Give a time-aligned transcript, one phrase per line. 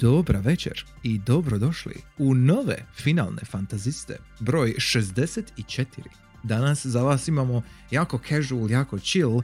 [0.00, 5.84] Dobra večer i dobrodošli u nove finalne fantaziste, broj 64.
[6.42, 9.42] Danas za vas imamo jako casual, jako chill, uh,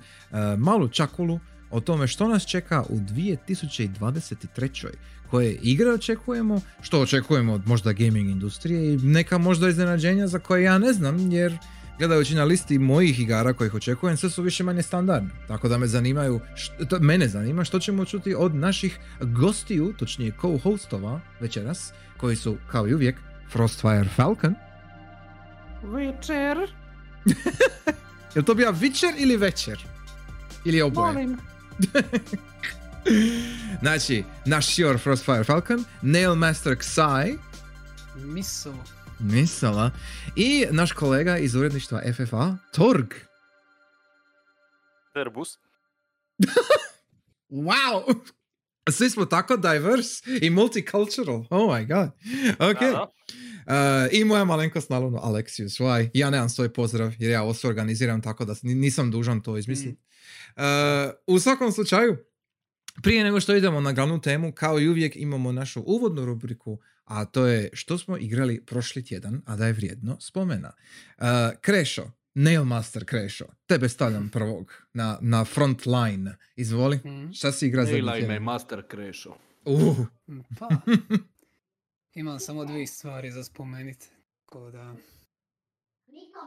[0.58, 4.86] malu čakulu o tome što nas čeka u 2023.
[5.30, 10.62] Koje igre očekujemo, što očekujemo od možda gaming industrije i neka možda iznenađenja za koje
[10.62, 11.58] ja ne znam jer
[12.02, 15.30] gledajući na listi mojih igara kojih očekujem, sve su više manje standardne.
[15.48, 21.20] Tako da me zanimaju, što, mene zanima što ćemo čuti od naših gostiju, točnije co-hostova
[21.40, 23.16] večeras, koji su, kao i uvijek,
[23.52, 24.54] Frostfire Falcon.
[25.82, 26.58] Večer.
[28.34, 29.78] Jel to bija večer ili večer?
[30.64, 31.12] Ili oboje?
[31.12, 31.38] Molim.
[33.82, 37.38] znači, naš Shior Frostfire Falcon, Nailmaster Xai,
[38.16, 38.74] Miso.
[39.22, 39.90] Misala.
[40.36, 43.06] I naš kolega iz uredništva FFA, Torg.
[45.14, 45.48] Terbus.
[47.50, 48.14] wow!
[48.90, 51.44] Svi smo tako diverse i multicultural.
[51.50, 52.10] Oh my god.
[52.70, 52.80] Ok.
[52.80, 53.06] Da,
[53.66, 53.72] Uh,
[54.12, 55.80] I moja malenkost, naravno, Alexius.
[55.80, 56.10] Why?
[56.14, 59.56] Ja nemam svoj pozdrav jer ja ovo sve organiziram tako da ni- nisam dužan to
[59.56, 60.00] izmisliti.
[60.56, 60.62] Uh,
[61.26, 62.16] u svakom slučaju,
[63.02, 67.24] prije nego što idemo na glavnu temu, kao i uvijek imamo našu uvodnu rubriku, a
[67.24, 70.72] to je što smo igrali prošli tjedan, a da je vrijedno spomena.
[71.18, 71.24] Uh,
[71.60, 76.36] Krešo, Nailmaster Krešo, tebe stavljam prvog na, na front line.
[76.56, 77.32] Izvoli, Mhm.
[77.32, 79.36] šta si igra za Nailaj me Master Crasho.
[79.64, 80.06] Uh,
[80.58, 80.68] Pa,
[82.14, 84.06] imam samo dvije stvari za spomeniti.
[84.44, 84.94] Tako da,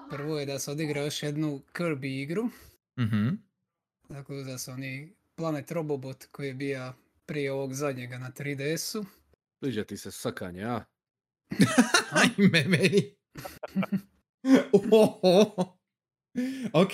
[0.09, 2.49] prvo je da se odigra još jednu Kirby igru.
[2.99, 3.27] mhm.
[4.07, 6.93] Tako da su oni Planet Robobot koji je bio
[7.25, 9.05] prije ovog zadnjega na 3DS-u.
[9.65, 10.83] Sviđa ti se sakanje, a?
[12.21, 13.15] Ajme meni.
[14.91, 15.77] Oho.
[16.73, 16.91] Ok.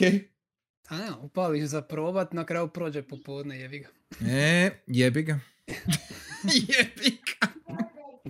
[0.90, 3.90] A upališ za probat, na kraju prođe popodne, jevi ga.
[4.32, 5.40] E, jebi ga.
[6.68, 7.48] jebi ga.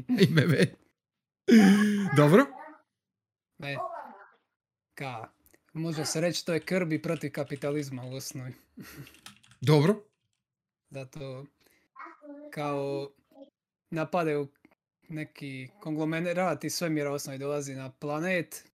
[0.08, 0.72] Ime meni.
[2.18, 2.46] Dobro.
[3.64, 3.76] E,
[4.94, 5.32] ka,
[5.74, 8.54] može se reći to je Kirby protiv kapitalizma u osnovi.
[9.62, 10.04] Dobro.
[10.90, 11.46] Zato
[12.52, 13.12] kao
[13.92, 14.48] napadaju
[15.10, 18.66] neki konglomerat iz svemira osnovi dolazi na planet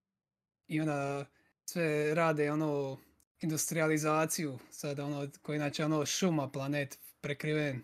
[0.67, 1.25] i onda
[1.69, 2.97] sve rade ono
[3.41, 7.81] industrializaciju sad ono koji inače ono šuma planet prekriven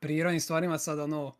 [0.00, 1.34] prirodnim stvarima sad ono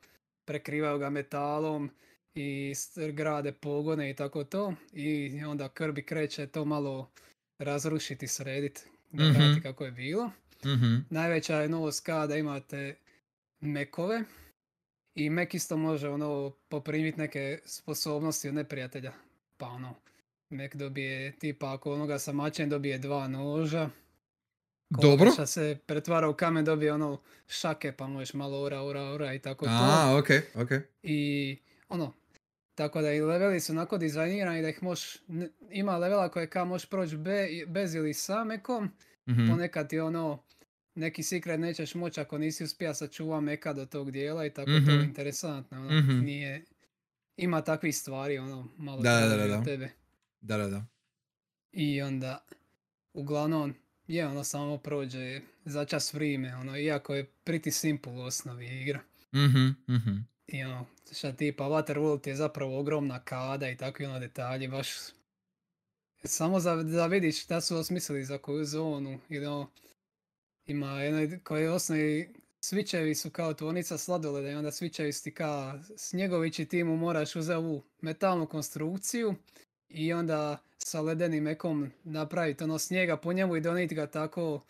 [0.44, 1.90] prekrivaju ga metalom
[2.34, 2.74] i
[3.12, 7.10] grade pogone i tako to i onda Kirby kreće to malo
[7.58, 8.82] razrušiti, srediti,
[9.12, 9.32] da Mhm.
[9.32, 10.30] vrati kako je bilo.
[10.64, 10.96] Mhm.
[11.10, 12.96] Najveća je novost kao da imate
[13.60, 14.22] mekove
[15.16, 19.12] i mek isto može ono poprimiti neke sposobnosti od neprijatelja.
[19.56, 19.94] Pa ono,
[20.50, 23.90] mek dobije tipa ako onoga sa mačem dobije dva noža.
[24.90, 25.30] Dobro.
[25.30, 29.38] Šta se pretvara u kamen dobije ono šake pa možeš malo ora, ora, ora i
[29.38, 29.70] tako to.
[29.72, 30.70] A, ok, ok.
[31.02, 32.12] I ono,
[32.74, 34.78] tako da i leveli su onako dizajnirani da ih
[35.28, 37.32] ne- ima levela koje kao možeš proći be,
[37.66, 38.90] bez ili sa mekom,
[39.28, 39.50] Mhm.
[39.50, 40.42] ponekad ti ono,
[40.96, 44.76] neki secret nećeš moći ako nisi uspija sačuva meka do tog dijela i tako to
[44.76, 44.90] Mhm.
[44.90, 46.20] je interesantno, ono, Mhm.
[46.20, 46.64] nije,
[47.36, 49.64] ima takvih stvari, ono, malo Da, da, da, da.
[49.64, 49.88] tebe.
[50.40, 50.84] Da, da, da.
[51.72, 52.44] I onda,
[53.14, 53.74] uglavnom,
[54.06, 59.00] je ono samo prođe za čas vrime, ono, iako je pretty simple u osnovi igra.
[59.34, 60.16] Mhm, mhm.
[60.46, 64.88] I ono, šta tipa Waterworld je zapravo ogromna kada i takvi ono detalji, baš
[66.24, 69.70] samo za, da vidiš šta su osmislili za koju zonu ili ono,
[70.66, 75.34] ima jedno koje je osnovi svičevi su kao tvornica sladoleda i onda svičevi su ti
[75.34, 79.34] kao snjegović i ti mu moraš uzeti ovu metalnu konstrukciju
[79.88, 84.60] i onda sa ledenim mekom napraviti ono snijega po njemu i doniti ga tako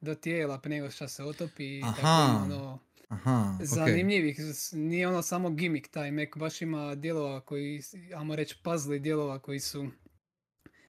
[0.00, 4.38] do tijela prije nego što se otopi i tako ono, Aha, zanimljivih,
[4.72, 7.82] nije ono samo gimmick taj Mac, baš ima dijelova koji,
[8.16, 9.88] ajmo reći puzzle dijelova koji su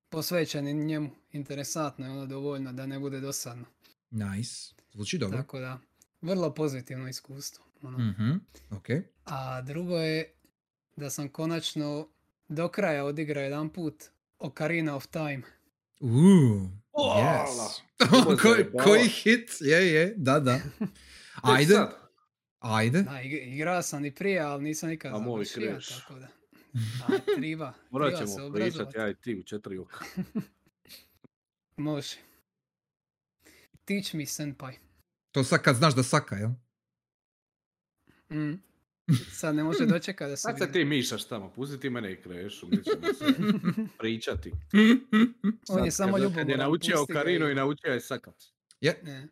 [0.10, 1.10] posvećeni njemu.
[1.32, 3.66] Interesantno je ono dovoljno da ne bude dosadno.
[4.12, 4.74] Nice.
[4.94, 5.38] Zvuči dobro.
[5.38, 5.80] Tako da,
[6.22, 7.66] vrlo pozitivno iskustvo.
[7.82, 7.98] Ono.
[7.98, 8.32] Mhm,
[8.72, 8.86] ok.
[9.26, 10.34] A drugo je
[10.96, 12.08] da sam konačno
[12.48, 14.04] do kraja odigrao jedan put
[14.40, 15.42] Ocarina of Time.
[16.00, 17.46] Uuu, Ola.
[17.48, 17.82] yes.
[18.42, 20.60] Koji, koji hit, je, je, da, da.
[21.56, 21.76] Ajde,
[22.60, 23.02] ajde.
[23.02, 26.28] Da, ig- igrao sam i prije, ali nisam nikad A moj završio, tako da.
[27.08, 30.06] A, triba, morat ćemo pričati ja i ti u četiri oka.
[31.78, 32.16] Može.
[33.92, 34.74] Teach me, senpai.
[35.32, 36.50] To sad kad znaš da saka, jel?
[38.32, 38.54] Mm.
[39.32, 42.18] Sad ne može dočekati da se Sad se ti mišaš tamo, pusti ti mene i
[42.18, 43.26] krešu, mi ćemo se
[44.00, 44.52] pričati.
[45.70, 48.36] On je Sad, samo kad- Kad je ljubomoran, naučio Karinu i- naučio je sakat.
[48.82, 49.28] Je, Ne.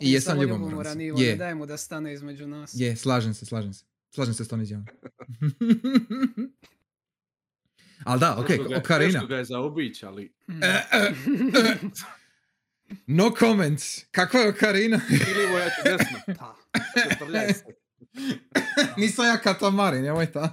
[0.00, 0.60] I jesam ljubomoran.
[0.60, 0.98] ljubomoran sam.
[0.98, 2.72] Ne Je, daj mu da stane između nas.
[2.74, 3.84] je, slažem se, slažem se.
[4.10, 4.86] Slažem se s tom izjavom.
[8.04, 9.12] Ali da, ok, Teško ga je- Okarina.
[9.12, 10.32] Teško ga je zaobići, ali...
[10.48, 10.60] Mm.
[13.06, 14.04] No comments.
[14.10, 15.00] Kakva je Okarina?
[15.10, 16.36] Ili evo ja ću desno.
[17.10, 17.64] Četrljaj se.
[19.00, 20.52] Nisam ja katamarin, nemoj ta.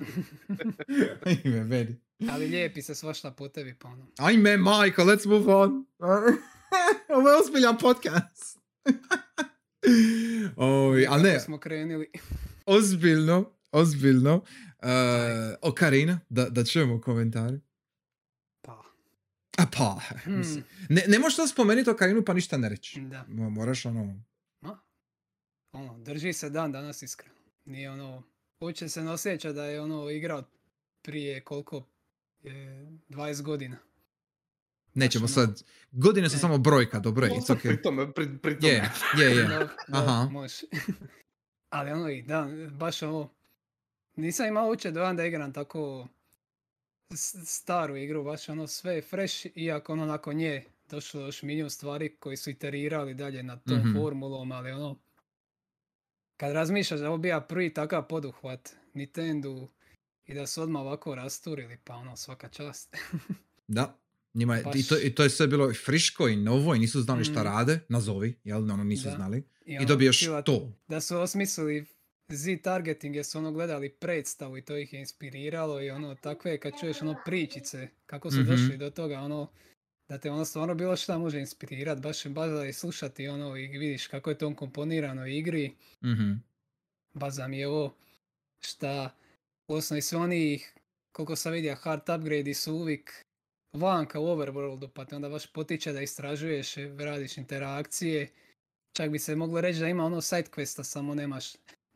[1.44, 1.96] Ime, meni.
[2.32, 4.08] ali lijepi se svašta po tebi, pa ono.
[4.18, 5.86] Ajme, majko, let's move on.
[7.16, 8.60] Ovo je ozbiljan podcast.
[10.56, 12.12] Oj, a ne, smo krenuli.
[12.66, 14.36] ozbiljno, ozbiljno.
[14.36, 14.90] Uh,
[15.62, 17.60] Okarina, da, da čujemo komentari.
[19.60, 20.38] A pa, Hmm.
[20.38, 20.64] mislim.
[20.90, 23.02] Ne, ne možeš to spomenuti Okarinu pa ništa ne reći.
[23.02, 23.26] da.
[23.28, 24.20] Mo- Moraš ono...
[24.62, 24.80] Ma,
[25.72, 27.36] ono, drži se dan danas iskreno.
[27.66, 28.24] Nije ono,
[28.60, 30.44] uopće se ne osjeća da je ono igrao
[31.02, 31.84] prije koliko,
[32.42, 32.54] je,
[33.10, 33.78] 20 godina.
[34.94, 35.64] Nećemo ono- sad...
[35.92, 36.40] Godine su Ne.
[36.40, 37.62] samo brojka, dobro je, it's okay.
[37.64, 38.74] Pri tome, pri, pri tome.
[38.74, 38.90] Je,
[39.20, 39.68] je, je.
[39.92, 40.28] Aha.
[40.32, 40.62] može.
[41.70, 43.34] Ali ono i da, baš ovo,
[44.16, 46.08] nisam imao uopće dojam da igram tako
[47.14, 52.16] staru igru, baš ono sve je fresh, iako ono nakon nje došlo još milijun stvari
[52.16, 53.94] koji su iterirali dalje nad tom Mhm.
[53.94, 55.00] formulom, ali ono,
[56.38, 59.68] kad razmišljaš da ovo bija prvi takav poduhvat Nintendo
[60.26, 62.96] i da su odmah ovako rasturili, pa ono svaka čast.
[63.68, 63.96] Da.
[64.34, 64.88] Njima je, i, Baš.
[64.88, 67.46] to, I to je sve bilo friško i novo i nisu znali šta Mm.
[67.46, 69.16] rade, nazovi, jel, ono nisu Da.
[69.16, 69.44] znali.
[69.66, 70.72] I ono, dobiješ kila- to.
[70.88, 71.86] da su osmislili
[72.30, 76.74] Z-targeting jer su ono gledali predstavu i to ih je inspiriralo i ono takve kad
[76.80, 78.50] čuješ ono pričice kako su Mhm.
[78.52, 79.48] došli do toga ono
[80.10, 83.68] da te ono stvarno bilo šta može inspirirat, baš baš da i slušati ono i
[83.68, 85.72] vidiš kako je to komponirano u igri,
[86.04, 86.32] Mhm.
[87.14, 87.96] baš da mi je ovo
[88.60, 89.16] šta
[89.68, 90.64] u osnovi sve oni
[91.12, 93.26] koliko sam vidio hard upgrade su uvijek
[93.74, 98.30] vanka u overworldu pa te onda baš potiče da istražuješ, radiš interakcije
[98.94, 101.46] čak bi se moglo reći da ima ono side questa, samo nemaš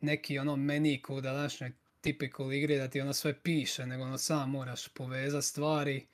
[0.00, 4.50] neki ono meni u današnjoj typical igri da ti ono sve piše, nego ono sam
[4.50, 6.06] moraš povezati stvari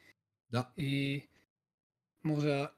[0.48, 0.72] Da.
[0.76, 1.22] i
[2.22, 2.74] možda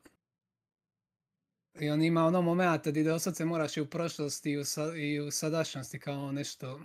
[1.75, 5.21] i on ima ono momenta gdje doslovce moraš i u prošlosti i u, sa- i
[5.21, 6.81] u sadašnjosti kao nešto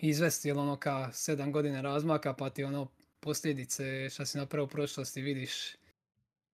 [0.00, 2.90] izvesti, jer ono kao sedam godina razmaka pa ti ono
[3.20, 5.72] posljedice šta si napravio u prošlosti vidiš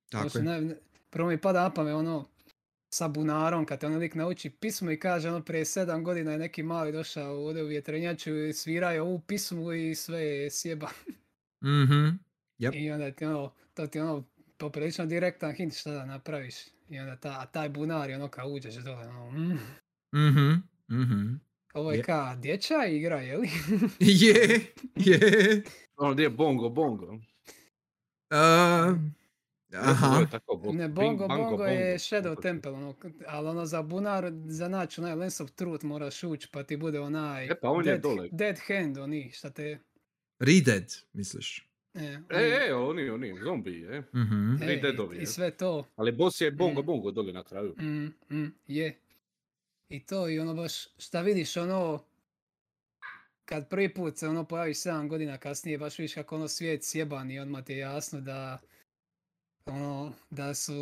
[0.09, 0.61] Tako Znači, je.
[0.61, 0.76] ne-
[1.11, 2.29] prvo mi pada na pamet ono
[2.94, 6.38] sa bunarom, kad te ono lik nauči pismo i kaže ono prije sedam godina je
[6.38, 10.88] neki mali došao ovdje u vjetrenjaču i sviraju ovu pismu i sve je sjeba.
[11.64, 12.08] Mhm.
[12.58, 12.75] Yep.
[12.75, 14.25] I onda ti ono, to ti ono
[14.58, 16.55] poprilično direktan hint šta da napraviš.
[16.88, 19.58] I onda ta, a taj bunar je ono kao uđeš dole, ono, mm,
[20.14, 20.52] Mhm.
[21.02, 21.35] Mhm.
[21.75, 22.02] ovo je Je.
[22.02, 23.49] ka dječja igra, je li?
[24.20, 24.61] Je,
[24.97, 25.62] je.
[25.97, 27.06] Ono gdje je bongo, bongo.
[27.12, 28.99] Uh,
[29.76, 30.21] aha.
[30.21, 31.99] je tako, bo- ne, Bongo, Bongo je bongo.
[31.99, 32.94] Shadow Temple, ono,
[33.26, 37.00] ali ono za bunar, za naći onaj Lens of Truth moraš ući pa ti bude
[37.00, 38.29] onaj E, pa on je dead, dole.
[38.31, 39.79] dead hand, oni, šta te...
[40.38, 41.69] Redead, misliš?
[41.94, 44.03] E, E, e, oni, oni, zombi, e.
[44.15, 44.56] Mhm.
[44.59, 45.26] Svi i- deadovi, I, je.
[45.26, 45.87] sve to.
[45.97, 46.87] Ali boss je bongo, Mm.
[46.87, 47.75] bongo dole na kraju.
[47.75, 48.97] Mm, mm, je.
[49.88, 52.04] I to i ono baš, šta vidiš ono,
[53.45, 57.31] kad prvi put se ono pojaviš 7 godina kasnije, baš vidiš kako ono svijet sjeban
[57.31, 58.59] i odmah ti je jasno da
[59.66, 60.75] ono, da su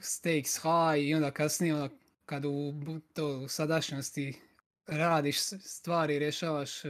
[0.00, 1.88] stakes high i onda kasnije ono,
[2.26, 2.74] kad u,
[3.12, 4.34] to, u sadašnjosti
[4.86, 6.88] radiš stvari, rješavaš e,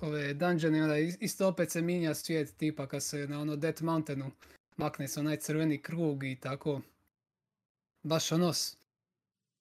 [0.00, 3.56] ove dungeone i onda is- isto opet se minja svijet tipa kad se na ono
[3.56, 4.30] Death Mountainu
[4.76, 6.80] makne se onaj crveni krug i tako.
[8.02, 8.52] Baš ono,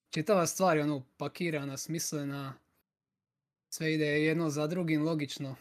[0.10, 2.54] čitava stvar je ono pakirana, smislena,
[3.70, 5.56] sve ide jedno za drugim logično.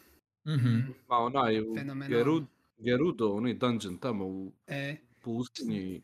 [0.46, 0.78] Mhm.
[1.08, 1.54] Ma onaj
[2.78, 6.02] Gerudo, onaj dungeon tamo u E, pustinji.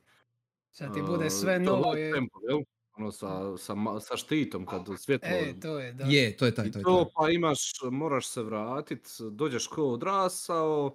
[0.70, 2.12] šta ti bude sve to novo je...
[2.12, 2.58] Temple, jel?
[2.92, 5.28] Ono sa, sa, ma- sa štitom kad svjetlo...
[5.30, 6.04] E, to je, da.
[6.04, 10.94] Je, to je taj, to je to pa imaš, moraš se vratit, dođeš ko odrasao,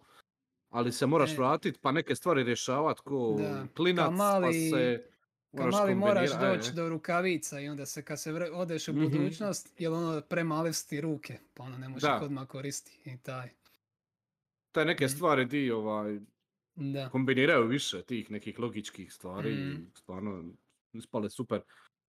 [0.70, 1.36] ali se moraš E.
[1.36, 5.06] vratit pa neke stvari rješavat ko Da, klinac, ka mali- pa se
[5.53, 6.74] moraš mali moraš e, doći e.
[6.74, 9.01] do rukavica i onda se kad se vre- odeš u Mhm.
[9.03, 13.50] budućnost, jer ono premale su ti ruke, pa ono ne možeš odmah koristiti i taj.
[14.72, 16.20] Te neke stvari di ovaj,
[16.75, 17.10] Da.
[17.10, 19.84] kombiniraju više tih nekih logičkih stvari i Mhm.
[19.94, 20.53] stvarno
[20.94, 21.62] ispale super.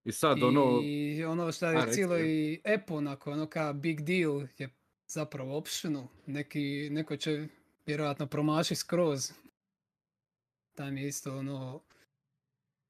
[0.05, 2.53] I sad ono, I ono što je cijelo je.
[2.53, 4.69] i eponak, ono kao big deal je
[5.07, 6.07] zapravo optional.
[6.27, 7.49] Neki, neko će
[7.87, 9.33] vjerojatno promaši skroz.
[10.75, 11.83] Tam je isto ono,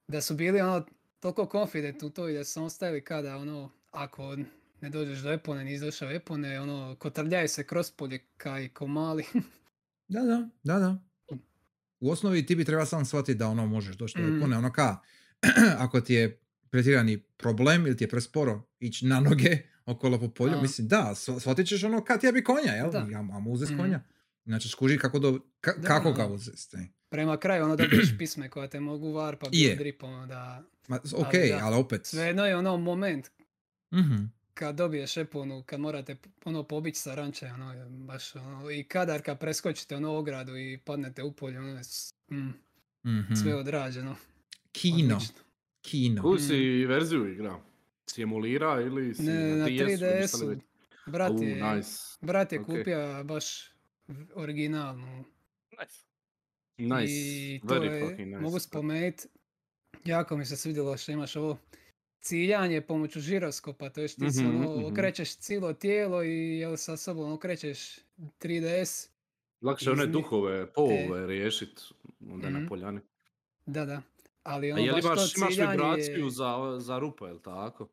[0.08, 0.86] da su bili ono
[1.20, 4.36] toliko confident u to i da su samo stavili kada ono, ako
[4.80, 8.86] ne dođeš do Epone, nisi došao do Epone, ono, kotrljaju se kroz polje kaj ko
[8.86, 9.24] mali.
[10.08, 11.11] Da, da, da, da.
[12.02, 14.36] U osnovi ti bi treba sam shvatiti da ono možeš doći do.
[14.36, 14.96] Epone, ono ka,
[15.78, 16.38] ako ti je
[16.70, 20.62] pretjerani problem ili ti je presporo ići na noge okolo po polju, A.
[20.62, 22.90] mislim da, shvatit ćeš ono kad tebi konja, jel?
[22.90, 23.06] Da.
[23.10, 23.82] Ja, amo uzeti Mhm.
[23.82, 24.00] konja.
[24.44, 25.30] Znači, skuži kako, do,
[25.60, 26.76] ka- Da, kako ga uzeti.
[27.08, 29.68] Prema kraju ono dobiješ pisme koja te mogu var pa Je.
[29.68, 32.06] bio drip ono da Ma, ok, Ali da, ali opet.
[32.06, 33.30] svejedno je ono moment
[33.92, 34.24] Mhm.
[34.54, 39.22] Kad dobiješ eponu, kad morate ono pobići sa ranče, ono, je baš ono, i kadar
[39.22, 41.80] kad preskočite ono ogradu i padnete u polje, ono
[42.30, 42.52] mm,
[43.04, 43.34] Mhm.
[43.34, 44.16] sve odrađeno.
[44.72, 45.14] Kino.
[45.14, 45.38] odlično.
[45.82, 46.22] Kino.
[46.22, 46.56] Koju si
[46.86, 47.62] verziju igrao?
[48.06, 50.56] Si emulira ili si Ne, na, na DS-u, 3DS-u, ništa ne-
[51.06, 51.90] brat je, nice.
[52.20, 52.66] brat je ok.
[52.66, 53.70] kupio baš
[54.34, 55.24] originalnu
[55.70, 56.04] Nice.
[56.78, 57.12] Nice.
[57.14, 58.40] i to Very je, fucking nice.
[58.40, 59.28] mogu spomenuti,
[60.04, 61.58] jako mi se svidjelo što imaš ovo
[62.22, 64.84] ciljanje pomoću žiroskopa, to je ti se Mhm, ono, mhm.
[64.86, 67.98] okrećeš cijelo tijelo i jel, sa sobom okrećeš
[68.38, 69.08] 3DS,
[69.62, 71.80] Lakše one duhove, povove riješit
[72.22, 72.68] onda na Mhm.
[72.68, 73.00] poljani.
[73.66, 74.02] da, da.
[74.42, 77.88] Ali A ono, je li baš imaš, vibraciju je- za, za rupe, jel tako?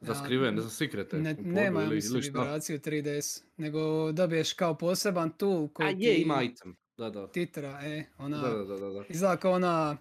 [0.00, 4.74] Za Ja, skrivene, za sikrete Ne, nema, ili, mislim, ili vibraciju 3DS, nego dobiješ kao
[4.74, 6.76] poseban tool A koji je, ti ima item.
[6.96, 7.26] Da, da.
[7.28, 8.88] titra, e, ona, Da, da, da, da.
[8.90, 9.04] da.
[9.08, 9.96] izgleda kao ona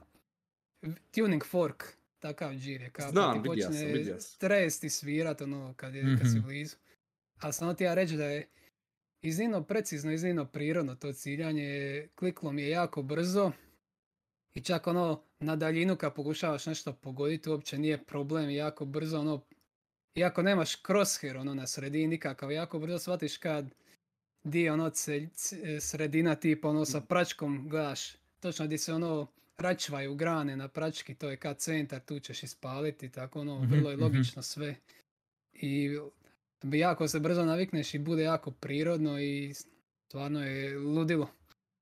[1.12, 1.84] tuning fork,
[2.28, 4.38] takav džir je, kao Znam, kad ti sam, počne vidio sam.
[4.40, 6.46] trest i svirat, ono, kad, je, kad si Mhm.
[6.46, 6.76] blizu.
[7.38, 8.48] Ali samo ti ja reći da je
[9.22, 11.68] iznimno precizno, iznimno prirodno to ciljanje,
[12.16, 13.52] kliklo mi je jako brzo
[14.54, 19.42] i čak ono, na daljinu kad pokušavaš nešto pogoditi, uopće nije problem, jako brzo, ono,
[20.16, 23.66] iako nemaš crosshair ono na sredini nikakav, jako brzo shvatiš kad
[24.44, 25.30] di ono c-
[25.66, 31.16] e, sredina tipa ono sa pračkom gledaš točno di se ono račvaju grane na prački,
[31.16, 34.04] to je kad centar, tu ćeš ispaliti, tako ono, Mhm, vrlo je mhm.
[34.04, 34.76] logično sve.
[35.54, 36.00] I
[36.64, 39.54] jako se brzo navikneš i bude jako prirodno i
[40.08, 41.30] stvarno je ludilo.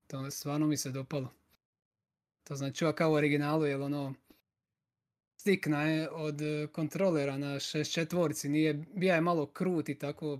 [0.08, 1.34] To stvarno mi se dopalo.
[2.44, 4.14] To znači kao u originalu, jer ono,
[5.38, 6.40] stikna je od
[6.72, 10.40] kontrolera na 64 nije, bija je malo krut i tako,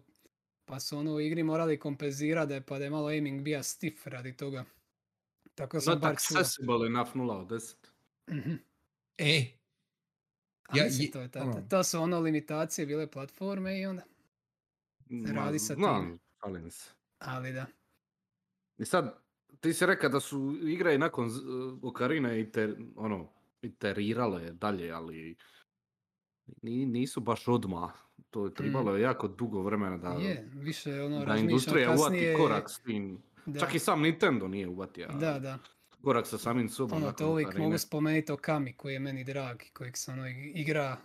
[0.66, 3.64] pa su ono u igri morali kompenzirati da je, pa da je malo aiming bija
[3.64, 4.66] stiff radi toga.
[5.56, 7.76] Tako sam Not accessible enough 0 od 10.
[8.30, 8.54] Mhm.
[9.18, 9.46] E,
[10.72, 14.04] Ja, mislim, je- to, je ta- ono- to su ono limitacije bile platforme i onda,
[15.28, 16.20] Radi sa tim.
[16.36, 16.90] Šalim se.
[17.20, 17.66] ali da.
[18.78, 19.20] I sad,
[19.60, 21.30] ti si rekao da su igre i nakon
[21.84, 23.30] Okarine iter, ono,
[23.62, 25.36] iterirale dalje, ali
[26.62, 27.92] ni- nisu baš odmah.
[28.30, 32.70] To je trebalo je jako dugo vremena da, Je, više ono da industrija uvati korak
[32.70, 33.22] s tim.
[33.46, 35.60] Da, Čak i sam Nintendo nije uvatio da, da.
[36.02, 36.98] korak sa samim sobom.
[36.98, 40.52] Ono, to uvijek mogu spomenuti Okami koji je meni drag i kojeg se ono ig-
[40.56, 40.98] igra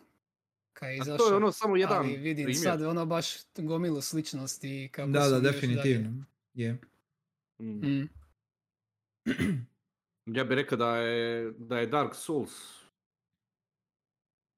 [0.73, 1.17] kad je A izašao.
[1.19, 2.63] to je ono samo jedan ali vidim primjer.
[2.63, 3.27] sad ono baš
[3.57, 6.25] gomilu sličnosti i kako da, da, definitivno.
[6.55, 6.79] Je.
[7.59, 7.89] Mm.
[7.89, 8.09] Mm.
[10.29, 12.53] Ja bih rekao da je, da je Dark Souls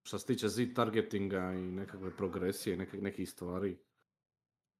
[0.02, 3.76] što se tiče zid targetinga i nekakve progresije, nekak, nekih stvari.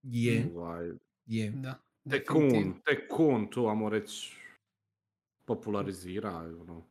[0.03, 0.91] Je, Ovaj,
[1.27, 1.51] je.
[1.51, 2.67] Da, tek definitivno.
[2.67, 4.37] on, tek on to, ajmo reći,
[5.45, 6.31] popularizira.
[6.37, 6.87] Ono.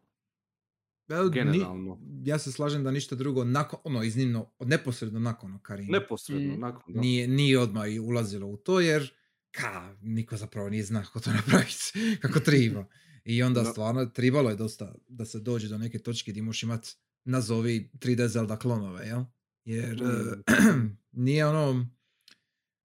[1.09, 1.99] Well, ni- Generalno.
[2.23, 5.89] ja se slažem da ništa drugo, nakon, ono, iznimno, neposredno nakon Okarine.
[5.91, 6.59] Neposredno, Mm.
[6.59, 6.93] nakon.
[6.93, 7.01] Da.
[7.01, 9.13] nije, nije odmah i ulazilo u to jer
[9.51, 11.29] ka, niko zapravo nije zna kako to
[11.63, 12.85] napraviti, kako triba.
[13.25, 13.65] I onda Da.
[13.65, 16.87] stvarno trebalo je dosta da se dođe do neke točke gdje možeš imat
[17.25, 19.23] nazovi 3D Zelda klonove, jel?
[19.65, 20.43] Jer Mm.
[21.25, 21.87] nije ono,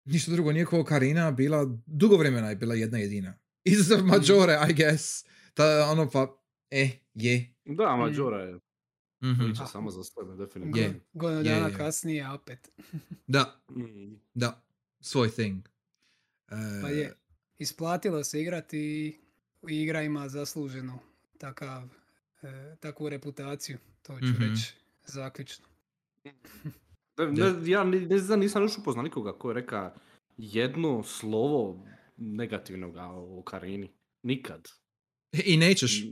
[0.04, 3.34] ništa drugo, nije kao Karina bila, dugo vremena je bila jedna jedina.
[3.64, 5.25] Izuzev Majore, I guess.
[5.54, 6.37] Ta, ono pa,
[6.70, 7.54] e, je.
[7.66, 8.58] Da, Majora je
[9.23, 9.44] Mhm.
[9.44, 11.00] priča samo za sebe, definitivno.
[11.12, 11.75] Godinu Je, dana je.
[11.75, 12.70] kasnije, a opet.
[13.26, 14.14] Da, Mm.
[14.34, 14.64] da,
[15.00, 15.68] svoj thing.
[16.82, 17.14] Pa Eh, je.
[17.58, 18.78] Isplatilo se igrati
[19.62, 20.99] i igra ima zasluženo
[21.38, 21.88] takav,
[22.42, 24.42] e, takvu reputaciju, to ću Mhm.
[24.42, 24.73] reći
[25.06, 25.66] zaključno.
[27.18, 29.94] Ne, ne, ja ni- ne znam, nisam još upoznao nikoga ko je reka
[30.37, 33.92] jedno slovo negativnog o Karini.
[34.23, 34.68] Nikad.
[35.44, 36.04] I nećeš.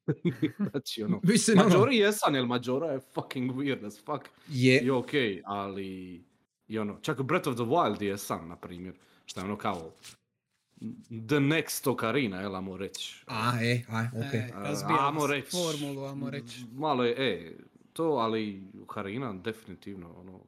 [0.70, 4.28] znači, ono, Mislim, ono, Majori jesan, jer Majora je fucking weird as fuck.
[4.48, 6.24] je, I okej, ali
[6.68, 8.94] i ono, čak Breath of the Wild je san, na primjer.
[9.24, 9.90] Što je ono kao
[11.08, 13.24] the next Ocarina, jel, ajmo reći.
[13.26, 14.34] a, e, a, ok.
[14.34, 15.50] E, A, razbijamo ajmo s- reći.
[15.50, 16.64] formulu, ajmo reći.
[16.72, 17.52] Malo je, e,
[17.92, 20.40] to, ali Ocarina definitivno, ono,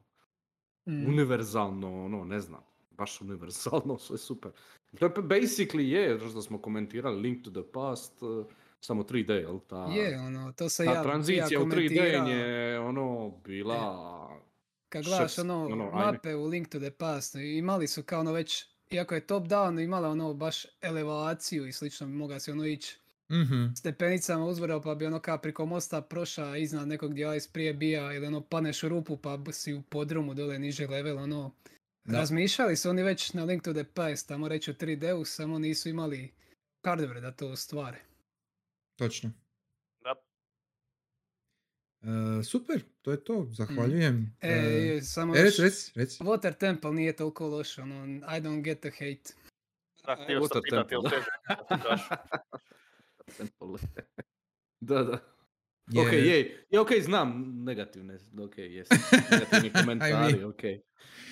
[0.87, 1.07] Mm.
[1.07, 2.61] univerzalno, ono, ne znam,
[2.91, 4.51] baš univerzalno, sve super.
[4.99, 8.45] To je basically je, što smo komentirali, Link to the Past, eh,
[8.79, 9.59] samo 3D, jel?
[9.67, 12.27] Ta, Je, ono, to se ta ja, tranzicija ja u 3D komentirao.
[12.27, 14.41] je, ono, bila...
[14.89, 16.11] Kad gledaš šest, ono, ono, ajme.
[16.11, 19.83] mape u Link to the Past, imali su kao ono već, iako je top down,
[19.83, 22.99] imala ono baš elevaciju i slično, moga se ono ići
[23.31, 23.73] Mhm.
[23.75, 28.13] stepenicama uzbrdo pa bi ono kao priko mosta prošao iznad nekog dijela iz prije bija
[28.13, 31.55] ili ono paneš u rupu pa si u podrumu dole niže level ono.
[32.03, 32.17] Da.
[32.17, 35.89] Razmišljali su oni već na Link to the Past, tamo reći u 3D-u, samo nisu
[35.89, 36.33] imali
[36.83, 37.99] hardware da to ostvare.
[38.95, 39.31] Točno.
[40.03, 40.15] Da.
[42.39, 43.47] E, super, to je to.
[43.51, 44.35] Zahvaljujem.
[44.41, 46.23] E, E, e, samo e, još, reci, reci, reci.
[46.23, 49.33] Water Temple nije toliko loš, ono, I don't get the hate.
[50.05, 50.95] Da, htio sam Water pitati,
[54.79, 55.35] da da, da.
[55.91, 58.87] Je- Ok, je, je, ok, znam negativne, ok, jes,
[59.31, 60.61] negativni komentari, ok.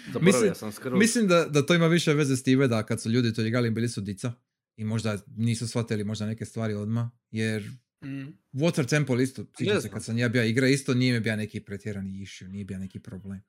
[0.06, 1.00] Zaboravio Mislim- sam skroz.
[1.00, 3.72] Mislim da, da to ima više veze s time da kad su ljudi to igrali
[3.72, 4.34] bili su dica
[4.76, 7.70] i možda nisu shvatili možda neke stvari odmah, jer
[8.02, 8.28] Mm.
[8.54, 9.94] Water Temple isto, sjećam se znam.
[9.94, 13.00] kad sam ja bio igra, isto nije mi bio neki pretjerani issue, nije bio neki
[13.00, 13.42] problem.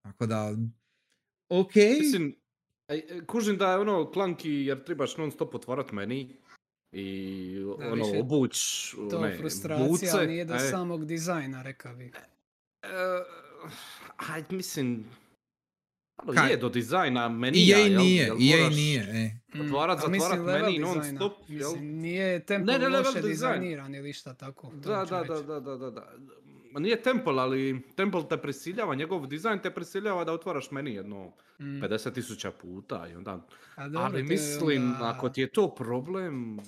[0.00, 0.56] Tako da,
[1.48, 2.36] ok, Mislim,
[2.86, 6.36] aj, e, kužim da je ono klanki jer trebaš non stop otvarat meni
[6.92, 8.58] i Da, ono više obuć
[9.10, 10.10] To one frustracija, buce.
[10.10, 10.58] ali nije do e.
[10.60, 12.04] samog dizajna, rekao bi.
[12.04, 12.88] E,
[14.18, 15.04] aj, mislim,
[16.18, 16.50] malo Kaj?
[16.50, 17.96] je do dizajna menija, EA jel?
[17.96, 19.36] nije, Jel EA moraš- nije, e.
[19.54, 21.68] Mm, Otvarat, mislim zatvarat meni non stop, jel?
[21.68, 23.30] Mislim, nije Temple ne, level loše dizajn.
[23.30, 24.70] dizajniran ili šta tako.
[24.74, 26.12] Da, da, da, da, da, da, da.
[26.72, 31.32] Ma nije Temple, ali Temple te prisiljava, njegov dizajn te prisiljava da otvaraš meni jedno
[31.58, 31.80] Mm.
[31.80, 33.46] 50.000 puta i onda...
[33.74, 36.58] A dobro, ali je mislim, onda- ako ti je to problem,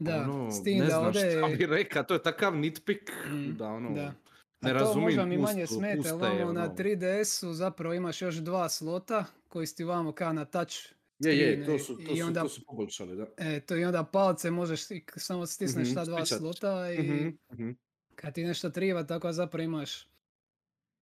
[0.00, 1.30] Da, ono, s tim ne da ode...
[1.30, 4.14] šta bi rekao, to je takav nitpik Mm, da ono, da.
[4.62, 6.74] ne A to možda mi manje smeta, vamo na ono.
[6.74, 10.74] 3DS-u zapravo imaš još dva slota koji ti vamo kao na touch
[11.18, 13.26] Je, je, to i- su, to i su, onda- to su poboljšali, da.
[13.38, 16.38] E, to i onda palce možeš i samo stisneš Mhm, ta dva spičat.
[16.38, 17.70] slota i Mhm, mhm.
[18.14, 20.08] kad ti nešto triva, tako zapravo imaš...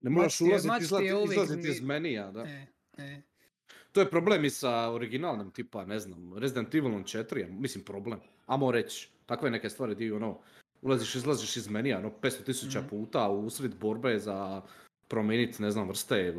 [0.00, 2.40] Ne moraš ulaziti, izlaziti, uvijek iz menija, da.
[2.40, 2.66] E,
[2.98, 3.22] e.
[3.92, 8.20] To je problem i sa originalnim tipa, ne znam, Resident Evilom 4, ja mislim problem.
[8.48, 10.38] Amo reći, takve neke stvari di ono,
[10.82, 12.88] ulaziš, izlaziš iz menija, ono, 500 tisuća Mhm.
[12.88, 14.62] puta usred borbe za
[15.08, 16.34] promijeniti, ne znam, vrste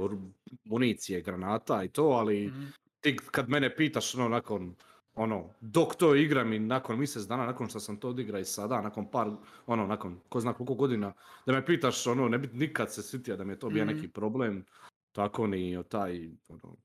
[0.66, 2.64] municije, granata i to, ali mhm.
[3.02, 4.76] ti kad mene pitaš, ono, nakon,
[5.16, 8.82] ono, dok to igram i nakon mjesec dana, nakon što sam to odigra i sada,
[8.82, 9.30] nakon par,
[9.68, 11.14] ono, nakon ko zna koliko godina,
[11.46, 13.96] da me pitaš, ono, ne bi nikad se sitio da mi je to bio Mhm.
[13.96, 14.66] neki problem,
[15.12, 16.76] tako ni taj, ono,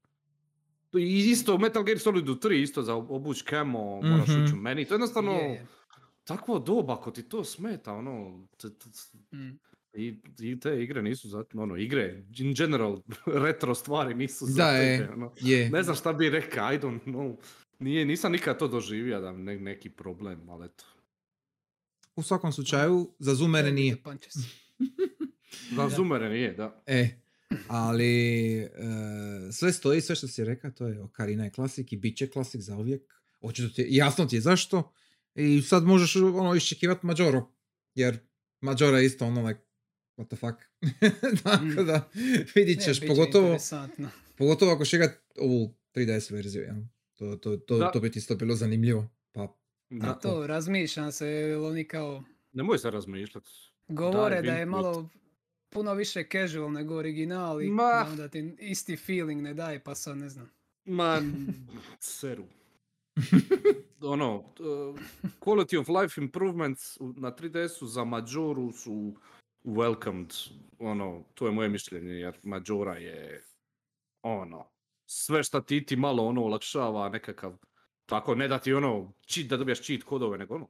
[0.97, 4.45] isto Metal Gear Solidu 3 isto za obuć kemo, moraš Mhm.
[4.45, 4.85] ući u meni.
[4.85, 5.67] To je jednostavno Je, je.
[6.25, 8.89] takvo doba ako ti to smeta, ono, t- t-
[9.33, 9.59] Mm.
[9.95, 13.03] i, i te igre nisu za, ono, igre, in general,
[13.45, 15.33] retro stvari nisu za Da, tebe, ono.
[15.37, 15.71] je.
[15.71, 17.37] Ne znam šta bi rekao, I don't know.
[17.79, 20.85] Nije, nisam nikad to doživio da ne, neki problem, ali eto.
[22.17, 23.97] U svakom slučaju, za zoomere nije.
[25.77, 26.83] Za zoomere nije, da.
[26.87, 27.09] E,
[27.69, 28.07] ali
[28.57, 28.69] e,
[29.53, 32.61] sve stoji, sve što si rekao, to je Ocarina je klasik i bit će klasik
[32.61, 33.03] za uvijek.
[33.41, 34.93] Očito ti je, jasno ti je zašto.
[35.35, 37.53] I sad možeš ono iščekivati Majoro.
[37.95, 38.19] Jer
[38.61, 39.61] Majora je isto ono like,
[40.17, 40.59] what the fuck.
[41.43, 41.87] Tako Mm.
[41.87, 42.09] da
[42.55, 43.59] vidit Ne, ćeš, će pogotovo,
[44.37, 46.63] pogotovo ako će igat ovu 3DS verziju.
[46.63, 46.77] jel?
[47.15, 47.91] To, to, to, Da.
[47.91, 49.09] to bi ti isto bilo zanimljivo.
[49.33, 49.57] Pa,
[49.91, 50.15] da.
[50.15, 51.27] To, razmišljam se,
[51.61, 53.51] oni kao Nemoj se razmišljati.
[53.89, 55.11] govore da Dive je malo
[55.75, 57.83] puno više casual nego original i Ma.
[57.83, 60.51] da onda ti isti feeling ne daje, pa sad ne znam.
[60.85, 61.21] Ma,
[62.01, 62.45] seru.
[64.03, 64.99] ono, uh,
[65.41, 69.15] quality of life improvements na 3DS-u za Majoru su
[69.65, 70.51] welcomed.
[70.79, 73.45] Ono, to je moje mišljenje, jer Majora je,
[74.23, 74.71] ono,
[75.07, 77.57] sve šta ti ti malo ono olakšava nekakav,
[78.07, 80.69] tako, ne da ti ono, cheat, da dobijaš cheat kodove, nego ono,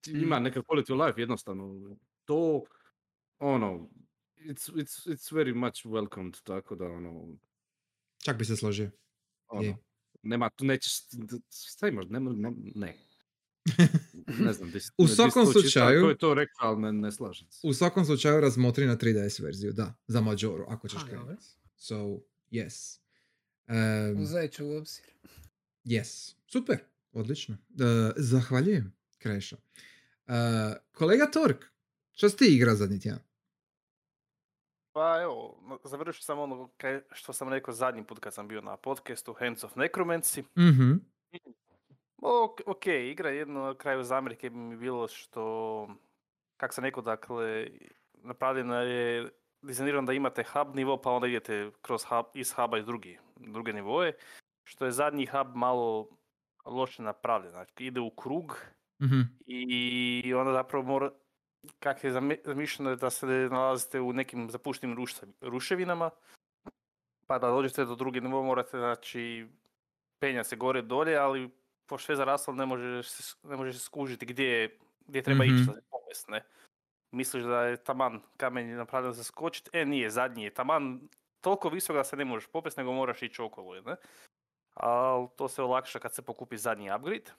[0.00, 0.42] ti- ima Mm.
[0.42, 1.96] neka quality of life jednostavno.
[2.24, 2.62] To,
[3.38, 3.90] ono,
[4.44, 7.36] it's, it's, it's very much welcomed, tako da, ono,
[8.18, 8.90] čak bi se složio.
[9.48, 9.76] ono, Je.
[10.22, 10.92] nema, tu nećeš,
[11.68, 12.32] šta imaš, ne, ne,
[12.74, 12.98] ne.
[14.28, 17.48] Ne znam, di, s- U svakom slučaju- Ko je to rekao, ali ne, ne slažem
[17.50, 17.60] se.
[17.62, 21.44] U svakom slučaju razmotri na 3DS verziju, da, za Majoru, ako ćeš krenuti.
[21.76, 21.94] So,
[22.50, 22.98] yes.
[23.68, 25.04] Um, Uzet ću u obzir.
[25.84, 26.34] yes.
[26.46, 26.78] Super,
[27.12, 27.56] odlično.
[27.70, 27.76] Uh,
[28.16, 29.56] zahvaljujem, Krešo.
[30.26, 30.32] Uh,
[30.92, 31.64] kolega Tork,
[32.12, 33.20] što si ti igra zadnji tjedan?
[34.92, 36.70] Pa evo, završio sam ono
[37.12, 40.42] što sam rekao zadnji put kad sam bio na podcastu Hands of Necromancy.
[40.58, 40.92] Mhm.
[42.22, 45.88] Ok, ok, igra jedno na kraju zamjerke bi mi bilo što,
[46.56, 47.66] kak sam rekao, dakle,
[48.12, 49.30] napravljena je,
[49.62, 53.72] dizajnirano da imate hub nivo, pa onda idete kroz hub, iz huba iz drugi, druge
[53.72, 54.12] nivoje,
[54.64, 56.08] što je zadnji hub malo
[56.64, 58.58] loše napravljen, znači ide u krug
[59.02, 59.20] Mhm.
[59.46, 61.10] i onda zapravo mora,
[61.78, 66.10] kak je zami- zamišljeno je da se nalazite u nekim zapuštenim ruše- ruševinama,
[67.26, 69.46] pa da dođete do druge nivo morate znači
[70.18, 71.50] penja se gore dolje, ali
[71.86, 73.08] pošto sve zaraslo ne možeš,
[73.42, 75.54] ne možeš skužiti gdje, gdje treba Mhm.
[75.54, 76.44] ići za popest, ne.
[77.10, 81.00] Misliš da je taman kamen napravljen za skočit, e nije, zadnji je taman
[81.40, 83.96] toliko visok da se ne možeš popest, nego moraš ići okolo, ne.
[84.74, 87.30] Ali to se olakša kad se pokupi zadnji upgrade.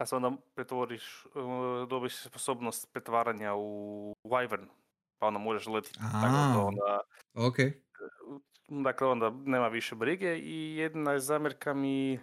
[0.00, 4.66] Pa se onda pretvoriš, uh, dobiš sposobnost pretvaranja u Wyvern.
[5.18, 5.98] Pa onda možeš letiti.
[5.98, 6.64] Tako da to A.
[6.64, 7.00] onda
[7.34, 7.56] Ok.
[8.68, 12.20] Dakle, onda nema više brige i jedna je zamjerka mi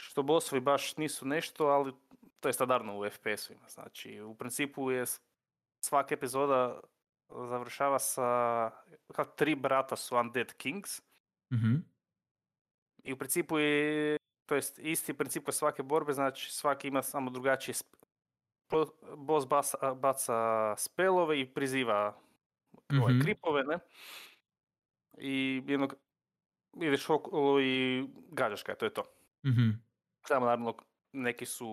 [0.00, 1.92] što bossovi baš nisu nešto, ali
[2.40, 3.68] to je standardno u FPS-ovima.
[3.68, 5.04] Znači, u principu je
[5.84, 6.80] svaka epizoda
[7.28, 8.70] završava sa,
[9.12, 11.02] kao tri brata su Undead Kings
[11.52, 11.74] Mhm.
[13.04, 14.16] i u principu je,
[14.50, 17.74] to jest isti princip kod svake borbe, znači svaki ima samo drugačije
[19.16, 20.34] boss baca, baca
[20.76, 22.20] spelove i priziva
[23.00, 23.22] ovaj, Mhm.
[23.22, 23.78] kripove, ne?
[25.18, 25.94] I jednog
[26.80, 29.02] ideš okolo i gađaš ga, to je to.
[29.46, 29.70] Mhm.
[30.26, 30.74] Samo naravno
[31.12, 31.66] neki su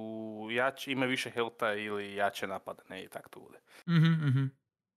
[0.52, 3.58] jači, imaju više helta ili jače napade, ne i tako to bude.
[3.88, 4.46] Mhm, mhm.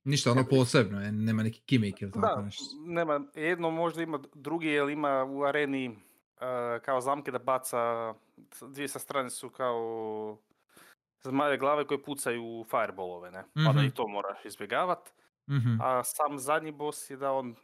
[0.04, 2.64] Ništa ono posebno, je, nema neki gimmick ili tako Da, nešto.
[2.86, 5.98] nema, jedno možda ima drugi, jer ima u areni
[6.82, 8.14] kao zamke da baca,
[8.62, 10.38] dvije sa strane su kao
[11.22, 13.44] zmaje glave koje pucaju fireballove, ne?
[13.56, 13.78] Pa da Mhm.
[13.80, 15.10] i to moraš izbjegavat.
[15.50, 15.80] Mhm.
[15.82, 17.56] A sam zadnji boss je da on,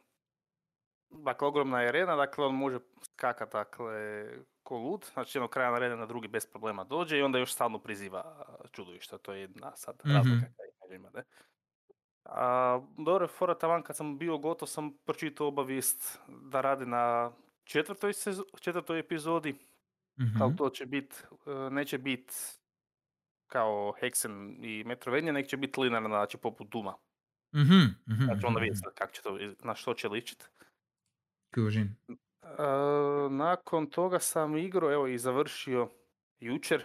[1.11, 4.25] dakle ogromna je arena, dakle on može skakat dakle
[4.62, 7.79] ko lud, znači jednog kraja arene na drugi bez problema dođe i onda još stalno
[7.79, 10.15] priziva čudovišta, to je jedna sad Mhm.
[10.15, 10.47] razlika
[10.91, 11.25] ima, ne?
[12.25, 17.33] A, dobro je fora taman kad sam bio gotov sam pročitao obavijest da radi na
[17.66, 19.55] četvrtoj, sezo- četvrtoj epizodi,
[20.20, 20.42] Mhm.
[20.42, 22.33] ali to će bit, e, neće bit
[23.46, 26.94] kao Hexen i Metrovenia, nek će biti linearno, znači poput Duma.
[27.55, 27.74] Mhm,
[28.09, 30.50] mhm, Znači onda mhm, vidjeti sad kako će to, na što će ličit.
[31.55, 31.96] Kužim.
[32.42, 32.57] E,
[33.31, 35.90] nakon toga sam igrao, evo i završio
[36.40, 36.85] jučer,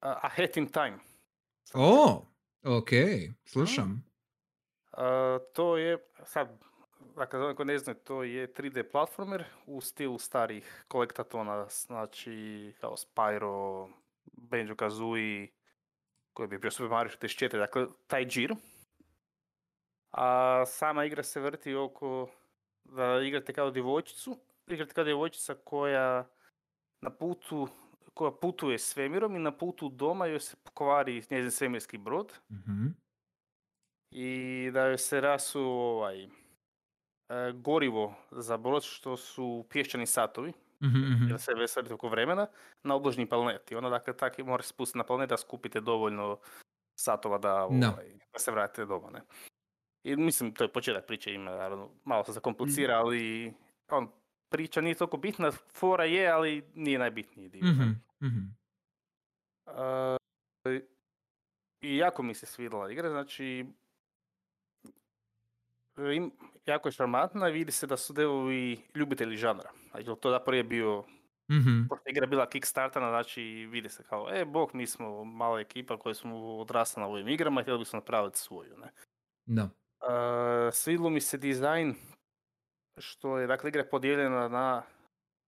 [0.00, 0.98] a A Hat in Time.
[1.74, 2.26] O,
[2.64, 2.90] ok,
[3.44, 4.04] slušam.
[4.92, 5.02] E,
[5.54, 6.58] to je, sad,
[7.16, 12.72] dakle, za one koji ne znaju, to je 3D platformer u stilu starih kolektatona, znači
[12.80, 13.88] kao Spyro,
[14.32, 15.48] Banjo Kazooie,
[16.32, 18.54] koji bi bio Super Mario 64, dakle, taj džir.
[20.10, 22.28] A sama igra se vrti oko
[22.84, 26.28] da igrate kao djevojčicu, igrate kao djevojčica koja
[27.00, 27.68] na putu,
[28.14, 32.86] koja putuje svemirom i na putu doma joj se pokvari njezin svemirski brod Mhm.
[34.10, 36.28] i da joj se rasu ovaj,
[37.54, 41.28] gorivo za brod što su pješčani satovi, Mhm, mhm.
[41.30, 42.46] jer se veselite oko vremena,
[42.82, 43.70] na obližnji planet.
[43.70, 46.38] I onda dakle tak mora spustiti na planet da skupite dovoljno
[47.00, 47.88] satova da, No.
[47.88, 49.10] ovaj, da se vratite doma.
[49.10, 49.20] Ne?
[50.04, 53.52] I mislim, to je početak priče, ima, naravno, malo se zakomplicira, ali
[53.90, 54.08] on,
[54.48, 57.64] priča nije toliko bitna, fora je, ali nije najbitniji dio.
[57.64, 57.90] Mhm,
[58.22, 58.40] mhm.
[59.66, 60.16] A,
[61.80, 63.66] I jako mi se svidjela igra, znači
[66.16, 66.30] im,
[66.66, 69.70] jako je šarmantna i vidi se da su devovi ljubitelji žanra.
[69.90, 71.04] Znači, to zapravo je bio,
[71.50, 71.80] Mhm.
[72.06, 76.14] je igra bila kickstartana, znači vidi se kao, e, bog, mi smo mala ekipa koja
[76.14, 78.92] smo odrasla na ovim igrama i htjeli bismo napraviti svoju, ne.
[79.46, 79.64] Da.
[80.00, 81.94] Uh, svidilo mi se dizajn,
[82.98, 84.82] što je, dakle, igra je podijeljena na,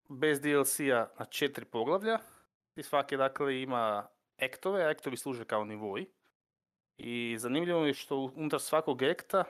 [0.08, 2.18] bez DLC-a na četiri poglavlja.
[2.76, 4.06] I svaki, dakle, ima
[4.38, 6.06] ektove, a ektovi služe kao nivoji.
[6.98, 9.44] I zanimljivo je što unutar svakog ekta,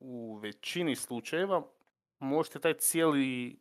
[0.00, 1.62] u većini slučajeva,
[2.18, 3.58] možete taj cijeli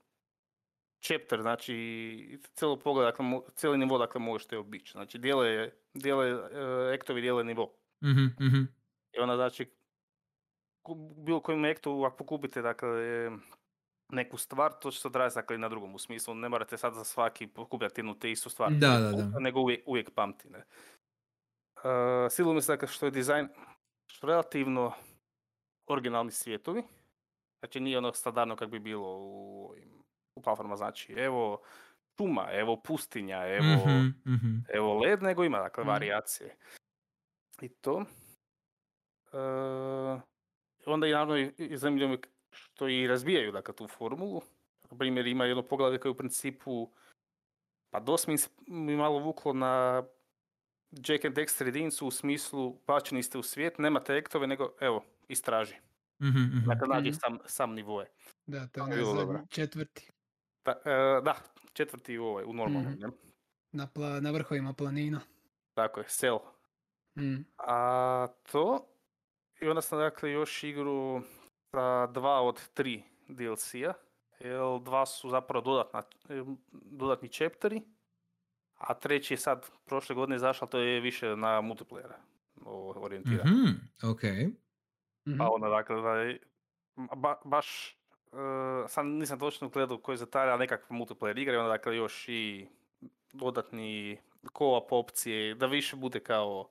[1.00, 4.92] chapter, znači cijelo pogled, dakle, cijeli nivo, dakle, možete obići.
[4.92, 7.74] Znači, dijele, dijele, e, ektovi dijele nivo.
[8.04, 8.64] Mhm, mhm.
[9.14, 9.72] I onda znači
[10.82, 12.90] ku- bilo kojem ektu ako pokupite dakle
[14.10, 15.96] neku stvar, to će se odraziti dakle, i na drugom.
[15.96, 18.72] U smislu ne morate sad za svaki pokupljati jednu te istu stvar.
[18.72, 19.40] Da, da, da.
[19.40, 20.50] Nego uvijek, uvijek pamti.
[20.50, 20.66] Ne?
[21.76, 23.50] Uh, Silo mi se dakle, što je dizajn
[24.22, 24.94] relativno
[25.88, 26.84] originalni svijetovi.
[27.60, 29.74] Znači nije ono standardno kako bi bilo u,
[30.36, 30.76] u platformama.
[30.76, 31.62] Znači evo
[32.18, 34.56] šuma, evo pustinja, evo Mhm, mhm.
[34.70, 35.90] evo led, nego ima dakle Mhm.
[35.90, 36.56] varijacije.
[37.62, 38.06] I to.
[39.34, 39.38] E,
[40.86, 42.18] onda i naravno i- zanimljivo
[42.52, 44.42] što i razbijaju dakle tu formulu.
[44.92, 46.90] Na primjer ima jedno poglavlje koje je u principu
[47.90, 48.32] pa dosta
[48.68, 50.04] mi malo vuklo na
[50.92, 55.76] Jack and Dexter jedinicu u smislu bačeni ste u svijet, nemate ektove, nego evo, istraži.
[56.22, 56.66] Mhm, mhm.
[56.66, 58.08] Dakle, sam, sam nivoje.
[58.46, 59.42] Da, to je onaj dobro.
[59.50, 60.12] četvrti.
[60.64, 61.36] Ta, e, da,
[61.74, 63.02] četvrti u ovaj, u normalnom, Mhm.
[63.02, 63.08] ne?
[63.72, 65.20] Na, pla, na vrhovima planina.
[65.74, 66.38] Tako je, sel.
[67.16, 67.46] Mm.
[67.58, 68.88] A to,
[69.62, 71.22] i onda sam dakle još igru
[71.66, 73.94] sa dva od tri DLC-a,
[74.40, 76.04] jer dva su zapravo dodatna,
[76.72, 77.82] dodatni chapteri,
[78.78, 82.16] A treći je sad prošle godine izašao, to je više na multiplayera
[82.58, 83.48] o- orijentiran.
[83.48, 83.70] Mhm,
[84.04, 84.22] ok.
[85.28, 85.38] Mhm.
[85.38, 86.40] Pa onda dakle, da je-
[87.16, 88.38] ba- baš, e,
[88.88, 92.68] sad nisam točno gledao koji detalj, ali nekakav multiplayer igra i onda dakle još i
[93.34, 94.20] dodatni
[94.54, 96.70] co-op opcije, da više bude kao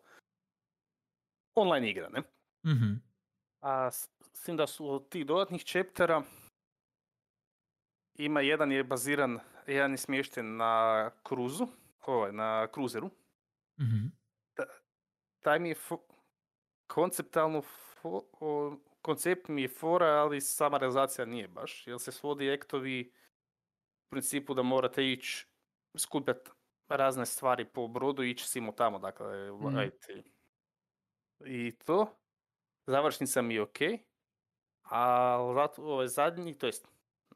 [1.55, 2.23] online igra, ne?
[2.67, 2.93] Mhm.
[3.61, 6.23] A s s tim da su od tih dodatnih chaptera
[8.15, 11.67] ima jedan je baziran, jedan je smješten na kruzu,
[12.07, 13.11] ovaj, na kruzeru.
[13.81, 14.07] Mhm.
[15.41, 16.01] Taj mi je fo-
[16.87, 17.63] konceptualno,
[18.07, 23.13] fo- o- koncept mi je fora, ali sama realizacija nije baš, jer se svodi ektovi
[23.99, 25.47] u principu da morate ići
[25.97, 26.51] skupljati
[26.89, 29.77] razne stvari po brodu i ići simo tamo, dakle, Mhm.
[29.77, 30.23] raditi.
[31.41, 32.17] I to,
[32.87, 33.79] završnica mi je ok,
[34.83, 35.37] a
[35.79, 36.89] ovaj zadnji, to jest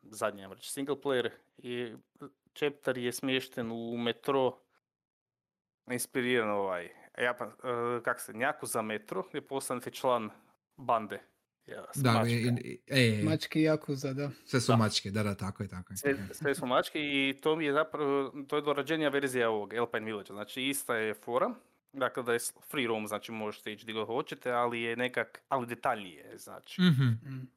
[0.02, 1.98] zadnji, ajmo reći, single player, je,
[2.54, 4.58] chapter je smješten u metro,
[5.86, 7.54] inspiriran ovaj, Japan, uh,
[8.02, 10.30] kak se, njaku za metro, gdje postanete član
[10.80, 11.20] bande.
[11.66, 12.32] Ja, Da, mačke.
[12.32, 14.30] i- i- e, Mački Jakuza, da.
[14.44, 14.76] sve su Da.
[14.76, 15.96] mačke, da, da, tako je, tako je.
[15.96, 20.06] Sve, sve su mačke i to mi je zapravo, to je dorađenija verzija ovog Alpine
[20.06, 21.54] Village, znači ista je fora,
[21.92, 25.66] dakle da je free roam, znači možete ići gdje god hoćete, ali je nekak, ali
[25.66, 26.82] detaljnije, znači.
[26.82, 27.04] Mhm.
[27.04, 27.48] Mm.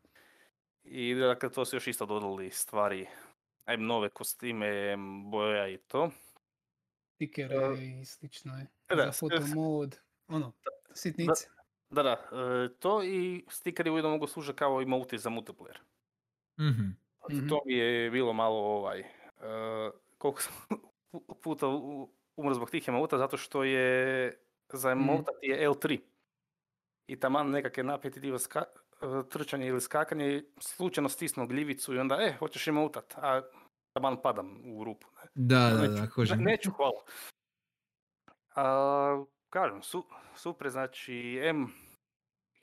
[0.84, 3.08] I dakle to su još isto dodali stvari,
[3.66, 6.12] em nove kostime, boja i to.
[7.16, 8.68] Stikere i slično je.
[8.90, 10.54] da, Za s- foto mod, ono,
[10.94, 11.46] sitnice.
[11.48, 11.63] Da,
[11.96, 12.18] da, e,
[12.74, 15.78] to i stikeri ujedno mogu služiti kao emoti za multiplayer.
[16.60, 16.84] Mhm.
[17.32, 17.48] Mhm.
[17.50, 19.06] To mi je bilo malo ovaj, e,
[20.18, 20.80] koliko sam pu-
[21.44, 21.68] puta
[22.36, 24.32] umro zbog tih emota, zato što je
[24.70, 25.04] za Mhm.
[25.04, 26.00] emotat je L3.
[27.08, 32.16] I taman nekakve napeti dio ska, e, trčanje ili skakanje, slučajno stisnu gljivicu i onda,
[32.16, 33.42] e, hoćeš emotat, a
[33.94, 35.08] taman padam u rupu.
[35.16, 35.22] Ne?
[35.36, 37.02] Da, da, Neću, da, ne- neću, hvala.
[38.56, 40.04] A, kažem, su,
[40.36, 41.72] super, znači, M,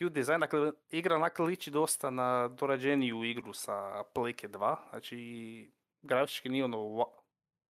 [0.00, 3.72] Q design, dakle, igra onako liči dosta na dorađeniju igru sa
[4.14, 5.70] Playke 2, znači,
[6.02, 7.06] grafički nije ono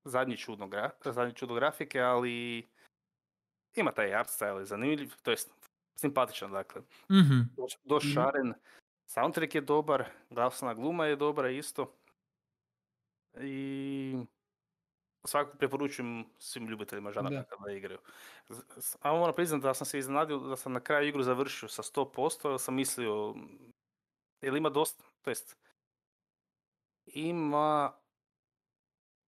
[0.05, 2.69] zadnji čudno, gra, zadnji čudo grafike, ali
[3.75, 5.51] ima taj art style, zanimljiv, to jest
[5.95, 7.41] simpatičan, dakle, Mhm.
[7.85, 8.55] doš- šaren,
[9.07, 11.95] soundtrack je dobar, glasna gluma je dobra isto,
[13.35, 14.17] i
[15.25, 17.45] svakako preporučujem svim ljubiteljima žanra Da.
[17.45, 17.99] kada igraju.
[19.01, 22.51] A moram priznati da sam se iznenadio da sam na kraju igru završio sa 100%,
[22.51, 23.35] jer sam mislio,
[24.43, 25.57] jer ima dosta, to jest,
[27.07, 27.93] ima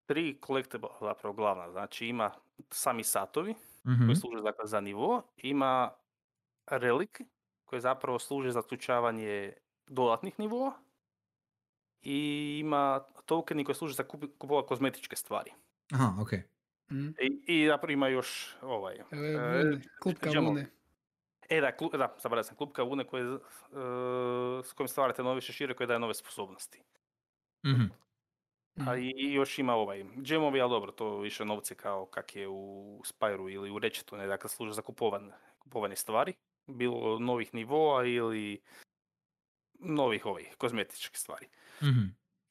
[0.07, 2.31] tri collectible, zapravo glavna, znači ima
[2.71, 3.55] sami satovi,
[3.87, 4.05] Mhm.
[4.05, 5.91] koji služe dakle, za nivo, ima
[6.67, 7.21] relik
[7.65, 9.55] koji zapravo služi za ključavanje
[9.89, 10.73] dodatnih nivoa
[12.03, 12.17] i
[12.61, 14.05] ima tokeni koji služe za
[14.39, 15.53] kupovati kozmetičke stvari.
[15.93, 16.33] Aha, ok.
[16.91, 17.09] Mm.
[17.09, 18.97] I, i zapravo ima još ovaj...
[18.97, 20.31] Evo, e, Vune, klupka.
[20.31, 20.71] Vune.
[21.49, 23.39] E da, klu, da, zaboravio sam, klupka Vune koje, e,
[24.65, 26.83] s kojim stvarate nove šešire koje daje nove sposobnosti.
[27.67, 27.85] Mhm.
[28.87, 28.99] A Mm.
[28.99, 33.01] i, i još ima ovaj, džemovi, ali dobro, to više novci kao kak je u
[33.05, 36.35] Spyru ili u Ratchetu, ne, dakle služe za kupovan, kupovanje stvari,
[36.67, 38.63] bilo novih nivoa ili
[39.81, 41.47] novih ovih kozmetičkih stvari.
[41.83, 42.05] Mhm.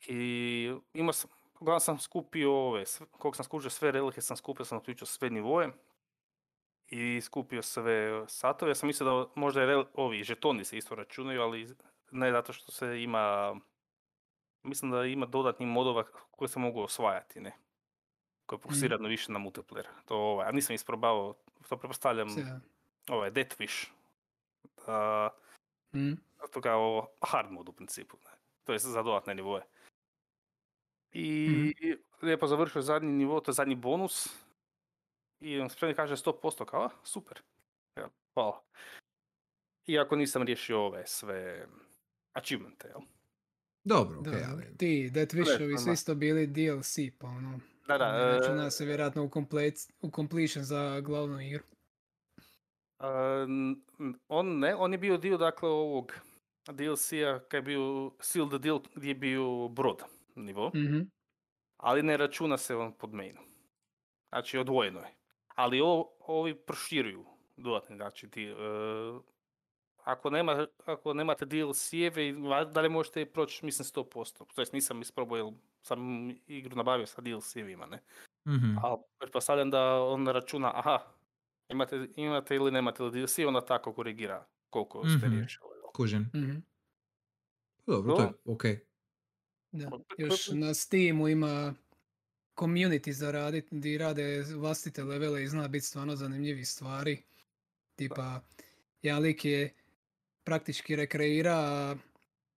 [0.08, 1.30] I imao sam,
[1.62, 5.70] uglavnom sam skupio ove, koliko sam skužio sve relike, sam skupio, sam uključio sve nivoe
[6.88, 8.72] i skupio sve satove.
[8.72, 11.76] Ja sam mislio da možda je rel- ovi žetoni se isto računaju, ali
[12.12, 13.56] ne zato što se ima,
[14.64, 17.52] mislim da ima dodatnih modova koje se mogu osvajati, ne?
[18.46, 19.86] Koje je fokusirano više na multiplayer.
[20.06, 21.34] To ovaj, a nisam isprobao,
[21.70, 22.60] to pretpostavljam Se-
[23.10, 23.88] ovaj Deathwish.
[24.88, 25.30] A,
[25.94, 26.14] Mm.
[26.54, 28.18] to kao hard mod u principu.
[28.26, 28.32] Ne?
[28.64, 29.62] To je za dodatne nivoe.
[31.14, 31.74] I
[32.22, 34.28] lijepo završio zadnji nivo, to je zadnji bonus.
[35.40, 37.42] I on spremni kaže 100%, kao, "A, super.
[37.96, 38.64] Evo, hvala.
[39.88, 41.68] Iako nisam riješio ove sve
[42.34, 43.02] achievemente, jel?
[43.84, 44.78] Dobro, ok, Da, ali...
[44.78, 48.86] ti Death Wishovi su isto bili DLC, pa ono, Da, da, ne e, računa se
[48.86, 51.64] vjerojatno u, komplet, u completion za glavnu igru.
[53.48, 53.82] n-
[54.28, 56.14] on ne, on je bio dio dakle ovog
[56.68, 60.04] DLC-a kad je bio Seal the Deal gdje je bio brod
[60.36, 60.72] nivo.
[60.76, 61.00] Mhm.
[61.78, 63.44] ali ne računa se on pod mainom.
[64.30, 65.14] Znači odvojeno je.
[65.48, 67.26] Ali ovo, ovi proširuju
[67.58, 68.54] dodatni, znači ti, e,
[69.98, 74.46] ako, nema, ako nemate DLC-eve, i va- da li možete proći, mislim, 100%.
[74.46, 76.00] To jest nisam isprobao, jer sam
[76.48, 78.00] igru nabavio sa DLC-evima, ne?
[78.48, 78.78] Mhm.
[78.78, 81.00] A pretpostavljam da on računa, aha,
[81.70, 85.36] imate, imate ili nemate DLC, onda tako korigira koliko ste Mhm.
[85.36, 85.70] riješili.
[85.94, 86.22] Kužim.
[86.36, 86.52] Mhm.
[87.88, 88.64] Dobro, to je To- ok.
[89.72, 89.92] Da.
[90.18, 91.74] Još na Steamu ima
[92.56, 97.24] community zaraditi, gdje rade vlastite levele i zna biti stvarno zanimljivih stvari.
[97.96, 98.42] Tipa,
[99.02, 99.74] jedan lik je
[100.44, 101.98] praktički rekreira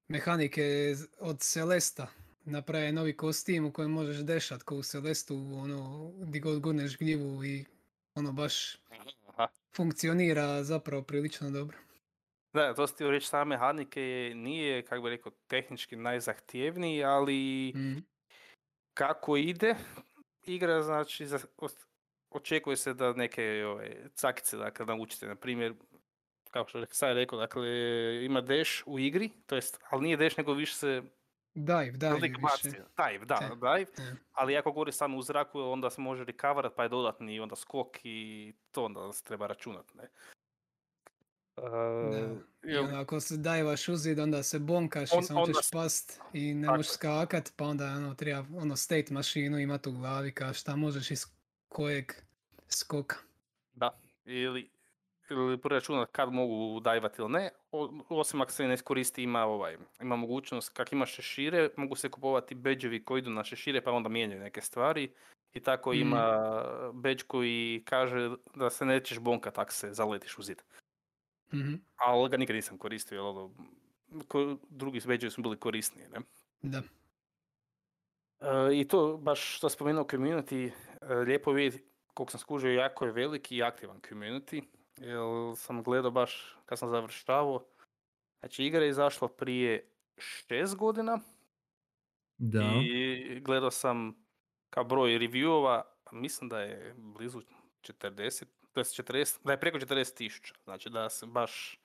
[0.08, 2.06] mehanike od Celesta.
[2.44, 7.44] Napravi novi kostim u kojem možeš dešat ko u Celestu, ono, gdje god gurneš gljivu
[7.44, 7.64] i
[8.14, 8.76] ono baš
[9.76, 11.76] funkcionira zapravo prilično dobro.
[12.54, 17.96] Da, to ste reći, same mehanike je- nije, kako bi rekao, tehnički najzahtjevniji, ali Mm.
[18.94, 19.74] kako ide
[20.42, 21.38] igra, znači za,
[22.30, 25.74] očekuje se da neke ove, cakice dakle, naučite, na primjer,
[26.50, 27.68] kao što sad rekao, dakle,
[28.24, 31.02] ima dash u igri, to jest, ali nije dash, nego više se
[31.56, 32.18] Dive, dive
[32.64, 32.68] više.
[32.96, 34.16] Dive, da, dive, te.
[34.32, 37.96] ali ako govori samo u zraku, onda se može recoverat, pa je dodatni onda skok
[38.04, 40.08] i to onda se treba računat, ne.
[41.56, 41.60] E,
[42.62, 45.70] I jel- onda ako se dajvaš u zid, onda se bonkaš On- i samo ćeš
[45.72, 49.92] past i ne tako možeš skakat, pa onda ono, treba ono state mašinu imat u
[49.92, 51.26] glavi ka šta možeš iz
[51.68, 52.12] kojeg
[52.68, 53.16] skoka.
[53.74, 53.90] Da,
[54.24, 54.70] ili,
[55.30, 57.50] ili preračunat kad mogu dajvat ili ne,
[58.08, 62.54] osim ako se ne iskoristi ima ovaj, ima mogućnost kak imaš šešire, mogu se kupovati
[62.54, 65.12] bedževi koji idu na šešire pa onda mijenjaju neke stvari
[65.52, 66.00] i tako Mhm.
[66.00, 66.62] ima
[66.94, 70.62] bedž koji kaže da se nećeš bonkat ako se zaletiš u zid.
[71.52, 73.54] Mhm, Ali ga nikad nisam koristio, jer ono,
[74.28, 76.20] ko- drugi bedževi su bili korisniji, ne?
[76.62, 76.82] Da.
[78.40, 80.70] E, I to, baš što spomenuo community,
[81.02, 84.62] e, lijepo je vidjeti koliko sam skužio, jako je veliki i aktivan community.
[84.96, 85.18] Jer
[85.56, 87.64] sam gledao baš kad sam završavao.
[88.40, 91.18] Znači igra je izašla prije šest godina
[92.38, 92.62] Da.
[92.84, 94.24] i gledao sam
[94.70, 97.40] kao broj reviewova, mislim da je blizu
[97.80, 100.54] 40, to jest 40, da je preko 40 tisuća.
[100.64, 101.78] Znači da se baš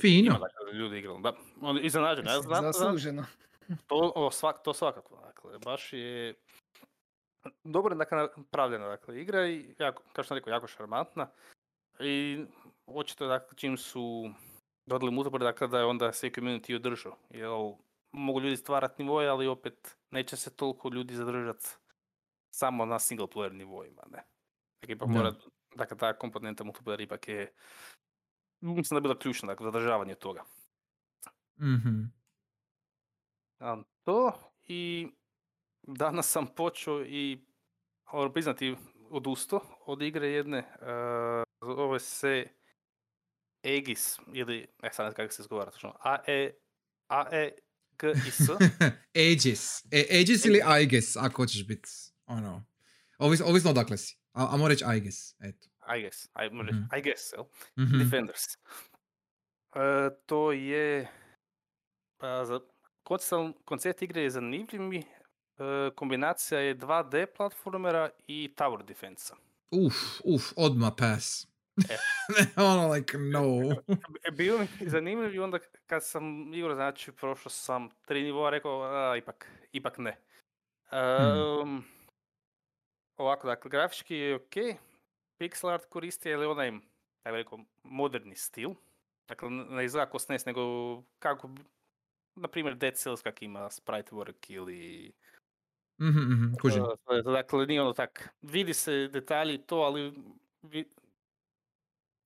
[0.00, 0.26] Fino.
[0.26, 1.22] ima dakle, ljudi igrali.
[1.22, 2.26] Da, on iznenađen.
[2.26, 3.24] Ja znam, Zasluženo.
[3.86, 6.34] to, o, svak, to svakako, dakle, baš je
[7.64, 11.28] dobro je dakle, napravljena dakle, igra i, jako, kao što sam rekao, jako šarmantna.
[12.00, 12.44] I
[12.86, 14.30] očito, dakle, čim su
[14.86, 17.16] dodali multiplayer, dakle, da je onda se community održao.
[17.30, 17.48] Jer
[18.12, 21.66] mogu ljudi stvarati nivoje, ali opet neće se toliko ljudi zadržati
[22.50, 24.22] samo na single player nivoima, ne.
[24.80, 25.14] Dakle, ipak Da.
[25.14, 25.34] mora,
[25.76, 27.52] dakle, ta komponenta multiplayer ipak je,
[28.60, 30.44] mislim da je bila ključna, dakle, zadržavanje toga.
[31.60, 32.02] Mhm.
[33.58, 34.32] A, to
[34.68, 35.08] i
[35.82, 37.46] danas sam počeo i
[38.12, 38.76] moram priznati
[39.10, 40.58] odustao od igre jedne.
[40.58, 42.48] Uh, zove se
[43.64, 45.96] Aegis ili ne sad ne znam kako se izgovara točno.
[46.00, 46.50] A E
[47.08, 47.50] A E
[47.98, 48.48] G I S.
[49.16, 49.84] Aegis.
[49.90, 51.88] E, Aegis ili Aegis, ako hoćeš biti,
[52.26, 52.66] ono,
[53.18, 54.18] ovis, ovisno odakle si.
[54.36, 55.68] A, a mora reći Aegis, eto.
[55.88, 56.82] I guess, I, može- Mhm.
[56.92, 57.44] I guess, jel?
[57.78, 57.98] Mhm.
[57.98, 58.42] Defenders.
[59.74, 59.80] E,
[60.26, 61.08] to je
[62.18, 62.60] pa, za,
[63.02, 63.32] koncept,
[63.64, 64.98] koncept igre je zanimljiv mi.
[64.98, 65.04] E,
[65.90, 69.36] kombinacija je 2D platformera i tower defensa.
[69.70, 69.94] Uf,
[70.24, 71.46] uf, odma pass.
[71.90, 71.96] E.
[72.62, 73.42] ono, like, no.
[74.24, 78.82] E, Bio mi zanimljiv i onda kad sam igrao, znači prošao sam tri nivoa, rekao,
[78.82, 80.16] a, ipak, ipak ne.
[80.92, 81.78] Ehm,
[83.16, 84.54] ovako, dakle, grafički je ok,
[85.38, 86.80] pixel art koristi, ali onaj, bih
[87.24, 88.70] rekao, moderni stil.
[89.28, 90.62] Dakle, ne izgleda kao SNES, nego
[91.18, 91.50] kako,
[92.34, 95.12] na primjer, Dead Cells kak ima sprite work ili...
[96.00, 96.82] Mhm, mhm, kužim.
[97.18, 100.14] e, dakle, nije ono tak, vidi se detalji to, ali
[100.62, 100.90] vi-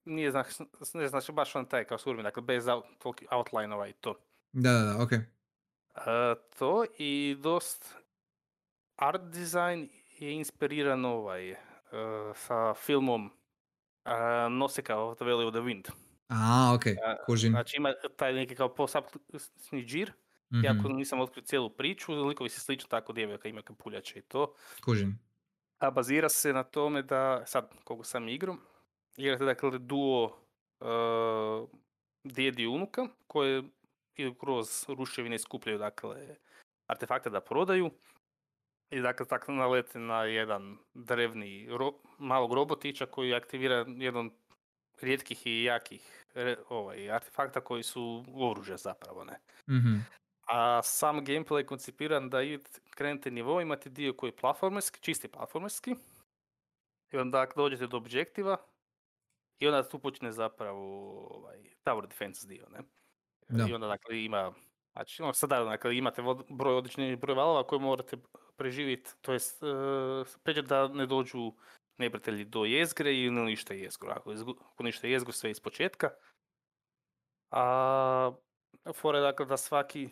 [0.05, 0.47] nije znaš,
[0.93, 2.85] ne znači baš on taj kao suvremeni, dakle bez out,
[3.31, 4.19] outline-ova i to.
[4.51, 5.17] Da, da, da, okej.
[5.17, 7.95] E, to i dost
[8.95, 9.89] art design
[10.25, 11.57] je inspiriran ovaj e,
[12.35, 15.91] sa filmom uh, Noseka of the Valley of the Wind.
[16.27, 17.51] A, okej, A, kužim.
[17.51, 20.11] Znači ima taj neki kao posapni džir,
[20.51, 24.53] Mhm, iako nisam otkrio cijelu priču, likovi se slično tako djevojka ima kapuljače i to.
[24.85, 25.19] Kužim.
[25.79, 28.55] A bazira se na tome da, sad koliko sam igru,
[29.17, 30.25] igrate dakle duo
[30.79, 31.69] uh,
[32.23, 33.63] djedi i unuka koje
[34.15, 36.35] idu kroz ruševine i skupljaju dakle
[36.87, 37.91] artefakte da prodaju.
[38.91, 44.29] I dakle tako nalete na jedan drevni ro- malog robotića koji aktivira jedan
[45.01, 49.39] rijetkih i jakih re- ovaj, artefakta koji su oružje zapravo ne.
[49.69, 49.95] Mhm,
[50.47, 52.37] A sam gameplay je koncipiran da
[52.89, 55.95] krenete nivo, imate dio koji je platformerski, čisti platformerski.
[57.11, 58.57] I onda ako dođete do objektiva,
[59.59, 62.79] i onda tu počne zapravo ovaj, tower defense dio, ne?
[63.49, 63.65] Da.
[63.69, 64.53] I onda dakle ima,
[64.93, 68.17] znači ono sada dakle imate broj određeni broj valova koje morate
[68.61, 69.69] preživjeti, to jest uh,
[70.43, 71.53] pređe da ne dođu
[71.97, 74.09] neprijatelji do jezgre i ne unište jezgru.
[74.11, 76.09] Ako, izgu- ako unište jezgru sve iz početka.
[77.51, 78.31] A
[78.93, 80.09] fora je dakle da svaki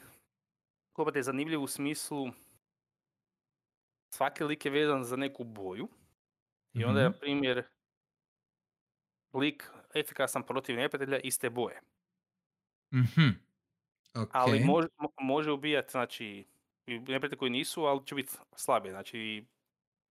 [0.94, 2.28] kombat je zanimljiv u smislu
[4.10, 5.88] svaki lik je vezan za neku boju
[6.74, 7.14] i onda je, Mhm.
[7.14, 7.64] na primjer,
[9.34, 11.82] lik efikasan protiv neprijatelja iste boje.
[12.94, 13.30] Mhm.
[14.16, 14.30] Ok.
[14.32, 16.46] Ali može, mo- može ubijati, znači,
[16.96, 18.92] i koji nisu, ali će biti slabiji.
[18.92, 19.46] Znači,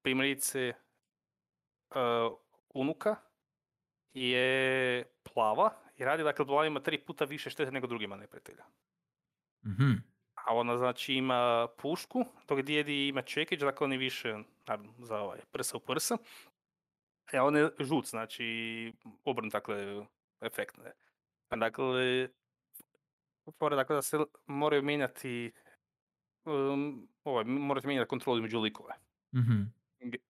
[0.03, 0.73] primjerice,
[1.91, 3.17] uh, unuka
[4.13, 8.65] je plava i radi, dakle, plava ima tri puta više štete nego drugima neprijatelja.
[9.67, 9.93] Mhm.
[10.35, 15.19] A ona znači ima pušku, dok djedi ima čekić, dakle on je više naravno, za
[15.21, 16.17] ovaj prsa u prsa.
[17.33, 18.93] A on je žut, znači
[19.25, 20.07] obrnut, dakle,
[20.41, 20.77] efekt.
[20.77, 20.93] Ne?
[21.49, 22.29] A dakle,
[23.59, 25.53] fora dakle da se moraju mijenjati,
[26.45, 28.95] um, ovaj, morate mijenjati kontrolu između likova.
[29.35, 29.63] Mhm.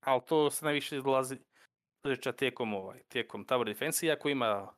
[0.01, 1.01] Ali to se najviše
[2.03, 4.73] događa tijekom ovaj, tijekom tower defense, iako ima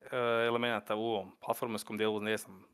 [0.00, 0.16] e,
[0.46, 2.64] elemenata u ovom platformerskom dijelu, ne znam.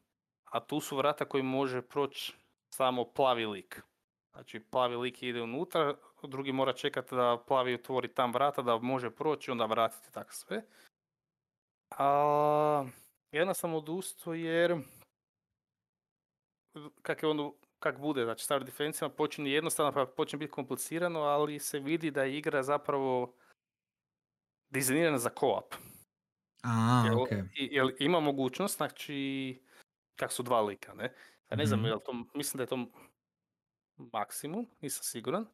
[0.45, 2.33] A tu su vrata koji može proći
[2.69, 3.83] samo plavi lik.
[4.33, 9.11] Znači plavi lik ide unutra, drugi mora čekati da plavi otvori tam vrata da može
[9.11, 10.63] proći, onda vratiti tako sve.
[11.91, 12.85] A
[13.33, 14.77] jedna sam odustao jer
[17.03, 21.59] kak je ono, kak bude, znači Star Defense počinje jednostavno pa počne biti komplicirano, ali
[21.59, 23.35] se vidi da je igra zapravo
[24.71, 25.75] dizajnirana za co-op.
[26.63, 27.31] A, Jel, ok.
[27.55, 29.63] i- jel ima mogućnost, znači,
[30.17, 31.15] kak su dva lika, ne?
[31.51, 32.87] Ja ne znam, jel to, mislim da je to
[33.97, 35.47] maksimum, nisam siguran.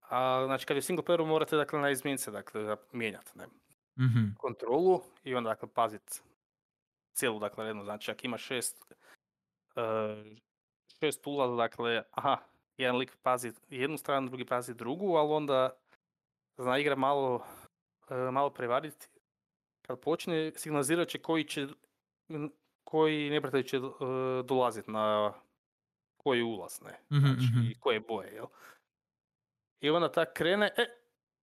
[0.00, 3.46] A, znači, kad je single playeru morate, dakle, na izmjenice, dakle, mijenjati, ne?
[3.98, 4.24] Mhm.
[4.38, 6.22] kontrolu i onda dakle pazit
[7.12, 8.92] cijelu dakle rednu, znači ako ima šest
[11.00, 12.36] šest ulaza, dakle, aha,
[12.76, 15.70] jedan lik pazi jednu stranu, drugi pazi drugu, ali onda
[16.56, 17.44] zna igra malo,
[18.10, 19.06] e, malo prevariti.
[19.82, 21.66] Kad počne, signalizirat će koji će,
[22.84, 23.80] koji neprijatelj će e,
[24.44, 25.32] dolaziti na
[26.16, 27.18] koji ulaz, ne?
[27.18, 27.80] Mhm, Znači, mhm.
[27.80, 28.46] koje boje, jel?
[29.80, 30.86] I onda tak krene, e,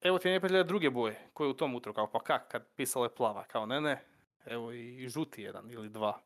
[0.02, 3.06] evo ti neprijatelja druge boje, koji je u tom utru, kao pa kak, kad pisala
[3.06, 4.06] je plava, kao ne, ne,
[4.46, 6.22] evo i žuti jedan ili dva,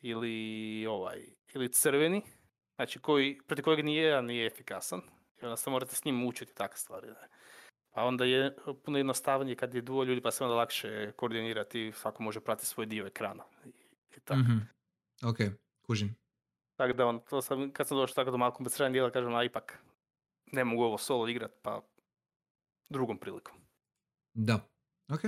[0.00, 1.20] ili ovaj,
[1.54, 2.22] ili crveni,
[2.74, 5.00] znači koji, protiv kojeg ni jedan nije efikasan,
[5.42, 7.06] i onda se morate s njim učiti takve stvari.
[7.06, 7.28] Ne?
[7.92, 12.22] A onda je puno jednostavnije kad je dvoje ljudi pa se onda lakše koordinirati, svako
[12.22, 13.44] može pratiti svoj dio ekrana.
[13.64, 13.68] I,
[14.16, 14.40] i tako.
[14.40, 14.58] Mhm.
[15.24, 15.36] Ok,
[15.82, 16.16] kužim.
[16.76, 19.44] Tako da on, to sam, kad sam došao tako do malo kompliciranih dijela, kažem, a
[19.44, 19.84] ipak
[20.52, 21.82] ne mogu ovo solo igrat, pa
[22.88, 23.56] drugom prilikom.
[24.34, 24.68] Da.
[25.12, 25.20] Ok.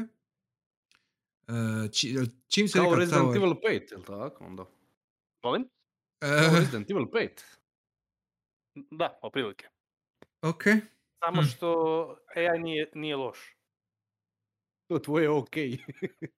[1.52, 2.14] E, či-
[2.48, 4.64] čim se Kao rekao Resident Tower- Evil 5, jel tako onda?
[5.42, 5.68] Molim?
[6.18, 7.42] Kao E, Resident Evil 5.
[8.90, 9.66] Da, otprilike.
[10.42, 10.62] ok.
[11.18, 11.46] Samo Hm.
[11.46, 11.68] što
[12.36, 13.56] AI nije, nije loš.
[14.92, 15.78] To tvoje je okej.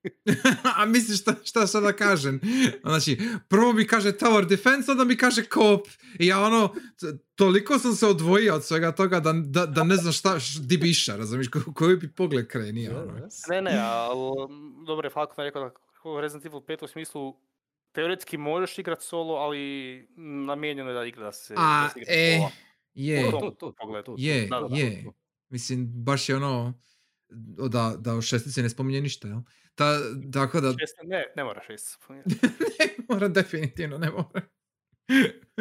[0.79, 2.41] A misliš šta, šta sad da kažem?
[2.83, 5.87] Znači, prvo mi kaže Tower Defense, onda mi kaže Coop.
[6.19, 9.97] I ja ono, t- toliko sam se odvojio od svega toga da, da, da ne
[9.97, 13.03] znam šta, š- di bi išao, razumiješ, ko, koji bi pogled krenio.
[13.03, 13.29] Ono.
[13.49, 14.33] Ne, ne, ali
[14.87, 15.71] dobro je Falcon rekao da
[16.21, 17.37] Resident Evil 5 u smislu
[17.93, 19.59] teoretski možeš igrat solo, ali
[20.17, 22.41] namijenjeno je da igra da se, A, da se igra e.
[22.95, 23.23] Je,
[24.19, 25.05] je, je.
[25.49, 26.73] Mislim, baš je ono,
[27.69, 29.41] da, da u šestici ne spominje ništa, jel?
[29.75, 29.99] Ta,
[30.33, 32.35] tako da, Šest- ne, ne mora šest spominjati.
[32.79, 34.41] ne mora, definitivno ne mora.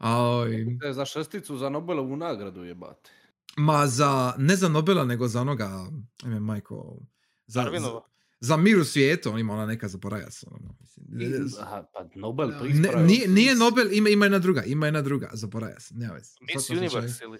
[0.00, 3.10] Aj, To je za šesticu za Nobelovu nagradu jebate.
[3.56, 5.86] ma za, ne za Nobela, nego za onoga,
[6.24, 6.98] ime majko,
[7.46, 8.00] za, za,
[8.40, 10.46] za mir u svijetu, on ima ona neka zaboravlja se.
[10.50, 11.48] Ono, mislim.
[11.60, 12.58] Aha, pa Nobel Da.
[12.58, 13.06] to Ne, ispravio.
[13.06, 17.38] nije, nije Nobel, ima, ima jedna druga, ima jedna druga, zaboravlja se, Miss Universe ili...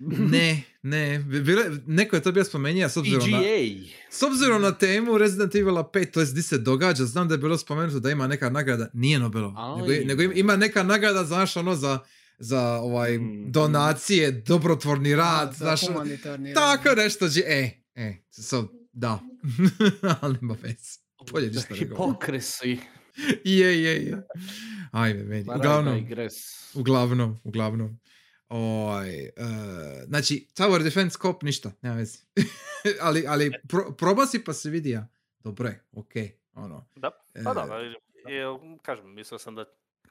[0.00, 3.88] Ne, ne, bilo neko je to bio spomenuo, s obzirom na, PGA.
[4.10, 7.38] s obzirom na temu Resident Evil 5, to je di se događa, znam da je
[7.38, 11.56] bilo spomenuto da ima neka nagrada, nije Nobelova, nego, nego im- ima neka nagrada, znaš,
[11.56, 11.98] ono, za,
[12.38, 13.44] za ovaj, Mm.
[13.48, 16.08] donacije, dobrotvorni rad, za znaš, rad.
[16.54, 19.20] tako nešto, dži- e, e, so, da,
[20.20, 20.98] ali nema veze.
[21.32, 21.74] Bolje ništa.
[21.74, 22.78] Hipokresi.
[23.44, 24.26] Je, je, je.
[24.92, 25.44] Ajme, meni.
[25.50, 26.06] Uglavnom,
[26.74, 27.98] uglavnom, uglavnom.
[28.48, 29.32] Oj, e,
[30.06, 32.18] znači, Tower Defense Cop, ništa, nema veze.
[33.06, 35.08] ali, ali pro, proba si pa se vidi ja.
[35.38, 36.88] Dobro je, okej, ono.
[36.96, 37.76] Da, e, pa da,
[38.30, 38.44] je,
[38.82, 39.64] kažem, mislio sam da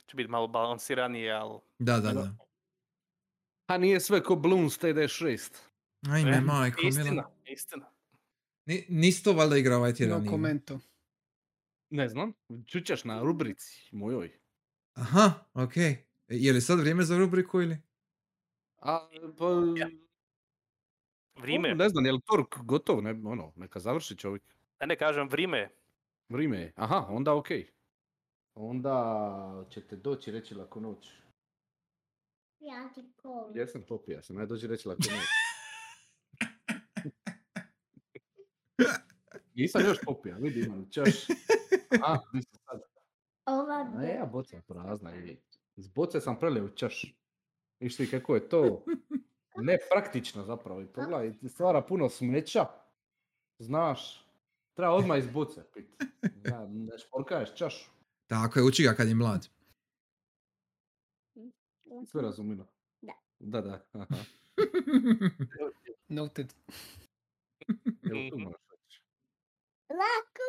[0.08, 2.36] će biti malo balansiranije, ali da, da, Da.
[3.68, 5.52] A nije sve ko Bloons TD6.
[6.10, 6.90] Ajme, E, majko, mila.
[6.90, 7.92] istina, istina.
[8.66, 10.24] Ni, nisi to valjda igrao ovaj tjedan?
[10.24, 10.80] No komento.
[11.90, 12.34] Ne znam,
[12.68, 14.40] čućeš na rubrici mojoj.
[14.94, 16.06] Aha, okej.
[16.28, 17.78] Je li sad vrijeme za rubriku ili?
[18.86, 19.46] A, pa,
[21.36, 23.04] Vrime, Ne znam, je li Tork gotov?
[23.04, 24.44] Ne, ono, neka završi čovjek.
[24.82, 25.70] ne, ne kažem vrime.
[26.30, 26.74] Vrime je.
[26.76, 27.68] Aha, onda okej.
[28.56, 31.12] Onda ćete doći reći lako noć.
[32.60, 33.58] Ja ti povim.
[33.58, 35.26] Jesam popija sam, aj dođi reći lako noć.
[39.56, 41.28] Nisam još popija, vidi imam čaš.
[42.06, 42.82] A, si sad?
[43.46, 45.16] Ova A ja, boca je prazna.
[45.16, 45.38] i
[45.76, 47.16] Iz boce sam prelio u čaš.
[47.80, 48.86] Viš ti kako je to
[49.70, 50.82] nepraktično zapravo.
[50.82, 52.66] I pogledaj, ti stvara puno smeća.
[53.60, 54.26] Znaš,
[54.74, 55.86] treba odmah iz boce pit.
[56.36, 57.90] Da, ne šporkaješ čašu.
[58.28, 59.48] Tako je, uči ga kad je mlad.
[62.06, 62.68] Sve razumino.
[63.02, 63.14] Da.
[63.40, 63.86] Da, da.
[63.94, 64.16] Aha.
[66.16, 66.54] Noted.
[68.38, 69.02] Moraš reći.
[69.90, 70.46] Laku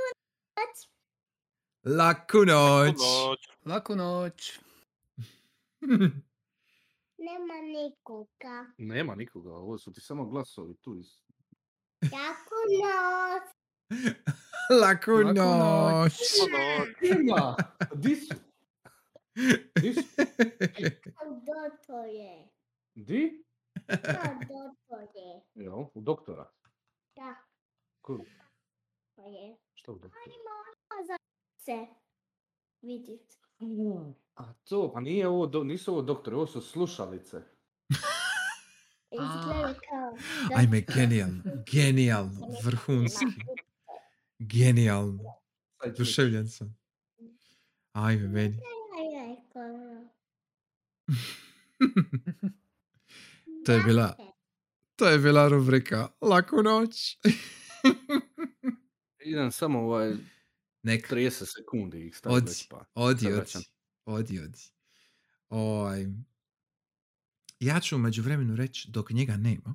[1.84, 2.96] Laku noć.
[2.98, 3.48] Noć.
[3.64, 4.60] Laku noć.
[7.30, 8.66] nema nikoga.
[8.78, 11.06] Nema nikoga, ovo su ti samo glasovi tu iz...
[12.12, 13.42] Laku noć.
[14.82, 16.12] Laku Laku noć.
[17.20, 17.56] Ima!
[17.94, 18.34] Di su?
[19.80, 20.22] Di su?
[21.46, 22.48] Doktor je.
[22.94, 23.44] Di?
[25.14, 25.42] Je.
[25.54, 26.50] Jel, u doktora.
[27.16, 27.34] Da,
[28.00, 28.18] Ko?
[29.16, 29.56] to je.
[29.74, 30.24] Šta u doktora?
[31.06, 31.16] Za
[31.64, 31.86] se.
[32.82, 33.45] Vidite.
[34.34, 37.42] A to, pa nije ovo, do, nisu ovo doktori, ovo su slušalice.
[39.10, 40.16] Izgleda kao...
[40.56, 41.42] Ajme, genijalno,
[41.72, 43.24] genijalno, vrhunski,
[44.38, 45.22] genijalno.
[45.98, 46.78] Duševljen sam.
[47.92, 48.60] Ajme, meni.
[53.66, 54.16] To je bila,
[54.96, 57.18] to je bila rubrika Laku noć.
[59.24, 60.14] Idem samo ovaj
[60.86, 62.84] Nek, 30 sekundi ih staviti odi, već pa.
[62.94, 63.52] odi, odi,
[64.04, 64.58] odi, odi.
[65.48, 66.06] Oj,
[67.60, 69.74] ja ću umeđu vremenu reći dok njega nema.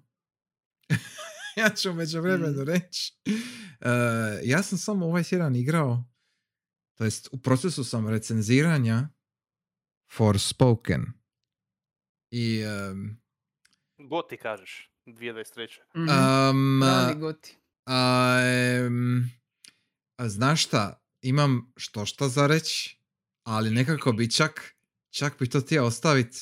[1.62, 3.14] ja ću umeđu vremenu reći.
[3.80, 6.04] eh, ja sam samo ovaj tjedan igrao,
[6.98, 9.10] to jest u procesu sam recenziranja
[10.16, 11.04] Forspoken.
[12.32, 13.22] I em,
[13.98, 15.80] Goti kažeš, 2023.
[15.96, 16.10] Mhm.
[16.50, 16.82] um,
[17.20, 17.58] goti.
[17.86, 18.40] A
[20.28, 22.98] znaš šta, imam što šta za reći,
[23.44, 24.76] ali nekako bi čak,
[25.10, 26.38] čak bi to htio ostaviti,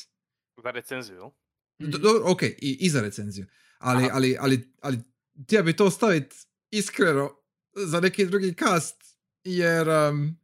[0.64, 1.32] Za recenziju,
[1.80, 3.46] do, do- ok, i, i za recenziju,
[3.78, 4.12] ali, Aha.
[4.14, 5.00] ali, ali, ali
[5.44, 6.36] htio bi to ostaviti
[6.72, 7.36] iskreno
[7.76, 9.04] za neki drugi kast,
[9.44, 10.38] jer em,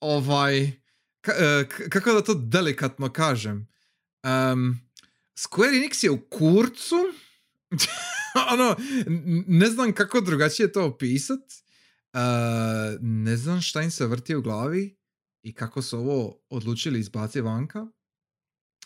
[0.00, 0.70] ovaj,
[1.22, 3.68] ka- e, k- kako da to delikatno kažem,
[4.22, 4.80] em,
[5.36, 6.96] Square Enix je u kurcu,
[8.52, 11.40] ono, n- ne znam kako drugačije to opisat,
[12.12, 12.20] Uh,
[13.00, 14.96] ne znam šta im se vrti u glavi
[15.42, 17.86] i kako su ovo odlučili izbaciti vanka.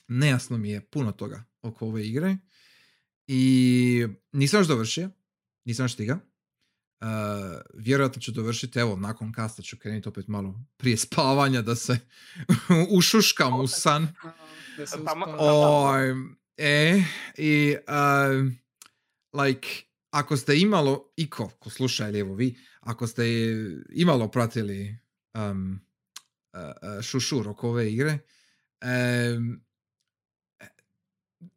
[0.09, 2.37] Nejasno mi je puno toga oko ove igre.
[3.27, 5.11] I nisam još dovršio,
[5.65, 6.19] nisam još stiga.
[7.01, 7.09] Uh,
[7.75, 11.99] vjerojatno ću dovršiti, evo, nakon kasta ću krenuti opet malo prije spavanja da se
[12.99, 14.09] ušuškam u san.
[15.39, 16.11] Oj,
[16.57, 17.03] e,
[17.39, 18.53] i uh,
[19.43, 19.69] like,
[20.11, 23.25] ako ste imalo, iko ko sluša ili evo vi, ako ste
[23.91, 24.99] imalo pratili
[25.35, 25.81] um,
[26.53, 28.19] uh, uh, šušur oko ove igre,
[28.81, 29.65] em,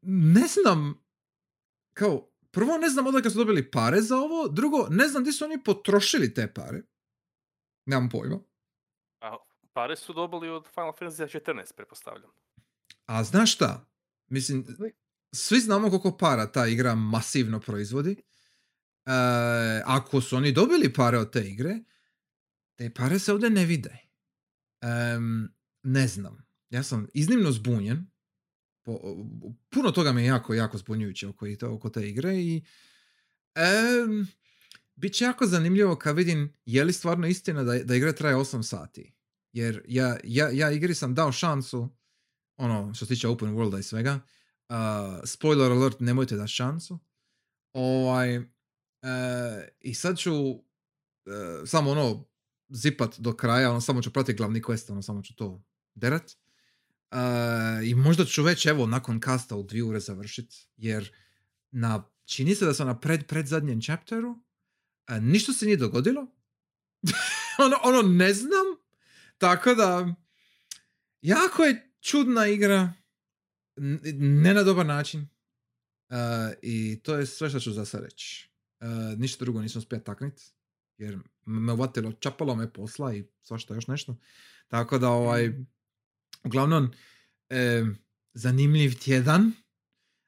[0.02, 1.06] ne znam,
[1.94, 5.46] kao, prvo ne znam odakle su dobili pare za ovo, drugo, ne znam gdje su
[5.46, 6.82] oni potrošili te pare.
[7.86, 8.40] Nemam pojma.
[9.22, 9.38] A
[9.74, 12.32] pare su dobili od Final Fantasy 14, pretpostavljam.
[13.06, 13.86] A znaš šta?
[14.28, 14.66] Mislim,
[15.32, 18.16] svi znamo koliko para ta igra masivno proizvodi.
[19.08, 21.80] E, ako su oni dobili pare od te igre,
[22.76, 23.98] te pare se ovdje ne vide.
[24.82, 25.54] Em,
[25.84, 26.46] ne znam.
[26.70, 28.12] Ja sam iznimno zbunjen.
[28.84, 29.00] Po,
[29.70, 32.64] puno toga mi je jako, jako zbunjujuće oko, oko te igre i
[33.56, 34.28] em,
[34.96, 38.64] bit će jako zanimljivo kad vidim je li stvarno istina da, da igra traje 8
[38.64, 39.14] sati.
[39.54, 41.98] Jer ja, ja, ja igri sam dao šansu
[42.58, 44.20] ono, što se tiče open worlda i svega.
[44.70, 44.76] Uh,
[45.26, 47.00] spoiler alert, nemojte dati šansu.
[47.74, 48.42] Ovaj,
[49.80, 52.26] I sad ću e, samo ono
[52.70, 55.64] zipat do kraja, ono samo ću pratiti glavni quest, ono samo ću to
[55.96, 56.32] derat.
[56.32, 57.18] E,
[57.84, 61.12] I možda ću već evo nakon kasta u dvije ure završit, jer
[61.72, 64.36] na, čini se da sam na pred, pred zadnjem chapteru,
[65.08, 66.28] e, ništa se nije dogodilo.
[67.66, 68.66] ono, ono ne znam,
[69.38, 70.16] tako da
[71.22, 72.94] jako je čudna igra,
[74.20, 75.28] ne na dobar način.
[76.10, 76.18] Uh,
[76.62, 78.47] I to je sve što ću za sad reći.
[78.80, 78.88] Uh,
[79.20, 80.42] ništa drugo nisam uspio taknit,
[80.98, 84.18] jer me uvatilo, čapalo me posla i svašta još nešto.
[84.68, 85.54] Tako da, ovaj,
[86.44, 86.92] uglavnom,
[87.50, 87.84] e,
[88.34, 89.52] zanimljiv tjedan,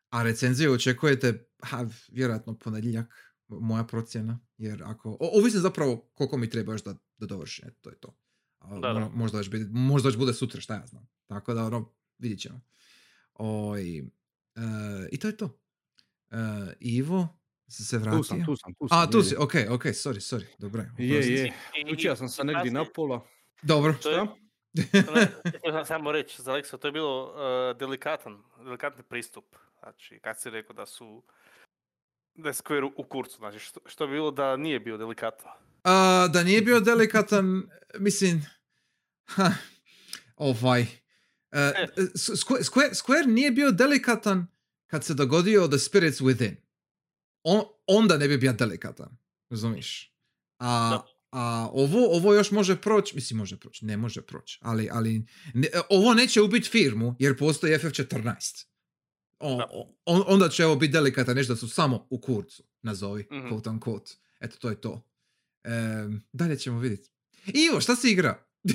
[0.09, 3.15] a recenziju očekujete, ha, vjerojatno ponedjeljak,
[3.47, 7.77] moja procjena, jer ako, o, ovisno zapravo koliko mi treba još da, da dovršim, eto,
[7.81, 8.17] to je to.
[8.59, 8.99] A, Da, da.
[8.99, 11.07] mo- Možda, biti- možda već bude sutra, šta ja znam.
[11.27, 12.61] Tako da, ono, vidit ćemo.
[13.33, 14.03] Oj, e,
[15.11, 15.59] I to je to.
[16.31, 16.35] E,
[16.79, 17.38] Ivo,
[17.69, 18.17] si se vratio?
[18.17, 18.99] Tu sam, tu sam, tu sam.
[18.99, 19.39] A, tu je, si, je.
[19.39, 20.83] ok, ok, sorry, sorry, dobro.
[20.97, 21.53] Je, je.
[21.93, 23.25] Učio sam se negdje na pola.
[23.61, 23.95] Dobro.
[24.03, 25.27] To je,
[25.71, 29.45] sam samo reći za Alexa, to je bilo uh, delikatan, delikatni pristup.
[29.79, 31.23] Znači, kad si rekao da su
[32.35, 35.49] da je Square u- u kurcu, znači što, što bi bilo da nije bio delikatno.
[35.83, 37.63] A, da nije bio delikatan,
[37.95, 38.45] mislim,
[39.25, 39.51] ha,
[40.35, 40.81] ovaj,
[41.51, 41.73] e,
[42.15, 44.47] S- Square, Square, Square nije bio delikatan
[44.87, 46.55] kad se dogodio The Spirits Within.
[47.51, 49.17] On, onda ne bi bio delikatan,
[49.49, 50.15] razumiješ?
[50.59, 51.05] A, Da.
[51.31, 55.67] a ovo, ovo još može proći, mislim može proći, ne može proći, ali, ali ne-
[55.89, 58.65] ovo neće ubiti firmu jer postoji FF14.
[59.39, 59.67] O, Da.
[59.71, 63.47] o- on- onda će ovo biti delikatan, nešto da su samo u kurcu, nazovi, Mhm.
[63.47, 64.15] quote unquote.
[64.39, 65.05] Eto, to je to.
[65.63, 67.09] Em, dalje ćemo vidjeti.
[67.45, 68.45] Ivo, šta si igra?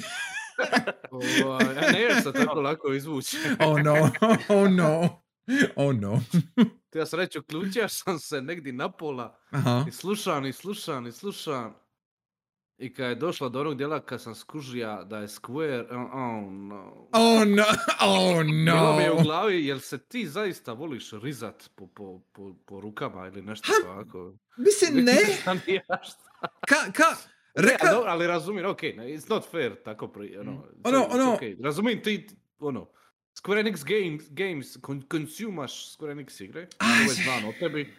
[1.10, 3.36] Ovaj, a ne se tako lako izvući.
[3.60, 4.10] Oh no,
[4.48, 5.23] oh no,
[5.76, 6.20] oh no.
[6.94, 9.84] Ja sam reći, uključio sam se negdje na pola Aha.
[9.88, 11.74] i slušam i slušam i slušam.
[12.78, 16.52] I kad je došla do onog dijela kad sam skužija da je Square, oh, oh
[16.52, 17.08] no.
[17.12, 17.64] Oh no,
[18.08, 19.22] oh Bilo mi je u no.
[19.22, 24.34] glavi, jel se ti zaista voliš rizat po, po, po, po rukama ili nešto tako?
[24.56, 25.16] Mislim, ne.
[26.68, 27.16] Ka, ka,
[27.56, 31.06] Ne, reka, ali, dobro, ali razumijem, ok, ne, it's not fair, tako pri, ono, Ono,
[31.10, 31.56] ono- okej.
[31.62, 32.26] Razumijem ti,
[32.58, 32.90] ono,
[33.38, 37.94] Square Enix Games, games kon, konsumaš Square Enix igre, ovo je znam o tebi,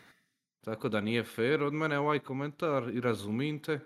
[0.66, 3.80] tako da nije fair od mene ovaj komentar i razumijem te.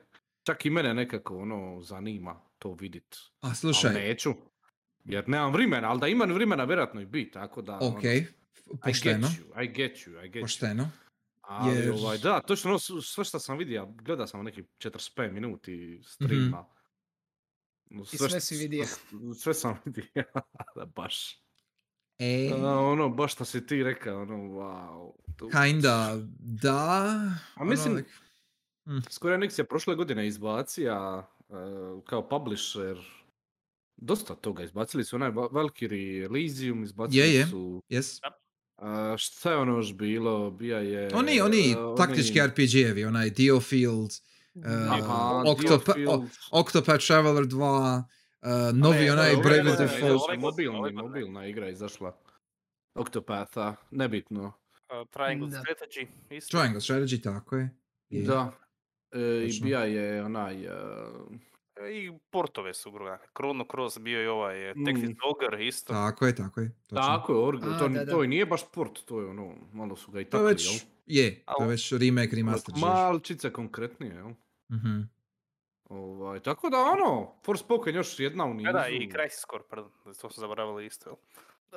[0.44, 4.34] Čak i mene nekako, ono, zanima to vidit, a ali slušaj, neću,
[5.06, 8.26] jer nemam vremena, ali da imam vremena, vjerojatno i bi, tako da, ono, ok, I
[8.84, 10.42] pošteno, get you, I get you, I get you.
[10.42, 10.90] pošteno.
[11.42, 16.02] Ali Jer- ovaj, da, točno ono, sve što sam vidio, gledao sam neki 45 minuti
[16.04, 16.66] streama.
[17.90, 18.86] No, I sve si vidio.
[19.42, 20.06] Sve sam vidio,
[20.76, 21.40] da baš.
[22.20, 25.12] E, A, ono, baš što si ti rekao, ono, wow.
[25.36, 27.22] to- kinda, da.
[27.56, 28.04] A mislim- ono,
[29.02, 31.54] Square Enix je prošle godine izbacija e,
[32.06, 32.98] kao publisher
[33.98, 34.64] dosta toga.
[34.64, 37.48] Izbacili su onaj Va- Valkyrie Elysium, izbacili Je, je.
[37.48, 37.84] su...
[37.90, 38.20] Yes.
[38.78, 40.52] a, šta je ono još bilo?
[40.52, 41.10] Bija je...
[41.14, 46.24] Oni, oni e, taktički RPG-evi, onaj Diofield, uh, Aha, Diofield.
[46.52, 48.04] Octopath Traveler 2,
[48.42, 51.02] uh, novi ne, onaj ovo je- Brave je- je- ove godine.
[51.02, 52.16] mobilna igra je izašla.
[52.96, 54.44] Octopatha, nebitno.
[54.44, 55.58] Uh, Triangle Da.
[55.58, 56.58] Strategy, isto.
[56.58, 57.70] Triangle Strategy, tako je.
[58.10, 58.24] Je.
[58.24, 58.52] Da.
[59.12, 60.66] E, I bija je onaj...
[60.66, 60.70] e,
[61.78, 63.18] E, I portove su druga.
[63.34, 64.80] Chrono Cross bio i ovaj Mm.
[64.80, 65.94] Texas Ogre isto.
[65.94, 66.72] Tako je, tako je.
[66.82, 67.02] Točno.
[67.08, 68.12] tako je, org, A, to, da, da.
[68.12, 70.66] to i nije baš port, to je ono, malo su ga i takli, je već,
[70.68, 70.80] jel?
[71.08, 72.74] je, to je već remake, remaster.
[72.74, 72.82] češ.
[72.82, 74.30] Malčice konkretnije, jel?
[74.72, 75.02] Mhm.
[75.84, 78.72] Ovaj, tako da ono, Forspoken još jedna u nizu.
[78.74, 79.92] Da, i Crisis Core, pardon,
[80.22, 81.16] to su zaboravili isto.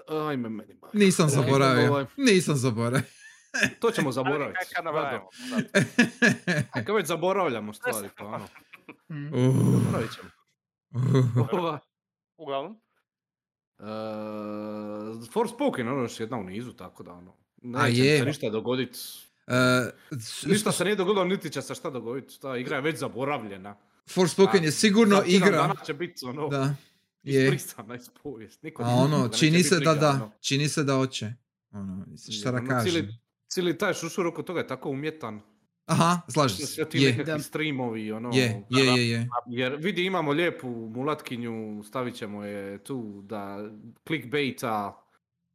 [0.08, 0.74] Ajme meni.
[0.74, 0.88] ba.
[0.92, 2.06] Nisam Ovaj, zaboravio.
[2.16, 3.02] Nisam zaboravio.
[3.80, 4.58] To ćemo zaboraviti.
[4.74, 5.28] kad nabrajamo,
[6.86, 8.46] Kad već zaboravljamo stvari, pa ono,
[9.08, 9.26] Mm.
[9.26, 10.28] Uh, zaboravit ćemo.
[11.40, 11.48] uh.
[11.52, 11.78] Ova,
[12.36, 12.80] Uglavnom,
[13.78, 13.88] Uh,
[15.32, 17.36] Forspoken ono još jedna u nizu, tako da ono.
[17.56, 18.96] Neće se ništa dogodit.
[19.46, 19.54] Uh,
[20.46, 22.40] Ništa se nije dogodilo, niti će se šta dogoditi.
[22.40, 23.76] Ta igra je već zaboravljena.
[24.10, 25.62] Forspoken je sigurno tjedan igra.
[25.62, 26.74] dana će biti ono, Da,
[27.22, 27.54] je.
[27.54, 27.74] iz
[28.22, 28.62] povijest.
[28.62, 30.30] Niko A ono, čini bit se da da, ono.
[30.40, 31.32] čini se da hoće.
[31.72, 32.90] Ono, šta da Ono, kažem.
[32.92, 33.08] Cijeli,
[33.48, 35.40] cijeli taj šušur oko toga je tako umjetan.
[35.86, 36.66] Aha, slažem se.
[36.66, 37.38] Sve ti Je, nekakvi Da.
[37.38, 38.30] streamovi, ono.
[38.34, 39.28] je, je, je, je.
[39.46, 43.70] Jer vidi imamo lijepu mulatkinju, stavit ćemo je tu da
[44.06, 45.01] clickbaita,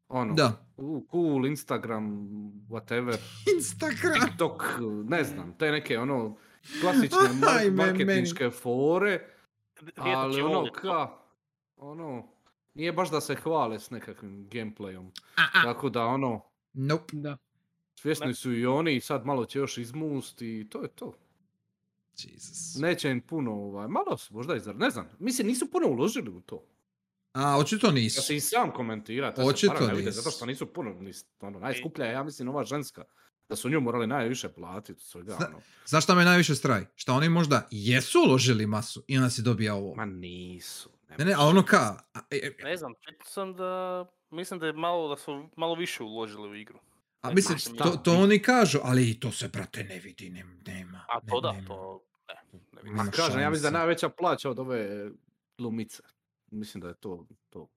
[0.09, 0.65] ono, Da.
[0.77, 2.27] u, cool, Instagram,
[2.69, 3.17] whatever,
[3.55, 4.13] Instagram.
[4.21, 4.63] TikTok,
[5.03, 6.37] ne znam, te neke ono
[6.81, 9.27] klasične mar- marketinške fore,
[9.95, 11.17] ali ono ka,
[11.77, 12.27] ono,
[12.73, 15.63] nije baš da se hvale s nekakvim gameplayom, A, a.
[15.63, 16.41] tako da ono,
[16.73, 17.03] Nope.
[17.13, 17.37] Da.
[17.95, 21.13] svjesni su i oni i sad malo će još izmust i to je to.
[22.15, 22.75] Jesus.
[22.75, 26.41] Neće im puno, ovaj, malo su možda izar, ne znam, mislim nisu puno uložili u
[26.41, 26.63] to.
[27.37, 28.21] A, očito Ja nisu.
[28.21, 31.25] se i sam komentira, to Očito se para ne vide, zato što nisu puno, nis,
[31.39, 33.03] ono, najskuplja je, ja mislim, ova ženska.
[33.49, 35.61] Da su nju morali najviše platiti, svega, Zna- ono.
[35.85, 36.85] Znaš šta me najviše straj?
[36.95, 39.95] Šta oni možda jesu uložili masu i onda si dobija ovo.
[39.95, 40.89] Ma nisu.
[41.17, 41.77] Ne, ne, ali ono ka...
[42.13, 45.75] a, e, e, Ne znam, čitao sam da, mislim da je malo, da su malo
[45.75, 46.79] više uložili u igru.
[47.21, 47.95] A Ne mislim, to, ja.
[47.97, 51.05] to oni kažu, ali i to se, brate, ne vidi, nem- nema.
[51.09, 51.67] A ne- to da, nema.
[51.67, 52.95] to, ne, ne vidim.
[52.95, 55.09] Ma kažem, ja mislim da najveća plaća od ove
[55.57, 56.03] glumice.
[56.51, 57.69] Mislim da je to, to.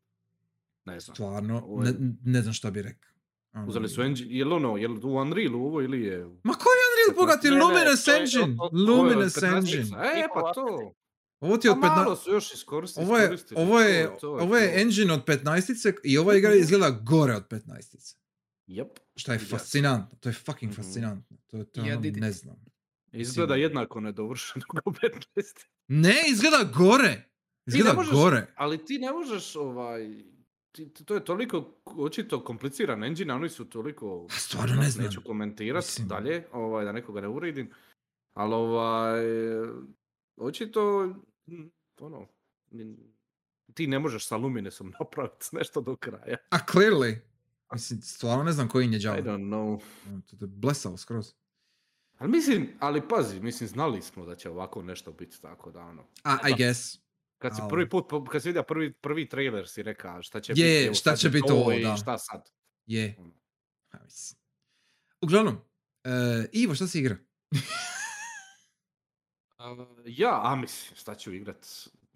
[0.84, 1.14] Ne znam.
[1.14, 3.10] Stvarno, Ovo ne, je- ne znam šta bi rekao.
[3.52, 6.18] Ono, Uzeli su engine, je li ono, je li u Unrealu ovo ili je...
[6.44, 9.56] Ma koji Unreal, bogati, Ne, ne, Luminous to je- Engine, to- to- je Luminous 15-ica.
[9.56, 9.96] Engine.
[10.14, 10.94] E, pa to.
[11.40, 11.96] Ovo ti je Pa od 15...
[11.96, 14.80] malo su još iskoristi, Ovo je, ovo je, to- to ovo je to.
[14.80, 18.16] engine od 15 i ova igra izgleda gore od 15
[18.66, 18.98] Jep.
[19.16, 20.82] Šta je fascinantno, to je fucking Mhm.
[20.82, 21.36] fascinantno.
[21.46, 22.56] To, to Ja ono, ne znam.
[23.12, 25.66] Izgleda jednako nedovršeno kao 15.
[25.88, 27.29] Ne, izgleda gore!
[27.70, 28.46] Izgleda možeš- gore.
[28.56, 30.22] Ali ti ne možeš ovaj...
[30.72, 34.26] Ti, to je toliko očito kompliciran engine, oni su toliko...
[34.30, 35.04] A stvarno ne znam.
[35.06, 37.70] Neću komentirati Mislim- dalje, ovaj, da nekoga ne uridim.
[38.34, 39.20] Ali ovaj...
[40.36, 41.02] Očito...
[41.46, 42.26] m, Ono...
[43.74, 46.36] Ti ne možeš sa Luminesom napraviti nešto do kraja.
[46.50, 47.16] A clearly.
[47.72, 49.16] Mislim, stvarno ne znam koji je I đavo.
[49.18, 49.80] don't know.
[50.08, 51.32] Ono, To je blesao skroz.
[52.18, 56.04] Ali mislim, ali pazi, mislim, znali smo da će ovako nešto biti, tako da ono.
[56.22, 56.98] A, I guess.
[57.40, 60.82] Kad si prvi put, kad si vidio prvi, prvi trailer si reka šta će Je,
[60.82, 61.96] biti, šta će biti ovo, da.
[61.96, 62.50] šta sad.
[62.86, 63.16] Je.
[64.04, 64.40] Mislim.
[65.20, 65.56] Uglavnom,
[66.04, 66.10] e,
[66.52, 67.16] Ivo, šta si igra?
[69.58, 69.76] A,
[70.06, 71.66] ja, a mislim, šta ću igrat.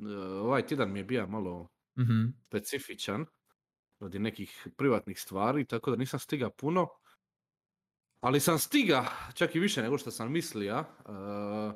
[0.00, 1.68] E, ovaj tjedan mi je bio malo
[1.98, 2.24] Mhm.
[2.40, 3.26] specifičan
[4.00, 6.88] radi nekih privatnih stvari, tako da nisam stiga puno.
[8.20, 9.04] Ali sam stiga,
[9.34, 10.78] čak i više nego što sam mislio.
[10.78, 11.74] Uh,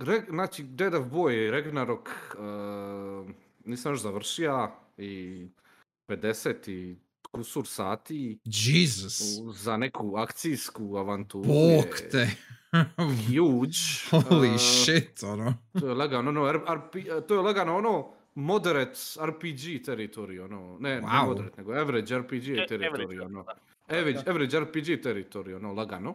[0.00, 3.30] Greg, znači, Dead of Boy, Ragnarok, uh,
[3.64, 5.46] nisam još završio i
[6.08, 6.96] 50 i
[7.32, 9.20] kusur sati Jesus.
[9.40, 11.44] u- za neku akcijsku avanturu.
[11.44, 12.28] Bog te.
[13.26, 13.78] Huge.
[14.10, 15.54] Holy Uh, shit, ono.
[15.80, 16.94] To je lagano, ono, RP,
[17.28, 21.26] to je lagano, ono, moderate RPG teritorij, ono, ne, ne Wow.
[21.26, 23.44] moderate, nego average RPG E- teritorij, average, ono.
[23.88, 26.14] Average, average RPG teritorij, ono, lagano.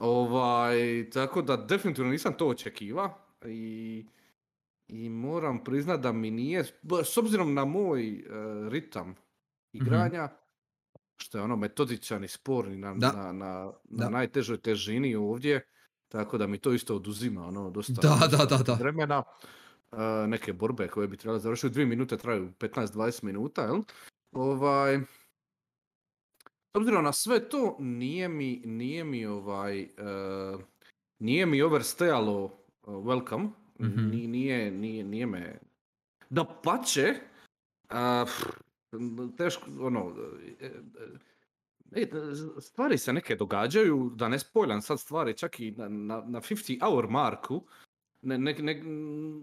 [0.00, 3.14] Ovaj, tako da definitivno nisam to očekiva
[3.46, 4.06] i,
[4.88, 6.64] i moram priznat da mi nije,
[7.04, 8.22] s obzirom na moj eh,
[8.68, 9.14] ritam
[9.72, 10.28] igranja,
[11.16, 13.12] što je ono metodičan i sporni na, Da.
[13.12, 14.08] na, na, na Da.
[14.08, 15.66] najtežoj težini ovdje,
[16.08, 18.74] tako da mi to isto oduzima ono, dosta, Da, dosta da, da.
[18.74, 19.22] vremena.
[19.92, 23.82] Eh, neke borbe koje bi trebale završiti dvije minute traju 15-20 minuta, jel?
[24.32, 25.00] Ovaj,
[26.74, 29.88] obzirom na sve to, nije mi, nije mi ovaj, eh,
[31.18, 32.44] nije mi overstajalo
[32.82, 33.48] eh, welcome,
[33.78, 34.10] Mhm.
[34.10, 35.58] Ni- nije, nije, nije me,
[36.30, 37.14] da pače,
[39.36, 40.14] teško, ono,
[41.92, 42.06] e,
[42.60, 46.80] stvari se neke događaju, da ne spojlam sad stvari, čak i na, na, na 50
[46.80, 47.62] hour marku,
[48.22, 48.82] ne, ne, ne,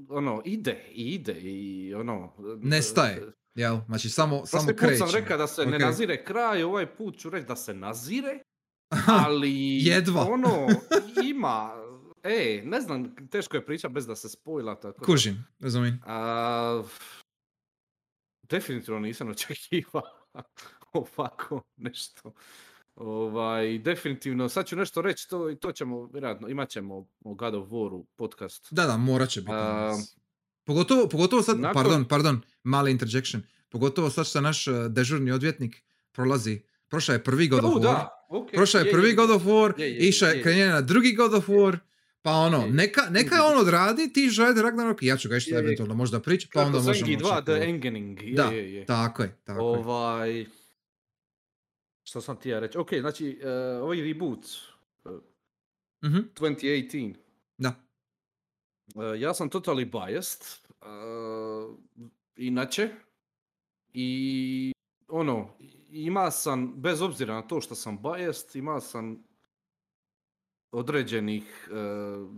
[0.09, 2.33] ono, ide ide i ono...
[2.61, 3.31] Nestaje.
[3.57, 4.97] Jel, znači samo, samo Prošli put kreće.
[4.97, 5.81] sam rekao da se ne Ok.
[5.81, 8.39] nazire kraj, ovaj put ću reći da se nazire,
[9.07, 10.21] ali jedva.
[10.21, 10.67] ono,
[11.25, 11.71] ima,
[12.23, 16.01] e, ne znam, teško je priča bez da se spojla, tako Kužim, razumijem.
[18.43, 20.01] definitivno nisam očekivao
[20.93, 22.33] ovako nešto.
[22.95, 27.55] Ovaj, definitivno, sad ću nešto reći, to, i to ćemo, vjerojatno, imat ćemo o God
[27.55, 28.67] of Waru podcast.
[28.71, 29.51] Da, da, morat će biti.
[29.53, 29.93] A.
[30.67, 33.41] Pogotovo, pogotovo sad, nakon- pardon, pardon, mali interjection.
[33.69, 37.81] Pogotovo sad što naš eh, dežurni odvjetnik prolazi, prošao je prvi God of War.
[37.81, 40.81] da, ok, Prošao je je, prvi je, God of War, Je, išao je, je na
[40.81, 41.77] drugi God of War,
[42.21, 45.41] pa ono, neka, neka on odradi, ti žajde Ragnarok, ja ću ga je.
[45.55, 48.73] eventualno možda pričati, pa Kako onda možemo 2 čak The ovo- Engening, je, Da, je,
[48.73, 48.85] je.
[48.85, 49.61] Tako je, tako.
[49.61, 50.45] Ovaj,
[52.03, 52.77] što sam ti ja reći?
[52.77, 54.45] Ok, znači, eh, ovaj reboot,
[55.05, 55.09] eh,
[56.01, 57.19] Mhm, 2018, Da.
[57.19, 57.26] Uh,
[59.19, 60.41] ja sam totally biased,
[60.81, 61.75] uh,
[62.35, 62.89] inače,
[63.93, 64.71] i
[65.07, 65.49] ono,
[65.89, 69.23] ima sam, bez obzira na to što sam biased, ima sam
[70.71, 72.31] određenih uh,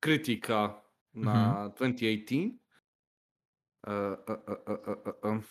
[0.00, 2.58] kritika na 2018.
[3.86, 3.92] Uh,
[4.28, 5.44] uh, uh, uh, uh, uh.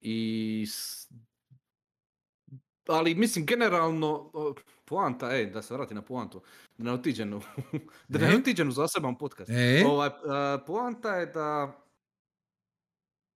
[0.00, 1.12] I s-
[2.86, 4.30] ali mislim generalno
[4.84, 6.40] poanta je da se vrati na poantu
[6.78, 7.40] da ne otiđem u,
[8.08, 8.36] da ne E?
[8.36, 10.10] otiđem u zaseban podcast E, ovaj,
[10.66, 11.78] poanta je da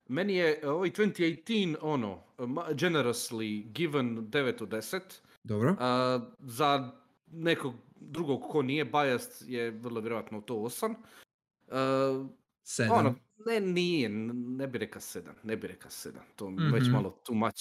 [0.09, 2.23] meni je ovaj 2018 ono
[2.71, 5.01] generously given 9 od 10
[5.45, 5.77] dobro.
[5.79, 6.91] a, za
[7.27, 10.95] nekog drugog ko nije biased je vrlo vjerojatno to 8
[11.71, 12.27] A,
[12.69, 12.99] Sedam.
[12.99, 13.15] ono,
[13.47, 16.93] ne, nije, ne bi reka sedam, ne bi reka sedam, to mi već Mhm.
[16.93, 17.61] malo too much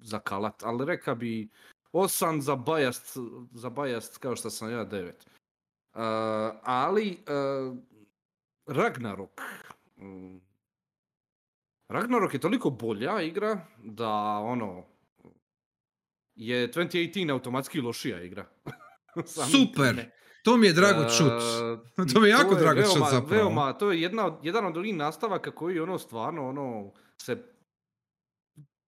[0.00, 1.48] za kalat, ali reka bi
[1.92, 3.16] osam za bajast,
[3.52, 5.26] za bajast kao što sam ja devet.
[5.94, 6.00] Uh,
[6.62, 7.18] ali
[7.70, 7.76] uh,
[8.66, 9.40] Ragnarok,
[9.96, 10.38] mm,
[11.88, 14.84] Ragnarok je toliko bolja igra da ono,
[16.34, 18.46] je 2018 automatski lošija igra.
[19.52, 20.10] Super, time.
[20.42, 21.32] To mi je drago čut.
[21.98, 23.34] Uh, To mi je jako drago čut veoma, zapravo.
[23.42, 27.42] Veoma, to je jedna od, jedan od onih nastavaka koji ono stvarno ono se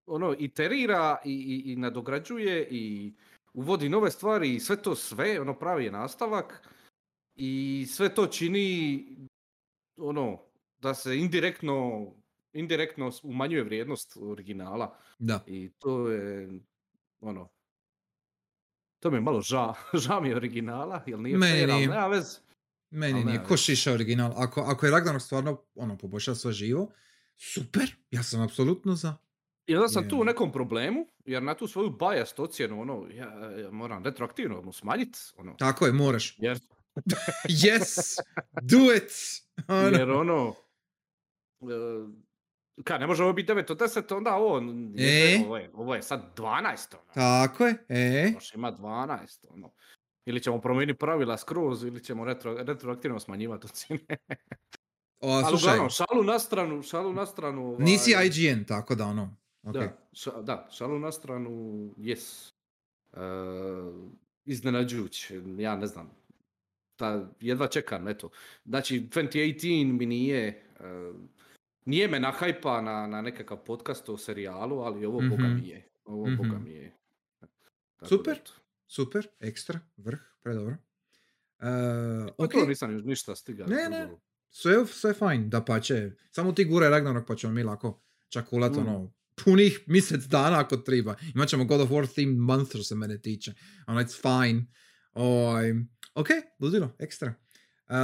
[0.07, 3.15] ono iterira i, i, i nadograđuje i
[3.55, 6.69] uvodi nove stvari i sve to sve, ono pravi je nastavak.
[7.35, 9.07] I sve to čini
[9.97, 10.39] ono
[10.79, 12.07] da se indirektno
[12.53, 15.45] indirektno umanjuje vrijednost originala Da.
[15.47, 16.61] i to je
[17.21, 17.49] ono
[19.03, 19.75] to mi je malo ža,
[20.05, 22.39] ža mi je originala, jer nije Meni fair, ali nema veze.
[22.91, 24.33] Meni Ali nije ko šiša original.
[24.37, 26.89] Ako, ako je Ragnarok stvarno ono, poboljšao sve živo,
[27.37, 29.17] super, ja sam apsolutno za.
[29.67, 33.51] I onda sam tu u nekom problemu, jer na tu svoju biased ocjenu, ono, ja,
[33.51, 36.37] ja moram retroaktivno mu smanjiti, ono, Tako je, moraš.
[36.39, 36.59] jer,
[37.65, 38.19] Yes!
[38.63, 39.13] Do it!
[39.69, 39.99] Ono.
[39.99, 40.55] jer ono,
[41.61, 41.67] e,
[42.85, 44.59] ka, ne može ovo biti 9 od 10, onda ovo,
[44.99, 45.43] E?
[45.47, 48.31] ovo, je, ovo je sad 12, ono, Tako je, e.
[48.35, 49.71] Još ima 12, ono.
[50.25, 54.01] Ili ćemo promijeniti pravila skroz, ili ćemo retro, retroaktivno smanjivati ocjene.
[55.21, 57.67] O, Ali slušaj, uglavnom, šalu na stranu, šalu na stranu.
[57.67, 59.37] ovaj, nisi IGN, tako da ono.
[59.63, 59.73] ok.
[59.73, 61.51] Da, ša- da, šalu na stranu,
[61.99, 62.53] yes.
[63.13, 63.19] Uh,
[64.45, 66.11] iznenađujuće, ja ne znam.
[66.97, 68.31] Ta, jedva čekam, eto.
[68.65, 71.17] Znači, 2018 mi nije, uh,
[71.85, 75.55] nije me nahajpa na, na nekakav podcast o serijalu, ali ovo boga Mhm.
[75.55, 75.89] mi je.
[76.05, 76.65] Ovo boga Mhm.
[76.65, 76.97] mi je.
[77.39, 77.53] Tako
[78.01, 78.33] da, Super.
[78.35, 78.53] eto.
[78.89, 80.73] Super, ekstra, vrh, predobro.
[80.73, 81.69] Uh,
[82.29, 83.67] Pa ok, to nisam još ništa stigao.
[83.67, 84.09] Ne, ne.
[84.51, 86.11] sve, sve fajn, da pa će.
[86.31, 88.79] Samo ti guraj Ragnarok pa ćemo mi lako čakulat Mm.
[88.79, 91.15] ono punih mjesec dana ako treba.
[91.35, 93.53] Imat ćemo God of War themed month što se mene tiče.
[93.87, 94.67] Ono, it's fine.
[95.15, 95.75] Oj,
[96.15, 96.29] ok,
[96.61, 97.35] ludilo, ekstra.
[97.83, 97.95] Uh,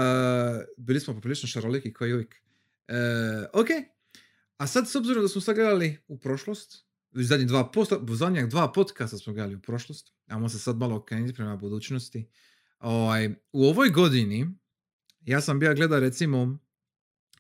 [0.77, 2.43] bili smo poprilično šaroliki koji uvijek.
[2.89, 2.95] Uh,
[3.53, 3.69] ok,
[4.57, 8.15] a sad s obzirom da smo sad gledali u prošlost, u zadnjih dva, posta, u
[8.15, 12.29] zadnjih dva podcasta smo gledali u prošlost, ajmo se sad malo okrenuti prema budućnosti.
[12.79, 14.55] Ovaj, u ovoj godini
[15.21, 16.59] ja sam bio gleda recimo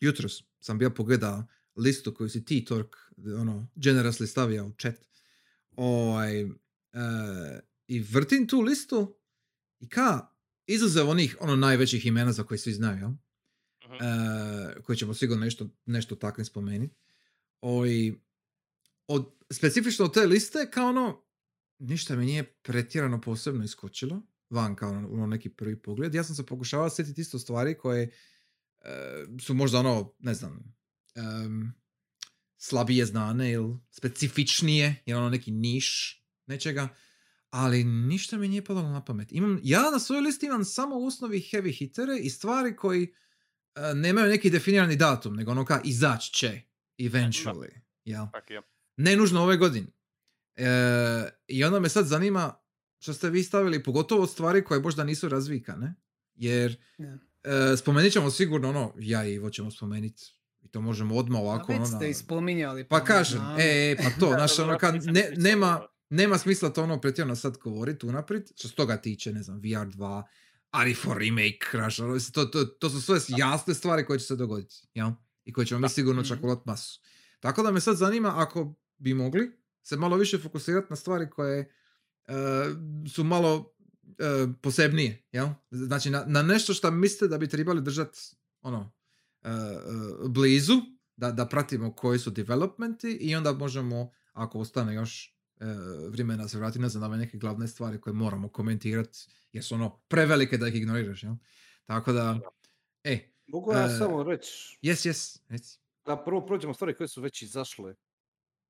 [0.00, 1.46] jutros sam bio pogleda
[1.76, 2.96] listu koju si ti Tork
[3.40, 5.08] ono, generously stavio u chat
[5.76, 6.48] ovaj, e,
[7.86, 9.16] i vrtim tu listu
[9.80, 10.26] i ka
[10.66, 13.16] izuzev onih ono najvećih imena za koje svi znaju
[13.94, 16.94] e, koji ćemo sigurno nešto, nešto takvim spomenuti
[19.06, 21.24] od, specifično od te liste kao ono
[21.78, 26.14] ništa mi nije pretjerano posebno iskočilo van kao ono, ono neki prvi pogled.
[26.14, 28.02] Ja sam se pokušavao sjetiti isto stvari koje
[28.80, 30.76] e, su možda ono, ne znam,
[31.14, 31.74] em,
[32.56, 36.88] slabije znane ili specifičnije, ili ono neki niš nečega,
[37.50, 39.32] ali ništa mi nije padalo na pamet.
[39.32, 43.14] Imam, ja na svojoj listi imam samo u osnovi heavy hitere i stvari koji
[43.94, 46.60] nemaju neki definirani datum, nego ono kao izaći će
[46.98, 47.80] eventually.
[48.04, 48.26] Jel?
[48.32, 48.62] Tak je.
[48.96, 49.86] Ne nužno ove godine.
[50.56, 50.66] E,
[51.46, 52.54] I onda me sad zanima
[52.98, 55.94] što ste vi stavili, pogotovo od stvari koje možda nisu razvikane.
[56.34, 57.18] Jer Da.
[57.72, 60.22] e, spomenut ćemo sigurno ono, ja i Ivo ćemo spomenuti
[60.60, 61.66] i to možemo odmah A ovako.
[61.68, 62.84] već ono, ste na- i spominjali.
[62.84, 66.82] pa mi kažem, e, e, pa to, znaš, ono, kad ne, nema, nema smisla to
[66.82, 70.22] ono pretjerano sad govoriti unaprijed, što se toga tiče, ne znam, VR2,
[70.70, 74.36] ali for remake, znaš, ono, to, to, to su sve jasne stvari koje će se
[74.36, 75.10] dogoditi, jel?
[75.44, 76.28] I koje ćemo mi sigurno Mhm.
[76.28, 77.00] čakulat masu.
[77.40, 81.60] Tako da me sad zanima ako bi mogli se malo više fokusirati na stvari koje
[82.26, 82.32] e,
[83.14, 83.74] su malo
[84.18, 85.48] e, posebnije, jel?
[85.70, 88.18] Znači na, na nešto što mislite da bi trebali držati
[88.60, 88.92] ono,
[89.42, 89.48] e,
[90.28, 90.74] blizu,
[91.16, 95.37] da, da pratimo koji su developmenti i onda možemo, ako ostane još
[96.10, 99.18] vremena se vratiti nazad na neke glavne stvari koje moramo komentirati,
[99.52, 101.34] jer su ono prevelike da ih ignoriraš, jel?
[101.86, 102.40] Tako da,
[103.04, 105.78] e, Mogu ja E, samo reći yes, yes, reci.
[106.06, 107.94] da prvo prođemo stvari koje su već izašle.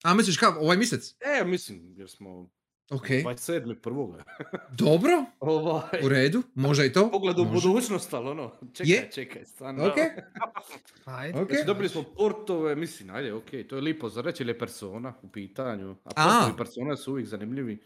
[0.04, 1.14] A misliš kao, ovaj mjesec?
[1.20, 2.50] E, mislim, jer smo
[2.90, 3.74] Ok, 27.
[3.74, 4.24] prvoga.
[4.78, 7.10] dobro, ovaj, u redu, može i to.
[7.10, 7.66] pogled u može.
[7.68, 9.10] budućnost, ali ono, čekaj, Je.
[9.12, 9.86] čekaj, stvarno.
[9.86, 9.94] Ok,
[11.04, 11.40] Ajde.
[11.40, 11.48] ok.
[11.48, 15.14] Znači, dobili smo portove, mislim, ajde, ok, to je lipo za reći, ili je persona
[15.22, 15.96] u pitanju.
[16.06, 16.52] A A.
[16.56, 17.78] persona su uvijek zanimljivi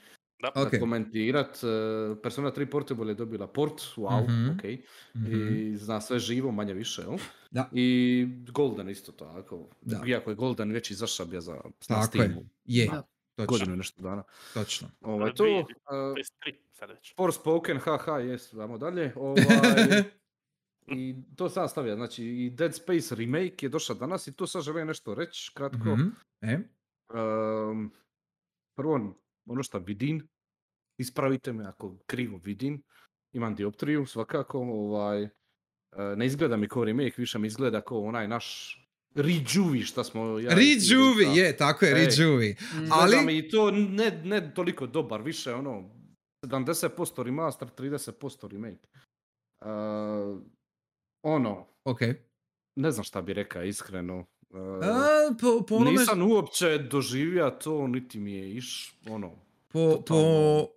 [0.42, 0.52] Da.
[0.56, 0.70] Ok.
[0.70, 1.56] za komentirat.
[1.56, 1.66] e,
[2.22, 4.64] Persona 3 Portable je dobila port, wow, Mhm, ok.
[5.16, 5.56] Mhm.
[5.56, 7.18] I zna sve živo, manje više, jel?
[7.50, 7.68] Da.
[7.72, 9.68] I Golden isto tako.
[9.80, 10.02] Da.
[10.06, 12.44] Iako je Golden već izašao bio za na Tako je, Steamu.
[12.64, 13.02] je, Da.
[13.36, 14.22] Točno, Godinu i nešto dana.
[14.54, 14.88] točno.
[15.00, 15.66] Ovaj, to, uh,
[16.44, 17.14] 23 sad već.
[17.16, 19.12] Forspoken, haha, jes, vamo dalje.
[19.16, 19.42] Ovaj,
[20.86, 24.62] I to sam stavio, znači i Dead Space remake je došao danas i tu sad
[24.62, 25.96] želim nešto reći, kratko.
[25.96, 26.08] Mhm,
[26.40, 26.58] e,
[27.14, 27.86] Ehm,
[28.76, 29.14] prvo,
[29.46, 30.28] ono što vidim,
[30.98, 32.82] ispravite me ako krivo vidim,
[33.32, 35.30] imam dioptriju svakako, ovaj, e,
[36.16, 38.78] ne izgleda mi kao remake, više mi izgleda kao onaj naš
[39.14, 40.38] Rejuvi što smo...
[40.38, 40.54] Ja i ti
[40.90, 42.08] Rejuvi, dosta- je, tako je.
[42.44, 42.88] Mm.
[42.90, 45.90] Ali- mi i to ne, ne toliko dobar, više ono
[46.46, 48.88] 70% remaster, 30% remake.
[49.60, 49.66] E,
[51.22, 52.00] ono, Ok.
[52.76, 54.26] ne znam šta bi rekao iskreno.
[54.54, 59.30] E, A, po, po onome, Nisam uopće doživio to, niti mi je iš, ono,
[59.68, 60.16] po, po,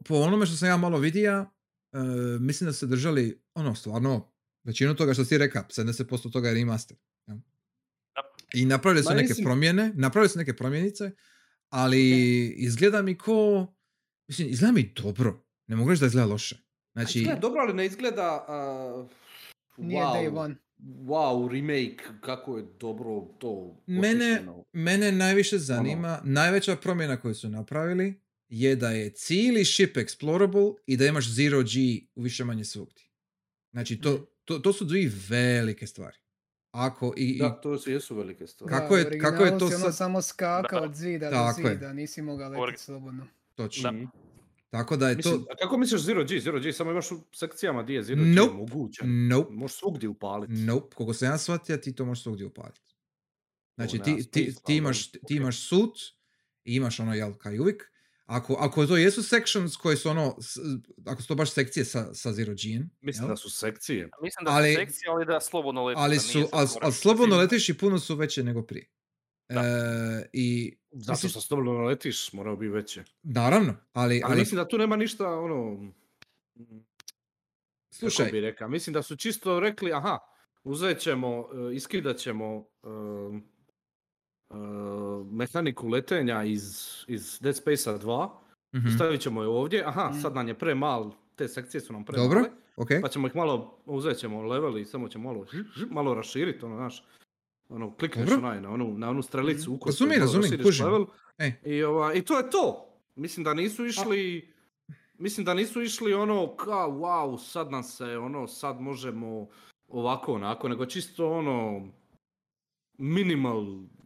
[0.06, 1.98] po onome što sam ja malo vidio, e,
[2.40, 4.32] mislim da su se držali, ono, stvarno,
[4.64, 6.98] Većinu toga što si rekao, 70% toga je remaster.
[8.56, 11.12] I napravili su Ma neke mislim- promjene, napravili su neke promjenice,
[11.70, 12.12] ali
[12.58, 13.68] izgleda mi ko...
[14.28, 15.46] Mislim, izgleda mi dobro.
[15.68, 16.58] Ne mogu reći da izgleda loše.
[16.94, 18.46] Znači, Izgleda dobro, ali ne izgleda...
[18.48, 19.08] a,
[19.78, 20.56] Nije wow, day one.
[20.80, 28.22] Wow, remake, kako je dobro to mene, mene najviše zanima, najveća promjena koju su napravili
[28.50, 31.70] je da je cijeli ship explorable i da imaš zero G
[32.16, 33.04] u više manje svugdje.
[33.72, 36.18] Znači, to, to, to su dvije velike stvari.
[36.78, 38.72] Ako i, Da, to su, jesu velike stvari.
[38.72, 40.82] Kako Da, je- u kako je to si ono sad- samo skaka Da.
[40.82, 41.74] od zida Tako do je.
[41.76, 43.28] zida, nisi mogao Orgi- letiti slobodno.
[43.56, 43.92] točno.
[43.92, 44.06] Mhm.
[44.70, 45.48] Tako da je Mislim, to...
[45.52, 46.40] a kako misliš Zero G?
[46.40, 48.52] Zero G samo imaš u sekcijama gdje je Zero G Nope.
[48.52, 49.28] omogućen.
[49.28, 49.54] Nope.
[49.54, 50.54] Možeš svugdje upaliti.
[50.54, 52.82] Nope, koliko sam ja shvatio, ti to možeš svugdje upaliti.
[53.76, 55.94] Znači, ti, ti, ti, imaš, ti imaš suit
[56.64, 57.92] i imaš ono, jel, kao i uvijek.
[58.26, 60.58] Ako, ako to jesu sections koje su ono, s-
[61.06, 64.10] ako su to baš sekcije sa, sa zero G, Mislim da su sekcije.
[64.22, 66.00] Mislim da Ali- su sekcije, ali da slobodno letiš.
[66.00, 68.86] ali su, ali, ali slobodno letiš i puno su veće nego prije.
[69.50, 69.62] Da.
[69.62, 73.04] E, I Zato Mislim- što slobodno letiš, morao bi veće.
[73.24, 75.92] naravno, ali, Ali ali mislim da tu nema ništa, ono...
[77.92, 80.18] slušaj, bi rekao, mislim da su čisto rekli, aha,
[80.64, 82.88] uzet ćemo, e, iskidat ćemo e,
[84.50, 84.54] e,
[85.26, 86.78] mehaniku letenja iz,
[87.08, 88.30] iz Dead Space-a 2,
[88.76, 90.20] mhm, stavit ćemo je ovdje, aha, Mhm.
[90.20, 92.46] sad nam je premal, te sekcije su nam premale, dobro,
[92.78, 95.46] ok, pa ćemo ih malo, uzet ćemo level i samo ćemo malo,
[95.90, 97.04] malo raširiti, ono, znaš,
[97.70, 98.48] ono, klikneš Dobro.
[98.48, 100.86] onaj, na onu, na onu strelicu, u Razumijem, razumijem, kužim.
[100.86, 101.06] level,
[101.38, 101.52] E.
[101.66, 102.86] i, ova, i to je to.
[103.16, 104.52] Mislim da nisu išli,
[105.14, 109.48] mislim da nisu išli ono kao wow, sad nam se ono, sad možemo
[109.88, 111.88] ovako onako, nego čisto ono
[112.98, 113.66] minimal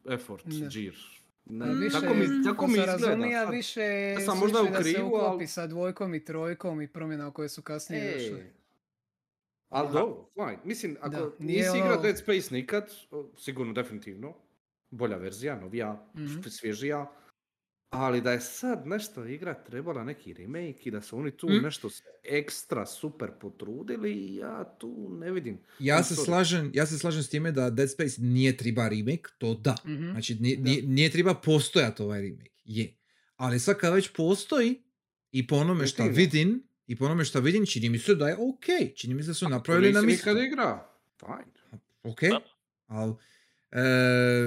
[0.09, 0.67] effort Da.
[0.67, 0.95] džir.
[1.45, 3.05] Ne, A više, tako mi, tako ko mi se izgleda.
[3.05, 3.53] razumija, sad.
[3.53, 3.81] više
[4.11, 7.31] ja sam možda išli u da se uklopi ali- sa dvojkom i trojkom i promjena
[7.31, 8.39] koje su kasnije došle.
[8.39, 8.51] E,
[9.69, 10.57] ali dobro, fine.
[10.63, 12.91] Mislim, ako Da, nije nisi igrao ono- Dead Space nikad,
[13.35, 14.33] sigurno definitivno,
[14.89, 16.41] bolja verzija, novija, Mhm.
[16.41, 17.11] svježija,
[17.89, 21.63] ali da je sad nešto igra trebala neki remake i da su oni tu Mm.
[21.63, 21.89] nešto
[22.23, 25.57] ekstra super potrudili, ja tu ne vidim.
[25.79, 29.53] ja se, slažem, ja se slažem s time da Dead Space nije treba remake, to
[29.53, 29.75] da.
[29.85, 30.11] Mhm.
[30.11, 30.63] Znači, nije, Da.
[30.63, 32.49] nije, nije treba postojati ovaj remake.
[32.65, 32.93] Je.
[33.35, 34.81] Ali sad kad već postoji
[35.31, 38.35] i po onome što vidim, i po onome što vidim, čini mi se da je
[38.35, 38.65] ok.
[38.95, 40.29] Čini mi se da su napravili na nisi mjestu.
[40.29, 40.87] nikad igra,
[41.19, 41.79] fine.
[42.03, 42.21] Ok.
[42.21, 42.39] Da.
[42.87, 43.13] Ali,
[43.71, 43.81] e,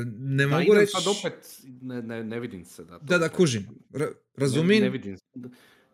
[0.06, 0.92] ne Da mogu reći...
[0.92, 3.04] sad opet, ne, ne, ne vidim se da to...
[3.04, 3.68] Da, da, kužim.
[3.90, 4.82] Ra- Ne, razumijem.
[4.82, 5.16] ne vidim.
[5.18, 5.24] se.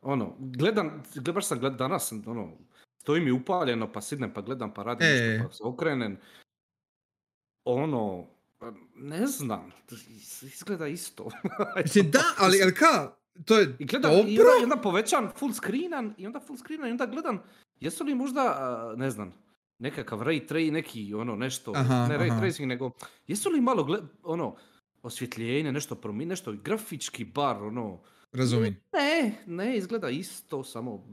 [0.02, 2.52] Ono, gledam, gled- baš sam gled, danas, ono,
[2.98, 5.10] stoji mi upaljeno, pa sidnem, pa gledam, pa radim E.
[5.10, 6.16] nešto, pa se okrenem.
[7.64, 8.26] Ono,
[8.96, 9.70] ne znam,
[10.42, 11.28] izgleda isto.
[11.84, 13.12] Mislim, da, ali, ali ka,
[13.44, 14.28] to je I gledam, dobro.
[14.28, 17.42] i onda, i onda povećam full screenan, i onda full screenan, i onda gledam,
[17.80, 18.44] jesu li možda,
[18.96, 19.32] ne znam,
[19.78, 22.40] nekakav ray trace, neki ono nešto, Aha, ne ray aha.
[22.40, 22.90] tracing, nego,
[23.26, 24.56] jesu li malo, gled, ono,
[25.02, 28.00] osvjetljenje, nešto promi, nešto grafički bar, ono,
[28.32, 28.76] Razumijem.
[28.92, 31.06] ne, ne, izgleda isto, samo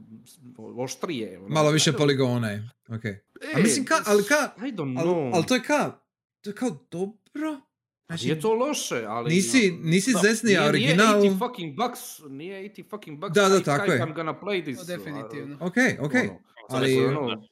[0.76, 1.38] oštrije.
[1.38, 1.48] ono.
[1.48, 2.68] Malo više I don't- poligona je.
[2.88, 3.04] Ok.
[3.04, 3.20] E,
[3.54, 5.30] A mislim, ka, ali ka, I don't ali, know.
[5.34, 5.98] ali to je ka,
[6.40, 7.60] to je kao dobro.
[8.06, 9.34] Znači, Nije to loše, ali...
[9.34, 11.20] nisi, nisi Da, zesnija nije, original.
[11.20, 13.34] Nije 80 fucking bucks, nije 80 fucking bucks.
[13.34, 14.00] Da, da, tako je.
[14.00, 14.78] I'm gonna play this.
[14.78, 15.56] To definitivno.
[15.60, 16.12] Ok, ok.
[16.14, 16.38] Ono,
[16.68, 17.42] ali- ono,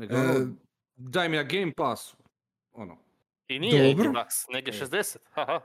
[0.00, 0.46] nego ono, E,
[0.96, 2.16] daj mi na Game Passu.
[2.72, 2.96] Ono,
[3.48, 4.10] I nije Dobro.
[4.10, 5.16] 80 bucks, nego 60.
[5.30, 5.60] Haha.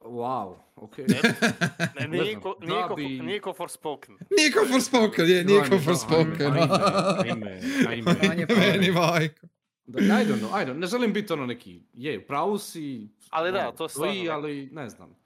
[0.00, 0.98] wow, ok.
[0.98, 1.04] Ne,
[1.94, 4.16] ne, Ne nije znam, ko, nije da ko, bi- nije ko Forspoken.
[4.30, 6.52] Nije ko Forspoken, je, nije ko Ajme, Forspoken.
[6.52, 8.46] Ajme, ajme, ajme.
[8.72, 9.46] Meni majko.
[9.86, 13.52] Da, I don't know, I don't, ne želim biti ono neki, je, pravu si, Ali
[13.52, 15.16] da, to stoji, ali ne znam.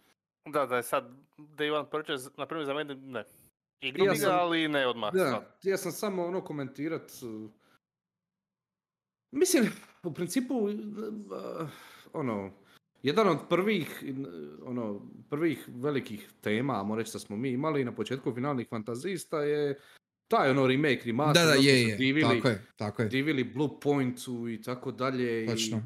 [0.45, 3.25] Da, da je sad Day One Purchase, na primjer za mene ne.
[3.81, 5.13] Igru Ja sam- ali ne odmah.
[5.15, 7.11] Da, ja sam samo ono komentirat.
[9.33, 9.65] Mislim,
[10.03, 10.73] u principu, uh,
[12.13, 12.51] ono,
[13.03, 14.05] jedan od prvih,
[14.63, 15.01] ono,
[15.31, 19.79] prvih velikih tema, ajmo reći da smo mi imali na početku finalnih fantazista je
[20.29, 21.97] taj ono remake, remaster, Da, da, je, je.
[21.97, 23.09] divili, Tako je, tako je.
[23.09, 25.45] divili Blue Pointu i tako dalje.
[25.45, 25.83] i Točno.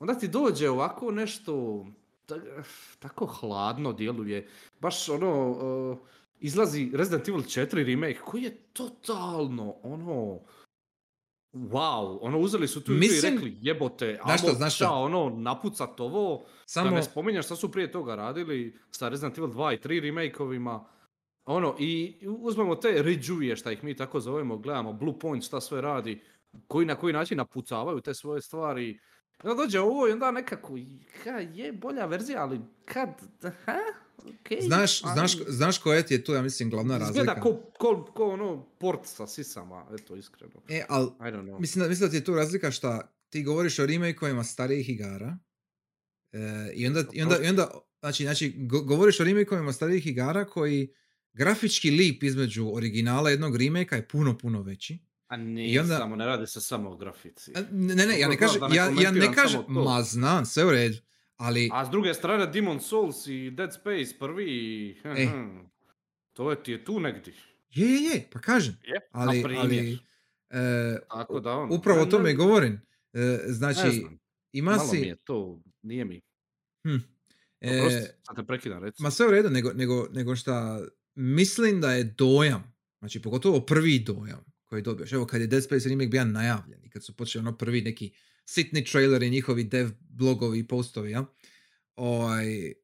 [0.00, 1.86] onda ti dođe ovako nešto,
[2.26, 2.62] ta-
[2.98, 4.48] tako hladno djeluje.
[4.80, 5.98] Baš ono, uh,
[6.40, 10.40] izlazi Resident Evil 4 remake koji je totalno ono,
[11.70, 15.30] wow, ono uzeli su tu Mislim- i rekli jebote, Znaš što, amo znaš šta, ono,
[15.36, 19.74] napucat ovo, Samo, da ne spominjam šta su prije toga radili sa Resident Evil 2
[19.74, 20.84] i 3 remake-ovima.
[21.44, 25.80] Ono, i uzmemo te ređuje, šta ih mi tako zovemo, gledamo Blue Point šta sve
[25.80, 26.20] radi,
[26.66, 28.98] koji na koji način napucavaju te svoje stvari.
[29.44, 30.72] Onda dođe ovo i onda nekako,
[31.24, 33.08] ha, je bolja verzija, ali kad,
[33.64, 33.78] ha,
[34.18, 34.58] okej.
[34.60, 37.20] Znaš, ali znaš, znaš koja ti je tu, ja mislim, glavna razlika?
[37.22, 40.62] Izgleda ko, ko, ko ono port sa sisama, eto, iskreno.
[40.68, 41.60] E, ali I don't know.
[41.60, 45.38] Mislim da, mislim da ti je tu razlika šta ti govoriš o remakeovima starijih igara
[46.32, 46.38] e,
[46.74, 50.92] i, onda, i, onda, i onda, znači, znači go- govoriš o remakeovima starijih igara koji
[51.32, 54.98] grafički lip između originala jednog remake je puno, puno veći.
[55.26, 57.52] A nije i onda- samo, ne radi se samo o grafici.
[57.54, 60.96] A, Ne, ne, ja ne kažem, ja, ja ne kažem, ma znam, sve u redu,
[61.38, 64.96] ali A s druge strane Demon Souls i Dead Space prvi i...
[65.04, 65.28] E.
[66.32, 67.34] To je ti je tu negdje.
[67.70, 69.64] je, je, je, pa kažem, Je, ali, primjer.
[69.64, 69.98] ali
[70.50, 71.74] e, Tako da ono...
[71.74, 72.80] upravo o ne- tome ne- govorim.
[73.12, 74.18] E, ne znači, znam,
[74.52, 75.04] ima malo mi si...
[75.04, 76.20] je to, nije mi.
[76.82, 76.96] Hm,
[77.60, 79.02] e, Oprosti, sad te prekidam, reci.
[79.02, 80.80] Ma sve u redu, nego, nego, nego šta
[81.14, 85.12] mislim da je dojam, znači pogotovo prvi dojam koji dobiješ.
[85.12, 88.12] Evo kad je Dead Space remake bio najavljen i kad su počeli ono prvi neki
[88.48, 91.24] sitni traileri, njihovi dev blogovi i postovi, ja?
[91.96, 92.74] Ovaj, e,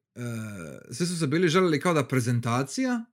[0.91, 3.05] sve su se bili želeli kao da prezentacija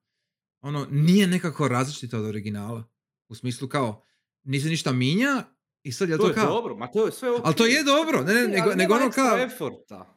[0.60, 2.84] ono nije nekako različita od originala.
[3.28, 4.04] U smislu kao
[4.42, 5.44] nisi ništa minja
[5.82, 6.46] i sad je to to, je kao...
[6.46, 9.10] dobro, ma to je sve Ali to je dobro, ne, ne, Ne, nego, nego ono
[9.10, 9.38] kao...
[9.38, 10.14] efforta.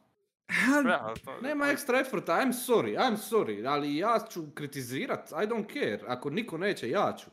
[0.49, 6.01] Ha, Nema ekstra efforta, I'm sorry, I'm sorry, ali ja ću kritizirat, I don't care,
[6.07, 7.25] ako niko neće, ja ću.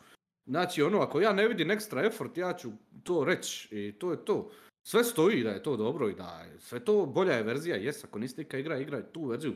[0.46, 2.72] Znači, ono, ako ja ne vidim ekstra effort, ja ću
[3.03, 4.50] to reći i to je to.
[4.87, 8.05] Sve stoji da je to dobro i da je sve to bolja je verzija, jes,
[8.05, 9.55] ako niste ikad igra, igraj tu verziju.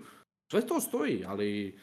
[0.51, 1.79] Sve to stoji, ali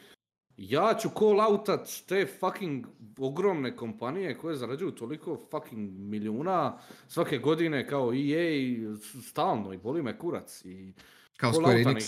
[0.56, 2.86] ja ću call outat te fucking
[3.18, 6.78] ogromne kompanije koje zarađuju toliko fucking milijuna
[7.08, 8.96] svake godine kao EA
[9.30, 10.92] stalno i boli me kurac i
[11.36, 11.64] kao Call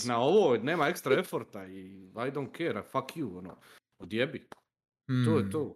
[0.07, 3.57] na ovo, nema ekstra efforta i I don't care, fuck you, ono,
[3.99, 4.47] odjebi,
[5.25, 5.51] to je Hmm.
[5.51, 5.75] to.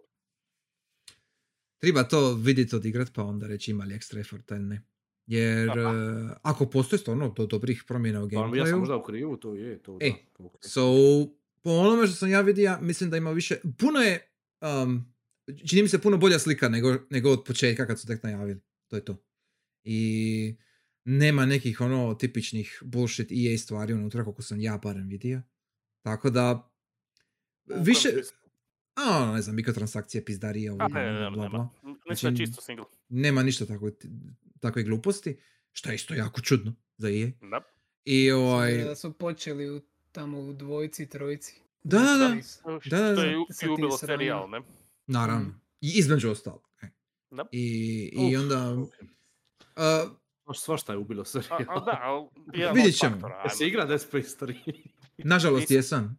[1.78, 4.91] Treba to vidjeti odigrat pa onda reći ima li ekstra efforta ili ne.
[5.26, 5.80] Jer Aha.
[5.80, 9.36] eh, ako postoje stvarno do dobrih promjena u Pa ja sam gameplayu, možda u krivu,
[9.36, 10.06] to je, to da.
[10.06, 10.64] E, ok.
[10.64, 10.82] so
[11.62, 14.32] po onome što sam ja vidio, mislim da ima više, puno je,
[14.82, 15.14] um,
[15.66, 18.60] čini mi se puno bolja slika nego, nego od početka kad su tek najavili.
[18.88, 19.16] To je to.
[19.84, 20.56] I
[21.04, 25.42] nema nekih ono tipičnih bullshit EA stvari unutra koliko sam ja barem vidio.
[26.02, 26.72] Tako da,
[27.64, 28.08] U više,
[28.94, 31.68] a ono, ne znam, mikrotransakcije, pizdarije, ovo, ne, ne, bla, bla,
[32.06, 32.84] Znači, čisto single.
[33.08, 33.90] nema ništa tako,
[34.62, 35.38] takve gluposti,
[35.72, 37.30] što je isto jako čudno za EA.
[37.42, 37.60] Da.
[38.04, 39.80] I ovaj, Da su počeli u,
[40.12, 41.60] tamo u dvojci, trojici.
[41.82, 42.42] Da, da, da.
[42.42, 42.60] Space.
[42.90, 43.22] Da, da, Što da.
[43.22, 44.60] je i ubilo serijal, ne?
[45.06, 45.60] naravno, Mm.
[45.80, 46.68] i između ostalog.
[46.82, 46.86] e.
[47.30, 47.44] Da.
[47.52, 47.64] I,
[48.14, 50.10] i Uf, onda, uh,
[50.54, 51.60] Svašta je ubilo A, serijal.
[51.68, 52.28] a da, ali
[52.60, 53.12] jedan Vidjet ćemo.
[53.12, 53.68] faktora, Jesi ajmo.
[53.68, 54.88] igra Dead Space 3?
[55.24, 56.18] nažalost jesam.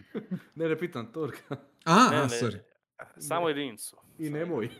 [0.54, 1.56] ne, ne pitam Torka.
[1.84, 2.58] A, Ne, a, ne, sorry.
[3.18, 3.96] Samo jedinicu.
[4.18, 4.70] I nemoj.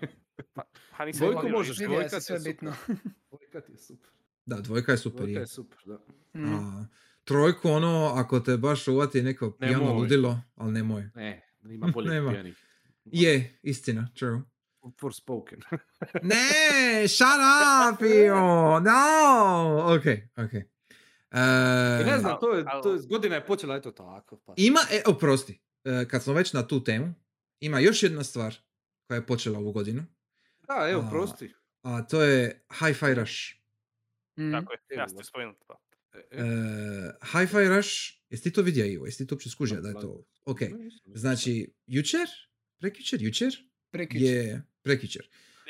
[0.90, 2.72] Ha, nisam Dvojku možeš, dvojka se ti je sve bitno.
[2.76, 2.96] super.
[3.30, 4.10] Dvojka ti je super.
[4.46, 5.18] Da, dvojka je super.
[5.18, 5.42] Dvojka je.
[5.42, 5.98] je super, da.
[6.34, 6.54] Mm.
[6.54, 6.86] A,
[7.24, 9.94] trojku, ono, ako te baš uvati neko pijano Nemoj.
[9.94, 11.08] ludilo, ali nemoj.
[11.14, 12.30] Ne, ima bolje Nema.
[12.30, 12.64] pijanih.
[13.04, 14.40] Je, istina, true.
[15.00, 15.60] Forspoken.
[16.22, 16.36] Ne,
[17.08, 17.26] shut
[17.94, 18.36] up, Io,
[18.80, 19.84] no!
[19.88, 20.04] Ok,
[20.36, 20.54] ok.
[20.54, 21.40] E,
[22.00, 24.36] I ne znam, Al- to je, to je, godina je počela eto tako.
[24.36, 24.54] Pa.
[24.56, 27.14] Ima, e, oprosti, e, kad smo već na tu temu,
[27.60, 28.54] ima još jedna stvar
[29.06, 30.04] koja je počela ovu godinu,
[30.68, 31.52] Da, evo, A, prosti.
[31.82, 33.34] a to je Hi-Fi Rush.
[34.36, 34.52] Mm.
[34.52, 35.22] Tako je, ja Evo sam ga.
[35.22, 35.56] ti spomenut.
[35.66, 35.74] Pa.
[36.12, 36.44] E, E, e,
[37.22, 37.90] Hi-Fi Rush,
[38.30, 39.06] jesi ti to vidio Ivo?
[39.06, 40.24] Jesi ti to uopće skužio da je to?
[40.44, 40.58] Ok,
[41.06, 42.28] znači, jučer,
[42.78, 43.52] prekjučer, jučer,
[43.90, 44.26] Prekjučer.
[44.26, 45.28] je, prekjučer,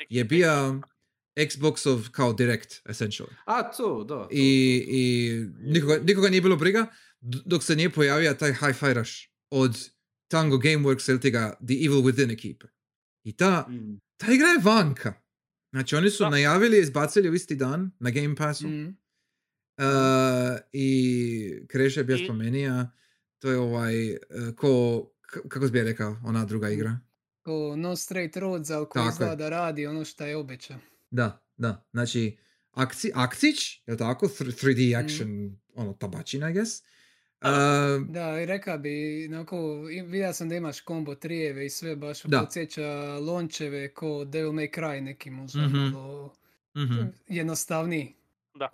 [0.09, 0.81] je bio
[1.37, 3.33] Xboxov kao direct, essentially.
[3.45, 4.15] A, to, da.
[4.15, 4.91] to, I, to, to.
[4.91, 5.29] i
[5.63, 6.87] nikoga, nikoga nije bilo briga
[7.21, 9.13] dok se nije pojavio taj Hi-Fi Rush
[9.49, 9.89] od
[10.27, 12.65] Tango Gameworks ili ti ga The Evil Within ekipe.
[13.23, 13.99] I ta, Mm.
[14.17, 15.13] Ta igra je vanka.
[15.71, 16.29] Znači oni su Da.
[16.29, 18.67] najavili i izbacili u isti dan na Game Passu.
[18.67, 18.97] Mm.
[19.77, 19.85] Uh,
[20.73, 21.07] I
[21.67, 22.91] Kreš je bio spomenija,
[23.39, 24.17] to je ovaj, uh,
[24.55, 26.99] ko, k- kako bi rekao, ona druga igra.
[27.41, 29.09] Ko No Straight Roads, Tako je.
[29.09, 30.77] izgleda da radi ono što je obećao.
[31.11, 32.37] Da, da, znači
[32.71, 35.05] akci, akcić, je li tako, Thr- 3D Mhm.
[35.05, 35.29] action,
[35.75, 36.81] ono, tabačina, I guess.
[37.45, 38.89] Uh, Da, i reka bi,
[39.27, 42.39] onako, vidio sam da imaš kombo trijeve i sve baš Da.
[42.39, 42.87] podsjeća
[43.19, 45.77] lončeve ko Devil May Cry neki možda Mhm.
[45.77, 46.33] malo
[46.77, 47.01] mhm.
[47.27, 48.13] jednostavniji.
[48.55, 48.69] Da.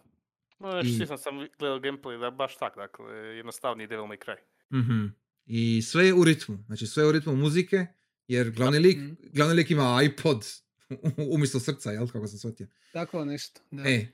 [0.59, 1.07] No, I- I...
[1.17, 4.35] sam gledao gameplay da baš tak, dakle, jednostavniji Devil May Cry.
[4.73, 5.05] Mhm.
[5.45, 7.85] I sve je u ritmu, znači sve je u ritmu muzike,
[8.27, 9.13] jer glavni lik, Mhm.
[9.33, 10.45] glavni lik ima iPod
[11.33, 12.67] umjesto srca, jel, kako sam shvatio.
[12.93, 13.83] Tako nešto, da.
[13.83, 14.07] E,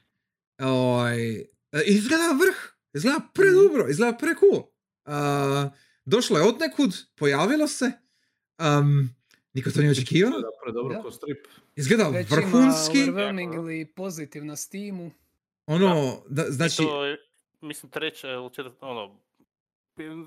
[0.60, 1.46] ovaj, e,
[1.86, 2.67] izgleda vrh,
[2.98, 4.64] izgleda predobro, izgleda pre cool.
[5.06, 5.72] Uh,
[6.06, 7.92] došlo je od nekud, pojavilo se,
[8.60, 9.10] um,
[9.54, 11.02] niko to nije očekivao, Da, predobro Da.
[11.02, 11.48] ko strip.
[11.76, 15.12] izgleda Već ima vrhunski, overwhelmingly pozitiv na Steamu.
[15.66, 16.78] ono, da, Znači...
[16.78, 17.18] to je,
[17.62, 19.20] mislim, treća ili četvrta, ono,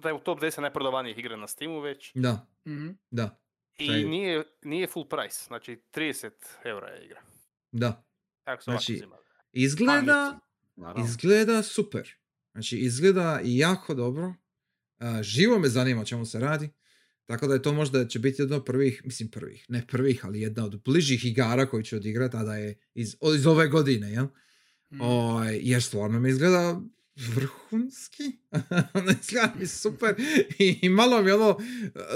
[0.02, 2.12] da je u top 10 najprodavanijih igra na Steamu već.
[2.14, 2.88] Da, Mhm.
[3.10, 3.40] da,
[3.78, 6.30] I nije, nije full price, znači 30
[6.64, 7.20] eura je igra.
[7.72, 8.04] da.
[8.44, 9.02] Ako se ovako Znači.
[9.52, 10.40] Izgleda,
[10.76, 11.04] Naravno.
[11.04, 12.14] izgleda super.
[12.52, 14.34] Znači, izgleda jako dobro.
[14.98, 16.68] A, živo me zanima o čemu se radi.
[17.26, 20.40] Tako da je to možda će biti jedno od prvih, mislim prvih, ne prvih, ali
[20.40, 24.10] jedna od bližih igara koju ću odigrati, a da je iz, o- iz ove godine,
[24.12, 24.26] jel?
[24.92, 25.00] Mhm.
[25.00, 26.80] Ovaj, jer stvarno mi izgleda
[27.28, 28.22] vrhunski.
[28.94, 30.14] Ono izgleda mi super.
[30.58, 31.58] I, I malo mi ono,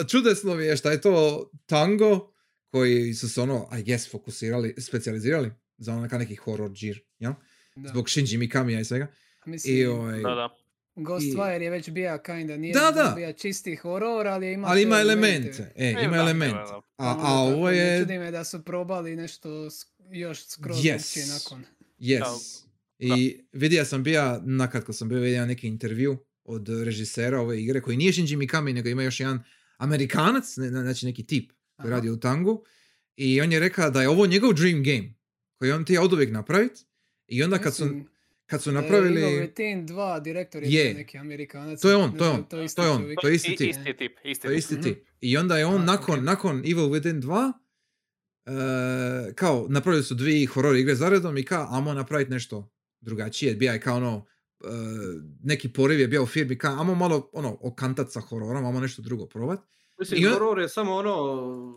[0.08, 2.32] čudesno mi je šta je to tango
[2.68, 7.32] koji su se ono, I guess, fokusirali, specijalizirali za ono neka neki horror džir, jel?
[7.76, 7.88] Da.
[7.88, 9.06] Zbog Shinji Mikamiya i svega.
[9.46, 10.48] Mislim, I, ovaj, Da, da.
[10.96, 13.12] Ghostwire je već bija kinda, nije Da, da.
[13.16, 15.48] bija čisti horor, ali je ima ali ima elemente.
[15.48, 15.72] elemente.
[15.76, 16.54] E, E, ima da, elemente.
[16.54, 16.80] da, da.
[16.96, 18.00] A, Ono, a ovo tako, Ne je...
[18.00, 19.68] čudi me da su probali nešto
[20.10, 21.32] još skroz Yes.
[21.34, 21.64] nakon.
[22.00, 22.60] Yes.
[22.98, 27.96] I vidio sam bio, nakratko sam bio vidio neki intervju od režisera ove igre, koji
[27.96, 29.42] nije Shinji Mikami, nego ima još jedan
[29.78, 31.90] Amerikanac, ne- znači neki tip koji Aha.
[31.90, 32.64] radi u tangu.
[33.16, 35.14] I on je rekao da je ovo njegov dream game,
[35.54, 36.72] koji on ti od uvijek napravit.
[37.26, 38.08] I onda kad su, Mislim,
[38.54, 39.20] kad su je napravili...
[39.22, 40.94] Within 2 direktor je, Je.
[40.94, 41.80] neki Amerikanac.
[41.80, 43.20] To je on, to je on, to isti to je on, čovjek.
[43.20, 43.70] to je isti tip.
[43.70, 44.58] Isti tip, isti To je tip.
[44.58, 44.82] isti Mhm.
[44.82, 45.04] tip.
[45.20, 46.24] I onda je on A, nakon, ok.
[46.24, 47.52] nakon Evil Within 2
[48.46, 52.70] e, kao napravili su dvije horror igre zaredom i kao amo napraviti nešto
[53.00, 53.54] drugačije.
[53.54, 54.26] Bija je kao ono
[54.60, 54.66] e,
[55.42, 59.02] neki poriv je bio u firmi kao amo malo ono okantat sa hororom, amo nešto
[59.02, 59.60] drugo probat.
[60.04, 61.14] Mislim, I on- horor je samo ono,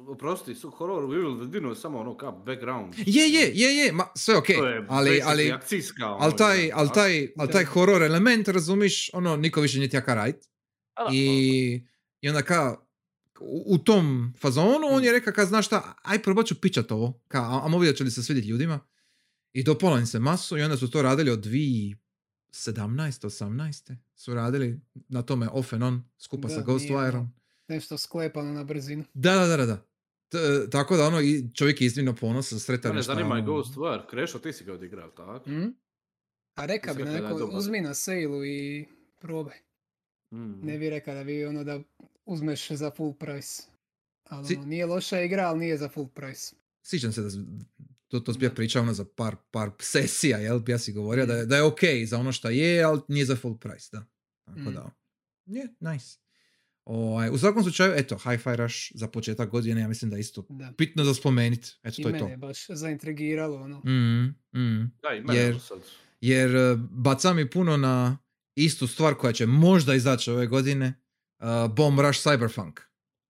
[0.08, 2.94] oprosti, su horor u Evil je samo ono kao background.
[2.98, 6.06] Je, je, je, je, ma sve ok, To je ali, ali, akcijska.
[6.06, 6.94] ono, ali taj, ali a?
[6.94, 10.36] taj, ali taj horor element, razumiš, ono, niko više niti jaka radit.
[10.94, 11.88] A da, I,
[12.22, 12.76] I onda ka,
[13.40, 17.20] u, u tom fazonu on je rekao, ka, znaš šta, aj probat ću pičat ovo,
[17.28, 18.80] ka, a- amo vidjet će li se svidjeti ljudima.
[19.54, 21.96] I dopalo im se masu i onda su to radili od 2017.
[22.54, 23.96] 18.
[24.16, 24.80] su radili
[25.10, 27.28] na tome off and on skupa Da, sa nije Ghostwireom.
[27.68, 29.04] Nešto sklepano na brzinu.
[29.14, 29.86] Da, da, da, da, da.
[30.30, 30.38] T-
[30.72, 32.92] tako da ono, i čovjek je iznimno ponosan, sretan.
[32.94, 34.04] Šta zanima i ono- Ghostwire.
[34.10, 35.50] Krešo, ti si ga odigrao, tako?
[35.50, 35.66] Mhm.
[36.56, 38.86] A reka bi da je neko, uzmi na sailu i
[39.16, 39.58] probaj.
[40.32, 40.60] Mm.
[40.62, 41.80] Ne bi rekao da bi ono da
[42.26, 43.64] uzmeš za full price.
[44.24, 46.56] Ali Si- ono, nije loša igra, ali nije za full price.
[46.84, 47.30] Sjećam se da
[48.08, 48.56] to, to zbija Da.
[48.56, 50.62] pričao ono za par, par sesija, jel?
[50.68, 53.36] Ja si govorio da je, da je ok za ono što je, ali nije za
[53.36, 54.06] full price, da.
[54.46, 54.74] Tako Mm.
[54.74, 54.92] da,
[55.48, 56.18] je, nice.
[56.90, 60.46] Ovaj, u svakom slučaju, eto, Hi-Fi Rush za početak godine, ja mislim da je isto
[60.50, 60.74] Da.
[60.78, 61.78] bitno za spomenit.
[61.84, 62.20] Eto, I to je to.
[62.20, 63.56] mene je baš zaintrigiralo.
[63.58, 63.78] Ono.
[63.80, 64.92] Mm, mm.
[65.02, 65.78] Da, i mene Jer- sad.
[66.22, 68.18] Jer eh, baca mi puno na
[68.56, 70.94] istu stvar koja će možda izaći ove godine,
[71.40, 72.80] uh, Bomb Rush Cyberpunk.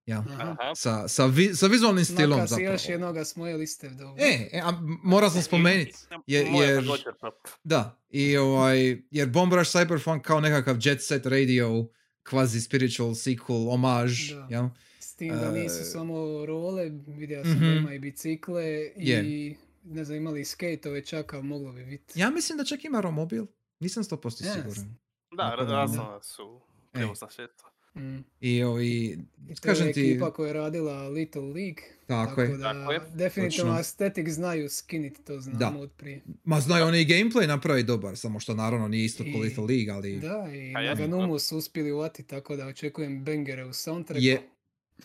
[0.06, 0.26] Ja.
[0.30, 0.76] Aha.
[0.76, 2.72] Sa, sa, vi- sa vizualnim stilom Maka si zapravo.
[2.72, 3.90] još jednoga s moje liste.
[3.90, 4.16] Dobro.
[4.20, 4.72] E, e, a
[5.04, 5.94] morao sam spomenuti.
[6.28, 7.32] Je- Moja jer- također, pa.
[7.64, 8.78] Da, i ovaj,
[9.12, 11.88] jer Bomb Rush Cyberpunk kao nekakav Jet Set Radio,
[12.30, 14.48] quasi spiritual sequel, omaž, Da.
[14.50, 14.70] jel?
[15.00, 17.78] S tim da nisu E, samo role, vidio sam da mhm.
[17.78, 18.64] ima i bicikle
[18.96, 19.56] i Je.
[19.84, 22.20] ne znam, imali i skateove čak, ali moglo bi biti.
[22.20, 23.46] Ja mislim da čak ima romobil,
[23.80, 24.96] nisam 100% Ja, siguran.
[25.32, 26.92] Da, razno su E.
[26.92, 27.70] prijevozna sredstva.
[27.98, 28.24] Mm.
[28.42, 29.18] I, I
[29.48, 31.84] to kažem je ti, ekipa koja je radila Little League.
[32.08, 32.48] tako je.
[32.50, 33.00] da Tako je.
[33.10, 33.78] definitivno Točno.
[33.78, 35.78] Aesthetic znaju skinit, to znamo Da.
[35.78, 36.22] od prije.
[36.44, 39.92] Ma znaju oni i gameplay napravi dobar, samo što naravno nije isto ko Little League,
[39.92, 44.24] ali Da, i ja- Naganumu su uspjeli uvati, tako da očekujem bangere u soundtracku.
[44.24, 44.42] je,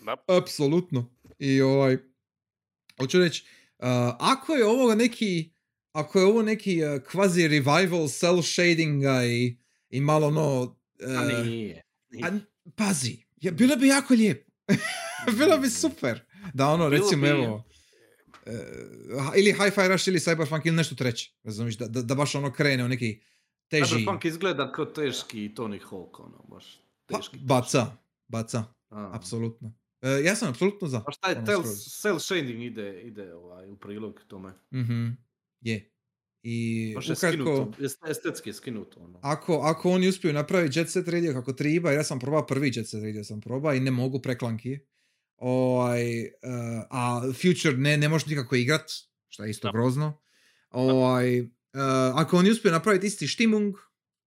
[0.02, 0.16] Da.
[0.28, 1.10] apsolutno.
[1.38, 1.96] I ovaj,
[2.98, 3.44] hoću reći,
[3.78, 3.86] uh,
[4.18, 5.50] ako je ovo neki,
[5.92, 9.56] ako je ovo neki uh, quasi revival cell shadinga i,
[9.90, 11.82] i malo ono, A uh, nije.
[12.10, 12.24] nije.
[12.24, 12.38] A,
[12.70, 14.50] pazi, ja, bilo bi jako lijepo.
[15.38, 16.20] bilo bi super.
[16.54, 17.64] Da ono, Bilo recimo, bi- evo,
[19.20, 21.32] ha- ili Hi-Fi Rush ili Cyberpunk ili nešto treće.
[21.44, 23.20] Razumiješ, da, da, da baš ono krene u neki
[23.68, 23.94] teži...
[23.96, 27.38] Cyberpunk izgleda kao teški Tony Hawk, ono, baš Pa, teški.
[27.38, 27.86] baca,
[28.28, 29.10] baca, A.
[29.12, 29.74] apsolutno.
[30.00, 30.98] E, ja sam apsolutno za.
[31.00, 31.62] Baš taj ono, tel,
[32.02, 34.52] cell shading ide, ide ovaj, u prilog tome.
[34.74, 35.08] Mhm,
[35.60, 35.91] je.
[36.44, 36.56] I
[36.94, 39.00] Baš je ukratko, skinuto, est- estetski je skinuto.
[39.00, 39.18] Ono.
[39.22, 42.72] ako, ako oni uspiju napraviti Jet Set Radio kako triba, jer ja sam probao prvi
[42.74, 44.78] Jet Set Radio sam probao i ne mogu preklanki.
[45.36, 46.30] Ovaj, eh,
[46.90, 48.90] a Future ne, ne možeš nikako igrat,
[49.28, 49.72] što je isto Da.
[49.72, 50.20] grozno.
[50.70, 51.46] Ovaj, eh,
[52.14, 53.74] ako oni uspiju napraviti isti štimung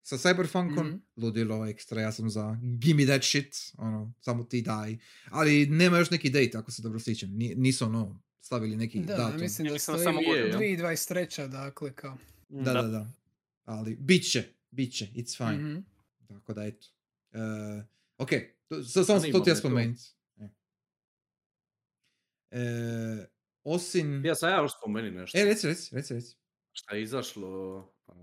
[0.01, 0.95] sa Cyberpunkom, Mhm.
[1.17, 4.97] ludilo ekstra, ja sam za gimme that shit, ono, samo ti daj.
[5.25, 7.29] Ali nema još neki date, ako se dobro sjećam.
[7.31, 9.39] Ni- Nisu ono, stavili neki Da, datum.
[9.41, 10.59] mislim da mislim da stoji samo godinu, jel?
[10.59, 11.47] 2023.
[11.47, 12.17] dakle kao.
[12.49, 13.07] Da, da, da.
[13.63, 15.57] Ali bit će, bit će, it's fine.
[15.63, 15.79] Mhm.
[16.27, 16.87] Tako da eto.
[17.31, 17.83] Uh,
[18.17, 18.29] ok,
[19.05, 20.03] samo sam to ti ja spomenuti.
[20.37, 20.47] E.
[22.51, 23.27] E,
[23.63, 24.25] osim...
[24.25, 25.37] Ja sam ja još spomeni nešto.
[25.37, 26.35] E, reci, reci, reci, reci.
[26.71, 27.83] Šta je izašlo...
[28.05, 28.13] pa,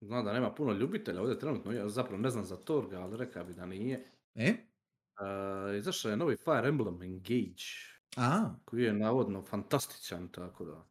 [0.00, 3.44] Znam da nema puno ljubitelja ovdje trenutno, ja zapravo ne znam za Torga, ali rekao
[3.44, 4.06] bi da nije.
[4.34, 4.50] E?
[4.50, 10.84] Uh, izašao je novi Fire Emblem Engage, A, koji je navodno fantastičan, tako da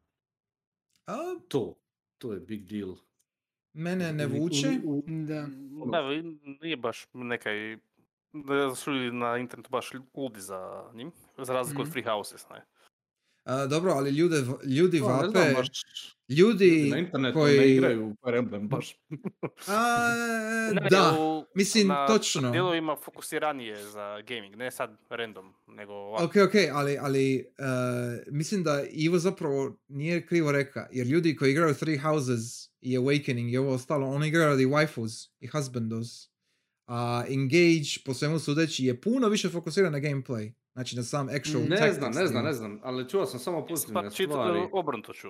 [1.07, 1.15] a
[1.47, 1.75] to,
[2.17, 2.95] to je big deal.
[3.73, 4.67] mene ne vuče.
[4.67, 5.47] uni- u- Da.
[5.75, 6.01] ono, Da,
[6.61, 7.77] nije baš nekaj,
[8.33, 11.91] da su ljudi na internetu baš ludi za njim, za razliku od Mhm.
[11.91, 12.65] Free Houses, ne.
[13.43, 15.69] A, dobro, ali ljude, v- ljudi to ne znam vape, baš,
[16.29, 17.59] ljudi na internetu koji...
[17.59, 18.95] ne igraju u Fire Emblem baš.
[19.67, 19.97] A,
[20.73, 22.51] Ne, da, u- mislim, na točno.
[22.51, 26.23] dijelovima fokusiranije za gaming, ne sad random, nego ovako.
[26.25, 27.65] Ok, ok, ali, ali uh,
[28.27, 33.51] mislim da Ivo zapravo nije krivo reka, jer ljudi koji igraju Three Houses i Awakening
[33.51, 36.29] i ovo ostalo, oni igraju radi waifus i husbandos.
[36.87, 40.51] A Engage, po svemu sudeći, je puno više fokusiran na gameplay.
[40.73, 41.69] Znači na sam actual Mm.
[41.69, 44.67] Ne znam, ne znam, ne znam, ali čuo sam samo pozitivne čito, stvari.
[44.71, 45.27] obrnuto ću.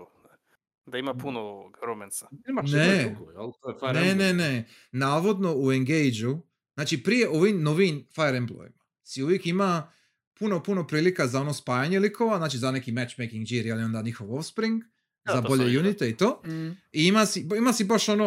[0.85, 2.27] Da ima puno romansa.
[2.49, 2.77] Ima Ne.
[2.77, 3.15] ne.
[3.15, 3.51] Drugo, jel?
[3.61, 4.37] To je Fire Ne, Emblem.
[4.37, 4.67] ne, ne.
[4.91, 6.41] Navodno u Engage-u,
[6.73, 9.91] znači prije ovim novim Fire Emblemima, si uvijek ima
[10.33, 14.35] puno, puno prilika za ono spajanje likova, znači za neki matchmaking gear, ali onda njihov
[14.35, 14.83] offspring,
[15.25, 16.41] Da, za bolje unite i to.
[16.45, 16.67] Mm.
[16.91, 18.25] I ima si, ima si baš ono,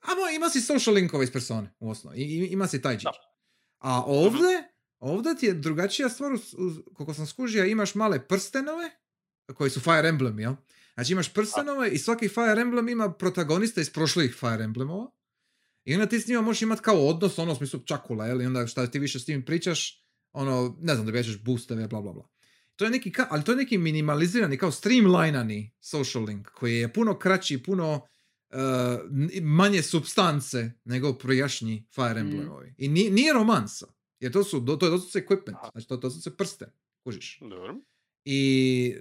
[0.00, 2.18] amo, ima si social linkove iz persone, u osnovi.
[2.18, 2.98] I, ima si taj Da.
[2.98, 3.06] džić.
[3.78, 4.69] A ovdje,
[5.00, 8.90] ovdje ti je drugačija stvar, uz- uz- koliko sam skužio, imaš male prstenove,
[9.54, 10.54] koji su Fire Emblem, jel?
[10.94, 15.10] Znači imaš prstenove i svaki Fire Emblem ima protagonista iz prošlih Fire Emblemova.
[15.84, 18.42] I onda ti s njima možeš imati kao odnos, ono u smislu čakula, jel?
[18.42, 22.12] I onda šta ti više s tim pričaš, ono, ne znam, dobijaš boosteve, bla, bla,
[22.12, 22.28] bla.
[22.76, 26.92] To je neki, ka- ali to je neki minimalizirani, kao streamlinani social link, koji je
[26.92, 28.56] puno kraći, puno uh,
[29.10, 32.26] n- manje substance nego prijašnji Fire Mm.
[32.26, 32.74] Emblemovi.
[32.78, 33.86] I nije, nije romansa,
[34.20, 35.68] jer to su, do- to je doslovce equipment, Aha.
[35.72, 36.66] znači to, to su se prste,
[37.04, 37.38] kužiš.
[37.40, 37.74] Dobro.
[38.24, 38.40] I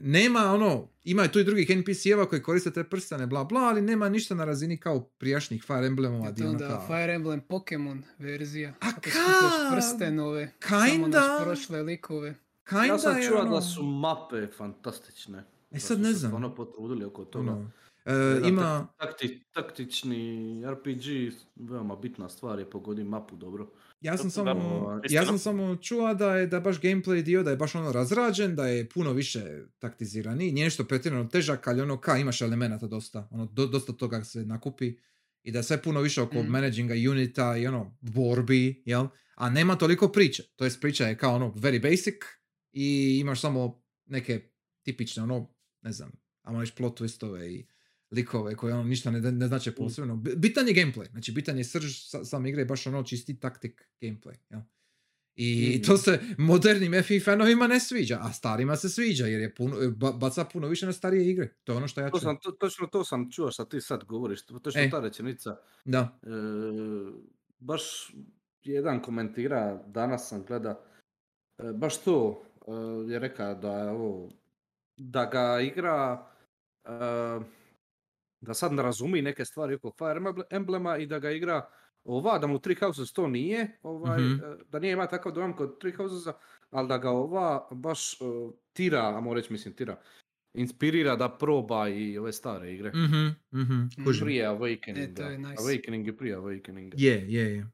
[0.01, 4.09] nema ono, ima tu i drugih NPC-eva koji koriste te prstane, bla bla, ali nema
[4.09, 6.25] ništa na razini kao prijašnjih Fire Emblemova.
[6.25, 8.73] Je di to ono onda kao- Fire Emblem Pokemon verzija.
[8.79, 11.19] A ka- prstenove, samo kinda.
[11.19, 12.35] naš prošle likove.
[12.65, 15.37] Kinda Ja sam čuo ono- da su mape fantastične.
[15.37, 16.29] E Da sad ne znam.
[16.29, 17.51] stvarno potrudili oko toga.
[17.51, 17.71] ono,
[18.05, 20.23] e, ima, Takti, taktični
[20.65, 23.67] RPG, veoma bitna stvar je pogodi mapu dobro.
[24.01, 25.25] Ja sam samo, da, ja istina.
[25.25, 28.67] sam samo čuo da je da baš gameplay dio, da je baš ono razrađen, da
[28.67, 29.41] je puno više
[29.79, 34.23] taktizirani, nije nešto pretjerano težak, ali ono ka imaš elemenata dosta, ono do- dosta toga
[34.23, 34.93] se nakupi
[35.43, 36.51] i da je sve puno više oko Mhm.
[36.51, 39.07] managinga unita i ono borbi, jel?
[39.35, 42.15] A nema toliko priče, to jest priča je kao ono very basic
[42.71, 44.41] i imaš samo neke
[44.83, 46.11] tipične ono, ne znam,
[46.41, 47.67] ajmo reći plot twistove i
[48.11, 50.15] likove koje ono ništa ne, ne znače posebno.
[50.17, 53.89] B- Bitan je gameplay, znači bitan je srž sa, same igre, baš ono čisti taktik
[54.01, 54.35] gameplay.
[54.49, 54.61] Jel?
[55.35, 55.83] I Mhm.
[55.83, 60.11] to se modernim FI fanovima ne sviđa, a starima se sviđa jer je puno, ba-
[60.13, 61.53] baca puno više na starije igre.
[61.63, 64.03] To je ono što ja To sam, to, točno to sam čuo što ti sad
[64.03, 64.89] govoriš, to- točno E.
[64.89, 65.55] ta rečenica.
[65.85, 66.19] Da.
[66.23, 66.27] E,
[67.59, 67.81] baš
[68.63, 70.83] jedan komentira, danas sam gleda,
[71.59, 72.71] e, baš to e,
[73.07, 74.29] je rekao da je ovo,
[74.97, 76.27] da ga igra,
[76.85, 76.89] e,
[78.41, 81.69] da sad ne razumi neke stvari oko Fire Emble- Emblema i da ga igra
[82.03, 84.33] ova, da mu Three Houses to nije, ovaj, Mhm.
[84.35, 86.33] e, da nije ima takav dojam kod Three Housesa,
[86.71, 88.17] ali da ga ova baš e,
[88.73, 89.99] tira, ajmo reći mislim tira,
[90.53, 92.89] inspirira da proba i ove stare igre.
[92.89, 94.25] Mhm, mhm, kužim.
[94.25, 95.21] Prije Awakeninga.
[95.21, 95.55] E, je nice.
[95.55, 96.93] Awakening je prije Awakeninga.
[96.97, 97.67] Je, je, je.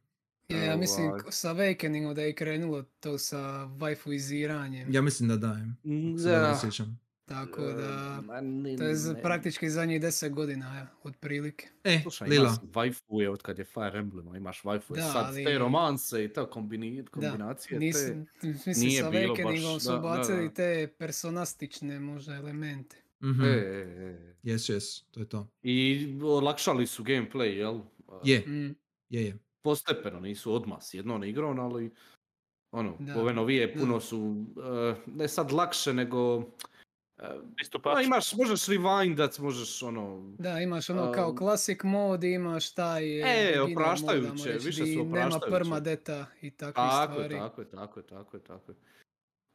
[0.50, 1.20] Je, ja mislim Ovaj.
[1.30, 3.38] sa Awakeningom da je krenulo to sa
[3.72, 4.86] waifuiziranjem.
[4.90, 5.78] Ja mislim da dajem.
[6.18, 7.00] se dobro sjećam.
[7.26, 11.68] Tako da, Ma ni- to je za ne- praktički zadnjih deset godina, ja, otprilike.
[11.84, 12.44] E, Slušaj, Lila.
[12.46, 14.96] imaš waifu je od kad je Fire Emblem, imaš waifu.
[14.96, 18.16] Da, Sad ali- te romanse i ta kombini, Da, kombinacije, nisu, te...
[18.44, 20.54] mislim, nije sa Awakeningom su da, da, bacili da.
[20.54, 22.98] te personastične možda elemente.
[23.22, 23.42] Mhm.
[23.42, 24.36] E, e, e.
[24.44, 25.48] Yes, yes, to je to.
[25.64, 25.78] I
[26.24, 27.80] olakšali su gameplay, jel?
[28.24, 28.76] Je, Mm,
[29.10, 29.38] je, je.
[29.62, 31.92] Postepeno, nisu odmah s jednom igrom, ali
[32.72, 33.80] ono, Da, ove novije da.
[33.80, 36.44] puno su, eh, ne sad lakše, nego...
[37.20, 37.96] eh, Pristupačno.
[37.96, 40.34] pa imaš, možeš rewindat, možeš ono...
[40.40, 43.04] Da, imaš ono kao Um, classic mod i imaš taj
[43.54, 45.52] E, mod, opraštajuće, reći, više su di Nema opraštajuće.
[45.52, 47.36] permadeta i takve Tako je, stvari.
[47.36, 48.76] tako je, tako je, tako je, tako je.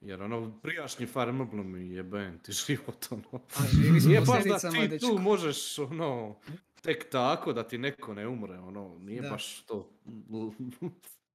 [0.01, 3.23] Jer ono, prijašnji Fire Emblem mi je ben ti život, ono.
[3.35, 5.07] A živi s Nije baš da ti dečko.
[5.09, 6.37] tu možeš, ono,
[6.83, 9.29] tek tako da ti neko ne umre, ono, nije Da.
[9.31, 9.91] baš to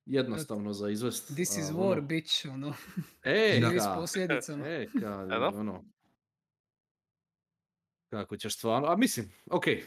[0.06, 1.26] jednostavno za izvest.
[1.28, 2.74] This is war, ono, bitch, ono.
[3.24, 4.68] E, Živi s posljedicama.
[4.68, 5.48] e, ka, Da, da.
[5.50, 5.84] ono,
[8.16, 9.84] kako ćeš stvarno, a mislim, okej,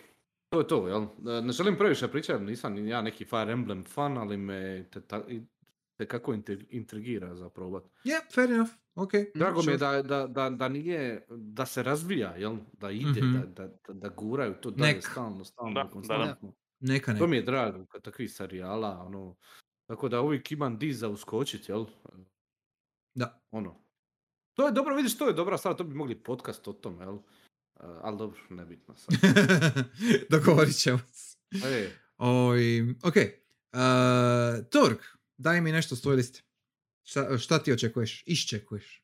[0.49, 1.03] to je to, jel?
[1.03, 5.01] E, Ne želim previše pričati, nisam ni ja neki Fire Emblem fan, ali me te,
[5.01, 5.25] ta,
[5.97, 7.85] te kako intri- intrigira za probat.
[8.05, 8.71] Yeah, fair enough.
[8.95, 9.11] Ok.
[9.35, 12.57] Drago mi je da, da, da, da nije, da se razvija, jel?
[12.73, 13.33] Da ide, Mhm.
[13.47, 15.03] da, da, da, guraju to dalje Nek.
[15.03, 15.93] stalno, stalno, Da, i da, da.
[15.93, 16.53] konstantno.
[16.81, 17.19] Neka, neka.
[17.19, 19.37] To mi je drago kod takvih serijala, ono,
[19.87, 21.85] tako da uvijek imam di za uskočit, jel?
[23.15, 23.41] Da.
[23.51, 23.75] Ono.
[24.55, 27.19] To je dobro, vidiš, to je dobra stvar, to bi mogli podcast o tome, jel?
[27.81, 29.15] Uh, ali dobro, nebitno sad.
[30.31, 31.37] Dogovorit ćemo se.
[32.19, 33.17] Oj, ok.
[33.17, 33.81] Uh,
[34.67, 34.99] Torg,
[35.37, 36.43] daj mi nešto s tvoje liste.
[37.03, 38.23] Šta, šta ti očekuješ?
[38.27, 39.03] Iščekuješ?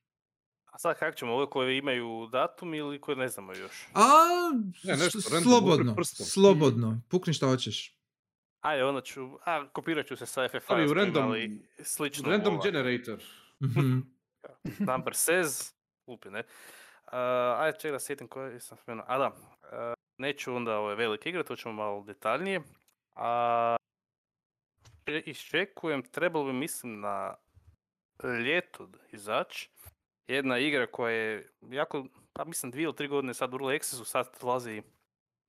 [0.66, 3.86] A sad kako ćemo, ove koje imaju datum ili koje ne znamo još?
[3.94, 4.02] A,
[4.82, 7.00] Ne, nešto s- slobodno, slobodno.
[7.08, 7.98] Pukni šta hoćeš.
[8.60, 12.30] Ajde, onda ću, a kopirat ću se sa FFI, Ali u random- slično.
[12.30, 13.22] random ovaj, generator.
[13.60, 13.98] Mhm.
[14.92, 15.72] Number says,
[16.06, 16.42] lupi, ne?
[17.06, 17.12] Uh,
[17.60, 19.04] ajde, čekaj da sjetim koje sam spomenuo.
[19.08, 19.34] A da, uh,
[20.18, 22.60] neću onda ove velike igre, to ćemo malo detaljnije.
[23.14, 23.76] A
[25.06, 27.34] e, iščekujem, trebalo bi mislim na
[28.44, 29.70] ljeto izaći.
[30.28, 34.04] Jedna igra koja je jako, pa mislim dvije ili tri godine sad u Early Accessu,
[34.04, 34.82] sad dolazi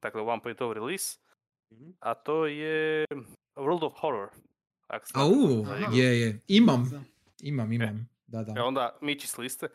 [0.01, 1.19] dakle u 1.0 release,
[1.71, 1.89] Mhm.
[1.99, 3.05] a to je
[3.55, 4.29] World of Horror.
[5.15, 6.39] Au, je, je.
[6.47, 6.91] Imam,
[7.41, 8.09] imam, imam.
[8.27, 8.59] Da, da.
[8.59, 9.67] E onda miči s liste.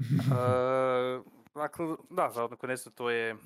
[0.30, 1.24] Uh,
[1.54, 3.36] dakle, da, za one koji ne znaju, to je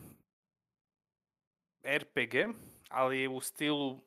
[1.86, 2.34] RPG,
[2.88, 4.00] ali u stilu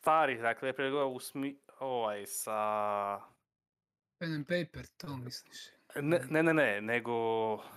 [0.00, 3.20] starih, dakle, RPG u smi, ovaj, sa...
[4.18, 5.56] Pen and paper, to misliš.
[5.94, 7.12] Ne, ne, ne, ne, nego,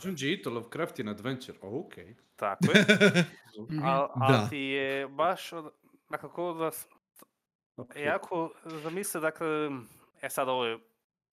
[0.03, 1.93] Junji Ito Lovecraftian Adventure, oh, ok.
[2.35, 2.85] tako je,
[3.69, 3.79] Mhm.
[3.83, 4.45] a, Da.
[4.45, 5.73] a ti je baš, od-
[6.09, 6.71] dakle, da,
[7.95, 9.47] jako zamisli, dakle,
[10.21, 10.79] e sad ovo je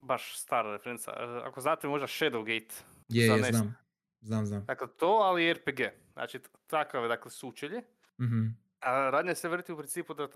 [0.01, 2.73] baš stara referenca, e, ako znate možda Shadowgate,
[3.09, 3.55] je, je, NES.
[3.55, 3.75] znam.
[4.21, 4.65] Znam, znam.
[4.65, 5.81] dakle, to, ali RPG,
[6.13, 7.83] znači, takav je, dakle, sučelje,
[8.19, 8.47] Mhm.
[8.79, 10.27] A radnja se vrti u principu da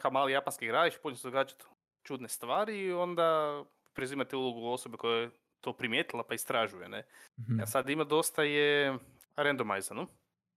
[0.00, 1.64] kao mali japanski igrač počne se događati
[2.02, 5.30] čudne stvari i onda preuzimate ulogu osobe koja je
[5.60, 6.88] to primijetila pa istražuje.
[6.88, 7.06] Ne?
[7.40, 7.60] Mhm.
[7.60, 8.98] A sad ima dosta je
[9.36, 10.06] randomizano.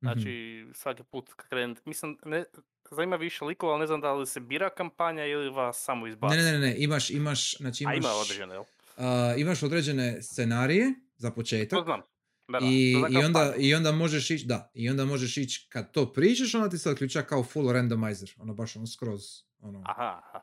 [0.03, 0.11] Mhm.
[0.11, 2.43] Znači svaki put kad krene, mislim, ne,
[2.91, 6.35] zanima više likova, ali ne znam da li se bira kampanja ili vas samo izbaci.
[6.35, 8.63] Ne, ne, ne, ne, imaš, imaš, znači A imaš, ima određene, jel?
[8.97, 11.83] a, imaš određene scenarije za To početak.
[11.83, 12.01] znam.
[12.47, 13.53] Da, da, I, to i, onda.
[13.57, 16.89] I onda možeš ići, da, i onda možeš ići kad to pričaš, onda ti se
[16.89, 19.21] odključa kao full randomizer, ono baš ono skroz,
[19.59, 20.41] ono, Aha, aha.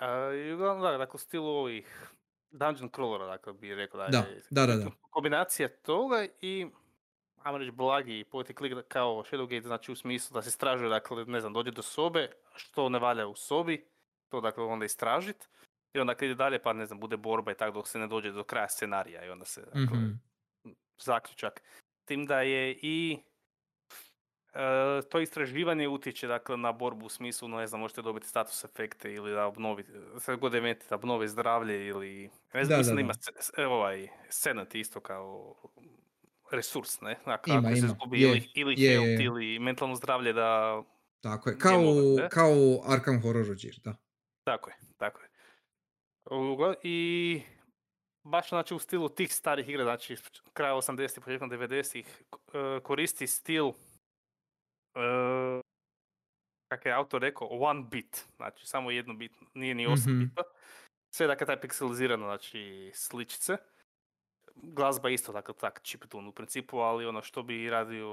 [0.00, 2.10] A, I uglavnom, da, dakle, u stilu ovih
[2.50, 4.90] dungeon crawlera, dakle, bi rekao da Da, je da, da, da.
[5.10, 6.66] kombinacija toga i
[7.42, 11.24] ajmo reći blagi point and click kao Shadowgate, znači u smislu da se istražuje, dakle,
[11.24, 13.86] ne znam, dođe do sobe, što ne valja u sobi,
[14.28, 15.48] to dakle onda istražit,
[15.94, 18.06] i onda kad ide dalje, pa ne znam, bude borba i tako dok se ne
[18.06, 20.10] dođe do kraja scenarija i onda se, dakle, Mhm.
[20.98, 21.62] zaključak.
[22.04, 23.18] Tim da je i
[24.54, 28.64] e, to istraživanje utječe dakle, na borbu u smislu, no, ne znam, možete dobiti status
[28.64, 32.96] efekte ili da obnovite, sve god eventi, da obnove zdravlje ili, ne znam, Da, mislim
[32.96, 33.02] da,
[33.56, 35.54] da ima ovaj, scenat isto kao
[36.52, 37.18] resurs, ne?
[37.26, 39.24] Dakle, Ima, ako se izgubi ili, ili je, health je.
[39.24, 40.82] ili mentalno zdravlje da,
[41.20, 42.28] tako je, kao, moguće.
[42.28, 42.52] kao
[42.86, 43.94] Arkham Horror Roger, da.
[44.44, 45.28] tako je, tako je.
[46.82, 47.42] I
[48.24, 50.16] baš znači u stilu tih starih igra, znači
[50.52, 53.68] kraja 80-ih, početkom 90-ih, k- e, koristi stil
[54.94, 55.60] e,
[56.68, 60.24] kak je autor rekao, one bit, znači samo jedno bit, nije ni osam Mhm.
[60.24, 60.42] bita.
[61.14, 63.56] Sve dakle taj pikselizirano, znači sličice.
[64.54, 68.06] Glazba isto dakle tak chiptune u principu, ali ono što bi radio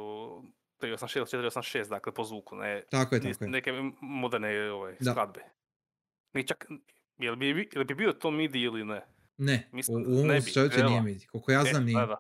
[0.80, 3.50] 386 486, dakle po zvuku, ne Tako je, tako je.
[3.50, 3.72] neke
[4.02, 5.12] moderne ovaj, Da.
[5.12, 5.40] skladbe.
[6.34, 6.66] Ni čak,
[7.18, 9.06] jel bi, bi- jel bi bio to MIDI ili ne?
[9.38, 11.28] Ne, Mislim u, da u ovom ne bi, slučaju nije midi.
[11.28, 11.96] Koliko ja E, znam nije.
[11.98, 12.18] da, da.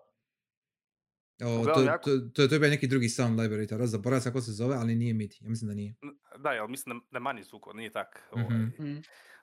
[1.41, 4.41] O, Uglavnom, to, to, to, to je bio neki drugi sound library, to zaboravim kako
[4.41, 5.37] se zove, ali nije midi.
[5.41, 5.95] Ja mislim da nije.
[6.37, 8.45] Da, jel mislim da, da manji zvuk, nije tak Mhm.
[8.45, 8.95] ovaj, Mhm.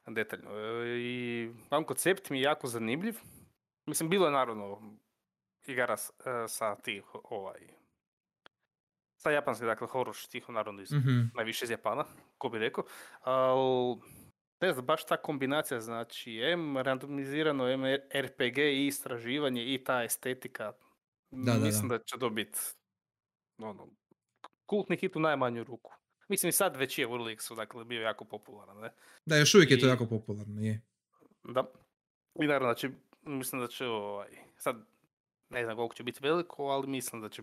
[0.08, 0.50] detaljno.
[0.50, 3.14] E, I vam koncept mi je jako zanimljiv.
[3.86, 4.96] Mislim, bilo je naravno
[5.64, 5.98] igara e,
[6.48, 7.60] sa tih, ovaj,
[9.16, 11.20] sa japanske, dakle, horror štiho, naravno iz, Mhm.
[11.34, 12.04] najviše iz Japana,
[12.38, 12.84] ko bi rekao.
[13.20, 13.96] Al,
[14.60, 17.82] ne znam, baš ta kombinacija, znači, M randomizirano, M
[18.14, 20.72] RPG i istraživanje i ta estetika.
[21.30, 21.98] Da, da, mislim da.
[21.98, 22.58] da će to biti
[23.58, 23.88] ono,
[24.66, 25.92] kultni hit u najmanju ruku.
[26.28, 28.92] Mislim i sad već je u Urlixu, dakle bio jako popularan, ne?
[29.26, 30.80] Da, još uvijek je to I- jako popularno, je.
[31.44, 31.64] Da.
[32.34, 32.90] I naravno će,
[33.26, 34.76] mislim da će ovaj, sad
[35.50, 37.42] ne znam koliko će biti veliko, ali mislim da će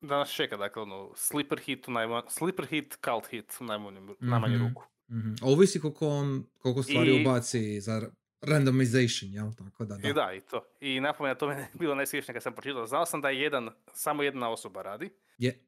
[0.00, 4.16] da nas čeka, dakle, ono, sleeper hit, u najma, sleeper hit, cult hit u najmanju,
[4.20, 4.64] najmanju Mhm.
[4.64, 4.84] ruku.
[5.10, 5.34] Mhm.
[5.42, 8.02] Ovisi koliko, on, koliko stvari I- ubaci za
[8.42, 9.46] randomization, jel?
[9.54, 10.08] Tako da, da.
[10.08, 10.64] I da, i to.
[10.80, 12.86] I napomena, to mi je bilo najsvješnije kad sam pročitao.
[12.86, 15.64] Znao sam da je jedan, samo jedna osoba radi, Je.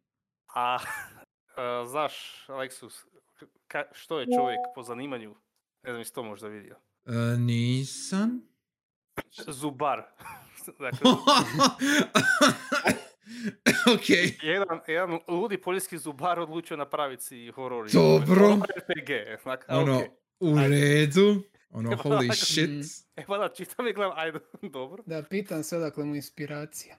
[0.48, 0.78] a
[1.56, 2.14] e, znaš,
[2.48, 3.04] Aleksus,
[3.68, 5.30] ka- što je čovjek po zanimanju?
[5.82, 6.76] Ne znam, jesi to možda vidio.
[7.06, 8.40] E, nisam.
[9.48, 10.02] Zubar.
[10.80, 11.10] dakle,
[13.94, 14.08] ok.
[14.42, 17.90] Jedan, jedan ludi poljski zubar odlučio napraviti si horor.
[17.92, 18.46] Dobro.
[18.46, 19.10] Ono RPG.
[19.66, 20.08] A, Ono, okej.
[20.40, 21.42] u redu.
[21.70, 22.34] Ono, holy ajde.
[22.46, 22.84] shit.
[23.16, 25.02] E pa da, čitam i gledam, ajde, dobro.
[25.06, 26.96] Da, pitam se odakle mu inspiracija.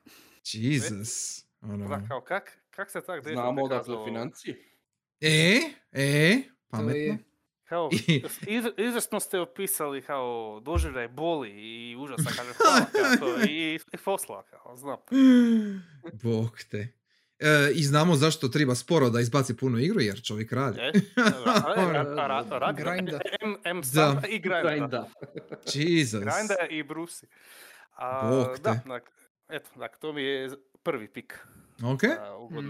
[0.53, 1.43] Jesus.
[1.61, 2.05] Da, Ono.
[2.07, 4.57] kao, kak, kak se tak desilo Znamo odakle financije.
[5.21, 5.59] E,
[5.91, 6.93] e, To pametno.
[6.95, 7.17] je,
[7.69, 7.89] Kao,
[8.77, 12.85] izvrsno ste opisali kao doživljaj boli i užasa, kaže, hvala,
[13.19, 14.97] kao to, i, i posla, kao, znam.
[16.23, 16.87] Bog te.
[17.39, 20.79] E, I znamo zašto treba sporo da izbaci puno igru, jer čovjek radi.
[20.79, 23.19] E, ra- ra- ra- ra- radi, Grinda.
[23.41, 24.61] M, M sada i grinda.
[24.69, 25.09] Grinda.
[25.73, 26.19] Jesus.
[26.19, 27.27] Grinda i brusi.
[27.95, 28.89] A, Bog da, te.
[28.89, 29.11] dak,
[29.49, 30.49] eto, dak, to mi je
[30.83, 31.39] prvi pik.
[31.83, 32.47] Ok, a.
[32.51, 32.69] Mhm.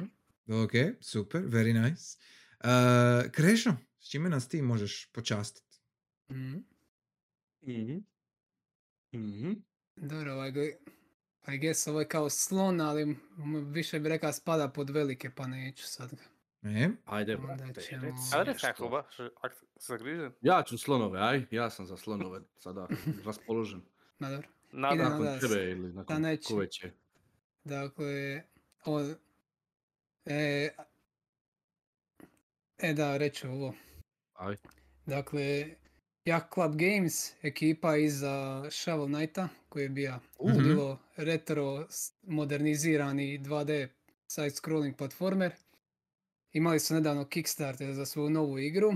[0.63, 0.71] ok,
[1.01, 2.17] super, very nice.
[2.63, 3.73] E, Krešo,
[4.07, 5.77] s čime nas ti možeš počastiti?
[6.31, 6.57] Mhm.
[7.61, 7.97] Mhm.
[9.13, 9.51] Mhm.
[9.95, 10.49] Dobro, ovaj,
[11.47, 13.17] I guess ovo je kao slon, ali
[13.65, 16.23] više bi rekao spada pod velike, pa neću sad ga.
[16.69, 18.15] E, Ajde, brate, ćemo-
[18.61, 19.15] kako baš,
[19.75, 20.31] zagrižen.
[20.41, 22.87] Ja ću slonove, aj, ja sam za slonove sada
[23.25, 23.81] raspoložen.
[24.19, 24.47] Ma dobro.
[24.71, 25.09] Nada, Idemo.
[25.09, 26.47] Nakon da, tebe ili nakon neće.
[26.47, 26.93] ko već je.
[27.63, 28.43] Dakle,
[28.85, 29.01] o,
[30.25, 30.69] e,
[32.77, 33.73] e da, reću ovo.
[34.37, 34.55] Aj.
[35.05, 35.75] Dakle,
[36.25, 40.19] Yacht Club Games, ekipa iza Shovel Knighta, koji je bio
[40.57, 41.85] bilo retro
[42.23, 43.87] modernizirani 2D
[44.27, 45.51] side-scrolling platformer.
[46.53, 48.93] Imali su nedavno Kickstarter za svoju novu igru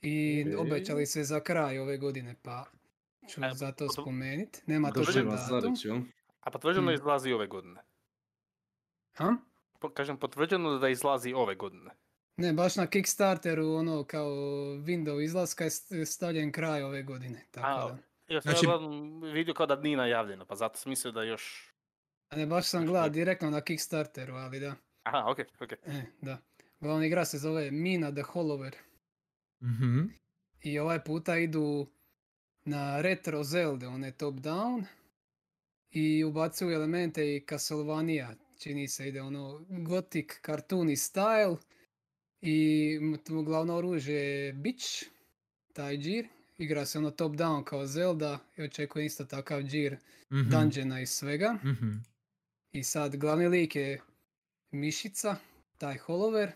[0.00, 0.56] i Okej.
[0.56, 2.64] obećali se za kraj ove godine, pa
[3.28, 4.60] ću E, zato potom- spomenuti.
[4.66, 4.88] Nema
[5.24, 6.08] vas za datum.
[6.40, 6.94] a potvrđeno Mm.
[6.94, 7.80] izlazi ove godine.
[9.12, 9.36] Ha?
[9.80, 11.90] Po- Kažem, potvrđeno da izlazi ove godine.
[12.36, 14.28] Ne, baš na Kickstarteru, ono, kao
[14.76, 17.44] window izlaska je st- stavljen kraj ove godine.
[17.50, 17.98] Tako A, da.
[18.34, 19.32] Ja sam Znači- znači...
[19.34, 21.72] vidio kao da nije najavljeno, pa zato sam mislio da još...
[22.28, 24.74] A ne, baš sam gledao direktno na Kickstarteru, ali da.
[25.02, 25.78] Aha, okej, okej.
[25.86, 26.38] E, da.
[26.80, 28.72] Glavna igra se zove Mina the Hollower.
[29.62, 30.00] mhm,
[30.62, 31.86] I ovaj puta idu
[32.64, 34.84] na retro Zelda, one top down.
[35.90, 38.30] I ubacuju elemente i Castlevania.
[38.58, 41.56] Čini se ide ono gothic, cartoony style.
[42.46, 45.04] I tu glavno oružje je bić,
[45.72, 46.28] taj džir.
[46.58, 49.96] Igra se ono top down kao Zelda i očekuje isto takav džir
[50.32, 51.58] mhm, dungeona i svega.
[51.64, 51.92] mhm.
[52.72, 54.00] I sad glavni lik je
[54.70, 55.36] mišica,
[55.78, 56.52] taj holover.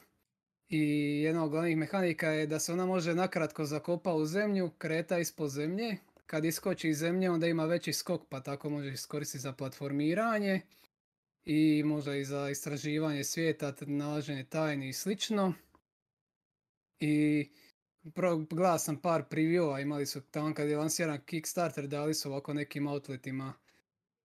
[0.68, 0.80] I
[1.22, 5.50] jedna od glavnih mehanika je da se ona može nakratko zakopa u zemlju, kreta ispod
[5.50, 5.96] zemlje.
[6.26, 10.60] Kad iskoči iz zemlje onda ima veći skok pa tako može iskoristiti za platformiranje.
[11.44, 15.54] I možda i za istraživanje svijeta, nalaženje tajni i slično.
[17.00, 17.48] I
[18.06, 22.54] pro, gledao sam par previewa, imali su tamo kad je lansiran Kickstarter, dali su ovako
[22.54, 23.52] nekim outletima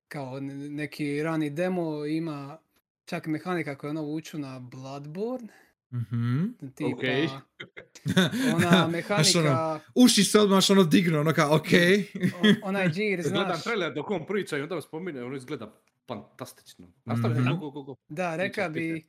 [0.08, 2.58] kao ne- neki rani demo, ima
[3.06, 5.48] čak mehanika koja ono vuču na Bloodborne,
[5.92, 6.46] Mhm.
[6.76, 7.42] tipa ona
[8.64, 12.00] Znaš, ono, mehanika, uši se odmah ono dignu, ono kao, okej.
[12.34, 15.74] o- onaj džir, Gledam znaš, trailer dok on priča i onda spomine, ono izgleda
[16.08, 16.88] fantastično.
[17.06, 17.50] Nastavite, Mhm.
[17.52, 19.04] go, go, go, da, reka bi,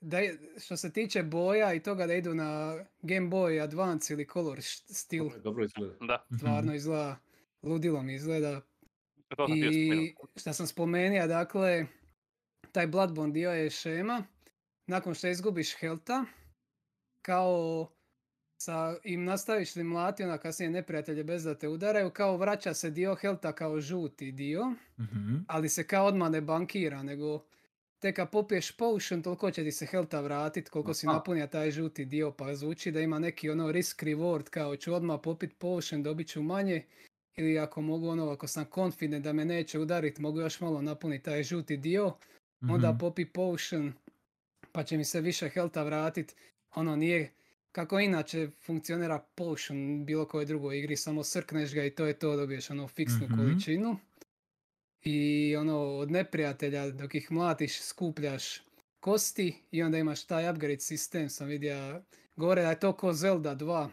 [0.00, 4.26] da je- što se tiče boja i toga da idu na Game Boy Advance ili
[4.26, 5.94] Color stil, Dobro, dobro izgleda.
[6.00, 7.16] Da, stvarno izgleda,
[7.62, 8.60] ludilo mi izgleda,
[9.28, 11.86] to sam I što sam spomenuo, dakle,
[12.72, 14.24] taj Bloodborne dio je šema.
[14.86, 16.24] Nakon što izgubiš helta,
[17.22, 17.88] kao
[18.56, 22.90] sa, im nastaviš li mlati, onda kasnije neprijatelje bez da te udaraju, kao vraća se
[22.90, 25.36] dio helta kao žuti dio, Mhm.
[25.48, 27.44] ali se kao odmah ne bankira, nego
[28.00, 32.04] te kad popiješ potion, toliko će ti se helta vratit, koliko si napunio taj žuti
[32.04, 36.28] dio, pa zvuči da ima neki ono risk reward, kao ću odmah popit potion, dobit
[36.28, 36.84] ću manje,
[37.36, 41.24] ili ako mogu ono, ako sam confident da me neće udarit, mogu još malo napuniti
[41.24, 42.12] taj žuti dio,
[42.62, 42.98] onda Mhm.
[42.98, 43.92] popi potion,
[44.72, 46.36] pa će mi se više helta vratit,
[46.70, 47.30] ono nije,
[47.72, 52.12] kako inače funkcionira potion u bilo kojoj drugoj igri, samo srkneš ga i to je
[52.12, 53.36] to, dobiješ ono fiksnu Mhm.
[53.36, 53.96] količinu.
[55.04, 58.62] I ono, od neprijatelja dok ih mlatiš skupljaš
[59.00, 62.02] kosti i onda imaš taj upgrade sistem, sam vidio,
[62.36, 63.88] govore da je to ko Zelda 2,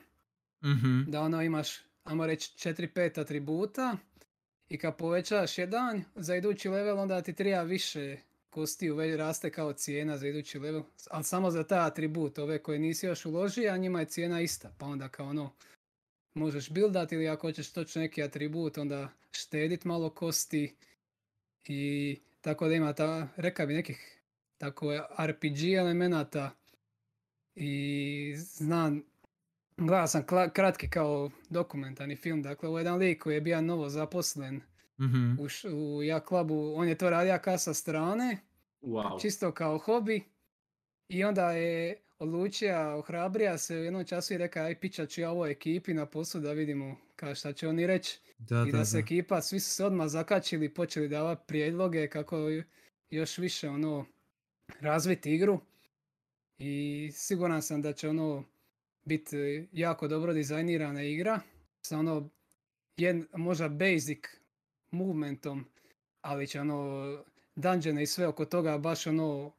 [0.63, 1.11] Mhm.
[1.11, 1.69] da ono imaš,
[2.03, 3.97] ajmo reći, 4-5 atributa
[4.69, 8.17] i kad povećaš jedan za idući level, onda ti treba više
[8.49, 12.79] kostiju, već raste kao cijena za idući level, ali samo za taj atribut, ove koje
[12.79, 15.53] nisi još uložio, a njima je cijena ista, pa onda kao ono,
[16.33, 20.75] možeš buildat ili ako hoćeš točno neki atribut, onda štedit malo kosti
[21.69, 24.21] i tako da ima ta, reka bi nekih
[24.57, 24.91] tako
[25.21, 26.51] RPG elemenata
[27.55, 27.73] i
[28.37, 29.03] znam,
[29.77, 33.61] gledao sam kla- kratki kao dokumentarni film, dakle ovo je jedan lik koji je bio
[33.61, 34.61] novo zaposlen
[34.99, 35.35] Mhm.
[35.39, 38.37] u, š- u Ja klubu, on je to radio ka sa strane
[38.81, 39.21] Wow.
[39.21, 40.23] čisto kao hobi.
[41.09, 45.31] I onda je odlučio, ohrabrija se u jednom času i rekao, aj pićat ću ja
[45.31, 48.19] ovoj ekipi na poslu da vidimo ka šta će oni reći.
[48.37, 48.99] Da, I da, da se da.
[48.99, 52.37] ekipa, svi su se odmah zakačili i počeli davati prijedloge kako
[53.09, 54.05] još više ono
[54.79, 55.59] razviti igru.
[56.57, 58.43] I siguran sam da će ono
[59.05, 61.39] biti jako dobro dizajnirana igra
[61.81, 62.29] sa ono
[62.97, 64.19] jed, možda basic
[64.91, 65.65] movementom,
[66.21, 67.23] ali će ono
[67.55, 69.51] dungeone i sve oko toga baš ono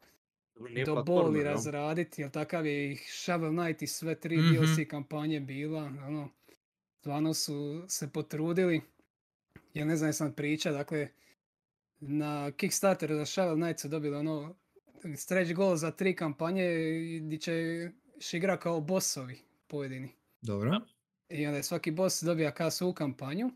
[0.60, 4.55] Nije do boli razraditi, jer takav je i Shovel Knight i sve tri Mhm.
[4.55, 6.28] DLC kampanje bila, ono,
[7.01, 8.80] stvarno su se potrudili,
[9.74, 11.09] ja ne znam jesam priča, dakle,
[12.01, 14.55] na Kickstarteru za Shovel Knight su dobili ono
[15.16, 17.90] stretch goal za tri kampanje i gdje će
[18.32, 20.09] igra kao bossovi pojedini.
[20.40, 20.80] Dobro.
[21.28, 23.51] I onda je svaki boss dobija kao svoju kampanju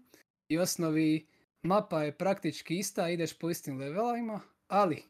[0.49, 1.27] i u osnovi
[1.63, 5.03] mapa je praktički ista, ideš po istim levelima, ali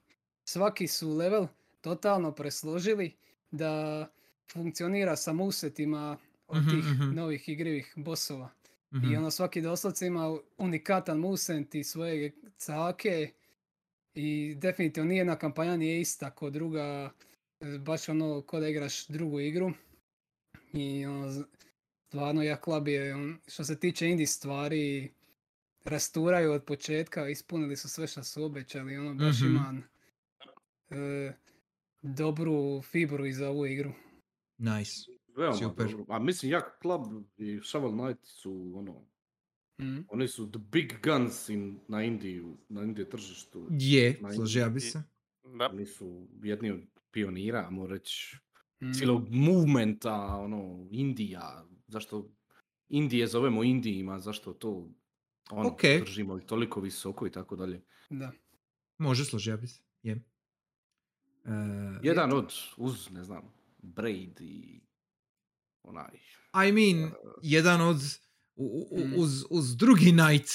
[0.45, 1.47] svaki su level
[1.83, 3.17] totalno presložili
[3.51, 4.07] da
[4.53, 6.19] funkcionira sa movesetima
[6.49, 7.15] od Mhm, tih mhm.
[7.15, 8.51] novih igrivih bossova.
[8.93, 9.17] I Mhm.
[9.17, 13.31] ono svaki doslovce ima unikatan moveset i svoje cake
[14.15, 17.11] i definitivno nijedna kampanja nije ista ko druga,
[17.61, 19.73] e, baš ono ko da igraš drugu igru.
[20.73, 21.45] I ono,
[22.09, 23.15] stvarno jak je,
[23.49, 25.13] što se tiče indie stvari,
[25.85, 29.47] rasturaju od početka, ispunili su sve što su obećali, ono baš Mhm.
[29.47, 29.83] ima
[30.91, 31.33] e,
[32.03, 33.93] dobru fibru i za ovu igru.
[34.59, 34.93] Nice.
[35.37, 35.91] Veoma Super.
[35.91, 36.05] dobro.
[36.09, 37.03] A mislim, jak Club
[37.37, 39.13] i Shovel Knight su ono,
[39.79, 40.05] Mm.
[40.09, 43.67] oni su the big guns in, na Indiju, na Indije tržištu.
[43.71, 45.03] Je, složio bi se.
[45.59, 45.69] Da.
[45.73, 46.81] Oni su jedni od
[47.11, 48.37] pionira, ajmo reći,
[48.83, 48.93] Mm.
[48.93, 52.31] cijelog movementa, ono, Indija, zašto
[52.89, 54.91] Indije zovemo Indijima, zašto to
[55.51, 55.81] ono, Ok.
[56.01, 57.83] držimo i toliko visoko i tako dalje.
[58.11, 58.33] Da.
[58.99, 59.83] Može, složio bi se.
[60.03, 60.23] Je.
[61.45, 61.51] E,
[62.03, 62.47] Jedan od,
[62.77, 63.43] uz, ne znam,
[63.79, 64.81] Braid i
[65.83, 66.11] onaj,
[66.69, 67.13] I mean,
[67.43, 67.97] jedan od
[68.57, 69.13] u- u- Mm.
[69.17, 70.51] uz, uz drugi night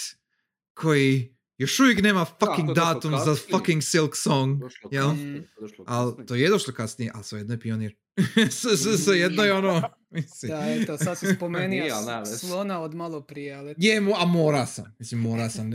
[0.74, 5.10] koji još uvijek nema fucking došlo datum za fucking Silk Song, došlo jel?
[5.10, 6.28] kasnije, to je došlo Ali kasnije.
[6.28, 7.96] to je došlo kasnije, ali svejedno je pionir.
[8.98, 10.50] Svejedno je ono, mislim.
[10.50, 11.94] Da, eto, sad si spomenio
[12.40, 14.96] slona od malo prije, ali eto, Je, a mora sam.
[15.00, 15.72] Mislim, mora sam.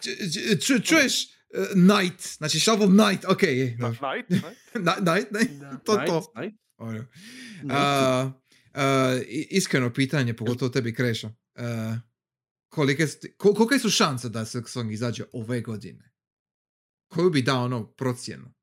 [0.00, 1.30] Č- č- ču- čuješ uh,
[1.74, 3.40] Night, znači Shovel Knight, ok,
[3.78, 3.98] dobro.
[4.08, 4.44] Night?
[4.76, 5.44] Na- Night, ne?
[5.50, 5.76] Da.
[5.84, 6.32] To, Night, to.
[6.36, 6.92] Night, Ono.
[6.92, 7.70] Night.
[7.70, 8.32] A,
[8.74, 11.30] a, i- iskreno pitanje, pogotovo tebi kreša.
[11.54, 11.96] A,
[12.68, 16.12] kolike, su ti- ko- kolike su šanse da Silk Song izađe ove godine?
[17.08, 18.54] Koju bi dao ono procjenu?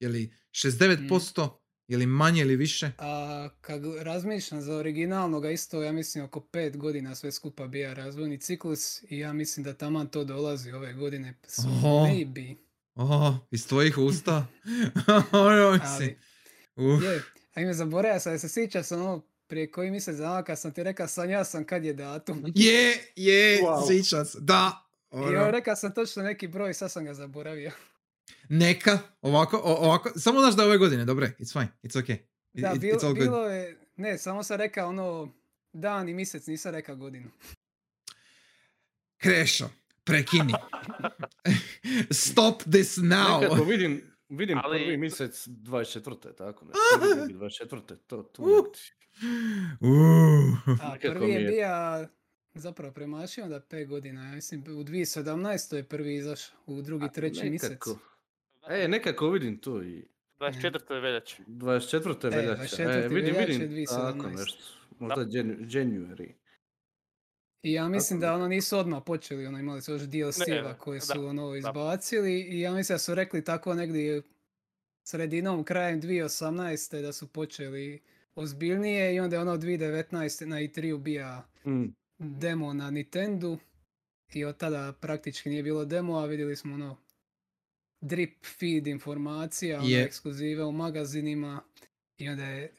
[0.00, 1.50] Je li 69%?
[1.88, 2.90] Je li manje ili više?
[2.98, 8.38] A kad razmišljam za originalnoga isto, ja mislim oko pet godina sve skupa bija razvojni
[8.40, 11.34] ciklus i ja mislim da taman to dolazi ove godine.
[11.46, 11.88] So, Oho.
[11.88, 12.56] maybe.
[12.94, 14.46] Oh, iz tvojih usta?
[15.32, 16.16] ono, mislim.
[16.76, 17.22] Ali, je,
[17.54, 20.82] a ime zaboravio sam, se sjeća sam ono prije koji mjesec dana kad sam ti
[20.82, 22.44] rekao sanja sam kad je datum.
[22.54, 23.88] Je, je, Wow.
[23.88, 24.86] sjećam se, da.
[25.12, 25.32] I ono.
[25.32, 27.72] evo rekao sam točno neki broj, sad sam ga zaboravio.
[28.50, 32.16] Neka, ovako, o- ovako, samo znaš da ove godine, dobre, it's fine, it's okay.
[32.52, 33.24] It- Da, bilo, it's all good.
[33.24, 35.32] bilo je, ne, samo sam rekao ono
[35.72, 37.30] dan i mjesec, nisam rekao godinu.
[39.16, 39.70] Krešo,
[40.04, 40.54] prekini.
[42.24, 43.40] Stop this now.
[43.40, 46.34] Nekako vidim, vidim Ali- prvi mjesec 24.
[46.34, 46.70] tako ne.
[47.00, 47.96] Prvi drugi 24.
[47.98, 48.48] To, to Uh.
[49.80, 50.78] Uh.
[50.82, 52.08] A prvi je bija
[52.54, 54.24] zapravo premašio onda 5 godina.
[54.24, 55.76] Ja mislim u 2017.
[55.76, 57.78] je prvi izašao, u drugi, A, treći mjesec.
[58.68, 60.04] E, nekako vidim to i
[60.40, 61.00] 24.
[61.02, 61.42] veljače.
[61.48, 62.26] 24.
[62.26, 62.76] E, veljače.
[62.76, 63.04] 24.
[63.04, 64.36] E, vidim, veljače vidim, tako 2017.
[64.36, 64.64] nešto.
[64.98, 66.32] Možda Janu- January.
[67.62, 71.04] I ja mislim da ono nisu odmah počeli, ono imali su još DLC-eva koje da,
[71.04, 71.56] su ono da.
[71.58, 74.22] izbacili i ja mislim da su rekli tako negdje
[75.04, 77.02] sredinom, krajem 2018.
[77.02, 78.02] da su počeli
[78.34, 80.12] ozbiljnije i onda je ono 2019.
[80.46, 81.84] na E3 bija Mm.
[82.18, 83.58] demo na Nintendo
[84.34, 86.96] i od tada praktički nije bilo demo, a vidjeli smo ono
[88.04, 90.02] drip feed informacija, ono, Je.
[90.04, 91.62] ekskluzive u magazinima
[92.18, 92.72] i onda je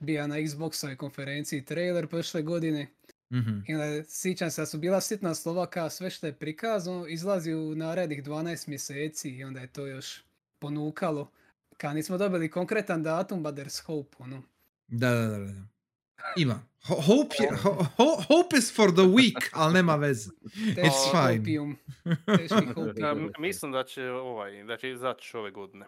[0.00, 2.86] bija na Xboxovoj konferenciji trailer prošle godine
[3.32, 3.58] Mhm.
[3.68, 7.52] i onda sjećam se da su bila sitna slova kao sve što je prikazano izlazi
[7.54, 10.24] u narednih 12 mjeseci i onda je to još
[10.58, 11.30] ponukalo.
[11.76, 14.42] Kao nismo dobili konkretan datum, but there's hope, ono.
[14.88, 15.71] Da, da, da, da.
[16.36, 16.54] Ima.
[16.82, 20.30] Ho- Hope, je, ho- ho- hope is for the weak, ali nema veze.
[20.76, 21.76] Teški fine.
[22.98, 25.86] Ja, mislim da će ovaj, da će izaći ove godine.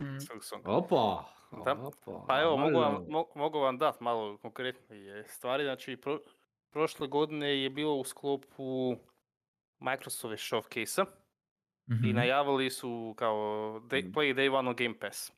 [0.00, 0.18] Mm.
[0.64, 1.24] Opa!
[1.64, 1.72] Da.
[1.74, 2.24] Opa!
[2.28, 5.64] Pa evo, mogu vam, mogu vam dati malo konkretnije stvari.
[5.64, 6.20] Znači, pro-
[6.70, 8.96] prošle godine je bilo u sklopu
[9.78, 11.04] Microsoftove showcase-a.
[11.90, 12.04] Mhm.
[12.04, 13.36] i najavili su kao
[13.80, 14.12] day, Mhm.
[14.12, 15.32] play day one on Game Pass.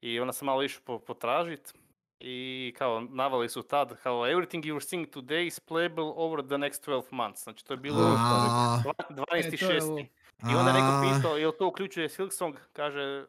[0.00, 1.74] I onda sam malo išao po, potražit
[2.20, 6.82] i kao naveli su tad kao everything you're seeing today is playable over the next
[6.82, 7.42] 12 months.
[7.42, 9.58] Znači to je bilo A, dva- E, 12.6.
[9.58, 9.98] to je ovo.
[10.42, 13.24] I onda neko pitao jel to uključuje Silksong, kaže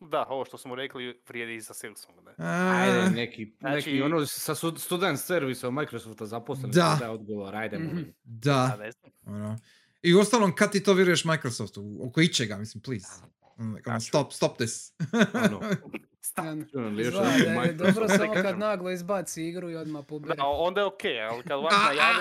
[0.00, 2.18] da, ovo što smo rekli vrijedi i za Silksong.
[2.20, 2.46] Ne?
[2.46, 6.96] Ajde, neki, Znači- neki ono sa stud- student servisom Microsofta zaposleni Da.
[7.00, 7.86] da odgovor, ajde Mhm.
[7.86, 8.04] molim.
[8.04, 9.12] A Da, ne znam.
[9.26, 9.56] ono.
[10.02, 11.98] I u ostalom, kad ti to vjeruješ Microsoftu?
[12.02, 13.22] Oko ičega, mislim, please.
[13.58, 14.92] Ono, Znači- stop, stop this.
[16.36, 20.34] Da je dobro samo kad naglo izbaci igru i odmah Da, pobere.
[20.42, 22.18] onda je okej, ali kad a, najavi...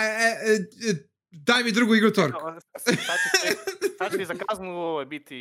[0.00, 0.54] e,
[0.90, 0.94] e,
[1.30, 2.34] Daj mi drugu igru Tork.
[3.98, 5.36] Sad će, za kaznu ovo biti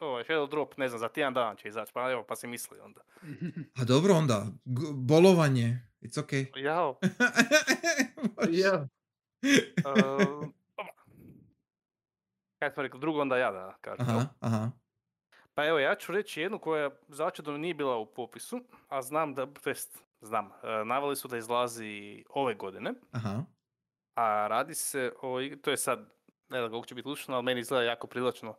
[0.00, 2.78] ovaj, Shadow Drop, ne znam, za tjedan dan će izaći, pa evo, pa si misli
[2.80, 3.00] onda.
[3.80, 6.46] A dobro onda, g- bolovanje, it's okay.
[6.56, 6.98] Jao,
[8.50, 8.88] Ja.
[12.60, 14.06] Kaj smo rekli, drugo onda ja da kažem.
[14.08, 14.70] Aha, aha.
[15.54, 19.46] Pa evo, ja ću reći jednu koja začudno nije bila u popisu, a znam da,
[19.46, 20.52] to jest, znam, uh,
[20.86, 23.44] naveli su da izlazi ove godine, Aha.
[24.14, 25.98] a radi se o, to je sad,
[26.48, 28.50] ne znam kako će biti lučno, ali meni izgleda jako privlačno.
[28.50, 28.56] Uh,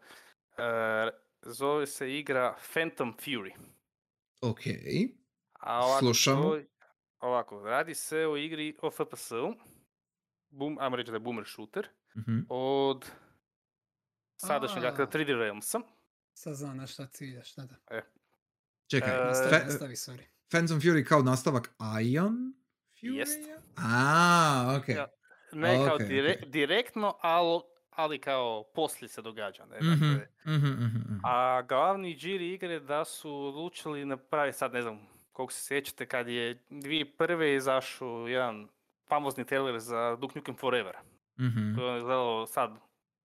[1.41, 3.51] zove se igra Phantom Fury.
[4.41, 4.59] Ok.
[5.59, 6.55] A ovako, Slušamo.
[7.19, 9.53] ovako, radi se o igri o FPS-u,
[10.49, 11.87] boom, ajmo reći da je boomer shooter,
[12.17, 12.39] Mhm.
[12.49, 13.11] od
[14.41, 15.07] sadašnjeg, dakle, A.
[15.07, 15.79] 3D Realmsa.
[16.33, 17.75] Sad znam na šta ciljaš, da da.
[18.87, 20.23] Čekaj, E, Nastavi, nastavi, sorry.
[20.49, 21.71] Phantom Fury kao nastavak
[22.03, 22.53] Ion
[22.93, 23.15] Fury?
[23.15, 23.39] Jest.
[23.77, 24.89] A, ok.
[24.89, 25.07] Ja,
[25.51, 26.01] Ne kao Ok, ok.
[26.01, 29.65] dire- direktno, ali, ali kao poslije se događa.
[29.65, 29.77] Ne?
[29.77, 31.19] Mhm, Dakle, mhm, mhm, mhm.
[31.23, 34.99] A glavni džiri igre da su odlučili napraviti, sad ne znam
[35.31, 37.45] koliko se sjećate, kad je 2001.
[37.47, 38.67] izašao jedan
[39.07, 40.95] famozni trailer za Duke Nukem Forever.
[41.39, 41.75] Mhm.
[41.75, 42.71] To je izgledalo sad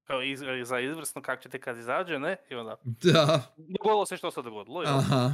[0.07, 2.37] kao iz, za izvrsno kako ćete kad izađe, ne?
[2.51, 4.83] I onda Da, dogodilo se što se dogodilo.
[4.83, 4.91] jel?
[4.91, 5.31] aha.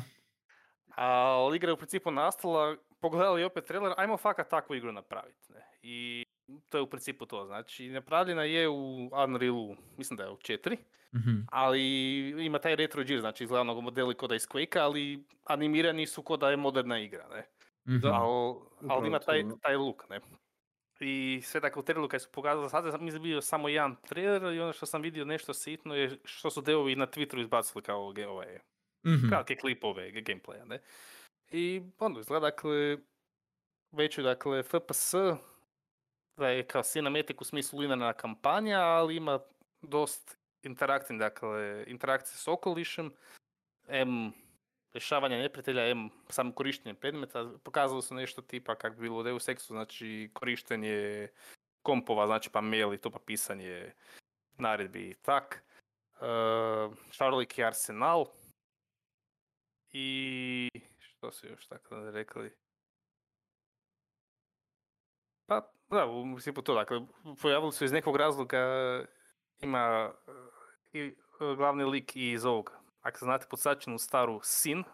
[0.88, 5.52] Ali igra je u principu nastala, pogledali opet trailer, ajmo fakat takvu igru napraviti.
[5.52, 5.60] Ne?
[5.82, 6.24] I
[6.68, 7.46] to je u principu to.
[7.46, 10.76] Znači, napravljena je u Unrealu, mislim da je u 4,
[11.14, 11.30] Mhm.
[11.50, 11.82] ali
[12.44, 16.22] ima taj retro džir, znači izgleda mnogo modeli kod da iz Quake, ali animirani su
[16.22, 17.46] kod da je moderna igra, ne?
[17.88, 17.98] Mhm.
[17.98, 18.12] Da.
[18.12, 18.56] Al,
[18.88, 20.20] ali ima taj, taj look, ne?
[21.02, 24.54] I sve dakle u traileru kad su pokazali, sad sam mislim bio samo jedan trailer
[24.54, 28.12] i ono što sam vidio nešto sitno je što su devovi na Twitteru izbacili kao
[28.12, 28.58] ge- ovaj,
[29.06, 29.28] Mhm.
[29.28, 30.80] kratke klipove gameplaya, ne?
[31.50, 32.98] I ono, izgleda dakle,
[33.92, 35.14] već je dakle FPS,
[36.36, 39.40] da je kao cinematic u smislu linearna kampanja, ali ima
[39.82, 43.12] dost interakcije, dakle, interakcije s okolišem,
[43.88, 44.32] M
[44.92, 49.48] rješavanja neprijatelja, M samo korištenje predmeta, pokazalo su nešto tipa kako bi bilo u Deus
[49.48, 51.28] Exu, znači korištenje
[51.82, 53.92] kompova, znači pa mail i to pa pisanje
[54.58, 55.64] naredbi i tak.
[56.12, 58.26] Uh, Charlik i Arsenal.
[59.92, 62.56] I što su još tako rekli?
[65.46, 67.00] Pa, da, u principu to, dakle,
[67.42, 68.58] pojavili su iz nekog razloga,
[69.60, 70.34] ima uh,
[70.92, 74.84] i uh, glavni lik iz ovog, ako znate podsačenu staru Sin,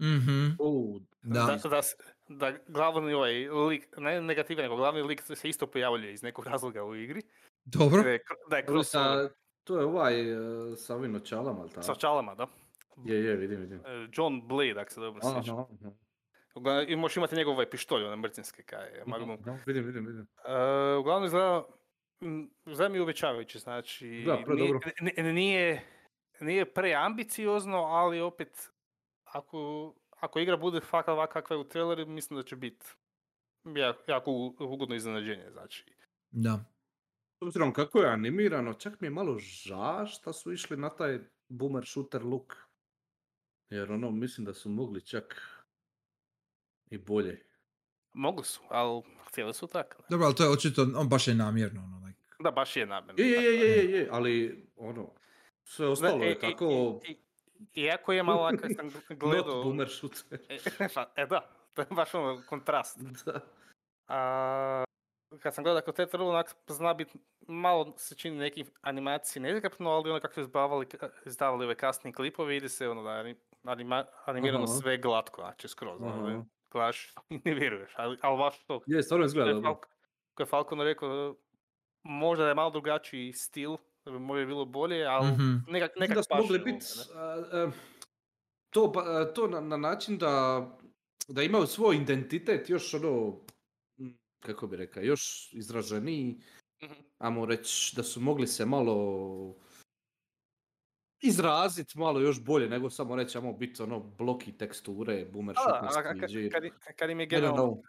[0.00, 0.48] Mhm.
[0.58, 1.58] U, Da.
[1.62, 1.80] da, da,
[2.28, 6.84] da glavni ovaj lik, ne negativan, nego glavni lik se isto pojavljuje iz nekog razloga
[6.84, 7.22] u igri.
[7.64, 8.02] Dobro.
[8.02, 8.18] Da je,
[8.50, 9.34] da je crossover sa,
[9.64, 11.82] to je ovaj uh, sa ovim očalama, ali tako?
[11.82, 12.46] sa čalama, da.
[13.04, 13.78] Je, je, vidim, vidim.
[13.78, 15.54] E, John Blade, ako se dobro sjećam.
[15.54, 15.90] Aha, aha.
[16.54, 19.38] Uglavnom, I možeš imati njegov ovaj pištolj, onaj mrcinski kaj je, Magnum.
[19.40, 20.26] Aha, Vidim, vidim, vidim.
[20.46, 20.54] E,
[20.96, 21.64] uglavnom izgleda,
[22.66, 24.90] izgleda mi obećavajući, znači Da, pre nije, dobro.
[25.00, 25.82] n- n- nije,
[26.42, 28.70] nije preambiciozno, ali opet
[29.24, 32.86] ako, ako igra bude fakat ovak kakva je u traileru, mislim da će biti
[33.76, 35.84] jako, jako ugodno iznenađenje, znači.
[36.30, 36.64] Da.
[37.38, 41.18] S obzirom kako je animirano, čak mi je malo ža šta su išli na taj
[41.48, 42.56] boomer shooter look.
[43.70, 45.42] Jer ono, mislim da su mogli čak
[46.90, 47.46] i bolje.
[48.12, 50.02] Mogli su, ali htjeli su tako.
[50.02, 50.06] ne.
[50.08, 51.82] Dobro, ali to je očito, on baš je namjerno.
[51.84, 52.20] Ono, like.
[52.40, 53.24] Da, baš je namjerno.
[53.24, 55.14] Je, je, je, je, je, ali ono,
[55.64, 57.00] sve ostalo Ne, e, je i- tako
[57.74, 59.62] Iako je malo kad sam not gledao...
[59.62, 60.38] boomer shooter.
[60.48, 60.58] E,
[61.16, 61.40] e da,
[61.74, 62.98] to je baš ono kontrast.
[63.26, 63.40] Da.
[64.08, 64.84] A,
[65.40, 69.90] kad sam gledao kako te trlo, onak zna biti, malo se čini neki animacije nezgrapno,
[69.90, 70.86] ali ono kako su izbavali,
[71.26, 73.34] izdavali ove kasnije klipove, ide se ono da je
[73.64, 74.72] anima, animirano Aha.
[74.72, 78.80] sve glatko, znači skroz, ono, gledaš i ne vjeruješ, ali, ali baš to.
[78.86, 79.80] Je, stvarno izgleda je, dobro.
[80.38, 81.36] Je Falcon rekao,
[82.02, 85.56] možda da je malo drugačiji stil, da bi možda bilo bolje, ali Mhm.
[85.68, 86.86] nekak, nekak da mogli ovome, biti
[88.70, 88.92] to,
[89.26, 90.66] to na, na način da,
[91.28, 93.40] da imaju svoj identitet još ono,
[94.40, 95.22] kako bi rekao, još
[95.52, 96.40] izraženiji
[96.82, 96.92] Mhm.
[97.18, 99.56] ajmo reći, da su mogli se malo
[101.20, 105.56] izrazit malo još bolje nego samo reći, ajmo biti ono bloki teksture, boomer
[106.28, 106.52] džir.
[106.52, 107.82] kad, i- kad im je Ne, ne, generalno,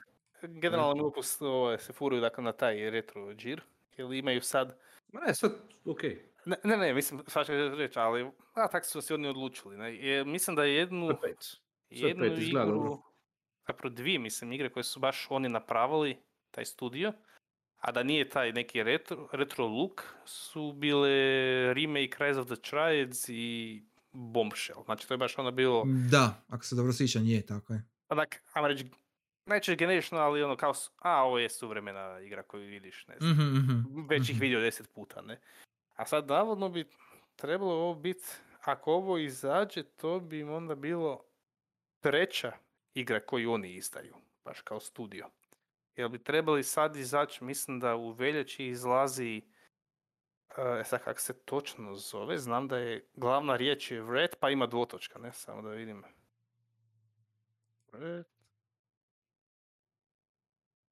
[0.43, 0.49] no.
[0.51, 3.61] generalan ukus ovaj, se furaju dakle, na taj retro džir,
[3.97, 4.77] jer imaju sad,
[5.13, 5.49] ne, sve
[5.85, 6.29] okej.
[6.45, 9.95] ne, ne, ne mislim, sad ću reći, ali, a tako su se oni odlučili, ne,
[9.95, 11.37] jer mislim da je jednu, Sve pet.
[11.99, 13.03] Sve jednu pet izgleda igru,
[13.67, 16.17] zapravo dvije, mislim, igre koje su baš oni napravili,
[16.51, 17.13] taj studio,
[17.77, 21.09] a da nije taj neki retro, retro look, su bile
[21.73, 24.83] remake Rise of the Triads i Bombshell.
[24.85, 27.83] Znači, to je baš ono bilo, Da, ako se dobro sjećam, je, tako je.
[28.09, 28.85] onak, ajmo reći,
[29.45, 33.43] neće generično, ali ono kao, a ovo je suvremena igra koju vidiš, ne znam, Mhm,
[33.43, 34.41] mhm, već ih mhm.
[34.41, 35.39] vidio deset puta, ne.
[35.95, 36.89] A sad navodno bi
[37.35, 38.27] trebalo ovo biti,
[38.61, 41.23] ako ovo izađe, to bi im onda bilo
[41.99, 42.51] treća
[42.93, 44.15] igra koju oni izdaju,
[44.45, 45.29] baš kao studio.
[45.95, 49.41] Jel bi trebali sad izaći, mislim da u veljači izlazi,
[50.79, 54.67] e sad kako se točno zove, znam da je glavna riječ je Vred, pa ima
[54.67, 56.03] dvotočka, ne, samo da vidim.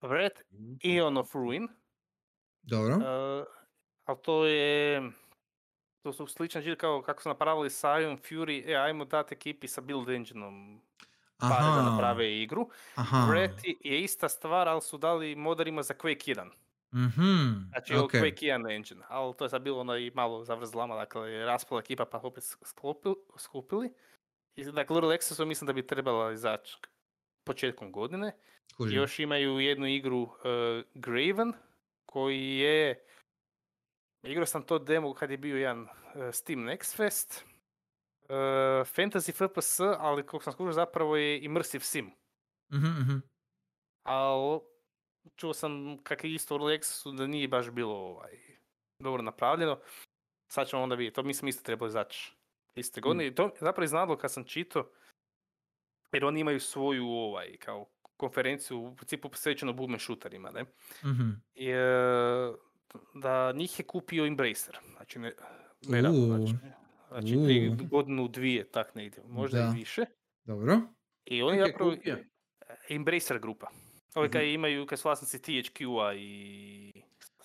[0.01, 0.31] Vred.
[0.49, 1.67] Vred, Eon of Ruin,
[2.63, 2.95] Dobro.
[2.95, 3.45] Uh,
[4.05, 5.01] ali to je,
[6.03, 9.81] to su sličan žir kao kako su napravili Sion, Fury, e, ajmo dati ekipi sa
[9.81, 10.81] Build Engine-om
[11.37, 12.69] pare da naprave igru.
[12.95, 13.33] aha.
[13.33, 13.51] Red
[13.81, 16.49] je ista stvar, ali su dali modarima za Quake 1.
[16.93, 18.11] Mhm, Znači ok.
[18.13, 18.21] okay.
[18.21, 21.81] Quake 1 engine, ali to je sad bilo ono i malo zavrzlama, dakle je raspala
[21.81, 23.93] ekipa pa opet sklopili, skupili.
[24.55, 26.77] I dakle Little Accessu mislim da bi trebala izaći
[27.43, 28.37] početkom godine.
[28.77, 28.97] Kužim.
[28.97, 30.29] Još imaju jednu igru uh,
[30.93, 31.53] Graven,
[32.05, 33.05] koji je...
[34.23, 35.89] Igrao sam to demo kad je bio jedan uh,
[36.31, 37.45] Steam Next Fest.
[38.23, 38.27] Uh,
[38.87, 42.11] fantasy FPS, ali kako sam skužio zapravo je immersive sim.
[42.73, 43.17] Mhm, mhm.
[44.03, 44.59] Ali
[45.35, 48.39] čuo sam kak je isto u Lexusu da nije baš bilo ovaj,
[48.99, 49.79] dobro napravljeno.
[50.51, 51.15] Sad ćemo onda vidjeti.
[51.15, 52.35] To mislim isto trebalo izaći
[52.75, 53.27] iste godine.
[53.27, 54.89] I to zapravo iznadlo kad sam čitao.
[56.11, 57.85] Jer oni imaju svoju ovaj, kao
[58.21, 60.65] konferenciju u principu posvećenu boom shooterima, ne?
[61.03, 61.29] mhm.
[61.55, 62.53] I, e,
[63.15, 64.77] da njih je kupio Embracer.
[64.91, 65.33] Znači, ne,
[65.83, 66.53] nedavno, Uuu, znači,
[67.09, 67.87] znači uuu.
[67.87, 69.67] godinu, dvije, tak negdje, možda Da.
[69.67, 70.05] i više.
[70.45, 70.81] Dobro.
[71.25, 71.95] I oni zapravo.
[72.89, 73.67] Embracer grupa.
[74.15, 74.33] Ovi Mhm.
[74.33, 76.91] kaj imaju, kaj su vlasnici THQ-a i...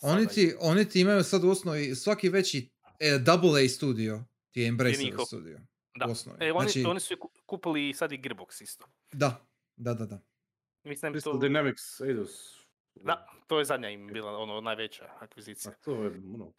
[0.03, 2.69] Oni ti, oni ti imaju sad u osnovi svaki veći
[3.01, 5.59] e, double A studio ti je Embracer studio.
[5.97, 6.07] Da.
[6.07, 6.39] U osnovi.
[6.41, 8.87] E, oni, Znači, oni su ku- kupili sad i Gearbox isto.
[9.13, 9.47] da,
[9.77, 10.21] da, da, da.
[10.87, 11.39] Mislim Crystal to...
[11.39, 12.65] Dynamics, Eidos.
[12.95, 15.73] Da, to je zadnja im bila ono najveća akvizicija.
[15.73, 16.53] A to je, ono...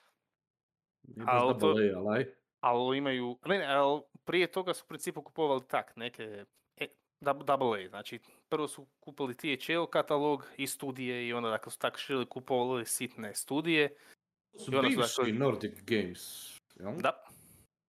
[1.04, 1.68] Nije Al baš to-
[1.98, 2.26] ali
[2.60, 6.45] ali imaju, ne, ne, ali prije toga su u principu kupovali tak, neke
[6.78, 6.88] e,
[7.22, 11.98] double A, znači prvo su kupili THL katalog i studije i onda dakle su tak
[11.98, 13.95] širili kupovali sitne studije.
[14.56, 16.94] Su I onda su dakle- Nordic Games, jel?
[16.98, 17.24] Da,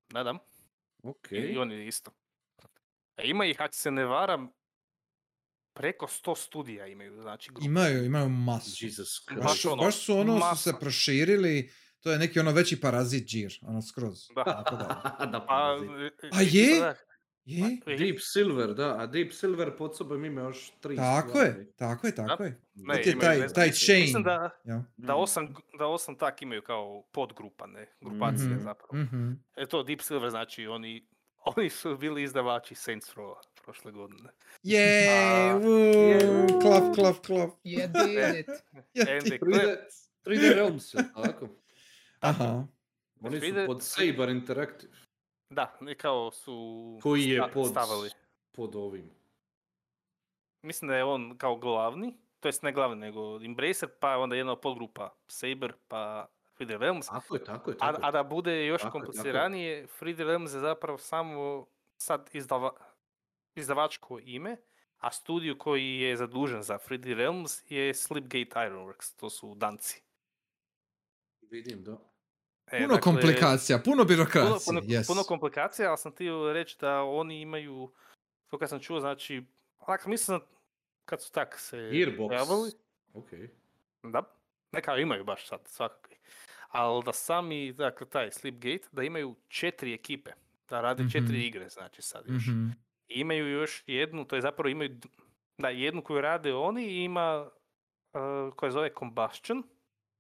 [0.09, 0.39] da, da,
[1.02, 1.32] Ok.
[1.32, 2.10] i, i oni isto.
[3.16, 4.52] A ima ih, ako se ne varam,
[5.78, 7.66] preko 100 studija imaju, znači grupe.
[7.66, 8.84] Imaju, imaju masu.
[8.86, 10.62] Jesus Baš, su- ono, baš su ono su masa.
[10.62, 14.18] se proširili, to je neki ono veći parazit džir, ono skroz.
[14.36, 14.44] Da.
[14.44, 14.86] Tako da.
[15.32, 15.46] da, Pa,
[15.78, 15.86] pazi.
[15.86, 16.80] e, A je?
[16.80, 16.94] da,
[17.44, 17.78] Je?
[17.86, 21.48] e, Deep Silver, da, a Deep Silver pod sobom ima još tri Tako stvari.
[21.48, 22.60] je, tako je, tako je.
[22.74, 24.00] Ne, je taj, taj chain.
[24.00, 24.84] Mislim da, Ja.
[24.96, 25.18] da, Mm.
[25.18, 25.48] osam,
[25.78, 28.88] da osam tak imaju kao podgrupa, ne, grupacije Mhm, zapravo.
[28.94, 29.32] mhm.
[29.56, 31.09] E to Deep Silver znači oni,
[31.56, 33.34] oni su bili izdavači Saints Row
[33.69, 34.28] prošle godine.
[34.62, 36.19] Je, A, uuu, je.
[36.62, 37.51] klap, klap, klap.
[37.65, 38.49] You did it.
[38.95, 39.77] Ja And ti- the 3D,
[40.24, 41.49] 3D Realms, tako?
[42.20, 42.65] Aha.
[43.20, 44.93] Oni su pod Saber Interactive,
[45.51, 46.57] Da, ne kao su
[47.03, 48.11] koji je pod, stavili.
[48.53, 49.11] pod ovim.
[50.62, 54.57] Mislim da je on kao glavni, to jest ne glavni, nego Embracer, pa onda jedna
[54.57, 56.27] podgrupa Saber, pa
[56.57, 57.07] Free Realms.
[57.07, 58.12] Tako je, tako je, A, tako a je.
[58.12, 61.66] da bude još Tako kompliciranije, Free Realms je zapravo samo
[61.97, 62.70] sad izdava,
[63.55, 64.57] izdavačko ime,
[64.99, 70.03] a studio koji je zadužen za 3D Realms je Slipgate Ironworks, to su danci.
[71.43, 71.93] Vidim, da.
[72.66, 74.59] E, Puno dakle, komplikacija, puno Puno, birokracije.
[74.66, 75.07] puno, yes.
[75.07, 77.93] puno komplikacija, ali sam htio reći da oni imaju,
[78.47, 79.43] to kad sam čuo, znači,
[79.79, 80.41] onak mislim
[81.05, 82.29] kad su tak se Gearbox.
[82.29, 82.70] pojavili,
[83.15, 83.29] Ok.
[84.03, 84.23] da,
[84.73, 86.16] neka imaju baš sad svakakvi,
[86.69, 90.31] ali da sami, dakle, taj Slipgate, da imaju četiri ekipe,
[90.69, 91.11] da rade Mhm.
[91.11, 92.47] četiri igre, znači sad još.
[92.47, 92.69] Mhm.
[93.09, 95.01] Imaju još jednu, to je zapravo imaju,
[95.59, 97.51] da, jednu koju rade oni i ima,
[98.12, 99.62] uh, koja zove Combustion,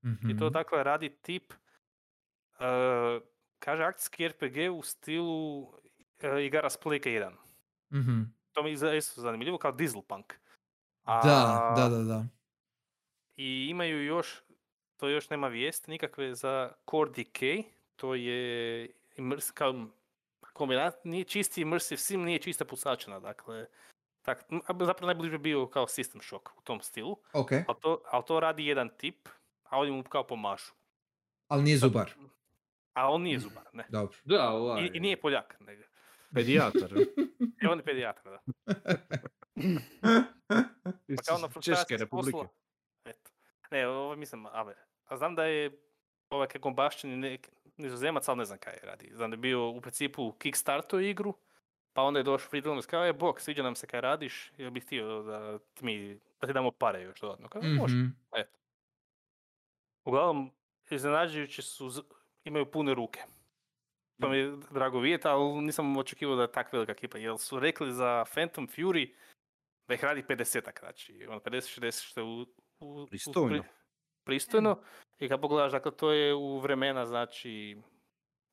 [0.02, 0.52] i to mhm.
[0.52, 3.22] dakle radi tip, uh,
[3.58, 5.70] kaže akcijski RPG u stilu uh,
[6.42, 7.32] igara s Playka 1.
[7.92, 8.22] Mhm.
[8.52, 10.34] To mi je isto zanimljivo, kao Dieselpunk.
[11.06, 12.24] Da, da, da, da.
[13.36, 14.42] I imaju još
[14.96, 17.62] to još nema vijesti nikakve za Core Decay,
[17.96, 19.86] to je imers, kao
[20.58, 23.66] kombinat, nije čisti immersive sim, nije čista pucačina, dakle,
[24.22, 28.24] tak, a zapravo najbliže bio kao System Shock u tom stilu, Ok, ali to, ali
[28.26, 29.28] to radi jedan tip,
[29.64, 30.72] a oni mu kao pomažu.
[31.48, 32.10] ali nije zubar.
[32.94, 33.86] A on nije zubar, ne.
[33.88, 34.18] Dobro.
[34.24, 35.82] Da, ovaj, I, i nije Poljak, nego.
[36.34, 36.92] pedijatar.
[37.62, 38.40] I on je pedijatar, da.
[41.16, 42.30] Pa kao na Češke frustraciji s republike.
[42.32, 42.48] posla.
[43.04, 43.30] Eto.
[43.70, 44.76] Ne, ovo mislim, Aver.
[45.04, 45.80] A znam da je
[46.30, 47.48] ovaj kako baštini nek,
[47.78, 49.10] nizozemac, ali ne znam kaj radi.
[49.12, 51.34] Znam da je bio u principu kickstarto igru,
[51.92, 54.70] pa onda je došao Free Developers kao, je bok, sviđa nam se kaj radiš, jel
[54.70, 57.48] bih htio da ti, mi, da ti damo pare još dodatno.
[57.48, 57.96] Kao, može.
[57.96, 58.06] Mhm.
[58.34, 58.58] Eto.
[60.04, 60.50] Uglavnom,
[60.90, 62.02] iznenađujući su, z-
[62.44, 63.20] imaju pune ruke.
[64.20, 67.18] To mi je drago vidjeti, ali nisam očekivao da je tak velika ekipa.
[67.18, 69.14] Jer su rekli za Phantom Fury
[69.88, 72.46] da ih radi 50-ak, znači ono 50-60 što je u, u,
[72.80, 73.48] u- Pristojno.
[73.48, 73.62] pri-
[74.24, 74.82] pristojno.
[75.18, 77.76] I kad pogledaš, dakle, to je u vremena, znači,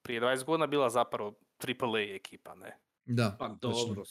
[0.02, 2.78] prije 20 godina bila zapravo AAA ekipa, ne?
[3.06, 3.36] Da.
[3.40, 4.02] Pa dobro.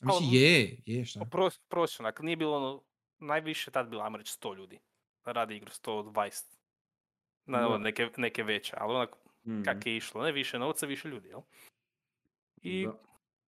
[0.00, 1.20] A Mislim, je, je šta.
[1.24, 2.82] Pros, prosječno, dakle, nije bilo ono,
[3.18, 4.78] najviše tad bilo, ajmo reći, 100 ljudi.
[5.24, 6.44] Radi igru 120.
[7.46, 9.10] Na, ono, neke, neke veće, ali onak
[9.46, 9.62] Mm.
[9.62, 11.40] kak je išlo, ne više novca, više ljudi, jel?
[12.56, 12.92] I, Da.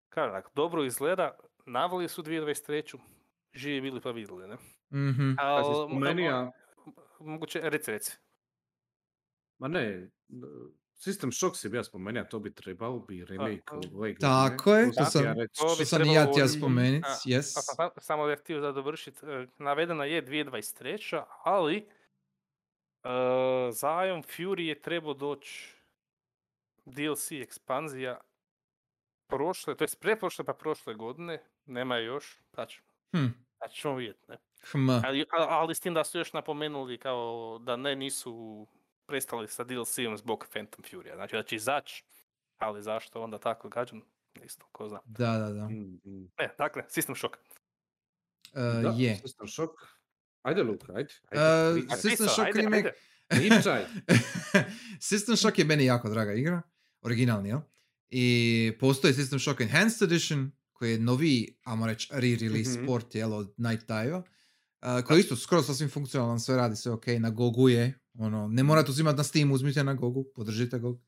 [0.08, 1.36] kažem, dakle, dobro izgleda,
[1.66, 2.98] navali su 2023.
[3.54, 4.54] Živi bili pa vidjeli, ne?
[4.92, 5.34] Mhm.
[5.36, 6.50] Kad si Al, spomenija, mo-
[7.20, 8.12] moguće, reci, reci.
[9.58, 10.10] ma ne,
[10.96, 13.74] System Shock si bi ja spomenuo, to bi trebao bi remake a.
[13.74, 14.16] ove godine.
[14.20, 17.12] Tako je, To sam ja što bi sam i ja trebalo htio i- spomenuti, a,
[17.26, 17.58] yes.
[17.58, 21.14] A, pa, pa, samo da htio da dovršit, e, navedena je 2023.
[21.38, 21.86] ali e,
[23.72, 25.74] za Ion Fury je trebao doći
[26.84, 28.20] DLC ekspanzija
[29.26, 32.82] prošle, to jest preprošle pa prošle godine, nema je još, pa ću,
[33.12, 33.26] Hm.
[33.58, 34.38] pa ćemo vidjeti, ne?
[34.72, 34.90] Hm.
[34.90, 38.66] Ali, ali s tim da su još napomenuli kao da ne nisu
[39.06, 42.04] prestali sa DLC-om zbog Phantom Fury, znači da će izaći,
[42.58, 44.00] ali zašto onda tako gađam,
[44.44, 45.00] isto, ko zna.
[45.04, 45.68] Da, da, da.
[45.68, 46.30] Mm, mm.
[46.38, 47.34] Ne, dakle, System Shock.
[48.54, 49.20] E, Da, je.
[49.24, 49.72] System Shock.
[50.42, 51.12] Ajde Luka, ajde.
[51.30, 51.98] E, ajde, pričaj.
[51.98, 52.92] System Shock ajde, remake.
[53.30, 53.88] ajde.
[55.10, 56.62] System Shock je meni jako draga igra,
[57.02, 57.60] originalni, jel?
[58.10, 62.86] I postoji System Shock Enhanced Edition, koji je noviji, ajmo reći, re-release Mhm.
[62.86, 64.22] port, jel, od Night Dive-a,
[64.80, 68.48] a, koji je isto skoro sasvim funkcionalan, sve radi, sve ok, na Gogu je, ono,
[68.48, 71.00] ne morate uzimati na Steam, uzmite na Gogu, podržite Gog.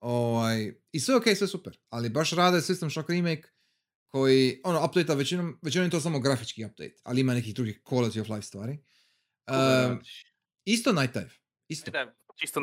[0.00, 3.42] Ovaj, I sve ok, sve super, ali baš rade System Shock remake,
[4.08, 8.20] koji, ono, update većinom, većinom je to samo grafički update, ali ima nekih drugih quality
[8.20, 8.78] of life stvari.
[9.50, 10.00] Um,
[10.64, 11.30] isto Night Dive,
[11.68, 11.90] isto.
[11.90, 12.60] Da, čisto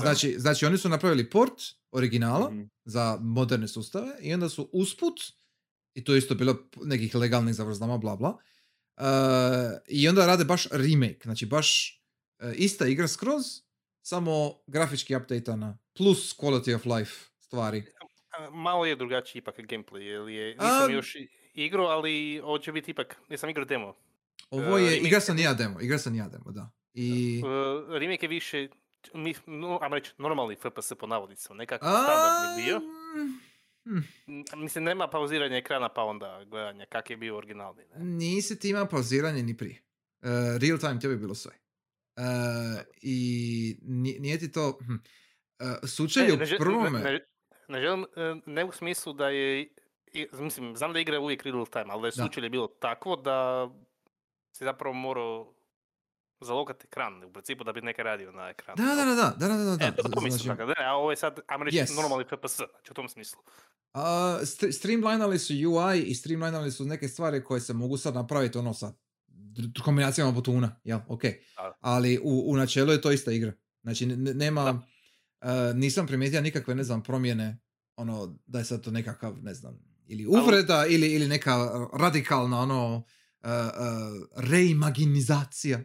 [0.00, 1.52] Znači, znači oni su napravili port
[1.90, 2.62] originala Mhm.
[2.84, 5.20] za moderne sustave i onda su usput,
[5.94, 8.36] i to je isto bilo nekih legalnih zavrzlama, bla bla, uh,
[9.88, 12.00] i onda rade baš remake, znači baš
[12.40, 13.42] uh, ista igra skroz,
[14.02, 14.32] samo
[14.66, 17.84] grafički updateana, plus quality of life stvari.
[18.52, 22.72] Malo je drugačiji ipak gameplay, jer je, A- nisam još i- igrao, ali ovo će
[22.72, 23.94] biti ipak, nisam igrao demo.
[24.50, 26.70] Ovo E, je, remake- igra sam ja demo, igra sam i ja demo, da.
[26.94, 27.42] I...
[27.42, 27.48] Uh,
[27.90, 28.68] remake je više,
[29.14, 32.78] mi, no, ajmo reći, normalni FPS po navodnicima, nekako A, standardni bio.
[32.78, 33.40] mm,
[34.26, 37.84] N- Mislim, nema pauziranja ekrana pa onda gledanja kak je bio originalni.
[37.94, 38.04] Ne?
[38.04, 39.82] Nisi ti imao pauziranje ni prije.
[40.22, 40.28] Uh,
[40.60, 41.52] real time ti bi bilo sve.
[42.16, 42.22] Uh,
[43.02, 44.78] I nije, ti to...
[44.86, 44.92] Hm.
[44.92, 46.90] Uh, sučelje u ne, prvome...
[47.00, 47.26] ne,
[47.68, 49.60] ne želim, e, ne u smislu da je,
[50.12, 53.68] i- mislim, znam da igra uvijek real time, ali da je sučelje bilo takvo da
[54.56, 55.54] si zapravo morao
[56.40, 58.76] zalogati ekran, u principu da bi nekaj radio na ekranu.
[58.78, 59.84] Da, da, da, da, da, da, da, da.
[59.86, 61.96] E, to, to mislim, znači, tako, da, a ovo je sad, ajmo reći, Yes.
[61.96, 63.38] normalni FPS, znači u tom smislu.
[63.92, 64.02] a,
[64.42, 68.74] st- streamlinali su UI i streamlinali su neke stvari koje se mogu sad napraviti ono
[68.74, 68.92] sa
[69.84, 71.22] kombinacijama butuna, jel, ok.
[71.22, 71.76] Da.
[71.80, 73.52] Ali u, u načelu je to ista igra.
[73.82, 74.62] Znači, ne- nema...
[74.64, 74.78] Da.
[75.70, 77.58] uh, nisam primijetio nikakve, ne znam, promjene,
[77.96, 83.02] ono, da je sad to nekakav, ne znam, ili uvreda ili, ili neka radikalna, ono,
[83.46, 85.78] uh, uh, reimaginizacija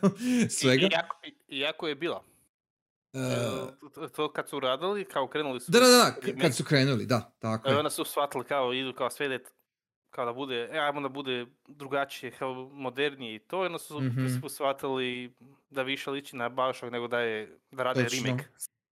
[0.58, 0.86] svega.
[1.48, 2.16] I, iako, je bila.
[3.12, 5.72] Uh, E, to, to kad su radili, kao krenuli su...
[5.72, 7.76] da, da, da, kad su krenuli, da, tako e, je.
[7.78, 9.40] onda su shvatili kao idu kao sve
[10.10, 14.20] kao da bude, e, ajmo da bude drugačije, kao modernije i to, onda su Mhm.
[14.24, 15.34] mm shvatili
[15.70, 18.26] da više liči na Bioshock nego da je, da rade Točno.
[18.26, 18.44] remake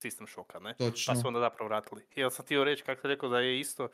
[0.03, 0.75] System Shocka, ne?
[0.79, 1.15] Pa Točno.
[1.17, 2.03] su onda zapravo vratili.
[2.17, 3.89] Jel sam htio reći, kako sam rekao, da je isto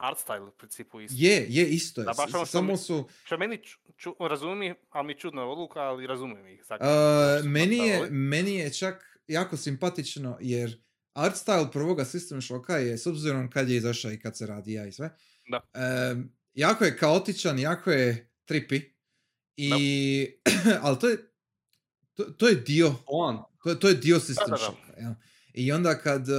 [0.00, 1.16] art style u principu isto.
[1.18, 2.04] Je, je, isto je.
[2.04, 3.08] Da, baš ono što Samo mi- su...
[3.24, 6.60] Što meni ču, ču, razumije, ali mi je čudna odluka, ali razumijem ih.
[6.70, 6.76] Uh,
[7.44, 10.80] meni, je, meni je čak jako simpatično jer
[11.12, 14.72] art style prvoga System Shocka je, s obzirom kad je izašao i kad se radi
[14.72, 15.16] ja i sve,
[15.50, 15.60] Da.
[15.74, 18.92] em, jako je kaotičan, jako je trippy,
[19.56, 20.26] i,
[20.82, 21.16] ali to je,
[22.14, 24.56] to, to je dio, On, to, je- to je dio System da, da.
[24.56, 25.12] Shocka, jel?
[25.54, 26.36] I onda kad uh,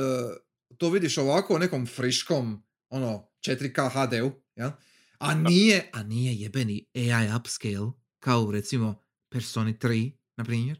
[0.78, 4.72] to vidiš ovako u nekom friškom, ono, 4K HD-u, jel?
[5.20, 10.80] A nije, a nije jebeni AI upscale, kao recimo Persona 3, na primjer.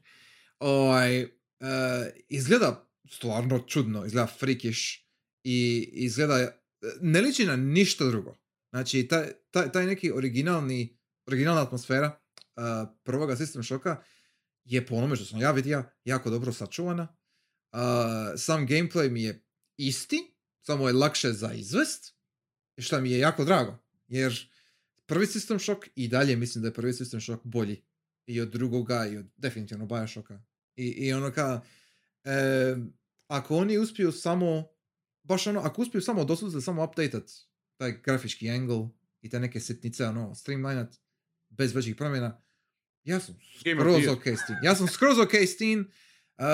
[0.60, 1.30] Ovaj, uh,
[2.30, 4.82] izgleda stvarno čudno, izgleda freakish
[5.44, 6.62] i izgleda,
[7.02, 8.38] ne liči na ništa drugo.
[8.70, 10.98] Znači, taj, taj, taj neki originalni,
[11.28, 12.20] originalna atmosfera
[12.56, 12.64] uh,
[13.04, 14.04] prvoga System Shocka
[14.64, 17.08] je po onome što sam ja vidio jako dobro sačuvana.
[17.72, 17.80] Uh,
[18.38, 19.46] sam gameplay mi je
[19.78, 22.16] isti, samo je lakše za izvest,
[22.82, 23.78] što mi je jako drago,
[24.08, 24.50] jer
[25.06, 27.82] prvi System Shock i dalje mislim da je prvi System Shock bolji
[28.26, 30.42] i od drugoga i od definitivno Bioshocka.
[30.76, 31.62] I, i ono ka,
[32.24, 32.76] e,
[33.28, 34.68] ako oni uspiju samo,
[35.24, 37.32] baš ono, ako uspiju samo doslovce samo updateat
[37.78, 38.90] taj grafički angle
[39.22, 40.96] i te neke sitnice, ono, streamlinat
[41.50, 42.42] bez većih promjena,
[43.04, 44.56] ja sam skroz ok s tim.
[44.64, 45.92] Ja sam skroz ok s tim.
[46.38, 46.46] Uh,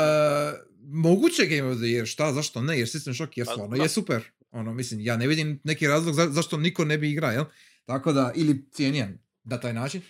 [0.82, 3.90] moguće Game of the Year, šta, zašto ne, jer System Shock je Pa, stvarno je
[3.90, 4.24] super.
[4.52, 7.46] Ono, mislim, ja ne vidim neki razlog za, zašto niko ne bi igrao, jel?
[7.86, 10.02] Tako da, ili cijenjen na taj način.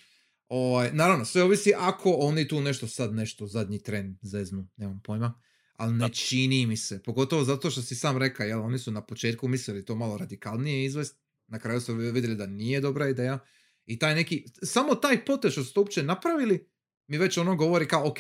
[0.48, 5.42] Ovaj, naravno, sve ovisi ako oni tu nešto sad, nešto zadnji tren zeznu, nemam pojma.
[5.74, 9.06] Ali ne čini mi se, pogotovo zato što si sam rekao, jel, oni su na
[9.06, 13.40] početku mislili to malo radikalnije izvest, na kraju su vidjeli da nije dobra ideja.
[13.86, 16.70] I taj neki, samo taj potez što su to uopće napravili,
[17.08, 18.18] mi već ono govori kao, ok,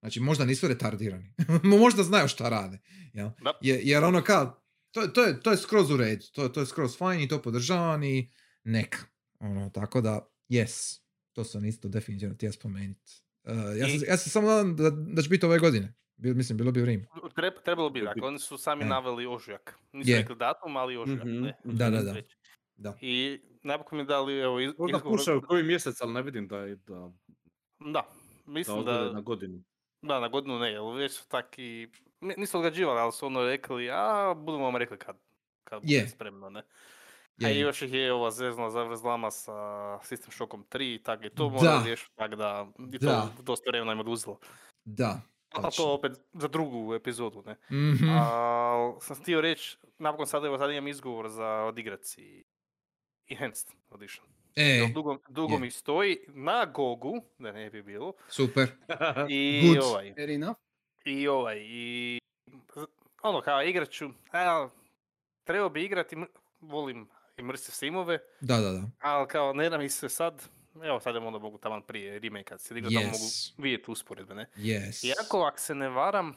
[0.00, 1.34] znači možda nisu retardirani,
[1.80, 2.78] možda znaju šta rade,
[3.12, 3.30] jel?
[3.44, 3.52] Da.
[3.62, 6.60] Je, jer ono kao, to, je- to, je, to je skroz u redu, to, to
[6.60, 8.30] je skroz fajn i to podržavam i
[8.64, 8.98] neka.
[9.40, 11.00] Ono, tako da, yes,
[11.32, 13.12] to sam isto definitivno htio spomenuti.
[13.44, 15.94] Uh, ja, I- sam, ja sam samo nadam da, da će biti ove godine.
[16.16, 17.04] Bil, mislim, bilo bi u Rimu.
[17.36, 18.86] Treb- trebalo bi, dakle, oni su sami E.
[18.86, 19.78] naveli ožujak.
[19.92, 20.18] Nisu Je.
[20.18, 21.24] rekli datum, ali ožujak.
[21.24, 21.54] Mhm, ne.
[21.66, 21.76] mhm.
[21.76, 22.12] Da, da, da.
[22.12, 22.36] Već.
[22.76, 22.96] da.
[23.00, 26.58] I napokon mi dali, evo, iz, možda izgovor- pušaju koji mjesec, ali ne vidim da,
[26.58, 27.12] je- da,
[27.80, 28.02] Da, da
[28.46, 29.62] mislim odgode da, na godinu.
[30.02, 33.90] da, na godinu ne, jer već su taki, ne- nisu odgađivali, ali su ono rekli,
[33.90, 35.16] a budemo vam rekli kad,
[35.64, 36.08] kad bude Je.
[36.08, 36.62] spremno, ne.
[37.38, 39.52] Je, A još ih je ova zezna zavrzlama sa
[40.00, 41.50] System Shockom 3 i tak i to Da.
[41.50, 43.28] mora riješiti, tak da, i to Da.
[43.42, 44.38] dosta vremena im oduzelo.
[44.84, 45.20] Da.
[45.52, 47.56] A to opet za drugu epizodu, ne.
[47.92, 48.08] Mhm.
[48.10, 52.44] A, sam htio reći, napokon sad, evo, sad imam izgovor za odigrat si
[53.28, 54.26] Enhanced Edition.
[54.56, 55.60] E, dugo, dugo je.
[55.60, 58.68] mi stoji na Gogu, da ne bi bilo, super.
[59.28, 59.84] i Good.
[59.84, 60.56] ovaj, Fair enough.
[61.04, 62.18] I ovaj, i
[63.22, 64.68] ono kao igrat ću, a,
[65.44, 66.16] trebao bi igrati,
[66.60, 68.82] volim immersive simove, Da, da, da.
[69.00, 70.42] ali kao ne da mi se sad,
[70.84, 73.52] evo sad onda mogu taman prije remake kad se igra, tamo mogu Yes.
[73.58, 74.46] vidjeti usporedbe, ne.
[74.56, 75.06] Yes.
[75.06, 76.34] Iako, ako se ne varam,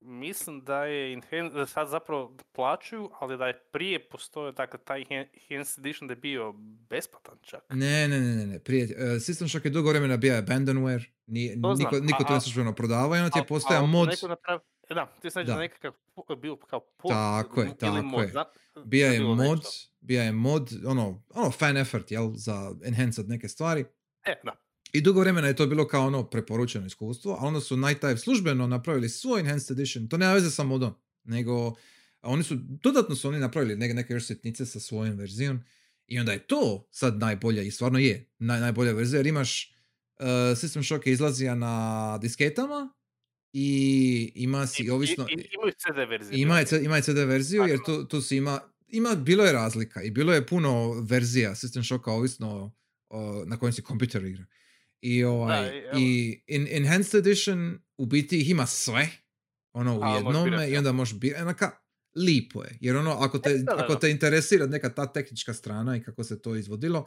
[0.00, 5.00] mislim da je Enhan- da sad zapravo plaćaju, ali da je prije postojao, dakle, taj
[5.00, 6.52] Enhan- Enhanced Edition da je bio
[6.90, 7.60] besplatan čak.
[7.70, 8.58] Ne, ne, ne, ne, ne.
[8.58, 11.04] Prije, uh, System Shock je dugo vremena bio abandonware.
[11.26, 13.38] Nije, To znam, niko, niko a- to ne službeno prodavao i onda ti
[13.70, 14.08] je al mod.
[14.28, 14.60] Napravi,
[14.90, 15.58] da, ti znači da, Da.
[15.58, 15.92] nekakav
[16.36, 18.32] bio kao pod, Tako je, tako mod, je.
[18.84, 19.60] Bija je mod,
[20.00, 23.84] bija je mod, ono, ono fan effort, jel, za enhanced neke stvari.
[24.24, 24.67] E, da.
[24.92, 28.16] I dugo vremena je to bilo kao ono preporučeno iskustvo, a onda su Night Dive
[28.16, 30.08] službeno napravili svoj Enhanced Edition.
[30.08, 30.94] To nema veze sa modom,
[31.24, 31.74] nego
[32.22, 35.60] oni su, dodatno su oni napravili neke, neke još sitnice sa svojom verzijom
[36.06, 39.74] i onda je to sad najbolja i stvarno je naj, najbolja verzija jer imaš
[40.20, 42.94] uh, System Shock je izlazija na disketama
[43.52, 45.26] i ima si I, ovisno...
[45.28, 46.40] i, i, imaju CD verzije.
[46.40, 50.02] Ima je, ima je CD verziju jer tu, tu si ima, ima, bilo je razlika
[50.02, 52.72] i bilo je puno verzija System Shocka ovisno
[53.08, 54.44] o, na kojem si kompjuter igra.
[55.00, 55.98] I, ovaj, i evo.
[55.98, 59.08] i in, Enhanced Edition u biti ih ima sve,
[59.72, 61.70] ono u A, možeš jednome birat, i onda možeš birati, onaka,
[62.16, 63.98] lipo je, jer ono, ako te, E, da, da, ako da.
[64.00, 67.00] te interesira neka ta tehnička strana i kako se to izvodilo,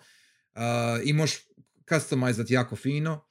[0.56, 0.62] uh,
[1.04, 1.40] i možeš
[1.90, 3.28] customizati jako fino,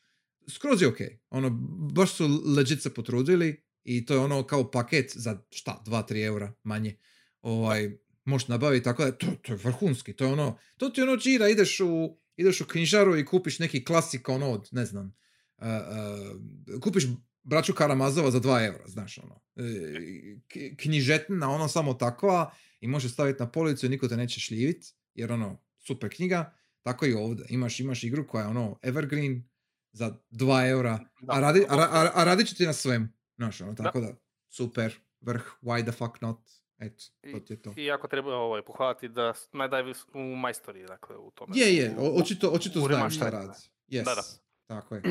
[0.48, 0.98] skroz je ok.
[1.30, 1.50] Ono,
[1.94, 6.52] baš su legit se potrudili i to je ono kao paket za šta, 2-3 eura
[6.62, 6.96] manje.
[7.42, 7.90] Ovaj,
[8.24, 11.48] možeš nabaviti tako da, to, to je vrhunski, to je ono, to ti ono čira,
[11.48, 15.16] ideš u, ideš u knjižaru i kupiš neki klasik ono od, ne znam,
[15.58, 15.64] uh,
[16.74, 17.04] uh, kupiš
[17.42, 19.40] braću Karamazova za 2 eura, znaš ono.
[19.56, 19.62] E,
[20.48, 24.84] k- knjižetina, ono samo takva i možeš staviti na policu i niko te neće šljivit,
[25.14, 27.46] jer ono, super knjiga, tako i ovdje.
[27.48, 29.48] Imaš, imaš igru koja je ono evergreen
[29.92, 33.08] za 2 eura, Da, a, radi, a, a, a radit će ti na svemu.
[33.36, 33.82] Znaš, ono, Da.
[33.82, 34.16] tako da,
[34.48, 36.38] super, vrh, why the fuck not,
[36.80, 37.74] eto, to ti je to.
[37.76, 41.52] I jako treba ovaj, pohvaliti da najdavi u majstori, dakle, u tome.
[41.56, 43.58] Je, je, o- očito, očito u znaju šta radi.
[43.88, 44.22] Yes, Da, da.
[44.66, 45.02] tako je.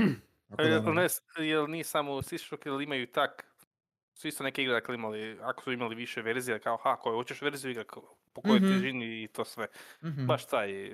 [0.49, 1.07] Tako da, Jel, ono, ne,
[1.39, 3.45] jel nije samo System ili imaju tak,
[4.13, 7.41] su isto neke igre dakle imali, ako su imali više verzija, kao ha, koju hoćeš
[7.41, 7.83] verziju igra,
[8.33, 8.67] po kojoj Mhm.
[8.69, 9.67] težini i to sve.
[10.03, 10.25] mhm.
[10.25, 10.93] Baš taj e,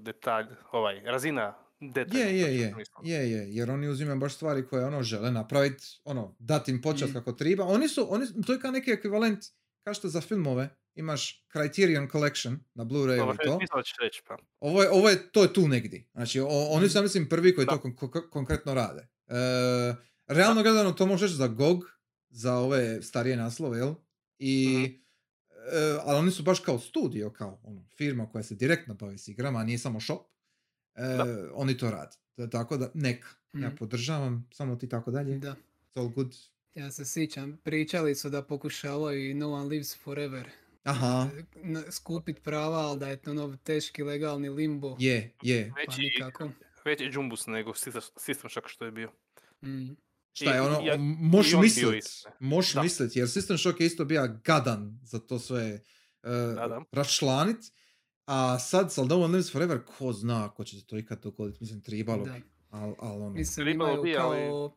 [0.00, 2.18] detalj, ovaj, razina detaljno.
[2.20, 6.34] Je, je, je, je, je, jer oni uzimaju baš stvari koje ono žele napraviti, ono,
[6.38, 7.14] dati im počast Mm.
[7.14, 7.64] kako treba.
[7.64, 9.38] Oni su, oni, to je kao neki ekvivalent,
[9.84, 13.58] kao što za filmove imaš Criterion Collection na Blu-rayu i to.
[14.00, 14.36] Reći, pa.
[14.60, 16.04] Ovo je, ovo je, to je tu negdje.
[16.12, 17.72] Znači, o- oni su, ja mislim, prvi koji Da.
[17.72, 19.08] to kon- kon- konkretno rade.
[19.28, 19.34] E,
[20.28, 21.84] realno gledano, to možeš za GOG,
[22.30, 23.94] za ove starije naslove, jel?
[24.38, 24.84] I, Mhm.
[25.74, 29.28] e, ali oni su baš kao studio, kao ono, firma koja se direktno bavi s
[29.28, 30.20] igrama, a nije samo shop.
[30.94, 31.02] E,
[31.52, 32.16] oni to rade.
[32.50, 33.28] Tako da, neka.
[33.54, 33.76] Ja Mhm.
[33.76, 35.38] podržavam, samo ti tako dalje.
[35.38, 35.54] Da.
[35.84, 36.34] It's all good.
[36.74, 40.50] Ja se sjećam, pričali su da pokušavaju i No One Lives Forever
[40.82, 44.96] Aha, na- skupit prava, ali da je to ono teški legalni limbo.
[44.98, 45.70] je, je.
[45.70, 46.50] Pa Veći, nikako.
[46.84, 49.10] veći džumbus nego System- Shock što je bio.
[49.62, 49.90] Mm.
[50.32, 52.04] Šta je ono, ja- možeš i on bio mislit,
[52.74, 52.82] Da.
[52.82, 55.80] mislit, jer System Shock je isto bio gadan za to sve
[56.22, 56.82] uh, da.
[56.92, 57.58] raščlanit,
[58.26, 61.58] a sad sa No One Lives Forever, ko zna ako će se to ikad dogoditi,
[61.60, 63.30] mislim, tribalo bi, al, al ono.
[63.30, 64.76] Mislim, imaju bi, ali- kao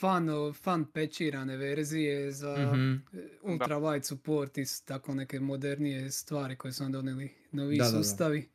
[0.00, 2.92] fan, fan pečirane verzije za Mhm.
[3.12, 7.84] e, ultra wide support i tako neke modernije stvari koje su nam donijeli novi Da,
[7.84, 7.96] da, da.
[7.98, 8.48] sustavi.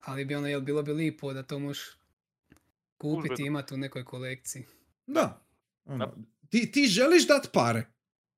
[0.00, 1.84] Ali bi ono, jel bilo bi lipo da to možeš
[2.98, 4.64] kupiti i imati u nekoj kolekciji.
[5.06, 5.44] Da.
[5.84, 6.16] Ono,
[6.48, 7.86] ti, ti želiš dat pare,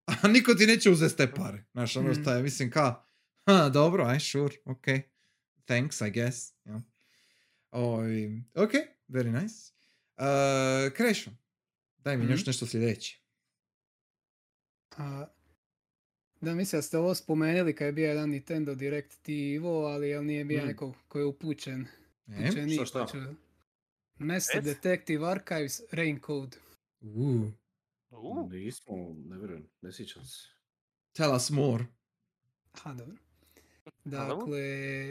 [0.07, 1.65] a niko ti neće uzeti te pare.
[1.73, 3.03] Znaš, ono šta je, mislim, ka,
[3.47, 4.85] ha, dobro, aj, sure, ok,
[5.65, 6.53] thanks, I guess.
[6.65, 6.83] Ja.
[7.71, 8.71] Oj, ok,
[9.09, 9.73] very nice.
[10.17, 11.31] Uh, Krešo,
[12.05, 12.49] daj mi još Mhm.
[12.49, 13.19] nešto sljedeće.
[14.91, 15.27] A,
[16.41, 20.25] da, mislim da ste ovo spomenuli kad je bio jedan Nintendo Direct TV, ali jel
[20.25, 20.67] nije bio Mm.
[20.67, 21.87] neko koji je upućen.
[22.29, 22.45] E?
[22.45, 23.07] upućeniji, Šta,
[24.19, 24.45] Rec?
[24.65, 26.57] Detective Archives Rain Code.
[27.01, 30.49] Uh, Nismo, ne vjerujem, ne sjećam se.
[31.13, 31.85] tell us more.
[32.73, 33.17] Aha, dobro.
[34.05, 34.63] Dakle,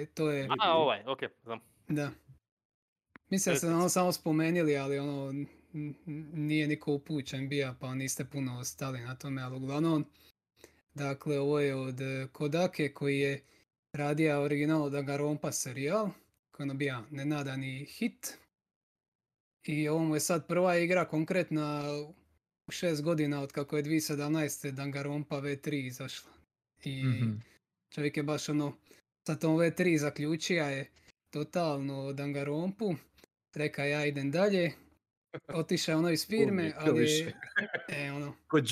[0.05, 0.47] to je...
[0.59, 1.59] A, ovaj, ok, znam.
[1.87, 2.11] Da.
[3.29, 5.45] Mislim da ste ono samo spomenuli, ali ono
[6.33, 10.05] nije niko upućen bija, pa niste puno ostali na tome, ali uglavnom,
[10.93, 13.41] dakle, ovo je od eh, Kodake koji je
[13.93, 16.09] radija original Danganronpa serijal,
[16.51, 18.37] koji ono bija nenadani hit.
[19.67, 21.83] I ovo mu je sad prva igra konkretna
[22.67, 24.71] u šest godina od kako je 2017.
[24.71, 26.31] Danganronpa V3 izašla.
[26.83, 27.31] I Mhm.
[27.89, 28.77] čovjek je baš ono,
[29.27, 30.89] sa tom V3 zaključija je
[31.29, 32.95] totalno Dangarompu,
[33.55, 34.71] reka ja idem dalje,
[35.47, 37.31] otišao ono iz firme, ali više.
[37.97, 38.67] e, ono, Kod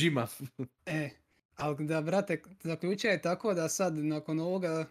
[0.85, 1.09] e,
[1.55, 4.87] ali da brate, zaključija je tako da sad nakon ovoga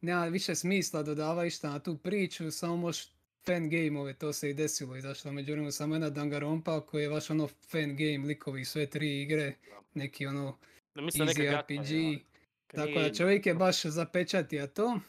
[0.00, 3.08] nema više smisla dodava išta na tu priču, samo možeš
[3.46, 7.46] fan gameove, to se i desilo, izašla međutim samo jedna Dangarompa koji je baš ono
[7.46, 9.54] fan game likovi sve tri igre,
[9.94, 10.58] neki ono
[10.94, 12.18] Da mislim da neka easy RPG, ja.
[12.66, 15.00] Kad tako da čovjek je baš zapečatio to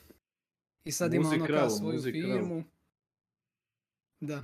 [0.83, 2.11] i sad ima Muzi ono kao svoju kravu.
[2.11, 2.63] firmu.
[4.19, 4.43] Da.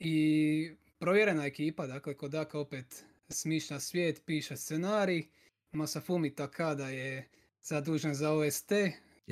[0.00, 2.86] I provjerena ekipa, dakle Kodaka opet
[3.28, 5.26] smišlja svijet, piše scenarij.
[5.72, 7.28] Masafumi Takada je
[7.62, 8.72] zadužen za OST.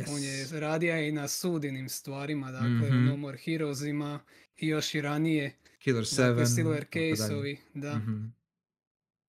[0.08, 0.52] On je Yes.
[0.52, 2.96] radio i na sudinim stvarima, dakle Mhm.
[2.98, 4.20] u No More Heroesima
[4.56, 5.54] i još i ranije.
[5.78, 6.28] Killer 7.
[6.28, 6.84] Dakle, Silver.
[6.86, 7.94] Case-ovi, da.
[7.94, 8.24] Mhm.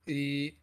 [0.08, 0.54] I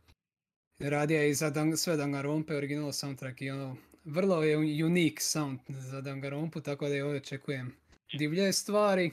[0.80, 5.58] radio je i za Dan- sve Danganronpe original soundtrack i ono, vrlo je unique sound
[5.68, 7.72] za Danganronpu, tako da je ovdje očekujem
[8.12, 9.10] divlje stvari.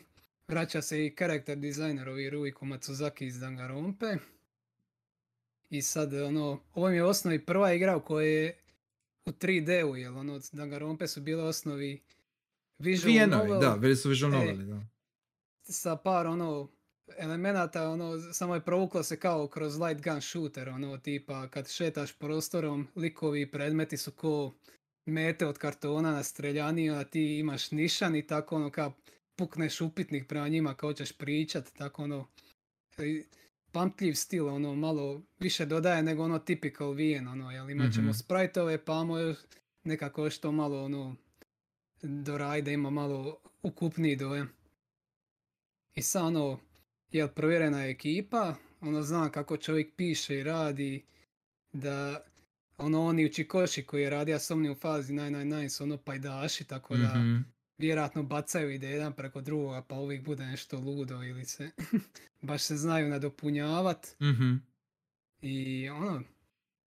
[0.47, 4.15] Vraća se i karakter dizajnerovi Ruiko Matsuzaki iz Danganronpe.
[5.69, 8.57] I sad, ono, ovo mi je osnovi prva igra u kojoj je
[9.25, 12.01] u 3D-u, jer ono, Danganronpe su bile osnovi
[12.79, 14.85] visual Vijenovi, novel da, bili su visual E, noveli, da.
[15.63, 16.69] sa par ono
[17.17, 22.13] elemenata, ono, samo je provuklo se kao kroz light gun shooter, ono, tipa kad šetaš
[22.13, 24.53] prostorom, likovi i predmeti su ko
[25.05, 28.93] mete od kartona na streljaniju, a ti imaš nišan i tako ono kao
[29.35, 32.27] pukneš upitnik prema njima kao ćeš pričat, tako ono
[33.71, 38.13] pamtljiv stil, ono malo više dodaje nego ono typical VN, ono, jel imat ćemo Mhm.
[38.13, 39.03] sprajtove, pa
[39.83, 41.15] nekako što malo ono
[42.01, 44.49] doraj da ima malo ukupniji dojam.
[45.95, 46.59] I sad ono,
[47.11, 51.05] jel provjerena je ekipa, ono znam kako čovjek piše i radi,
[51.73, 52.25] da
[52.77, 56.97] ono oni Učikoši koji je radio sa mnom u fazi 999 su ono pajdaši, tako
[56.97, 57.37] da Mhm.
[57.81, 61.69] Vjerojatno bacaju ide jedan preko drugoga pa uvijek bude nešto ludo ili se
[62.41, 64.53] baš se znaju nadopunjavat Mhm.
[65.41, 66.21] i ono,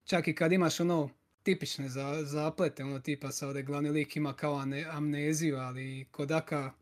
[0.03, 1.09] čak i kad imaš ono
[1.43, 6.73] tipične za, zaplete, ono tipa sa ovdje glavni lik ima kao ane- amneziju, ali Kodaka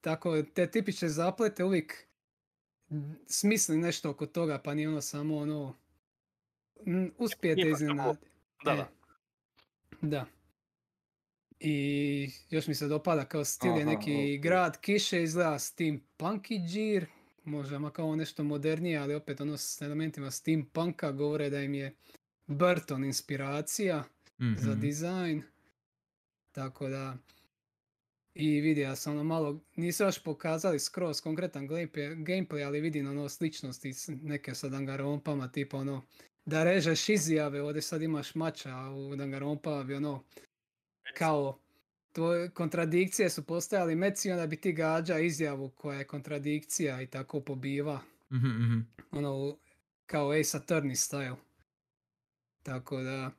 [0.00, 2.06] tako te tipične zaplete uvijek
[3.26, 5.76] smisli nešto oko toga, pa nije ono samo ono
[7.18, 8.26] uspijete iznenaditi.
[8.64, 8.86] Da, E,
[10.02, 10.26] da.
[11.66, 11.78] I
[12.50, 14.38] još mi se dopada kao stil je neki okej.
[14.38, 17.06] grad kiše izgleda steampunky džir,
[17.44, 21.94] možda ma kao nešto modernije, ali opet ono s elementima steampunka govore da im je
[22.46, 24.04] Burton inspiracija
[24.56, 24.80] za Mhm.
[24.80, 25.42] dizajn.
[26.52, 27.16] Tako da,
[28.34, 33.28] i vidi, ja sam ono malo, nisu još pokazali skroz konkretan gameplay, ali vidim ono
[33.28, 36.02] sličnosti s- neke sa Dangarompama, tipa ono,
[36.44, 40.24] da režeš izjave, ovdje sad imaš mača, a u Dangarompama bi ono,
[41.14, 41.58] kao,
[42.12, 47.40] tvoje kontradikcije su postojali meci, onda bi ti gađa izjavu koja je kontradikcija i tako
[47.40, 48.00] pobiva,
[48.30, 48.80] Mhm, mhm.
[49.12, 49.58] ono,
[50.06, 51.36] kao Ace Attorney style.
[52.62, 53.30] Tako da,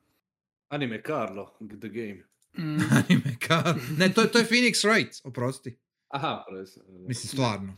[0.68, 2.24] Anime Carlo, the game.
[2.58, 5.78] mm, Anime ka- Ne, to, to je Phoenix Wright, oprosti.
[6.08, 6.84] Aha, presno.
[6.88, 7.78] Mislim, stvarno.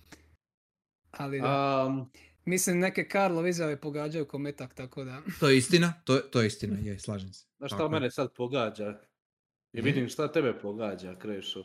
[1.12, 1.86] ali da.
[1.86, 2.12] Um,
[2.46, 5.22] Mislim, neke Karlov izjave pogađaju kometak, tako da...
[5.40, 7.46] To je istina, to, to je istina, je, slažem se.
[7.58, 7.90] Znaš šta Tako je.
[7.92, 9.00] mene sad pogađa?
[9.78, 9.84] I Je?
[9.84, 11.64] vidim šta tebe pogađa, Krešo.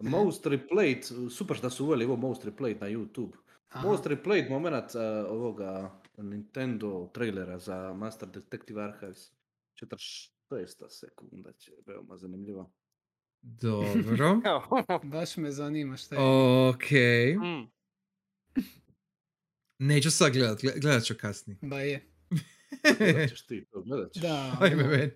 [0.00, 3.32] Most replayed, super što su uveli ovo most replayed na YouTube.
[3.68, 3.88] Aha.
[3.88, 9.32] Most replayed moment uh, ovoga Nintendo trailera za Master Detective Archives.
[10.50, 12.70] 46 sekunda će, veoma zanimljiva.
[13.42, 14.40] Dobro.
[15.12, 16.20] Baš me zanima šta je.
[16.68, 16.90] Ok.
[17.42, 17.70] Mm.
[19.78, 21.58] Neću sad gledat, gle- gledat ću kasnije.
[21.62, 22.06] Ba je.
[22.98, 24.22] Gledat ćeš ti to, gledat ćeš.
[24.22, 25.10] Da, meni.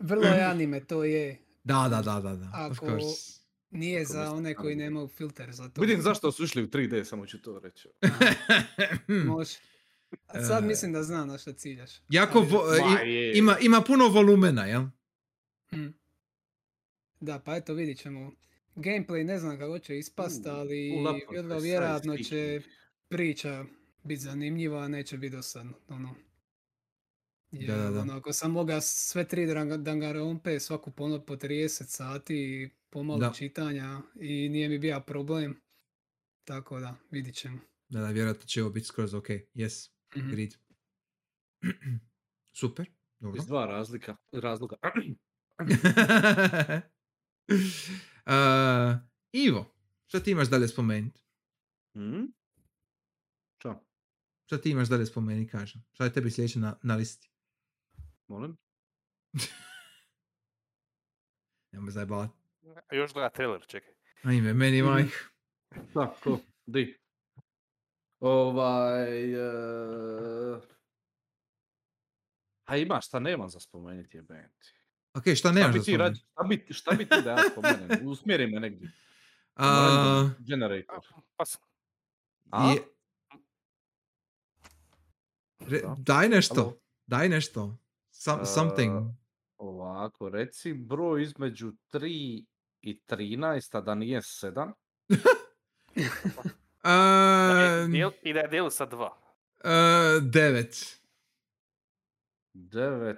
[0.00, 1.41] vrlo je anime, to je.
[1.64, 2.66] Da, da, da, da, da.
[2.66, 3.42] Of Ako- course.
[3.70, 5.80] Nije Ako za one koji nemaju filter za to.
[5.80, 7.88] Vidim zašto su išli u 3D, samo ću to reći.
[9.26, 9.56] Može.
[10.26, 10.66] A sad E.
[10.66, 11.90] mislim da znam na što ciljaš.
[12.08, 12.64] jako vo-
[13.06, 14.82] i- ima, ima puno volumena, jel?
[15.72, 15.94] Mm.
[17.20, 18.32] Da, pa eto vidit ćemo.
[18.76, 20.90] Gameplay ne znam kako će ispast, ali
[21.32, 22.62] vrlo vjerojatno će
[23.08, 23.64] priča
[24.04, 25.72] biti zanimljiva, a neće biti dosadno.
[25.88, 26.14] Ono.
[27.52, 28.00] Jer, Da, da, da.
[28.00, 29.46] ono, ako sam mogao sve tri
[29.78, 33.32] dangarompe svaku ponovno po 30 sati i pomalo Da.
[33.32, 35.60] čitanja i nije mi bio problem.
[36.44, 37.58] Tako da, vidit ćemo.
[37.88, 39.26] Da, da, vjerojatno će ovo biti skroz ok.
[39.54, 40.28] Yes, Mhm.
[40.28, 40.54] agreed.
[42.52, 42.86] Super,
[43.20, 43.38] dobro.
[43.38, 44.76] Iz dva razlika, razloga.
[48.26, 48.98] Uh,
[49.32, 49.74] Ivo,
[50.06, 51.24] šta ti imaš dalje spomenuti?
[51.94, 52.32] Hmm?
[53.58, 53.84] Čo?
[54.44, 55.82] Šta ti imaš dalje spomenuti, kažem?
[55.92, 57.30] Šta je tebi sljedeće na, na listi?
[58.32, 58.56] Molim?
[61.72, 62.32] Nemoj zajebavati.
[62.92, 63.94] Još gleda trailer, čekaj.
[64.24, 64.90] Ajme, meni Mhm.
[64.90, 65.08] majk.
[65.94, 66.38] Da, ko?
[66.66, 66.98] Di?
[68.20, 69.34] Ovaj...
[69.36, 70.62] Uh...
[72.64, 74.52] A ima šta nema za spomenuti je band.
[75.14, 76.20] Ok, šta Šta nemaš bi za spomenuti?
[76.22, 78.06] šta bi, šta bi ti da ja spomenem?
[78.06, 78.90] Usmjeri me negdje.
[79.54, 81.00] A, generator.
[81.36, 81.44] Pa
[82.50, 82.70] A?
[82.70, 82.84] je-
[85.60, 85.94] re- Da.
[85.98, 86.80] daj nešto, Alo?
[87.06, 87.78] daj nešto.
[88.24, 89.10] Some, something.
[89.58, 92.44] Ovako, reci broj između 3
[92.82, 94.72] i 13, a da nije 7.
[96.82, 99.18] da je Uh, I da je dijel sa dva.
[99.64, 99.70] uh,
[100.22, 101.00] devet.
[102.54, 103.14] 9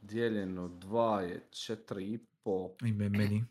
[0.00, 2.70] dijeljeno 2 je 4,5.
[2.82, 3.44] Ajme, meni.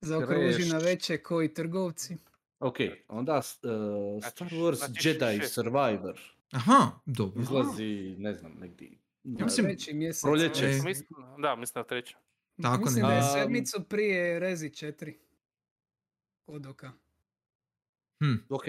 [0.00, 2.16] Zaokruži na veće koji trgovci.
[2.60, 2.76] Ok,
[3.08, 5.46] onda uh, Znači Star š- Wars znači Jedi.
[5.46, 6.20] Survivor
[6.52, 7.42] Aha, dobro.
[7.42, 8.90] izlazi, ne znam, negdje.
[9.24, 10.22] Ja mislim- Treći mjesec.
[10.22, 10.64] proljeće.
[10.64, 10.80] E.
[10.84, 11.06] Mislim,
[11.38, 12.16] da, mislim na treće.
[12.62, 15.16] Tako Mislim da je sedmicu prije Rezi 4.
[16.46, 16.92] Odoka.
[18.20, 18.34] Hm.
[18.48, 18.64] Ok,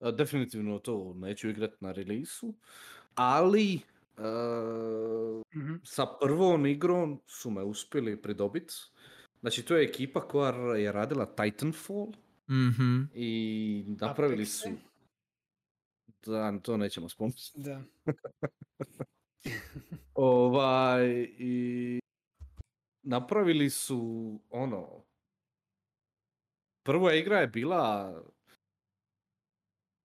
[0.00, 2.54] a, definitivno to neću igrat na releasu,
[3.14, 3.80] ali
[4.18, 5.74] uh, Mhm.
[5.84, 8.72] sa prvom igrom su me uspjeli pridobit.
[9.40, 12.12] Znači, to je ekipa koja je radila Titanfall
[12.50, 13.02] Mhm.
[13.14, 14.68] i napravili su...
[16.26, 17.42] Da, to nećemo spomenuti.
[17.54, 17.82] Da.
[20.14, 22.00] Ovaj, i
[23.02, 25.04] napravili su ono...
[26.82, 28.14] Prva igra je bila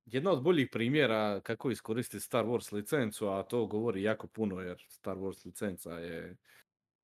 [0.05, 4.85] jedna od boljih primjera kako iskoristiti Star Wars licencu, a to govori jako puno jer
[4.88, 6.38] Star Wars licenca je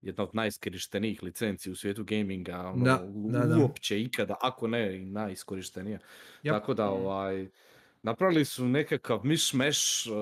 [0.01, 3.57] jedna od najiskorištenijih licenci u svijetu gaminga, ono, Da, da, da.
[3.57, 5.99] uopće ikada, ako ne i najiskorištenija.
[6.43, 6.49] Yep.
[6.49, 7.47] Tako da, ovaj,
[8.03, 10.13] napravili su nekakav mišmeš, uh,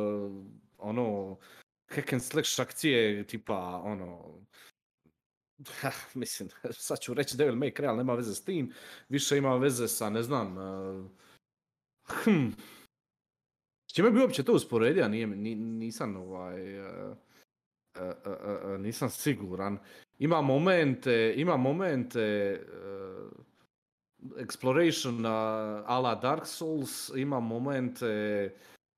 [0.77, 1.37] ono,
[1.87, 4.39] hack and slash akcije, tipa, ono,
[5.81, 6.49] ha, mislim,
[6.87, 8.73] sad ću reći Devil May Cry, ali nema veze s tim,
[9.09, 11.05] više ima veze sa, ne znam, uh,
[12.07, 12.49] hm,
[13.91, 17.17] s čime bi uopće to usporedio, Nije, nisam, ovaj, uh,
[17.99, 19.77] uh, nisam siguran.
[20.19, 22.59] Ima momente, ima momente,
[24.37, 25.25] exploration
[25.85, 28.53] ala Dark Souls, ima momente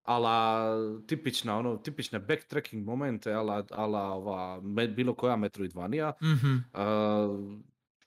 [0.08, 0.68] ala
[1.08, 6.14] tipična, ono, tipične backtracking momente ala, ala ova, me- bilo koja Metroidvania.
[6.24, 6.54] Mhm.
[6.74, 7.60] Uh,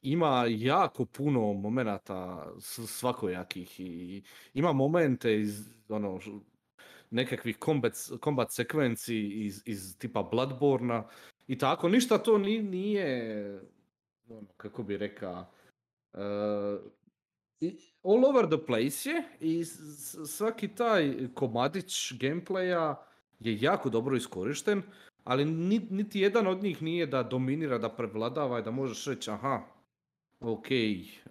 [0.02, 2.46] ima jako puno momenata
[2.86, 4.22] svakojakih i
[4.54, 6.20] ima momente iz ono
[7.10, 11.04] nekakvih kombat, kombat sekvenci iz, iz tipa Bloodborna
[11.46, 11.88] i tako.
[11.88, 13.60] Ništa to ni, nije,
[14.28, 15.46] ono, kako bi rekao,
[16.14, 16.78] i-
[18.02, 19.64] all over the place je i
[20.26, 22.94] svaki taj komadić gameplaya
[23.40, 24.82] je jako dobro iskorišten,
[25.24, 29.30] ali ni- niti jedan od njih nije da dominira, da prevladava i da možeš reći
[29.30, 29.62] aha,
[30.40, 30.66] ok,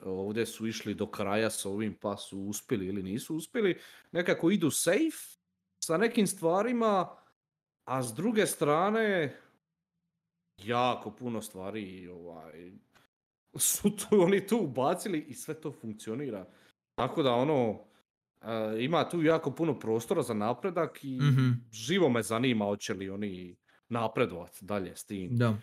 [0.03, 3.79] ovdje su išli do kraja s ovim pa su uspjeli ili nisu uspjeli.
[4.11, 5.39] Nekako idu safe
[5.83, 7.09] sa nekim stvarima,
[7.85, 9.39] a s druge strane
[10.57, 12.71] jako puno stvari ovaj,
[13.57, 16.45] su tu, oni tu ubacili i sve to funkcionira.
[16.95, 17.79] Tako da ono,
[18.41, 21.49] e, ima tu jako puno prostora za napredak i Mhm.
[21.71, 23.55] živo me zanima hoće li oni
[23.89, 25.29] napredovat dalje s tim.
[25.37, 25.57] Da.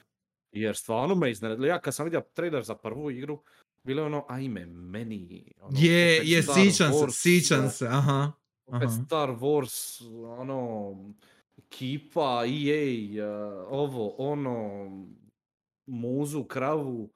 [0.52, 1.66] Jer stvarno me iznenadilo.
[1.66, 3.42] Ja kad sam vidio trailer za prvu igru,
[3.84, 5.52] bilo je ono, ajme, meni...
[5.60, 8.32] Ono, Je, je, sićam se, sićam se, aha.
[8.66, 9.04] Opet aha.
[9.06, 10.02] Star Wars,
[10.40, 10.94] ono,
[11.68, 14.86] kipa, EA, uh, ovo, ono,
[15.86, 17.10] muzu, kravu.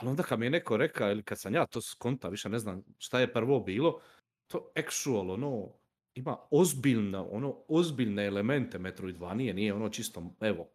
[0.00, 2.58] Ali onda kad mi je neko rekao, ili kad sam ja to skonta, više ne
[2.58, 4.00] znam šta je prvo bilo,
[4.46, 5.68] to actual, ono,
[6.14, 10.68] ima ozbiljna, ono, ozbiljne elemente Metroidvanije, nije ono čisto, evo,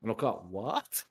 [0.00, 1.04] ono kao, what?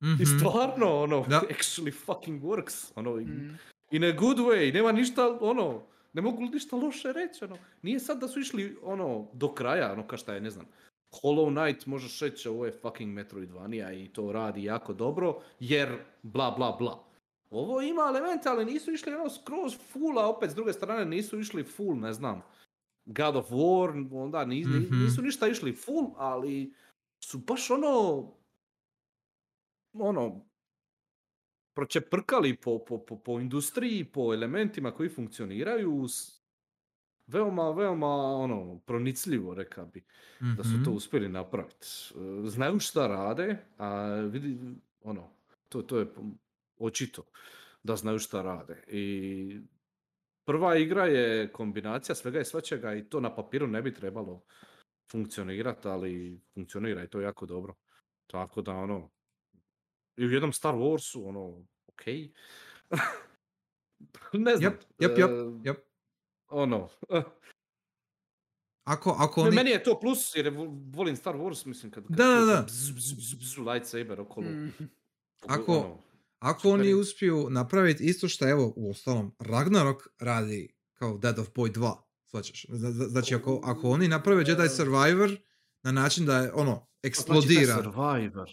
[0.00, 0.38] I Mhm.
[0.38, 1.42] stvarno, ono, Da.
[1.42, 3.58] actually fucking works, ono, i- Mm.
[3.90, 5.82] in a good way, nema ništa, ono,
[6.12, 7.58] ne mogu ništa loše reći, ono.
[7.82, 10.66] Nije sad da su išli, ono, do kraja, ono, kao šta je, ne znam,
[11.12, 15.88] Hollow Knight možeš reći, ovo je fucking Metroidvania i to radi jako dobro, jer
[16.22, 17.04] bla bla bla.
[17.50, 21.40] Ovo ima elemente, ali nisu išli ono skroz full, a opet s druge strane nisu
[21.40, 22.42] išli full, ne znam,
[23.06, 25.04] God of War, onda ni- ni- Mhm.
[25.04, 26.74] nisu ništa išli full, ali
[27.24, 28.24] su baš ono,
[29.94, 30.40] ono,
[31.74, 36.37] pročeprkali po, po, po, po industriji, po elementima koji funkcioniraju, s-
[37.28, 38.06] veoma, veoma,
[38.36, 40.04] ono, pronicljivo, reka bi,
[40.40, 40.96] da su to Mhm.
[40.96, 41.86] uspjeli napraviti.
[42.44, 44.58] E, Znaju šta rade, a vidi,
[45.02, 45.30] ono,
[45.68, 46.06] to, to je
[46.78, 47.22] očito
[47.82, 48.84] da znaju šta rade.
[48.88, 49.60] I
[50.44, 54.42] prva igra je kombinacija svega i svačega i to na papiru ne bi trebalo
[55.12, 57.74] funkcionirati, ali funkcionira i to jako dobro.
[58.26, 59.10] Tako da, ono,
[60.16, 62.02] i u jednom Star Warsu, ono, ok.
[64.32, 64.72] ne znam.
[64.72, 65.30] Jep, jep, jep,
[65.76, 65.87] e.
[66.48, 66.88] Ono,
[68.84, 69.56] Ako, ako oni...
[69.56, 72.44] Meni je to plus jer je vo- volim Star Wars, mislim kad, kad Da, da,
[72.46, 72.62] da.
[72.62, 74.46] bzz, bzz, bzz, bzz, lightsaber okolo.
[74.46, 74.72] Mm.
[75.42, 75.98] Ako- ono,
[76.38, 81.72] Ako oni uspiju napraviti isto što evo u ostalom Ragnarok radi kao Dead of Boy
[81.72, 82.66] 2, shvaćaš?
[82.66, 84.68] Zna- zna- Znači ako, ako oni naprave Jedi.
[84.68, 85.36] Survivor
[85.82, 87.74] na način da je ono Znači, eksplodira.
[87.74, 88.50] Survivor.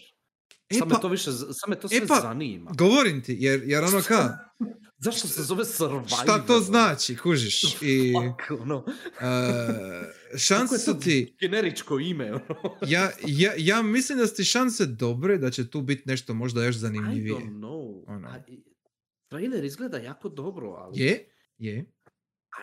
[0.70, 2.70] E pa- to više, z- sad me to e sve pa, zanima.
[2.72, 4.38] Govorim ti, jer, jer ono ka,
[4.98, 6.08] Zašto se zove Survivor?
[6.08, 7.62] šta to znači, kužiš?
[7.82, 8.76] I Fuck, ono.
[8.76, 8.84] uh,
[10.38, 12.44] šanse su ti, generičko ime, ono.
[12.86, 16.64] ja, ja, ja mislim da su ti šanse dobre da će tu biti nešto možda
[16.64, 17.34] još I zanimljivije.
[17.34, 18.04] don't know.
[18.06, 18.28] Ono.
[18.28, 18.62] A, i-
[19.28, 21.00] Trailer izgleda jako dobro, ali...
[21.00, 21.28] Je,
[21.58, 21.92] je.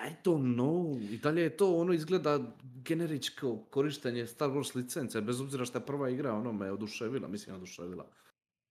[0.02, 1.12] I don't know.
[1.12, 5.86] I dalje je to ono izgleda generičko korištenje Star Wars licence, bez obzira što je
[5.86, 8.10] prva igra ono me oduševila, mislim oduševila.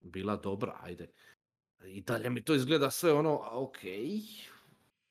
[0.01, 1.13] Bila dobra, ajde.
[1.87, 3.79] I dalje mi to izgleda sve ono, ok,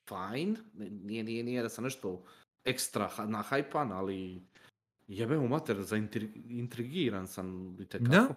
[0.07, 2.25] fine, ne- nije, nije, nije da sam nešto
[2.63, 4.41] ekstra ha- nahajpan, ali
[5.07, 8.35] jebe mu mater, zaintrigiran sam i Da.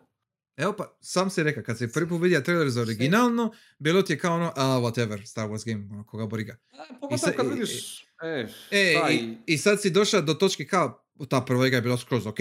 [0.56, 4.12] Evo pa, sam si rekao, kad si prvi put vidio trailer za originalno, bilo ti
[4.12, 6.56] je kao ono, a whatever, Star Wars game, ono, koga boriga.
[7.00, 11.04] Pogotovo sad- kad vidiš, e, E, taj- i, i sad si došao do točke kao,
[11.28, 12.38] ta prva igra je bila skroz ok,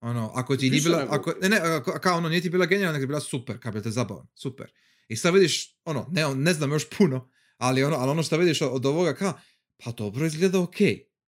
[0.00, 1.60] ono, ako ti nije bila, ako, ne, ne,
[2.00, 4.72] kao ono, nije ti bila genijalna, nego je bila super, kao bi te zabavan, super.
[5.10, 8.62] I sad vidiš, ono, ne, ne znam još puno, ali ono, ali ono što vidiš
[8.62, 9.32] od ovoga kao,
[9.84, 10.76] pa dobro izgleda ok.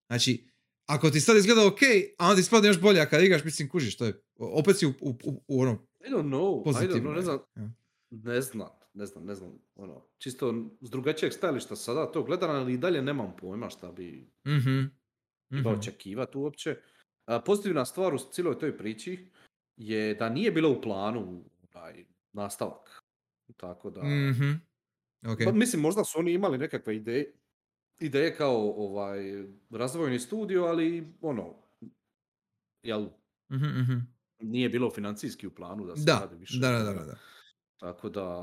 [0.07, 0.49] Znači,
[0.87, 1.81] ako ti sad izgleda ok,
[2.19, 4.87] a onda ti spadne još bolje, a kad igraš, mislim, kužiš, to je, opet si
[4.87, 7.71] u, u, u, u ono, I don't know, I don't pozitivno know, ne znam, ja.
[8.11, 12.73] ne znam, ne znam, ne znam, ono, čisto s drugačijeg stajališta sada to gledam, ali
[12.73, 14.81] i dalje nemam pojma šta bi mhm,
[15.51, 15.81] trebao mhm.
[15.81, 16.77] očekivati uopće.
[17.27, 19.31] A, pozitivna stvar u cijeloj toj priči
[19.77, 23.02] je da nije bilo u planu taj nastavak.
[23.53, 24.53] Tako da, Mhm.
[25.25, 25.39] Ok.
[25.45, 27.35] Pa, mislim možda su oni imali nekakve ideje,
[28.01, 29.19] ideje kao ovaj
[29.71, 31.55] razvojni studio, ali ono,
[32.83, 33.09] jel,
[33.51, 33.99] Mhm, mhm.
[34.41, 36.59] nije bilo financijski u planu da se Da, radi više.
[36.59, 37.19] da, da, da, da.
[37.83, 38.43] Tako da,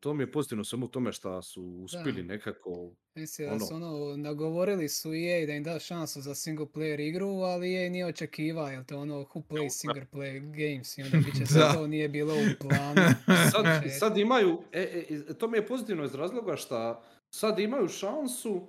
[0.00, 2.28] to mi je pozitivno samo u tome što su uspjeli Da.
[2.28, 2.90] nekako...
[3.14, 3.86] Mislim da su Ono.
[3.86, 8.06] ono, nagovorili su EA da im da šansu za single player igru, ali EA nije
[8.06, 11.86] očekivao, jer to ono who plays single player games i onda bit će sad to
[11.86, 13.02] nije bilo u planu.
[13.26, 13.64] Sad,
[14.00, 18.66] sad imaju, e, e, to mi je pozitivno iz razloga što sad imaju šansu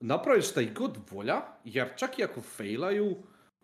[0.00, 3.16] napraviti šta ih god volja, jer čak i ako failaju,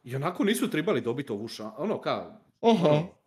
[0.05, 1.75] i onako nisu trebali dobiti ovu šansu.
[1.79, 3.18] Ono kao, ono,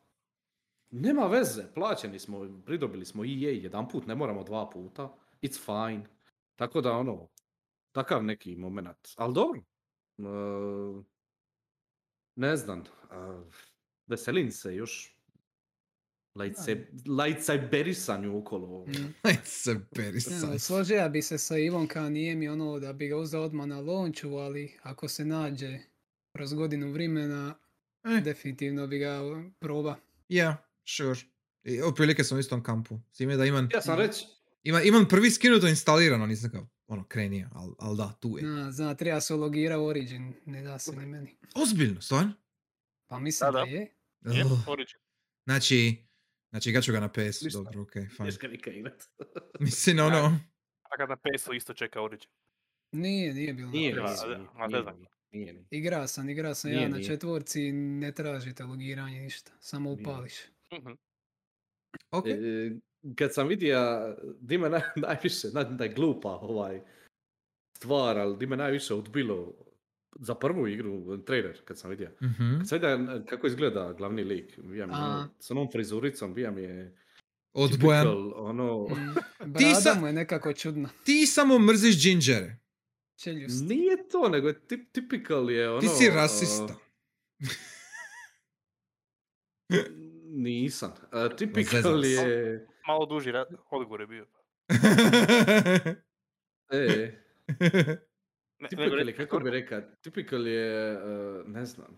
[0.91, 6.05] nema veze, plaćeni smo, pridobili smo EA jedan put, ne moramo dva puta, it's fine.
[6.55, 7.27] Tako da ono,
[7.91, 9.07] takav neki moment.
[9.17, 9.61] Ali dobro,
[10.17, 11.03] e,
[12.35, 12.83] ne znam, e,
[14.07, 15.17] veselim se još
[17.07, 18.85] lajcajberisanju okolo.
[18.85, 19.13] mm.
[19.43, 20.49] se beri Ne, sad.
[20.49, 23.67] ali složio bi se sa Ivom kao nije mi ono da bi ga uzeo odmah
[23.67, 25.79] na launchu, ali ako se nađe
[26.35, 27.55] kroz godinu vremena,
[28.03, 28.21] Eh.
[28.21, 29.19] definitivno bi ga
[29.59, 29.95] proba.
[30.29, 31.19] Ja, sure.
[31.63, 32.99] I otprilike sam u istom kampu.
[33.11, 34.25] S time da imam, Ja sam reći,
[34.63, 38.43] ima, imam prvi skinuto instalirano, nisam kao ono krenio, ali al da, tu je.
[38.43, 41.35] Na, zna, treba se ulogira u Origin, ne da se ni meni.
[41.55, 42.33] Ozbiljno, stvarno?
[43.07, 43.71] Pa mislim Da, da, da.
[43.71, 43.79] je.
[44.37, 44.95] Je, Oh, Origin.
[45.43, 45.95] Znači,
[46.49, 47.49] znači igat ću ga na PS, Ništa.
[47.53, 48.25] dobro, okej, fine.
[48.25, 49.03] neš ga nikad igrat.
[49.59, 50.39] Mislim, ono,
[50.83, 52.29] A kad na PS-u isto čeka Origin.
[52.91, 53.67] Nije, nije bilo.
[53.67, 54.27] na Nije, PS-u.
[54.27, 54.95] nije, a, nije, nije, znam.
[54.95, 55.65] nije, nije, nije.
[55.71, 57.07] Igra sam, igra sam Nije, ja na nije.
[57.07, 60.03] četvorci i ne tražite logiranje ništa, samo Nije.
[60.73, 60.91] Mhm.
[62.11, 62.25] ok.
[62.27, 62.71] E,
[63.15, 63.79] kad sam vidio
[64.39, 66.81] di me naj, najviše, naj, da je glupa ovaj
[67.77, 69.53] stvar, ali di me najviše odbilo
[70.15, 72.11] za prvu igru, trailer, kad sam vidio.
[72.21, 72.57] Mhm.
[72.59, 74.97] Kad sam vidio kako izgleda glavni lik, bija mi A.
[74.97, 76.97] ono, s onom frizuricom, bija mi je
[77.53, 78.07] Odbojan.
[78.07, 80.89] typical, ono, Mm, Ti Brada sa- mu je nekako čudna.
[81.03, 82.57] Ti samo mrziš džinđere.
[83.15, 83.63] Čeljust.
[83.63, 85.79] nije to, nego je tip, typical je ono...
[85.79, 86.75] Ti si rasista.
[90.41, 90.91] Nisam.
[91.11, 92.09] Typical se.
[92.09, 92.67] je...
[92.87, 94.25] Malo duži ra- odgovor je bio.
[96.73, 97.11] E,
[98.59, 100.97] Ne, nego typical je, kako bi rekao, typical je,
[101.39, 101.95] uh, ne znam,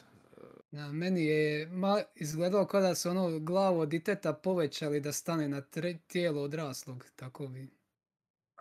[0.72, 5.50] Na, meni je ma, izgledalo kao da su ono glavu od diteta povećali da stane
[5.50, 7.70] na tre- tijelo odraslog, tako bi.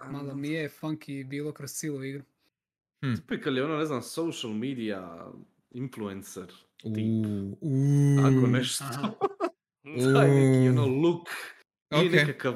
[0.04, 2.22] Malo mi je funky bilo kroz cijelu igru.
[3.02, 5.26] Typical je ono, ne znam, social media
[5.70, 6.46] influencer
[6.76, 6.96] tip.
[7.26, 8.20] Uuu, uuu.
[8.20, 8.84] Ako nešto.
[9.84, 10.12] Aha.
[10.14, 11.28] Taj neki ono look.
[11.90, 12.12] Nije Ok.
[12.12, 12.54] nekakav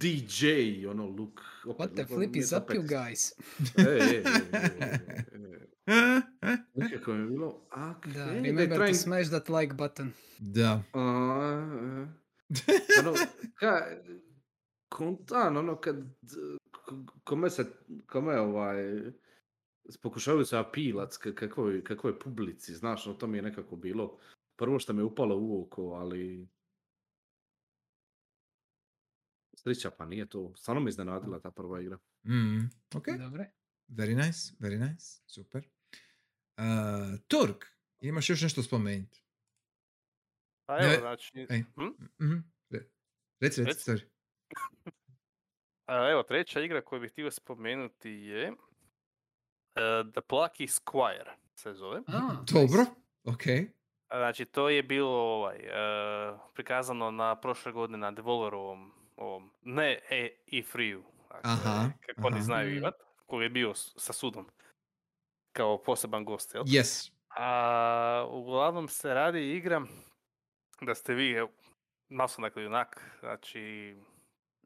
[0.00, 0.46] DJ,
[0.88, 1.40] ono look.
[1.66, 3.32] opet, What the ono, flip is up you guys?
[3.78, 4.22] E, e, e,
[4.52, 4.98] e,
[5.36, 5.68] e.
[6.74, 7.46] Nekako mi je bilo,
[7.90, 10.12] ok, Da, da remember to trying- smash that like button.
[10.38, 10.82] Da.
[10.92, 11.00] A,
[12.50, 13.00] e.
[13.00, 13.14] ono,
[13.54, 13.86] ka,
[14.88, 15.96] kontan, ono kad,
[17.24, 17.64] kome se,
[18.06, 19.02] kome ovaj,
[20.02, 24.18] pokušavaju se apilac kakvoj, kakvoj publici, znaš, no to mi je nekako bilo
[24.58, 26.48] prvo što me upalo u oko, ali
[29.54, 31.98] sreća pa nije to, stvarno me iznenadila ta prva igra.
[32.24, 32.58] Mm,
[32.94, 33.50] ok, Dobre.
[33.88, 35.68] very nice, very nice, super.
[36.56, 36.64] Uh,
[37.28, 37.64] Turk,
[38.00, 39.22] imaš još nešto spomenuti?
[40.66, 41.62] Pa Ne, evo, znači, ej.
[41.74, 42.04] hm?
[42.24, 42.38] Mhm.
[42.70, 42.88] Re-
[43.40, 43.90] Reci, reci, Reci.
[43.90, 44.04] sorry.
[45.86, 48.56] A, evo, treća igra koju bih htio spomenuti je uh,
[50.12, 52.00] The Plucky Squire se zove.
[52.06, 52.92] A, Dobro, nice.
[53.24, 53.42] ok.
[54.10, 60.30] Znači, to je bilo ovaj, e, prikazano na prošle godine na Devolverovom ovom, ne e,
[60.46, 60.96] i free
[61.28, 62.44] dakle, Aha, kako oni aha.
[62.44, 62.76] znaju Mm.
[62.76, 62.94] imat,
[63.26, 64.46] koji je bio sa sudom
[65.52, 66.64] kao poseban gost, jel?
[66.64, 67.10] Yes.
[67.36, 69.82] A uglavnom se radi igra
[70.80, 71.50] da ste vi evo,
[72.38, 73.96] dakle junak, znači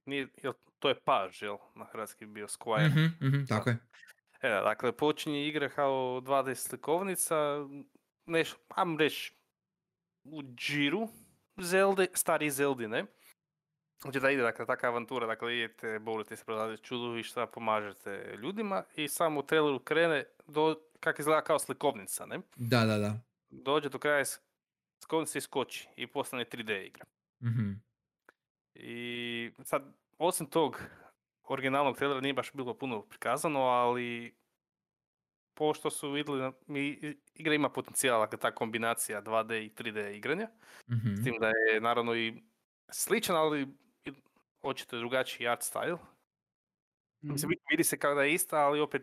[0.06, 2.88] nije, jel, to je paž, jel, na hrvatski bi bio Squire.
[2.88, 3.78] Mhm, mhm, tako je.
[4.42, 7.36] E, dakle, počinje igra kao 2D slikovnica,
[8.26, 9.34] neš, am reći,
[10.24, 11.08] u džiru
[11.56, 13.04] Zelde, stari Zeldine.
[14.02, 19.08] Znači da ide, dakle, takva avantura, dakle, idete, borite se protiv čudovišta, pomažete ljudima i
[19.08, 22.40] samo u traileru krene do, kak izgleda kao slikovnica, ne?
[22.56, 23.20] Da, da, da.
[23.50, 24.24] Dođe do kraja
[25.02, 27.04] slikovnice i skoči i postane 3D igra.
[27.42, 27.72] Mhm.
[28.74, 29.82] I sad,
[30.18, 30.82] osim tog
[31.44, 34.34] originalnog trailera nije baš bilo puno prikazano, ali
[35.54, 36.98] pošto su vidjeli mi
[37.34, 40.48] igra ima potencijala, ta kombinacija 2D i 3D igranja,
[40.90, 41.14] mhm.
[41.14, 42.42] s tim da je naravno i
[42.90, 43.68] sličan, ali
[44.62, 45.98] očito je drugačiji art style.
[47.20, 47.58] Mislim, Mhm.
[47.70, 49.02] vidi- se kao da je ista, ali opet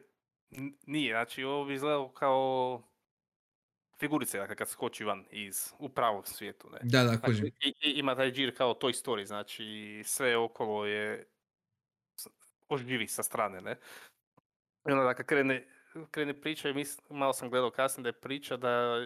[0.85, 1.13] nije.
[1.13, 2.83] Znači, ovo bi izgledalo kao
[3.99, 6.79] figurice, dakle, kad skoči van iz, u pravom svijetu, ne?
[6.83, 9.63] Da, da, Znači, i, i- ima taj džir kao Toy Story, znači
[10.05, 11.27] sve okolo je
[12.69, 13.71] oživi sa strane, ne?
[14.87, 15.67] I onda dakle krene,
[16.11, 19.05] krene priča i mis, malo sam gledao kasnije da je priča da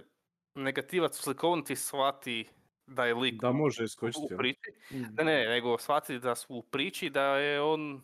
[0.56, 2.50] negativac u slikovnici shvati
[2.88, 4.28] da je lik Da može u iskočiti.
[4.30, 4.38] jel?
[4.38, 4.60] priči.
[4.92, 5.02] Mm.
[5.14, 8.02] Ne, ne, nego shvatiti da su u priči da je on,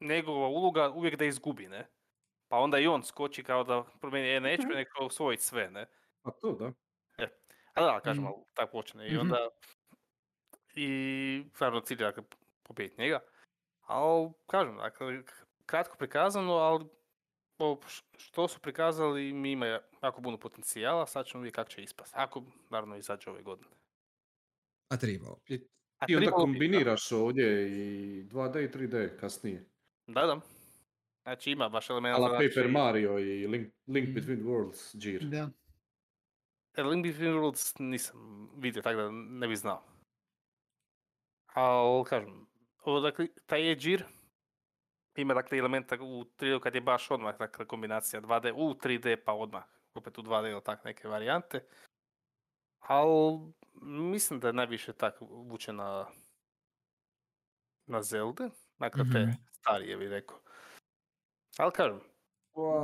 [0.00, 1.86] njegova uloga uvijek da izgubi, ne?
[2.48, 5.86] Pa onda i on skoči kao da promijeni, e, neću, nego osvojiti sve, ne?
[6.22, 6.72] A to da.
[7.74, 8.28] A da, kažem, Mm.
[8.54, 9.06] tako počne.
[9.06, 9.20] I Mhm.
[9.20, 9.48] onda,
[10.74, 10.88] i
[11.54, 12.22] stvarno cilj je dakle,
[12.62, 13.20] pobijediti njega.
[13.80, 15.22] Ali, kažem, dakle,
[15.66, 16.84] kratko prikazano, ali
[18.16, 19.66] što su prikazali mi ima
[20.02, 22.12] jako puno potencijala, sad ćemo vidjeti kako će ispast.
[22.16, 23.70] Ako, naravno, izađe ove godine.
[24.88, 25.38] A trebao.
[25.98, 29.68] A Ti onda kombiniraš ovdje i 2D i 3D kasnije.
[30.06, 30.40] Da, da.
[31.22, 32.16] Znači ima baš elementa.
[32.16, 34.08] Ala znači, Paper Mario i Link, Link.
[34.08, 35.24] Between Worlds, Gear.
[35.24, 35.50] Da.
[36.76, 39.82] e, Link Between Worlds nisam vidio, tako da ne bi znao.
[41.46, 42.46] Ali, kažem,
[42.84, 44.02] ovo, dakle, taj Edgear
[45.18, 49.32] ima dakle elementa u 3D kad je baš odmah, dakle, kombinacija 2D u 3D pa
[49.32, 49.64] odmah,
[49.94, 51.64] opet u 2D ili tak neke varijante.
[52.80, 53.38] Ali
[53.82, 56.06] mislim da je najviše tako vuče na,
[57.86, 59.30] na Zelda, dakle te Mhm.
[59.52, 60.38] starije bi rekao.
[61.58, 62.00] Ali kažem,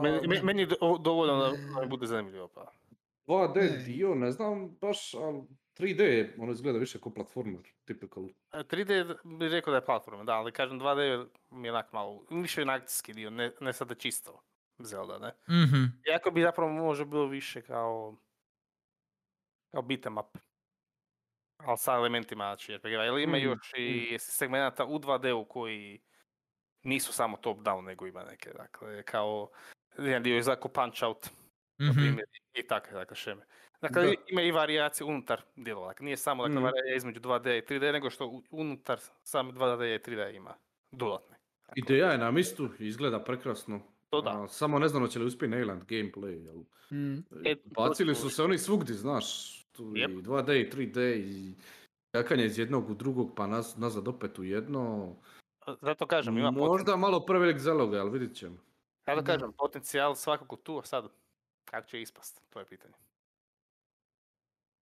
[0.02, 2.72] meni, me- meni je do- dovoljno da bude zanimljivo pa.
[3.26, 3.76] 2D Ne.
[3.78, 5.42] dio, ne znam baš, ali
[5.74, 6.02] 3D
[6.38, 8.28] ono izgleda više kao platformer, typical.
[8.52, 12.26] E, 3D bi rekao da je platforma, da, ali kažem 2D mi je onak malo,
[12.30, 14.40] više je akcijski dio, ne, ne sada čisto
[14.78, 15.32] Zelda, ne.
[15.64, 15.84] Mhm.
[16.08, 18.16] Iako bi zapravo možda bilo više kao,
[19.70, 20.38] kao beat'em up.
[21.58, 23.04] Ali sa elementima znači RPG-a.
[23.04, 26.02] Ili ima Mm, još i segmenata u 2D-u koji
[26.82, 29.50] nisu samo top-down, nego ima neke, dakle, kao
[29.98, 31.28] jedan dio je za ko Punch-Out,
[31.78, 31.98] na Mhm.
[32.00, 33.46] primjer, i takve, dakle, šeme.
[33.84, 34.12] Dakle, Da.
[34.28, 35.86] ima i varijacije unutar dijelova.
[35.88, 36.64] Dakle, nije samo dakle, Mm.
[36.64, 40.54] varijacija između 2D i 3D, nego što unutar same 2D i 3D ima
[40.92, 41.36] dodatne.
[41.58, 43.80] Dakle, Ideja je na mistu, izgleda prekrasno.
[44.10, 44.30] To da.
[44.32, 46.44] a, samo ne znam hoće li uspjeti Neyland gameplay.
[46.44, 46.56] Jel?
[46.92, 47.18] Mm.
[47.44, 49.60] E, to Bacili su se oni svugdje, znaš.
[49.66, 50.10] Tu Yep.
[50.10, 51.54] i 2D i 3D i
[52.08, 55.14] skakanje iz jednog u drugog pa naz, nazad opet u jedno.
[55.80, 56.68] Zato kažem, ima potencijal.
[56.68, 58.56] Možda malo prevelik zaloga, ali vidit ćemo.
[59.06, 59.26] Zato Da.
[59.26, 61.08] kažem, potencijal svakako tu, a sad
[61.64, 62.94] kako će ispast, to je pitanje.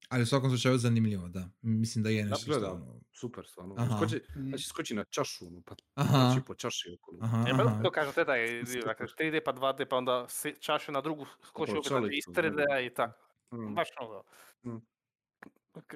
[0.09, 1.49] Ali u svakom slučaju zanimljivo, da.
[1.61, 2.99] Mislim da je nešto Izgleda stvarno.
[3.11, 3.75] super stvarno.
[3.77, 3.97] Aha.
[3.97, 4.49] Skoči, Mm.
[4.49, 6.31] znači skoči na čašu, ono, pa Aha.
[6.31, 7.17] skoči po čaši okolo.
[7.21, 7.83] Aha, E, pa aha.
[7.83, 10.53] to kažem, te da je, dakle, 3D pa 2D, pa onda se
[10.89, 12.33] na drugu, skoči opet na čalicu, iz da.
[12.33, 13.19] 3D i tako.
[13.51, 13.75] Mm.
[13.75, 14.23] Baš ono.
[14.65, 14.81] Mm.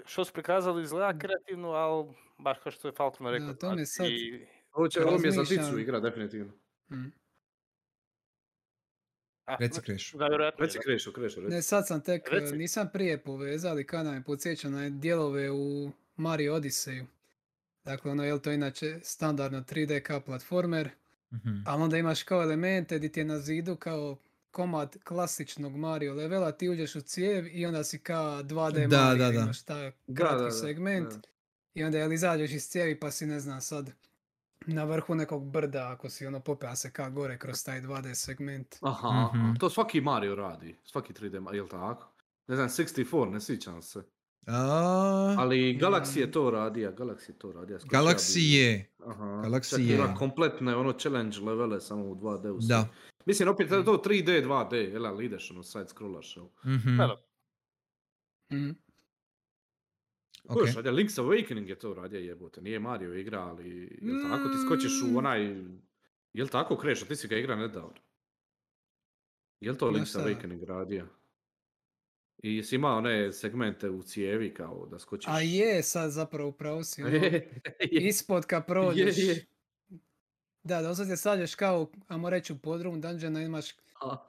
[0.06, 3.48] Što su prikazali izgleda kreativno, ali baš kao što je Falcon rekao.
[3.48, 6.54] Da, to me sad- znači, Ovo, će, ovo mi je za dicu igra, definitivno.
[6.92, 7.12] Mm.
[9.46, 10.12] A, Reci Kreš.
[10.12, 10.82] Da, vjerojatno je, Reci da.
[10.82, 11.52] Krešo, Krešo, reci.
[11.52, 12.56] Ne, sad sam tek, e, Reci.
[12.56, 17.06] nisam prije povezao, ali kada me podsjeća na dijelove u Mario Odisseju.
[17.86, 20.90] Dakle, ono, je to inače standardno 3D kao platformer,
[21.32, 21.50] Mhm.
[21.66, 24.18] ali onda imaš kao elemente gdje ti je na zidu kao
[24.52, 29.18] komad klasičnog Mario levela, ti uđeš u cijev i onda si kao 2D Da, Mario,
[29.18, 29.42] da, da.
[29.42, 31.10] imaš taj kratki da, da, segment.
[31.10, 31.22] da.
[31.74, 33.92] I onda jel izađeš iz cijevi pa si ne znam sad
[34.68, 38.76] na vrhu nekog brda ako si ono popea se ka gore kroz taj 2D segment.
[38.82, 39.56] Aha, Mhm.
[39.56, 42.08] to svaki Mario radi, svaki 3D, ma- jel tako?
[42.48, 44.04] Ne znam, 64, ne sjećam se.
[44.48, 46.32] A, Ali Galaxy je Mm.
[46.32, 48.92] to radio, Galaxy je to skočio Galaxy je.
[49.00, 50.16] Aha, Galaxy čak ima je.
[50.16, 52.62] kompletne ono challenge levele samo u 2D-u.
[52.62, 52.68] sve.
[52.68, 52.88] Da.
[53.26, 56.38] Mislim, opet je to 3D, 2D, jel, ali ideš ono side scrollaš.
[56.38, 56.50] Evo.
[56.66, 56.98] Mhm.
[56.98, 57.22] Da,
[60.44, 60.50] da.
[60.50, 60.54] Mhm.
[60.54, 60.76] Ko još Ok.
[60.76, 60.92] radio?
[60.94, 65.16] Link's Awakening je to radio jebote, nije Mario igra, ali jel tako ti skočiš Mm.
[65.16, 65.56] u onaj,
[66.34, 67.94] jel tako Krešo, ti si ga igra nedavno.
[69.62, 70.18] Jel to Link's?
[70.18, 71.08] Awakening radio?
[72.38, 75.28] I jesi imao one segmente u cijevi kao da skočiš?
[75.28, 77.04] A je sad zapravo upravo si.
[77.04, 79.18] ono, je, ispod kad prođeš.
[79.18, 79.46] je.
[80.64, 83.66] Da, doslovce sađeš kao, ajmo reći u podrum dungeona imaš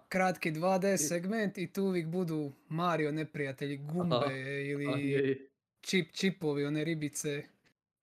[0.08, 5.48] kratki 2D segment i tu uvijek budu Mario neprijatelji, gumbe a, ili je, je,
[5.84, 7.44] čip čipovi, one ribice.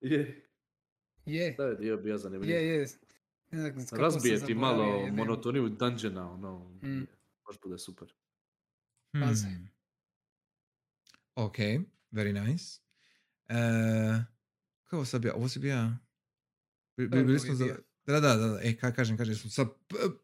[0.00, 0.42] je.
[1.26, 2.50] Je, To je dio bio zanimljiv.
[2.50, 2.86] je, je.
[3.92, 7.06] Razbije ti malo monotoniju dungeona, ono, Mm.
[7.46, 8.12] baš bude super.
[9.20, 9.46] Pazi.
[9.46, 9.68] Hmm.
[11.34, 11.56] Ok,
[12.12, 12.80] very nice.
[13.48, 13.54] E,
[14.84, 15.34] kako sam bio?
[15.34, 15.90] Ovo si bio...
[16.96, 17.66] Bili je smo za...
[18.06, 18.60] Da, da, da, da.
[18.62, 19.68] E, kaj kažem, kažem, smo sad...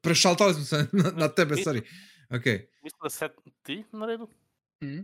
[0.01, 1.81] Prešaltali smo se na, na tebe, sorry.
[2.31, 2.45] Ok,
[2.83, 3.31] Mislim da sad
[3.63, 4.29] ti na redu?
[4.85, 5.01] Mhm.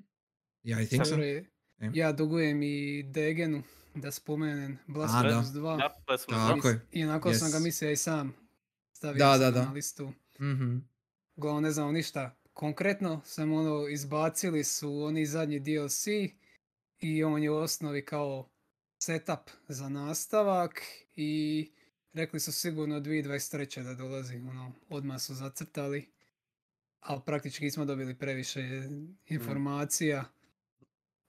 [0.62, 1.14] ja I think so.
[1.14, 1.53] Je.
[1.94, 3.62] Ja dugujem i Degenu
[3.94, 4.92] da spomenem A, da.
[4.92, 5.80] Blasphemous 2.
[5.80, 6.80] Ja, pa smo Tako je.
[6.92, 7.62] I onako sam ga Yes.
[7.62, 8.34] mislio i sam
[8.92, 9.64] stavio Da, sam da, da.
[9.64, 10.12] na listu.
[10.40, 10.76] Mhm.
[11.36, 16.06] Uglavnom ne znamo ništa konkretno, samo ono izbacili su oni zadnji DLC
[17.00, 18.48] i on je u osnovi kao
[18.98, 20.82] setup za nastavak
[21.16, 21.72] i
[22.12, 23.82] rekli su sigurno 2023.
[23.82, 26.12] da dolazi, ono, odmah su zacrtali,
[27.00, 28.60] ali praktički nismo dobili previše
[29.26, 30.24] informacija.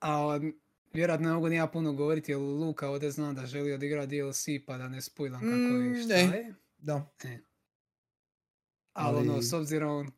[0.01, 0.39] A
[0.93, 4.45] vjerojatno ne mogu ni ja puno govoriti jer Luka ovdje zna da želi odigrati DLC
[4.65, 6.21] pa da ne spojlam kako Mm, i šta ne.
[6.37, 6.53] je.
[6.77, 7.09] Da.
[8.93, 10.11] Ali ono, Ali- s obzirom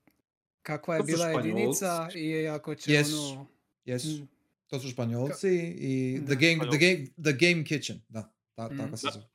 [0.61, 2.19] kakva je To su bila jedinica Španjolci.
[2.19, 3.17] i ako će Jesu.
[3.23, 3.47] ono...
[3.85, 4.07] Jesu.
[4.09, 4.27] mm,
[4.67, 6.25] To su Španjolci i Da.
[6.25, 8.01] the game, the, game, the game Kitchen.
[8.09, 8.77] Da, ta, Mhm.
[8.77, 9.11] tako se Da.
[9.11, 9.25] zove.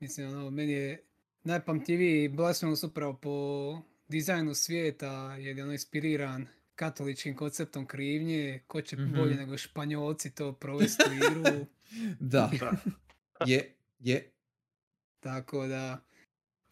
[0.00, 1.04] Mislim, ono, meni je
[1.42, 6.46] najpamtljiviji Blasphemous upravo po dizajnu svijeta, jer je ono inspiriran
[6.82, 9.14] katoličkim konceptom krivnje, ko će Mhm.
[9.14, 11.66] bolje nego španjolci to provesti u igru,
[12.32, 12.50] Da.
[13.46, 14.30] Je, je.
[15.20, 16.04] tako da,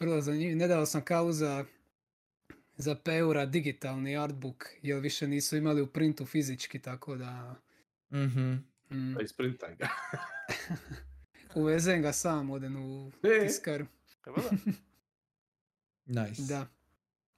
[0.01, 0.59] vrlo zanimljivo.
[0.59, 1.65] Nedavno sam kao za
[2.77, 7.55] za Peura digitalni artbook, jer više nisu imali u printu fizički, tako da
[8.11, 8.53] Mhm.
[8.91, 9.89] mm, Pa isprintaj ga.
[11.55, 13.41] uvezem ga sam, odem u E.
[13.41, 13.87] tiskaru.
[16.07, 16.43] Nice.
[16.45, 16.67] Da.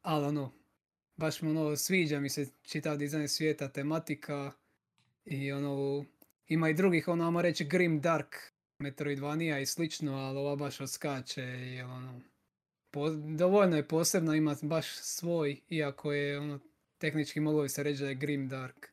[0.02, 0.52] Ali ono,
[1.16, 4.52] baš mi ono, sviđa mi se čitav dizajn svijeta, tematika
[5.24, 6.04] i ono,
[6.48, 8.36] ima i drugih, ono, ajmo reći Grim Dark,
[8.78, 12.20] Metroidvania i slično, ali ova baš odskače jer ono,
[12.90, 16.60] po- dovoljno je posebno, ima baš svoj, iako je ono,
[16.98, 18.86] tehnički moglo bi se reći da je Grim Dark.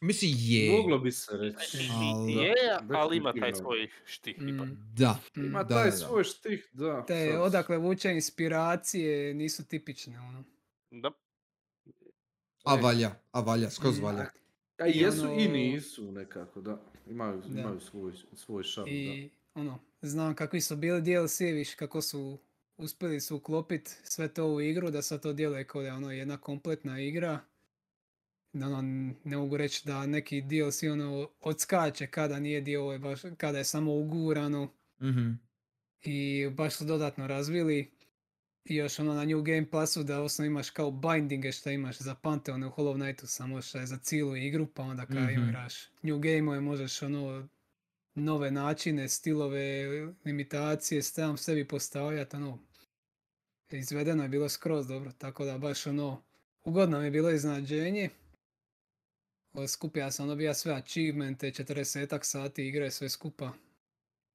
[0.00, 0.70] Mislim, je.
[0.72, 1.78] Moglo bi se reći.
[1.78, 2.54] Al- Je,
[2.90, 4.66] ali ima taj svoj štih ipak.
[4.66, 5.18] Mm, Da.
[5.36, 5.96] Ima Da, taj da, da.
[5.96, 7.04] svoj štih, da.
[7.06, 7.40] Te sad.
[7.40, 10.44] odakle vuče inspiracije nisu tipične, ono.
[10.92, 11.10] Da.
[12.64, 14.30] A valja, a valja, skroz valja.
[14.78, 16.80] A i I jesu i ono- nisu nekako, da.
[17.06, 17.60] Imaju, Da.
[17.60, 18.90] imaju svoj, svoj šarm, da.
[18.90, 22.38] I ono, znam kakvi su bili DLC, viš kako su
[22.78, 26.12] uspjeli su uklopiti sve to u igru, da sad to djeluje kao da je ono
[26.12, 27.40] jedna kompletna igra.
[28.52, 28.82] Da ono,
[29.24, 33.64] ne mogu reći da neki DLC ono odskače kada nije dio ovaj baš, kada je
[33.64, 34.68] samo ugurano
[35.00, 35.30] Mhm.
[36.02, 37.90] i baš su dodatno razvili.
[38.64, 42.14] I još ono na New Game Plusu da osnovno imaš kao bindinge što imaš za
[42.14, 45.48] Pantheon u Hollow Knightu, samo što je za cijelu igru, pa onda kad Mhm.
[45.48, 47.48] igraš New Game možeš ono
[48.14, 49.84] nove načine, stilove,
[50.24, 52.58] limitacije, sam sebi postavljati, ono,
[53.70, 56.22] izvedeno je bilo skroz dobro, tako da baš ono,
[56.64, 58.10] ugodno mi je bilo iznenađenje.
[59.52, 63.52] O, Skupija sam dobija sve achievemente, 40 sati igre, sve skupa,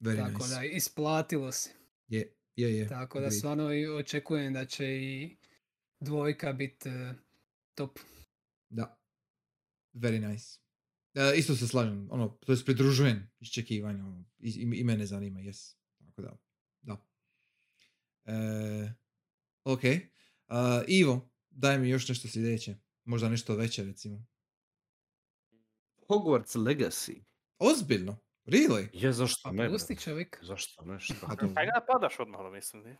[0.01, 0.55] Very tako nice.
[0.55, 1.69] da isplatilo se.
[2.07, 2.87] Je, je, je.
[2.87, 5.37] Tako da stvarno i očekujem da će i
[5.99, 6.89] dvojka biti
[7.73, 7.99] top.
[8.69, 8.99] Da.
[9.93, 10.59] Very nice.
[11.13, 15.39] E, isto se slažem, ono, to je pridružujem iščekivanju, ono, i, i, i mene zanima,
[15.39, 15.75] jes.
[16.05, 16.37] Tako da,
[16.81, 17.05] da.
[18.25, 18.93] E,
[19.63, 19.83] ok.
[19.83, 20.03] E,
[20.87, 22.75] Ivo, daj mi još nešto sljedeće.
[23.03, 24.25] Možda nešto veće, recimo.
[26.07, 27.23] Hogwarts Legacy.
[27.57, 28.24] Ozbiljno?
[28.45, 28.87] Really?
[28.93, 29.69] Je, zašto ne?
[29.69, 30.39] Pusti čovjek.
[30.41, 30.99] Zašto ne?
[30.99, 31.15] Šta?
[31.27, 31.35] A.
[31.35, 32.83] Kaj ga padaš odmah, ono, mislim.
[32.83, 32.97] nije?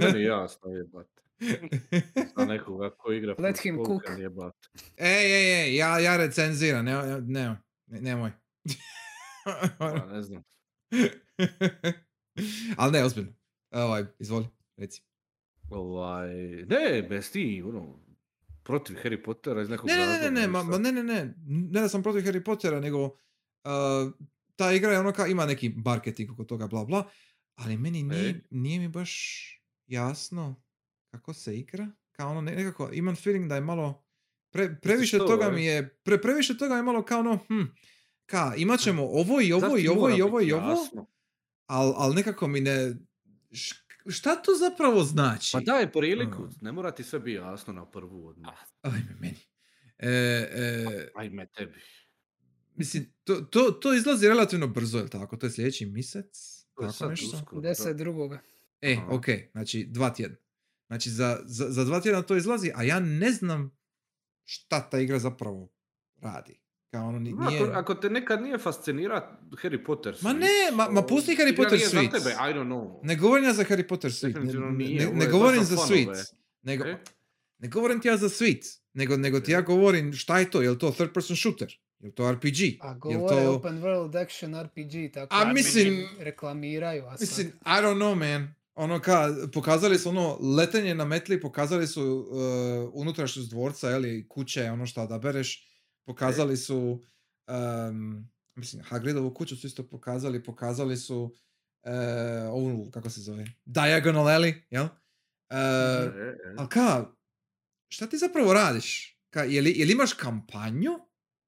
[0.00, 1.22] Meni jasno jebate.
[2.36, 4.02] Za nekoga ko igra Let him cook.
[4.18, 4.68] jebate.
[4.96, 8.30] ej, ej, ej, ja, ja recenziram, ne, ne, ne, ne- nemoj.
[9.80, 10.42] Ma, ne znam.
[12.76, 13.32] Ali ne, ozbiljno.
[13.70, 15.02] Ovaj, izvoli, reci.
[15.70, 16.28] Ovaj,
[16.66, 17.98] ne, bez ti, ono,
[18.62, 21.80] protiv Harry Pottera iz nekog Ne, ne, ne, ne, ne, ma, ne, ne, ne, ne
[21.80, 23.16] da sam protiv Harry Pottera, nego
[23.64, 24.12] uh,
[24.56, 27.08] ta igra je ono kao, ima neki marketing oko toga, bla, bla,
[27.54, 28.40] ali meni nije, E?
[28.50, 29.12] nije mi baš
[29.86, 30.62] jasno
[31.06, 34.04] kako se igra, kao ono, ne- nekako, imam feeling da je malo,
[34.50, 35.52] pre, previše što, toga e?
[35.52, 37.62] mi je, pre, previše toga je malo kao ono, hm,
[38.26, 41.06] ka, imat ćemo ovo i ovo i ovo i ovo i ovo,
[41.66, 42.94] ali al nekako mi ne,
[43.52, 43.74] š-
[44.08, 45.50] šta to zapravo znači?
[45.52, 46.50] Pa daj priliku, Mm.
[46.60, 48.58] ne mora ti sve biti jasno na prvu odmah.
[48.82, 49.38] Ajme, meni.
[49.98, 51.80] E, e, Ajme tebi.
[52.74, 55.36] Mislim, to, to, to izlazi relativno brzo, je tako?
[55.36, 56.64] To je sljedeći mjesec?
[56.74, 57.36] To je Tako sad nešto?
[57.36, 57.68] uskoro, da.
[57.68, 58.40] Deset drugoga.
[58.80, 59.06] E, Aha.
[59.14, 60.36] ok, znači dva tjedna.
[60.86, 63.76] Znači za, za, za dva tjedna to izlazi, a ja ne znam
[64.44, 65.68] šta ta igra zapravo
[66.20, 66.60] radi.
[66.90, 67.34] Kao ono, nije...
[67.40, 71.64] Ako, ako te nekad nije fascinira Harry Potter Ma ne, ma- ma pusti Harry igra
[71.64, 72.18] Potter nije Suite.
[72.18, 73.00] Za tebe, I don't know.
[73.02, 75.76] Ne govorim ja za Harry Potter Suite, ne, ne, nije, ne, govorim za.
[75.76, 76.24] Suite.
[76.62, 76.98] Nego, E?
[77.58, 80.70] ne govorim ti ja za Suite, nego, nego ti ja govorim šta je to, je
[80.70, 81.78] li to third person shooter?
[81.98, 82.58] Je li to RPG?
[82.80, 83.54] A Jel govore to...
[83.54, 87.16] open world action RPG, tako A da mislim- reklamiraju, a.
[87.20, 88.54] Mislim, I don't know, man.
[88.74, 94.70] Ono ka, pokazali su ono letenje na metli, pokazali su uh, unutrašnjost dvorca, ili kuće,
[94.70, 95.68] ono što odabereš.
[96.06, 97.02] Pokazali su,
[97.88, 101.90] um, mislim, Hagridovu kuću su isto pokazali, pokazali su uh,
[102.50, 104.84] ovu, kako se zove, Diagonal Alley, jel?
[104.84, 104.90] Uh,
[106.58, 107.06] ali ka,
[107.88, 109.18] šta ti zapravo radiš?
[109.30, 110.90] Ka, je, li, je li imaš kampanju?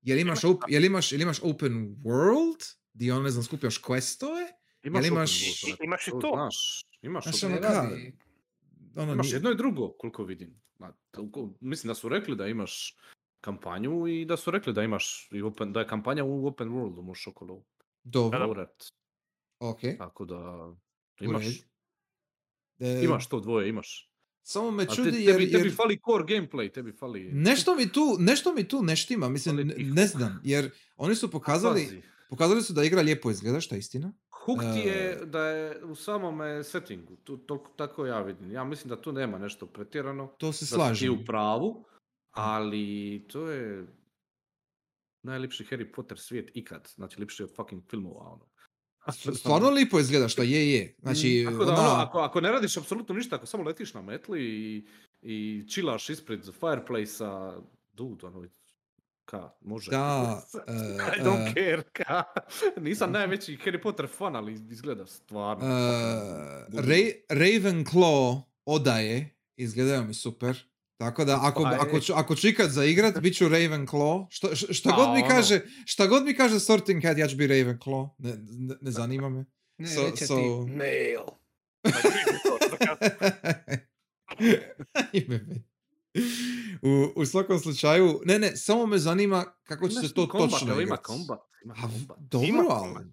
[0.07, 2.63] Je li imaš, op, je li imaš, je li imaš open world?
[2.93, 4.47] Di ono, ne znam, skupljaš questove?
[4.83, 6.31] Imaš Jel open imaš- world, brate, imaš i to.
[6.33, 6.57] Znaš,
[7.03, 8.13] imaš Znaš, open ono ka- radi-
[8.97, 10.51] Ono, Imaš ni- jedno i drugo, koliko vidim.
[10.79, 12.97] Ma, toliko- mislim da su rekli da imaš
[13.41, 17.03] kampanju i da su rekli da imaš, i open, da je kampanja u open worldu,
[17.03, 17.65] možeš okolo
[18.05, 18.85] Dobro, urat.
[19.61, 19.81] ok.
[19.99, 20.73] Tako da
[21.21, 21.45] imaš.
[22.79, 24.11] E, imaš to dvoje, imaš.
[24.49, 27.31] Samo me A te- čudi jer, tebi, tebi jer fali core gameplay, tebi fali...
[27.33, 31.31] nešto, mi tu, nešto mi tu ne štima, mislim, ne, ne znam, jer oni su
[31.31, 34.13] pokazali, pokazali su da igra lijepo izgleda, što je istina.
[34.31, 38.53] Hook ti je E, da je u samome settingu, tu, to, tako ja vidim.
[38.53, 40.27] Ja mislim da tu nema nešto pretjerano.
[40.39, 41.85] To se da si ti u pravu,
[42.31, 43.87] ali to je
[45.23, 46.89] najljepši Harry Potter svijet ikad.
[46.95, 48.47] Znači, ljepši od fucking filmova, ono.
[49.13, 50.95] Stvarno lijepo izgleda, što je, je.
[51.03, 54.03] Znači, Tako da, ona- ono, ako, ako ne radiš apsolutno ništa, ako samo letiš na
[54.03, 54.87] metli i,
[55.23, 57.61] i chillaš ispred fireplace-a,
[57.93, 58.45] dude, ono,
[59.25, 59.91] ka, može.
[59.91, 60.73] Da, e,
[61.19, 62.23] I don't e, care, ka.
[62.81, 65.65] Nisam najveći Harry Potter fan, ali izgleda stvarno.
[65.65, 66.95] Uh, fucking ludilo.
[66.95, 70.57] Ra- Ravenclaw odaje, izgledaju mi super.
[70.97, 72.03] Tako da, ako, Pa ako, je.
[72.03, 74.27] ću, ako ću ikad zaigrat, bit ću Ravenclaw.
[74.31, 75.29] Što, š- šta, Pa god mi ono.
[75.29, 78.09] kaže, šta god mi kaže Sorting Hat, ja ću biti Ravenclaw.
[78.19, 79.45] Ne, ne, ne zanima me.
[79.79, 81.21] Ne, So- reće so- ti mail.
[85.29, 85.41] Me.
[86.83, 90.73] u, u svakom slučaju, ne, ne, samo me zanima kako će se to kombat, točno
[90.73, 91.39] evo, ima kombat.
[91.65, 92.19] Ima A, kombat.
[92.21, 92.81] dobro, Ima ali...
[92.83, 93.05] kombat.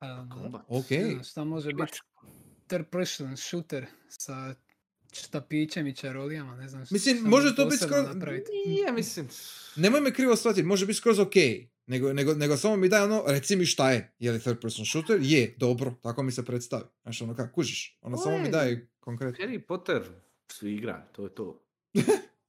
[0.00, 0.62] A, kombat.
[0.68, 0.86] Ok.
[1.24, 1.98] šta može biti
[2.66, 4.54] third person shooter sa
[5.20, 6.84] štapićem i čarolijama, ne znam.
[6.90, 8.50] Mislim, može to biti skroz- napraviti.
[8.66, 9.28] Nije, mislim...
[9.76, 11.34] Nemoj me krivo shvatiti, može biti skroz ok.
[11.86, 14.14] Nego, nego, nego samo mi daj ono, reci mi šta je.
[14.18, 15.18] Je li third person shooter?
[15.22, 16.84] Je, dobro, tako mi se predstavi.
[17.02, 17.98] Znaš, ono kako, kužiš.
[18.02, 19.44] Ono, samo mi daj konkretno.
[19.44, 20.02] Harry Potter
[20.52, 21.62] svi igra, to je to.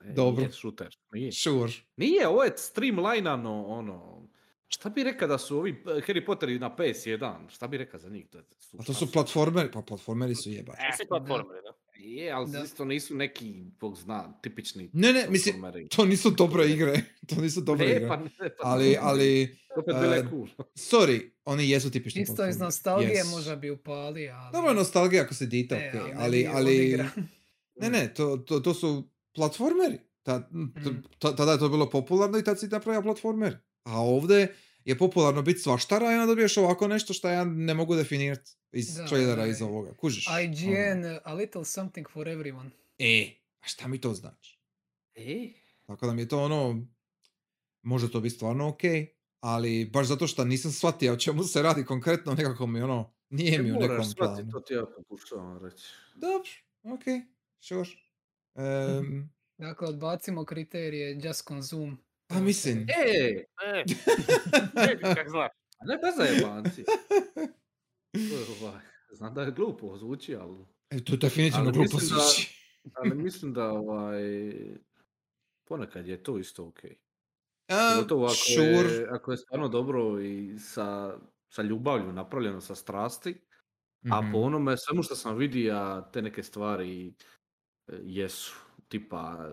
[0.05, 0.41] E, Dobro.
[0.41, 1.31] Nije shooter, nije.
[1.31, 1.71] Sure.
[1.95, 4.27] Nije, ovo je streamlinano, ono...
[4.67, 7.49] Šta bi rekao da su ovi Harry Potteri na PS1?
[7.49, 8.29] Šta bi rekao za njih?
[8.29, 8.39] Da
[8.79, 10.77] A to su platformeri, pa platformeri su jebati.
[10.97, 11.76] Svi platformeri, da.
[11.99, 12.59] Je, ali Da.
[12.59, 15.55] isto nisu neki, bog zna, tipični Ne, ne, mislim,
[15.89, 17.01] to nisu dobre igre.
[17.27, 18.07] To nisu dobre Ne, igre.
[18.07, 20.47] pa ne, pa Ali, ali, Opet bile cool.
[20.75, 23.31] sorry, oni jesu tipični Isto iz nostalgije Yes.
[23.31, 24.51] možda bi upali, ali...
[24.51, 26.97] Dobro, nostalgija ako se dite, E, okej, ali ne ali,
[27.75, 29.03] ne, ne, to, to, to su
[29.33, 29.97] platformeri.
[30.23, 30.73] Ta, Mm.
[31.19, 33.57] ta- tada je to bilo popularno i tad si napravio platformer.
[33.83, 34.55] A ovdje
[34.87, 38.95] je popularno biti svaštara i onda dobiješ ovako nešto što ja ne mogu definirati iz
[38.95, 39.93] Da, trailera da, iz ovoga.
[39.93, 40.25] Kužiš?
[40.43, 41.19] IGN, Ono.
[41.23, 42.69] a little something for everyone.
[42.99, 43.29] E,
[43.61, 44.59] a šta mi to znači?
[45.15, 45.49] E,
[45.85, 46.87] Tako da mi je to ono,
[47.81, 48.81] može to biti stvarno ok,
[49.39, 53.61] ali baš zato što nisam shvatio o čemu se radi konkretno, nekako mi ono, nije
[53.61, 54.51] mi u moraš nekom planu.
[54.51, 55.87] To ti ja pokušavam reći.
[56.15, 56.49] Dobro,
[56.83, 57.03] ok,
[57.59, 57.89] sure.
[58.55, 61.97] Em, Dakle, odbacimo kriterije just consume.
[62.27, 63.83] Pa mislim, E, E,
[64.83, 65.51] e, kak znaš.
[65.79, 66.83] a ne bez zajebanci.
[68.61, 68.81] Ovaj,
[69.11, 70.57] Znam da je glupo zvuči, ali,
[70.89, 72.57] e, to je definitivno Ali glupo mislim da- zvuči.
[72.93, 74.21] ali mislim da ovaj,
[75.65, 76.79] ponekad je to isto ok.
[77.69, 78.65] A, Pogotovo ako, sure.
[78.65, 81.17] je, ako je stvarno dobro i sa,
[81.49, 83.41] sa ljubavlju napravljeno, sa strasti,
[84.05, 84.35] a po Mhm.
[84.35, 85.75] onome svemu što sam vidio,
[86.13, 87.11] te neke stvari e,
[87.95, 88.55] jesu,
[88.87, 89.49] tipa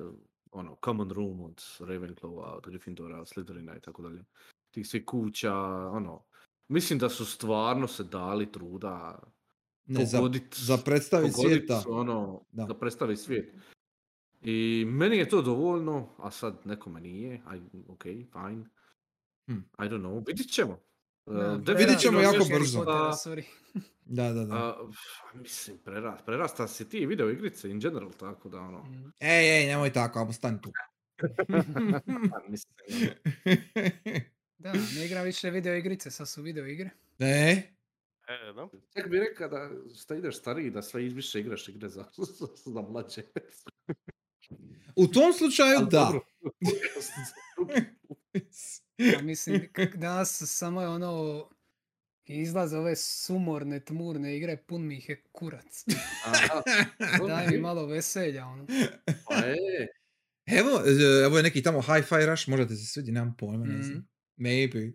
[0.54, 4.24] ono, Common Room od Ravenclawa, od Gryffindora, Slytherina i tako dalje.
[4.70, 5.54] Tih svih kuća,
[5.90, 6.24] ono,
[6.68, 9.18] mislim da su stvarno se dali truda
[9.86, 11.82] Ne, za, pogodit, za predstaviti pogodit svijeta.
[11.88, 12.64] ono, Da.
[12.64, 12.74] da.
[12.78, 13.54] predstavi svijet.
[14.42, 18.64] I meni je to dovoljno, a sad nekome nije, aj, ok, fine.
[19.46, 19.52] Hm.
[19.78, 20.80] I don't know, vidit ćemo.
[21.26, 22.84] E, Da, definitivno vidit ćemo jako brzo.
[22.84, 23.16] Da-.
[24.04, 24.54] Da, da, da.
[24.54, 24.74] A,
[25.34, 29.12] mislim, prerast, prerasta si ti video igrice in general, tako da ono, Mm.
[29.20, 30.72] Ej, ej, nemoj tako, amo stani tu.
[32.34, 33.10] a, mislim, ono,
[34.58, 36.90] Da, ne igram više video igrice, sad su video igre.
[37.18, 37.62] e,
[38.28, 38.68] E, da.
[38.92, 42.04] Tek bi rekao da šta ideš stariji, da sve više igraš igre za,
[42.64, 43.22] za mlađe.
[44.96, 46.12] u tom slučaju da.
[48.98, 49.18] Dobro.
[49.18, 51.50] Pa mislim, danas samo je ono,
[52.24, 55.84] izlaze ove sumorne, tmurne igre, pun mi ih je kurac.
[56.24, 56.62] Aha,
[57.28, 58.66] Daj mi malo veselja, ono.
[59.28, 59.56] Pa e,
[60.46, 64.08] Evo, e, evo je neki tamo Hi-Fi Rush, možete se svidi, nemam pojma, ne znam.
[64.36, 64.92] Maybe.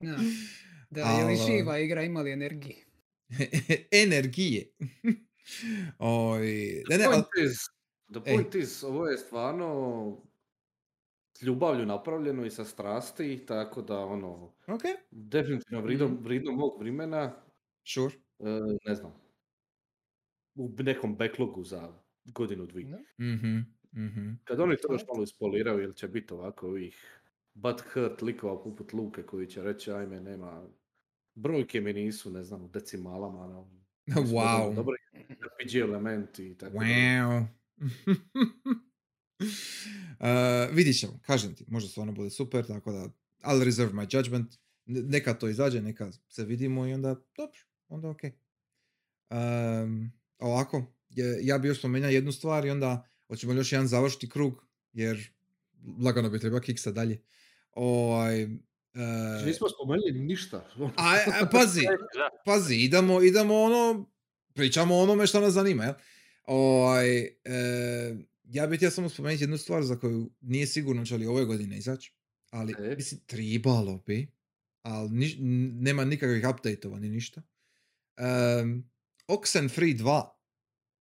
[0.00, 0.16] Da,
[0.90, 2.84] da je li Al, živa igra, ima li energije?
[4.04, 4.70] Energije.
[5.98, 6.46] Oj,
[6.88, 7.58] ne, ne, the al- point is,
[8.12, 10.22] the point is, ovo je stvarno
[11.42, 17.42] ljubavlju napravljeno i sa strasti, tako da ono, ok, definitivno vridno, vridno mog vremena,
[17.84, 18.14] sure.
[18.38, 18.44] e,
[18.86, 19.12] ne znam,
[20.54, 21.92] u nekom backlogu za
[22.24, 22.88] godinu dvije.
[22.88, 23.24] Da.
[23.24, 23.58] Mhm,
[24.06, 24.32] mhm.
[24.44, 27.20] Kad oni to još malo ispoliraju, ili će biti ovako ovih
[27.54, 30.66] butt hurt likova poput Luke koji će reći, ajme, nema,
[31.34, 33.68] brojke mi nisu, ne znam, u decimalama, no.
[34.06, 34.74] Wow.
[34.74, 34.96] dobro-
[35.30, 36.76] RPG elementi i tako.
[36.76, 37.46] Wow.
[39.40, 40.26] Uh,
[40.72, 43.08] vidit ćemo, kažem ti, možda stvarno bude super, tako da,
[43.42, 44.54] I'll reserve my judgment.
[44.86, 48.20] Ne- Neka to izađe, neka se vidimo i onda, dobro, onda ok.
[49.30, 54.28] Um, ovako, je- ja bi još spomenuo jednu stvar i onda hoćemo još jedan završiti
[54.28, 55.30] krug, jer
[56.00, 57.22] lagano bi treba kiksa dalje.
[57.72, 58.48] Ovaj, e,
[58.92, 60.56] Znači, Nismo spomenuli ništa.
[60.96, 61.80] a, a, pazi,
[62.16, 62.28] Da.
[62.44, 64.10] pazi, idemo, idemo ono,
[64.54, 65.94] pričamo o onome što nas zanima, jel?
[66.44, 71.26] Ovaj, e, ja bih htio samo spomenuti jednu stvar za koju nije sigurno će li
[71.26, 72.12] ove godine izaći,
[72.50, 72.94] ali E?
[72.96, 74.28] mislim, tribalo bi,
[74.82, 75.36] ali niš-
[75.74, 77.42] nema nikakvih update-ova ni ništa.
[78.62, 78.90] Um,
[79.28, 80.30] Oxenfree 2,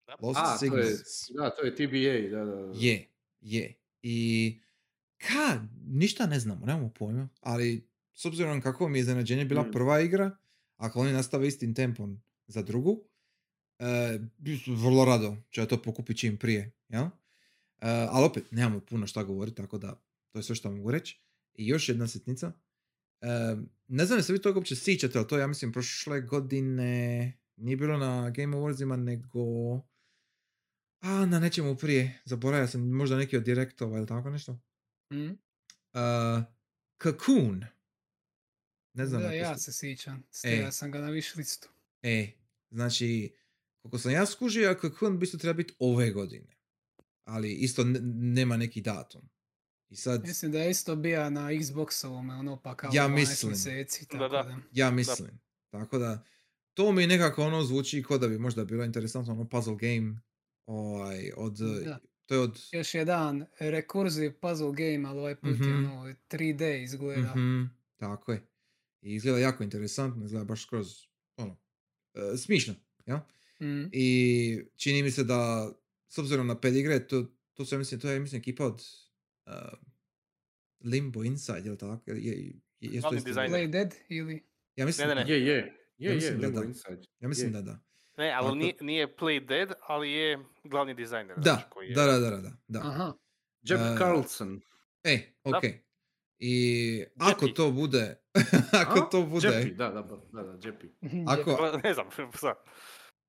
[0.08, 0.16] Da.
[0.22, 0.98] Lost A, to je,
[1.30, 2.56] da, to je TBA, da, da.
[2.58, 2.72] da.
[2.76, 3.08] Je,
[3.42, 3.74] je.
[4.02, 4.60] I
[5.18, 9.72] ka, ništa ne znamo, nemamo pojma, ali s obzirom kako mi je iznenađenje bila Mm.
[9.72, 10.38] prva igra,
[10.78, 13.04] ako oni nastave istim tempom za drugu,
[13.80, 14.20] e,
[14.68, 17.06] vrlo rado ću ja to pokupiti čim prije, jel?
[17.88, 21.20] Ali opet, nemamo puno šta govoriti, tako da to je sve što mogu reći.
[21.54, 22.52] I još jedna sitnica.
[23.22, 23.56] E,
[23.88, 27.98] ne znam se vi toga uopće sjećate, ali to ja mislim prošle godine nije bilo
[27.98, 29.76] na Game Awardsima, nego
[31.02, 32.22] a, na nečemu prije.
[32.26, 34.60] Zaboravio sam možda neki od direktova ili tako nešto.
[35.14, 35.30] Mm?
[35.30, 36.44] Uh,
[37.04, 37.66] Cocoon.
[38.94, 39.22] Ne znam.
[39.22, 40.18] Da, ja se sjećam.
[40.18, 40.24] E.
[40.32, 41.70] Stavio sam ga na viš listu.
[42.02, 42.32] E,
[42.72, 43.36] znači,
[43.82, 46.56] koliko sam ja skužio, Cocoon bi isto treba biti ove godine.
[47.24, 48.00] Ali isto ne-
[48.34, 49.22] nema neki datum.
[49.90, 53.50] I sad, Mislim da je isto bio na Xboxovome, ono pa kao Ja 12 mislim.
[53.50, 54.06] mjeseci.
[54.06, 54.44] Da, Tako da.
[54.44, 54.58] da.
[54.72, 55.40] ja mislim.
[55.70, 56.24] Tako da,
[56.74, 60.20] to mi nekako ono zvuči kao da bi možda bilo interesantno ono puzzle game
[60.66, 61.54] ovaj, od,
[61.86, 62.00] Da.
[62.26, 65.86] to je od Još jedan rekurziv puzzle game, ali ovaj put je Mhm.
[65.86, 67.30] ono 3D izgleda.
[67.30, 67.64] Mhm,
[67.98, 68.48] tako je.
[69.02, 70.88] I izgleda jako interesantno, izgleda baš skroz,
[71.38, 71.58] ono,
[72.14, 72.74] e, smišno,
[73.06, 73.18] jel?
[73.62, 73.90] Mm.
[73.92, 75.72] I čini mi se da,
[76.14, 78.82] s obzirom na pedigre, to, to se mislim, to je mislim ekipa od
[79.46, 79.54] uh,
[80.82, 82.02] Limbo Inside, jel tako?
[82.06, 83.68] Je, je, je, je to Glavni dizajner.
[83.68, 84.44] Dead ili...
[84.76, 85.32] Ja mislim, Ne, ne, ne.
[85.32, 85.56] Je, je.
[85.98, 86.66] Je, je, mislim da Limbo da.
[86.66, 87.02] Inside.
[87.20, 87.52] Ja mislim Je.
[87.52, 87.80] da da.
[88.18, 91.36] Ne, ali Tako- nije, nije Play Dead, ali je glavni dizajner.
[91.36, 91.96] znači, Da, koji je.
[91.96, 92.80] da, da, da, da, da.
[92.80, 93.14] Aha.
[93.62, 94.62] Jeff E, Carlson.
[95.04, 95.58] E, Da.
[95.58, 95.64] ok.
[96.40, 98.16] I ako to bude,
[98.82, 99.10] ako A?
[99.10, 100.02] to bude, Jeppy, da, da,
[100.34, 100.90] da, da, Jeppy.
[101.34, 102.56] ako, Ne znam, sad.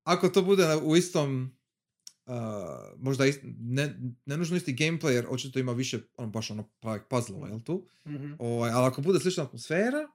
[0.03, 1.57] ako to bude u istom
[2.25, 2.33] uh,
[2.97, 7.01] možda ist, ne, ne nužno isti gameplay jer očito ima više ono baš ono pravih
[7.09, 7.87] puzzlova, jel tu?
[8.07, 8.33] Mhm.
[8.39, 10.07] Ovaj, ali ako bude slična atmosfera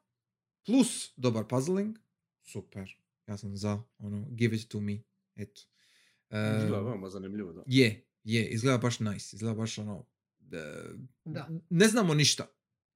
[0.66, 1.98] plus dobar puzzling,
[2.42, 2.96] super.
[3.26, 4.98] Ja sam za, ono, give it to me.
[5.36, 5.60] Eto.
[6.30, 7.62] Izgleda Um, veoma zanimljivo, da.
[7.66, 10.06] je, je, izgleda baš nice, izgleda baš ono,
[10.52, 10.84] e,
[11.24, 11.48] Da.
[11.70, 12.46] ne znamo ništa,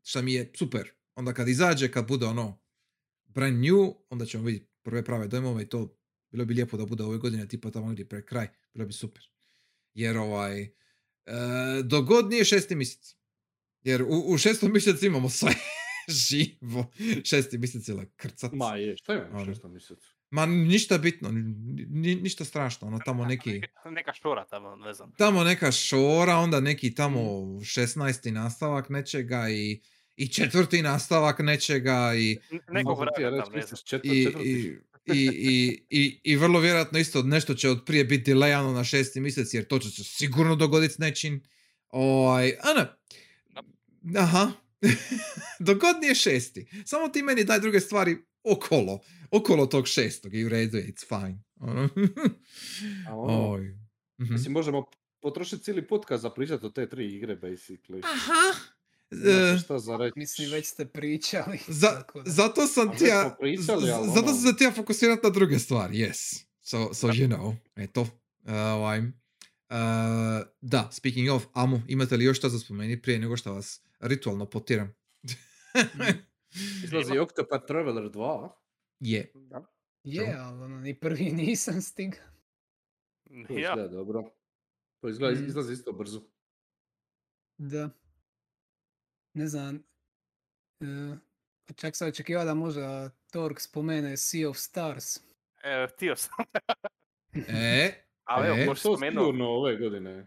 [0.02, 0.90] šta mi je super.
[1.14, 2.60] Onda kad izađe, kad bude ono
[3.24, 5.96] brand new, onda ćemo vidjeti prve prave dojmove i to
[6.34, 9.22] bilo bi lijepo da bude ove godine, tipa tamo negdje pred kraj, bilo bi super.
[9.94, 10.70] Jer ovaj, e,
[11.84, 13.16] dogod nije šesti mjesec.
[13.82, 15.50] Jer u, u šestom mjesecu imamo sve
[16.28, 16.90] živo.
[17.24, 18.52] Šesti mjesec je like krcat.
[18.52, 19.42] Ma je, šta je Ono.
[19.42, 20.10] u šestom mjesecu?
[20.30, 21.54] Ma ništa bitno, ni-
[21.86, 23.52] ni- ništa strašno, ono tamo neki...
[23.52, 25.12] Neka, neka šora tamo, ne znam.
[25.12, 28.30] tamo neka šora, onda neki tamo 16.
[28.30, 29.80] nastavak nečega i,
[30.16, 33.76] i četvrti nastavak nečega i, N- Nekog Mogu ti ja vrata tamo, ne znam.
[33.76, 38.32] četvr- i, i, i, i, i, i vrlo vjerojatno isto nešto će od prije biti
[38.32, 41.42] delayano na šesti mjesec jer to će se sigurno dogoditi s nečim.
[41.88, 42.96] Ovaj, ana,
[44.16, 44.52] aha,
[45.66, 46.66] dogod nije šesti.
[46.84, 49.00] Samo ti meni daj druge stvari okolo,
[49.30, 51.42] okolo tog šestog i u redu je, it's fine.
[51.60, 51.88] Ono.
[53.22, 53.78] Ono, Oj.
[54.20, 54.32] Mhm.
[54.32, 54.84] Mislim, možemo
[55.20, 58.00] potrošiti cijeli podcast za pričati o te tri igre, basically.
[58.04, 58.73] Aha.
[59.14, 60.12] Znaš E, šta za reći?
[60.18, 61.58] Mislim, već ste pričali.
[61.80, 65.94] Za, zato sam ti ja, zato ono- sam se ti ja fokusirat na druge stvari,
[65.96, 66.44] yes.
[66.60, 68.00] So, so you know, eto.
[68.00, 68.08] Uh,
[68.50, 69.04] ovaj, uh,
[70.60, 74.46] da, speaking of, Amu, imate li još šta za spomenuti prije nego što vas ritualno
[74.46, 74.94] potiram?
[76.84, 78.48] Izlazi Octopath Traveler 2.
[79.00, 79.32] Je.
[79.34, 79.64] Da.
[80.04, 82.24] Je, ali ono, ni prvi nisam stigao.
[83.48, 84.22] To Ja, izgleda dobro.
[85.00, 85.46] To izgleda, Mm.
[85.46, 86.22] izlazi isto brzo.
[87.58, 87.90] Da.
[89.34, 89.82] Ne znam.
[90.80, 91.16] e,
[91.72, 95.16] čak sam očekivao da možda Torg spomene Sea of Stars.
[95.64, 96.32] e, htio sam.
[97.48, 97.92] E,
[98.24, 100.26] Ali evo, E, To spomenuo, sigurno ove godine.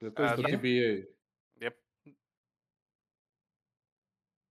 [0.00, 0.58] Da To je je?
[0.58, 1.08] TBA.
[1.56, 1.74] Jep.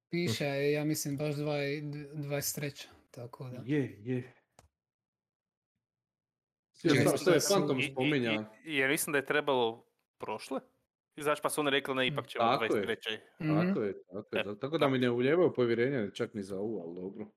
[0.09, 2.87] Piše je, ja mislim, baš dvaj- d- 23.
[3.11, 3.61] Tako da.
[3.65, 4.33] Je, je.
[6.73, 6.87] Što
[7.31, 8.49] je Phantom spominja?
[8.63, 9.85] Jer mislim da je trebalo
[10.17, 10.59] prošle.
[11.17, 12.71] Izaći pa su oni rekli ne, ipak ćemo Tako je.
[12.81, 13.19] 23.
[13.41, 13.67] Mhm.
[13.67, 14.39] Tako je, tako je.
[14.39, 17.27] E, Da- Tako da mi ne uljevaju povjerenje čak ni za ovu, ali dobro.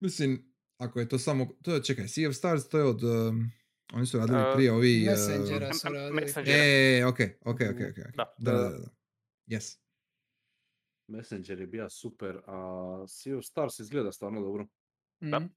[0.00, 3.50] mislim, ako je to samo, to je, čekaj, Sea of Stars, to je od, um,
[3.94, 5.00] Oni su radili Uh, prije ovi...
[5.00, 6.14] uh, Messengera su Em- em- radili.
[6.14, 6.54] Messenger.
[6.56, 7.80] E, ok, ok, ok, ok.
[7.90, 8.16] ok.
[8.16, 8.34] Da.
[8.38, 8.68] Da, da, da.
[8.70, 8.90] da.
[9.48, 9.78] Yes.
[11.06, 12.58] Messenger je bio super, a
[13.08, 14.66] Sea of Stars izgleda stvarno dobro.
[15.20, 15.38] Da.
[15.38, 15.48] Mhm.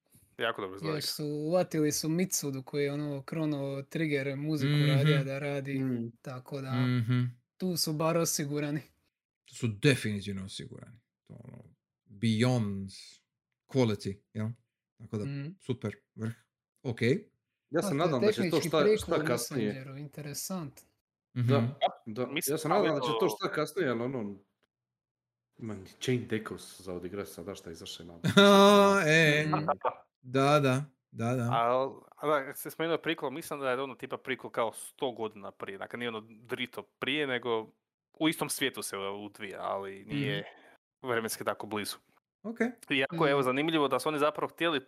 [0.41, 0.97] Jako dobro izgleda.
[0.97, 4.89] Još su, uvatili su Mitsudu koji je ono Chrono Trigger muziku Mhm.
[4.89, 6.11] radio da radi, Mm.
[6.21, 7.21] tako da Mhm.
[7.57, 8.81] tu su bar osigurani.
[9.45, 10.97] To su definitivno osigurani.
[11.27, 11.63] To ono,
[12.05, 12.89] beyond
[13.67, 14.47] quality, jel?
[14.97, 15.47] Tako da, Mhm.
[15.59, 16.33] super, vrh.
[16.83, 17.01] Ok.
[17.69, 19.85] Ja se A, nadam da će to šta, šta kasnije.
[19.97, 20.81] Interesant.
[21.37, 21.47] Mhm.
[21.47, 22.21] Da, da.
[22.47, 24.39] Ja se da nadam da će to to- šta kasnije, ali ono...
[25.57, 25.75] Ni
[26.07, 28.19] Jane Dekos za odigrat sada šta izaše na...
[29.07, 29.45] E.
[30.23, 31.43] da, da, da, da.
[31.43, 35.15] A, a da, kad se spomenuo prikol, mislim da je ono tipa prikol kao 100
[35.15, 35.77] godina prije.
[35.77, 37.67] Dakle, nije ono drito prije, nego
[38.13, 40.43] u istom svijetu se udvija, ali nije
[41.01, 41.95] vremenski tako blizu.
[42.43, 42.57] Ok.
[42.89, 43.45] Iako je evo Mhm.
[43.45, 44.81] zanimljivo da su oni zapravo htjeli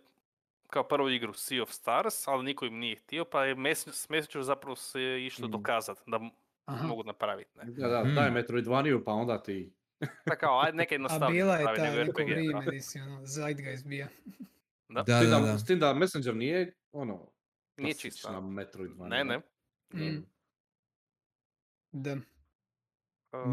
[0.66, 4.42] kao prvu igru Sea of Stars, ali niko im nije htio, pa je s Messenger
[4.42, 5.50] zapravo se išlo Mm.
[5.50, 6.20] dokazati da
[6.64, 6.86] Aha.
[6.86, 7.58] mogu napraviti.
[7.58, 7.64] Ne?
[7.64, 8.14] Da, da, Mm.
[8.14, 9.72] daj Metroidvaniju pa onda ti...
[10.26, 12.70] Pa kao, ajde neka A jednostavnije bila je ta neko vrijeme da.
[12.70, 14.08] di si ono, Zeitgeist bija.
[14.94, 15.02] Da.
[15.02, 15.58] Da, s, tim da, da, da.
[15.58, 17.30] s tim da Messenger nije, ono...
[17.76, 18.40] Nije čista.
[19.00, 19.38] Ne, ne.
[19.94, 20.26] Mm.
[21.92, 22.10] Da.
[22.10, 22.24] M-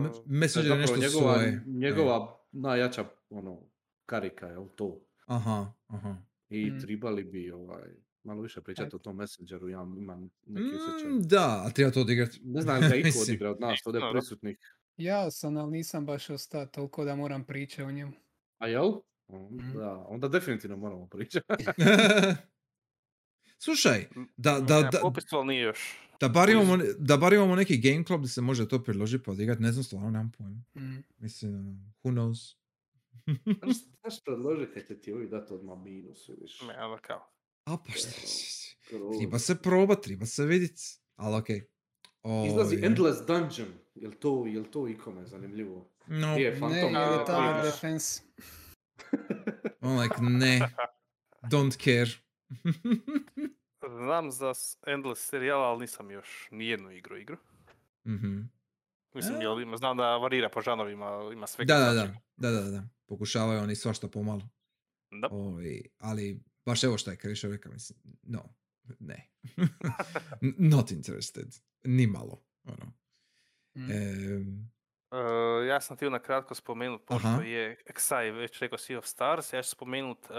[0.05, 1.47] Uh, Messenger je nešto njegova, svoje.
[1.47, 1.61] E.
[1.67, 3.61] njegova najjača ono,
[4.05, 5.01] karika, je to?
[5.25, 6.15] Aha, aha.
[6.49, 6.79] I Mm.
[6.79, 7.89] tribali bi ovaj,
[8.23, 11.11] malo više pričati o tom Messengeru, ja imam neki Mm, osjećaj.
[11.19, 12.39] da, a treba to odigrati.
[12.43, 13.21] Ne znam da Mislim.
[13.23, 14.09] odigra od nas ovdje da.
[14.11, 14.57] prisutnih.
[14.97, 18.11] Ja sam, ali nisam baš ostao toliko da moram pričati o njemu.
[18.57, 18.91] A jel?
[19.39, 19.77] Mhm.
[19.77, 21.45] Da, onda definitivno moramo pričati.
[23.59, 25.97] Slušaj, da, da, da, popisu, nije još.
[26.19, 29.31] da, bar imamo, da bar imamo neki game club gdje se može to predložiti pa
[29.31, 30.63] odigrati, ne znam, stvarno nemam pojma.
[30.75, 31.03] Mm.
[31.17, 31.71] Mislim, ono,
[32.03, 32.55] who knows?
[34.01, 36.61] Znaš predložiti kad će ti ovi dati odmah minus, vidiš.
[36.61, 37.27] Ne, ali kao.
[37.65, 38.27] A pa šta, će-
[38.85, 39.17] Skroz.
[39.17, 40.79] treba se probat, treba se vidit.
[41.15, 41.61] Ali okej.
[42.47, 43.69] Izlazi Oj, Endless Dungeon.
[43.95, 45.89] Jel to, jel to ikome zanimljivo?
[46.07, 46.91] No, je Ne, je
[47.27, 47.63] Tower?
[47.63, 48.21] Defense.
[49.81, 50.69] I'm like, ne,
[51.43, 52.11] don't care.
[53.97, 54.53] Znam za
[54.87, 57.37] Endless serijal, ali nisam još nijednu igru igru.
[58.07, 58.41] Mhm.
[59.13, 59.43] Mislim, E.
[59.43, 62.83] jel ima- znam da varira po žanovima, ima sve Da, da, da, da, da, da.
[63.05, 64.49] Pokušavaju oni svašta pomalo.
[65.11, 65.27] Da.
[65.31, 68.55] Ovi, ali baš evo šta je Krišo rekao, mislim, no,
[68.99, 69.29] ne.
[70.71, 71.55] Not interested.
[71.83, 72.43] Ni malo.
[72.63, 72.93] Ono.
[73.75, 73.91] Mm.
[73.91, 74.70] Em,
[75.11, 75.17] Uh,
[75.67, 77.41] ja sam htio na kratko spomenut, pošto Aha.
[77.41, 80.35] je Xai već rekao Sea of Stars, ja ću spomenut uh,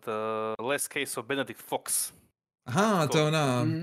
[0.00, 0.12] The
[0.60, 2.12] Last Case of Benedict Fox.
[2.64, 3.64] aha, to je ona...
[3.64, 3.82] Mhm.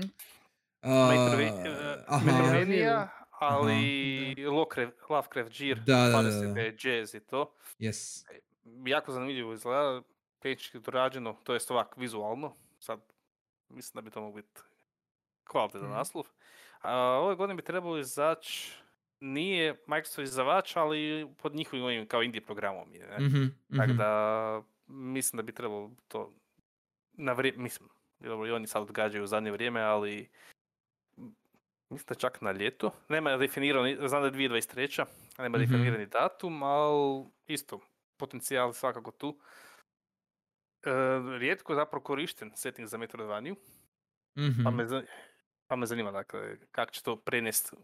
[0.82, 1.68] Metroid-
[2.08, 6.54] uh, Metroidvania, ali Lovecraft, Lovecraft Gear, Da, da, da, 20.
[6.54, 6.88] da.
[6.90, 7.52] jazz i to.
[7.80, 8.24] yes.
[8.86, 10.02] Jako zanimljivo izgleda,
[10.38, 12.54] tehnički dorađeno, to jest ovak vizualno.
[12.78, 13.00] Sad
[13.68, 14.60] mislim da bi to moglo biti
[15.44, 15.92] kvalitetan Mhm.
[15.92, 16.24] naslov.
[16.80, 18.72] A, ove godine bi trebalo izaći,
[19.20, 23.06] nije Microsoft izdavač, ali pod njihovim ovim kao indie programom je.
[23.08, 23.18] Ne?
[23.18, 23.96] Mhm, Tako mhm.
[23.96, 26.32] da mislim da bi trebalo to
[27.12, 27.88] na vrijeme, mislim,
[28.20, 30.28] dobro i oni sad odgađaju u zadnje vrijeme, ali
[31.90, 32.90] mislim da čak na ljeto.
[33.08, 35.04] Nema definirani, znam da je 2023.
[35.36, 35.66] a nema Mhm.
[35.66, 37.80] definirani datum, ali isto,
[38.16, 39.38] potencijal svakako tu.
[40.82, 40.90] E,
[41.38, 43.56] rijetko je zapravo korišten setting za Metroidvaniju,
[44.38, 44.64] Mhm.
[44.64, 45.02] pa, me, za-
[45.66, 47.76] pa me zanima dakle, kako će to prenesti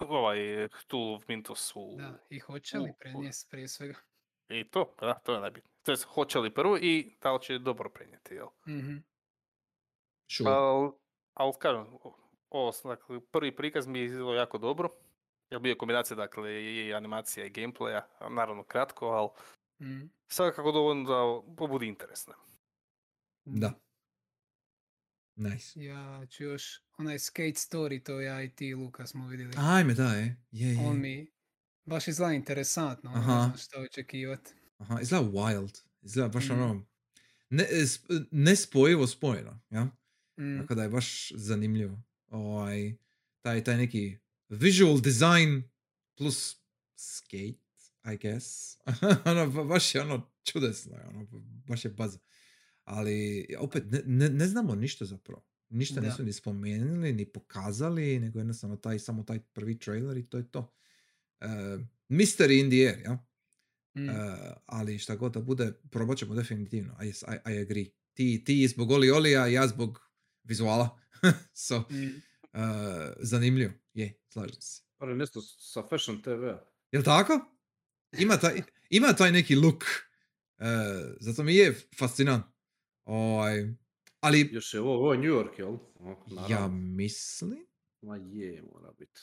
[0.00, 0.38] ovaj
[0.70, 3.94] Cthulhu Mintos u, Da, i hoće li u- prenijest prije svega.
[4.48, 5.74] I to, da, to je najbitnije.
[5.82, 8.46] To je hoće li prvo i da li će dobro prenijeti, jel?
[8.68, 8.96] Mhm.
[10.28, 10.50] Sure.
[10.50, 10.92] Al,
[11.34, 11.86] al kažem,
[12.50, 14.88] ovo, dakle, prvi prikaz mi je izgledao jako dobro.
[15.50, 18.00] Jer bio je kombinacija, dakle, i animacija i gameplaya,
[18.30, 19.28] naravno kratko, ali
[19.80, 20.06] Mhm.
[20.26, 21.20] svakako dovoljno da
[21.56, 22.34] pobudi interesno.
[23.44, 23.72] Da.
[25.36, 25.80] Nice.
[25.82, 29.52] Ja ću još, onaj skate story, to ja i ti Luka smo vidjeli.
[29.56, 30.42] Ajme, da, je.
[30.50, 30.80] Je, je.
[30.80, 31.32] On mi
[31.84, 33.34] baš izgleda interesantno, ono, Aha.
[33.34, 34.50] ne znam šta očekivati.
[34.78, 35.82] Aha, izgleda wild.
[36.02, 36.52] Izgleda baš Mhm.
[36.52, 36.86] ono...
[37.50, 37.66] Ne,
[38.30, 39.84] nespojivo spojeno, ja?
[40.40, 40.58] Mm.
[40.60, 42.02] Tako da je baš zanimljivo.
[42.28, 42.94] Ovaj,
[43.40, 45.62] taj, taj neki visual design
[46.16, 46.56] plus
[46.96, 47.64] skate,
[48.04, 48.76] I guess.
[49.24, 51.26] ono, ba- baš je ono čudesno, ono,
[51.68, 52.18] baš je baza.
[52.84, 55.46] Ali opet ne, ne, ne znamo ništa zapravo.
[55.68, 56.06] Ništa Da.
[56.06, 60.50] nisu ni spomenuli, ni pokazali, nego jednostavno taj, samo taj prvi trailer i to je
[60.50, 60.74] to.
[61.40, 61.48] Uh,
[62.08, 63.26] mystery in the air, ja?
[63.96, 64.08] Mm.
[64.08, 64.14] Uh,
[64.66, 66.96] ali šta god da bude, probat ćemo definitivno.
[67.02, 67.86] I, I, I agree.
[68.14, 70.10] Ti, ti zbog Oli Olija, ja zbog
[70.44, 70.98] vizuala.
[71.66, 72.20] so, uh, Mm.
[73.18, 73.72] zanimljivo.
[73.94, 74.82] Je, slažem se.
[74.98, 76.64] Ali nešto sa Fashion TV-a.
[76.92, 77.40] Jel tako?
[78.18, 79.84] Ima taj, ima taj neki look.
[80.58, 80.66] Uh,
[81.20, 82.44] zato mi je fascinant.
[83.04, 83.74] Ovaj,
[84.20, 85.74] Ali Još je ovo, ovo je New York, jel?
[85.94, 86.68] O, ja naravno.
[86.76, 87.66] mislim,
[88.02, 89.20] Ma je, mora biti.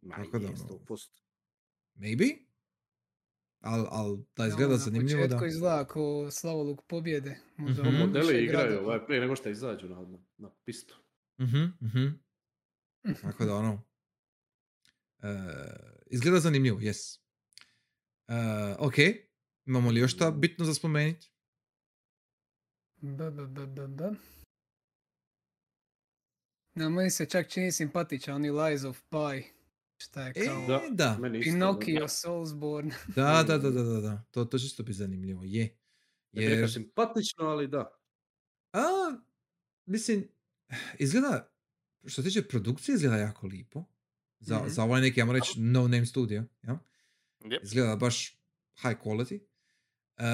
[0.00, 1.08] Ma Tako je, ono, 100%.
[1.94, 2.36] maybe?
[3.60, 5.34] Al, al da izgleda zanimljivo, Na da.
[5.36, 7.38] početku izgleda kao slavoluk pobjede.
[7.56, 7.94] Možda Mhm.
[7.94, 11.02] ono Modeli igraju ovaj, prije nego što izađu na, na, na pistu.
[11.40, 12.06] Mhm, mhm.
[13.22, 13.82] Tako da ono,
[15.18, 15.28] e,
[16.06, 17.18] izgleda zanimljivo, yes.
[18.28, 18.34] E,
[18.78, 18.94] ok,
[19.66, 21.30] imamo li još šta bitno za spomenuti?
[23.00, 24.10] B, b, b, b, b.
[26.74, 29.42] Na meni se čak čini simpatičan, oni Lies of Pi.
[30.00, 32.94] Šta je E, kao Da, da, isto, Pinocchio, Soulsborne.
[33.16, 34.24] da, da, da, da, da, da.
[34.30, 35.76] To, to će isto biti zanimljivo, je.
[36.32, 37.98] Jer, simpatično, ali da.
[38.72, 38.80] a,
[39.86, 40.28] mislim,
[40.98, 41.52] izgleda,
[42.06, 43.84] što se tiče produkcije, izgleda jako lipo.
[44.40, 44.68] Za, Mhm.
[44.68, 46.78] za ovaj neki, ajmo reći, no name studio, ja?
[47.40, 47.58] Yep.
[47.62, 48.30] izgleda baš
[48.82, 49.40] high quality.
[50.18, 50.24] Uh,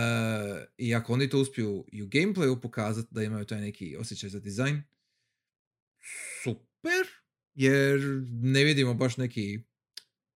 [0.78, 4.40] I ako oni to uspiju i u gameplayu pokazati da imaju taj neki osjećaj za
[4.40, 4.82] dizajn,
[6.42, 7.06] super,
[7.54, 9.58] jer ne vidimo baš neki,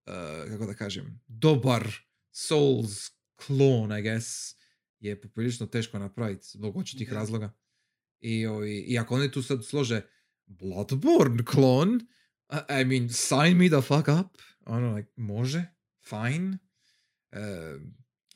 [0.06, 1.88] uh, kako da kažem, dobar
[2.30, 4.54] Souls klon, I guess,
[5.00, 7.52] je poprilično teško napraviti zbog očitih razloga.
[8.20, 10.02] I, ovi, I ako oni tu sad slože
[10.46, 12.00] Bloodborne klon,
[12.52, 14.42] I I mean, sign me the fuck up.
[14.66, 15.66] Ono, like, može,
[16.08, 16.58] fine.
[17.30, 17.74] E,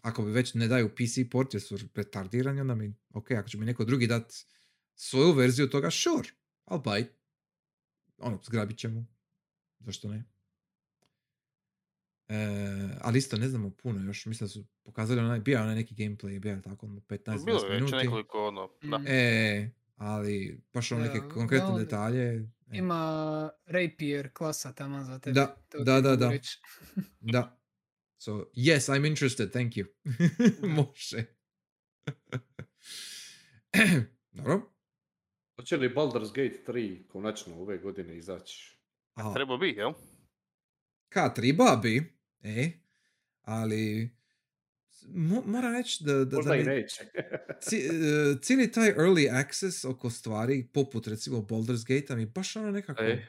[0.02, 3.58] ako bi već ne daju PC port jer su retardirani, onda mi, ok, ako će
[3.58, 4.32] mi neko drugi dat
[4.94, 6.28] svoju verziju toga, sure,
[6.66, 7.00] I'll buy.
[7.00, 7.08] it.
[8.18, 9.06] Ono, zgrabit ćemo.
[9.81, 10.24] Zašto ne?
[12.28, 12.36] E,
[13.00, 15.94] ali isto ne znamo puno još, mislim da su pokazali onaj, bio je onaj neki
[15.94, 17.97] gameplay, bio tako ono 15-20 Bilo je već minuti.
[17.97, 18.98] nekoliko ono, da.
[18.98, 19.05] Mm.
[19.06, 22.22] E, ali baš ono neke Da, konkretne da, detalje.
[22.22, 22.47] e.
[22.72, 25.34] Ima Rapier klasa tamo za tebe.
[25.34, 26.32] Da, to da, da, da.
[27.20, 27.56] Da.
[28.25, 29.86] So, yes, I'm interested, thank you.
[30.76, 31.25] Može.
[34.33, 34.73] Dobro.
[35.57, 38.78] Hoće li Baldur's Gate 3 konačno ove godine izaći?
[39.15, 39.92] A, Treba bi, jel?
[41.09, 42.70] ka triba bi, e,
[43.42, 44.10] ali
[45.09, 47.05] mo, moram reći da, da, da Možda i mi neće.
[47.70, 47.89] ci-
[48.42, 53.26] cijeli taj early access oko stvari, poput recimo Baldur's Gate, mi baš ono nekako, E.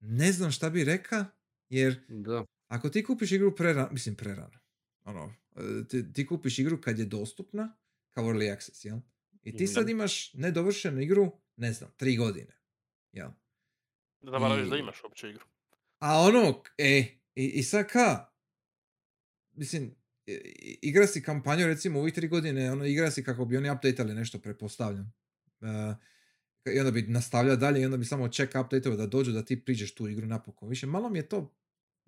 [0.00, 1.26] ne znam šta bi reka,
[1.68, 2.44] jer da.
[2.68, 4.58] Ako ti kupiš igru prerano, mislim prerano,
[5.04, 7.76] ono, e, ti, ti kupiš igru kad je dostupna,
[8.10, 8.98] kao early access, jel?
[9.42, 9.72] I ti Da.
[9.72, 12.56] sad imaš nedovršenu igru, ne znam, tri godine,
[13.12, 13.30] jel?
[14.20, 14.30] Da
[14.70, 15.44] da I- imaš uopće igru.
[15.98, 18.26] A ono, e, i, i sad ka?
[19.52, 19.94] Mislim,
[20.82, 24.14] igra si kampanju recimo u ovih tri godine, ono, igra si kako bi oni updateali
[24.14, 25.12] nešto, pretpostavljam.
[25.60, 25.94] E,
[26.74, 29.64] I onda bi nastavljao dalje i onda bi samo check update da dođu da ti
[29.64, 30.68] priđeš tu igru napokon.
[30.68, 31.54] Više, malo mi je to,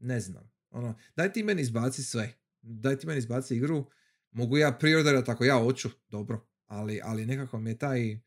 [0.01, 0.51] ne znam.
[0.71, 2.33] Ono, daj ti meni izbaci sve.
[2.63, 3.85] Daj ti meni izbaci igru.
[4.31, 6.47] Mogu ja preorderati ako ja hoću, dobro.
[6.67, 8.19] Ali, ali nekako mi je taj...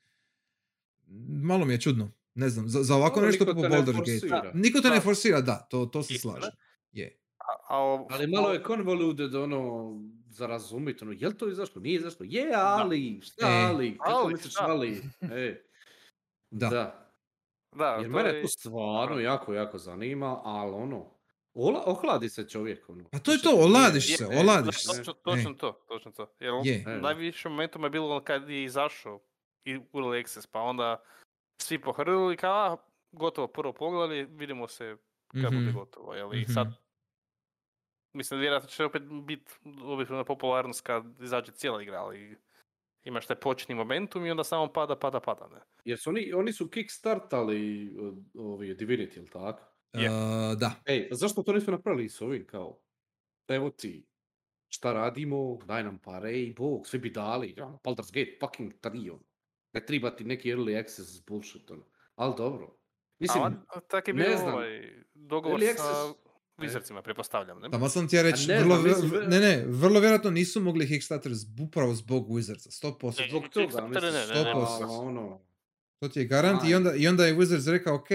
[1.44, 2.12] Malo mi je čudno.
[2.36, 4.52] Ne znam, za, za ovako Dobro, nešto poput ne Baldur's Gate.
[4.54, 6.52] Niko te ne forsira, da, to, to se slažem.
[6.92, 7.20] Je.
[7.38, 9.92] A, a Ali malo je convoluted, ono,
[10.28, 13.66] za razumit, ono, jel to izašlo, nije izašlo, je, ali, šta E.
[13.66, 14.66] ali, kako Ali, misliš šta?
[14.66, 15.64] ali, e,
[16.52, 16.70] Da.
[16.70, 17.00] da.
[17.76, 21.13] Da, Jer to mene je- to stvarno jako, jako zanima, ali ono,
[21.54, 23.04] ola, ohladi se čovjek, ono.
[23.12, 24.98] Pa to je Više to, oladiš Je, se, e, oladiš da, se.
[24.98, 26.36] Točno, E, točno to, točno to.
[26.40, 26.84] Jer on- Je.
[26.88, 26.98] E.
[26.98, 29.20] najviše momentima je bilo ono kad je izašao
[29.66, 31.04] i u Early Access, pa onda
[31.58, 32.78] svi pohrlili kao, a,
[33.12, 34.98] gotovo prvo pogledali, vidimo se
[35.32, 35.74] kad bude Mhm.
[35.74, 36.34] gotovo, jel?
[36.34, 36.52] I Mhm.
[36.52, 36.68] sad,
[38.14, 39.52] mislim, vjerojatno će opet biti
[39.84, 42.38] objektivna popularnost kad izađe cijela igra, ali
[43.04, 45.60] imaš taj početni momentum i onda samo pada, pada, pada, ne?
[45.86, 49.73] Jer su oni, oni su kickstartali uh, ovi Divinity, jel tako?
[49.94, 50.06] Je.
[50.06, 50.10] e,
[50.56, 50.72] da.
[50.86, 52.80] Ej, a zašto to nisu napravili s ovim, kao,
[53.48, 54.06] evo ti,
[54.68, 59.10] šta radimo, daj nam pare i bog, svi bi dali, ono, Baldur's Gate fucking 3,
[59.10, 59.24] ono.
[59.74, 61.84] Ne treba ti neki early access bullshit, ono.
[62.16, 62.78] Ali dobro.
[63.20, 64.54] Mislim, a, tak je ne bio znam.
[64.54, 64.82] ovaj
[65.14, 66.14] dogovor Early sa access-
[66.58, 67.70] Wizardsima, pretpostavljam, ne?
[67.70, 71.34] Tamo sam ti ja reći, ne vrlo, znam, ne, ne, vrlo vjerojatno nisu mogli Kickstarter
[71.34, 73.22] z- upravo zbog Wizardsa, 100%.
[73.22, 74.86] Ne, zbog toga, mislim, ne, ne, ne, ne, ali ne.
[74.88, 75.42] ono,
[76.00, 76.76] To ti je garant i Aj.
[76.76, 78.08] onda, i onda je Wizards rekao, ok,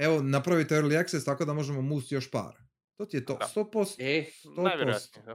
[0.00, 2.56] evo, napravite early access tako da možemo musti još par.
[2.96, 3.46] To ti je to, Da.
[3.46, 3.96] 100%.
[4.00, 4.62] e, 100%.
[4.62, 5.34] Najvjerojatnije, da.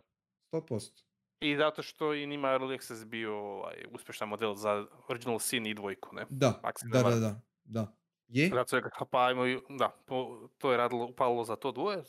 [0.51, 1.03] 100%.
[1.39, 5.73] I zato što i njima Early Access bio ovaj, uspješan model za Original Sin i
[5.73, 6.25] dvojku, ne?
[6.29, 7.95] Da, da, da, da, da.
[8.27, 8.49] Je?
[8.49, 12.03] Zato rekli, "Ha, pa ajmo, i- da, po- to je radilo, upalo za to dvoje.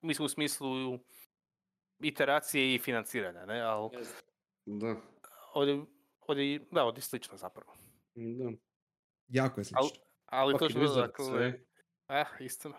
[0.00, 0.98] Mislim u smislu
[2.00, 3.60] iteracije i financiranja, ne?
[3.60, 3.90] Ali
[4.66, 4.96] da,
[5.54, 5.80] ovdje,
[6.26, 7.74] ovdje, da, ovdje je slično zapravo.
[8.14, 8.50] da.
[9.28, 10.04] Jako je Al, slično.
[10.26, 11.60] ali to Fucking što Wizards, dakle,
[12.12, 12.20] e.
[12.20, 12.74] ah, istina.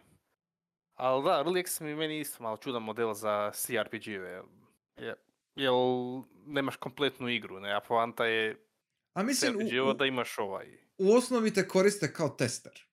[0.94, 4.44] Ali da, Early Access mi meni isto malo čudan model za CRPG-eve.
[4.98, 5.16] Je,
[5.56, 5.76] jel
[6.46, 7.74] nemaš kompletnu igru, ne?
[7.74, 8.66] A poanta je
[9.14, 12.88] A mislim, u- u- da imaš ovaj u osnovi te koriste kao tester.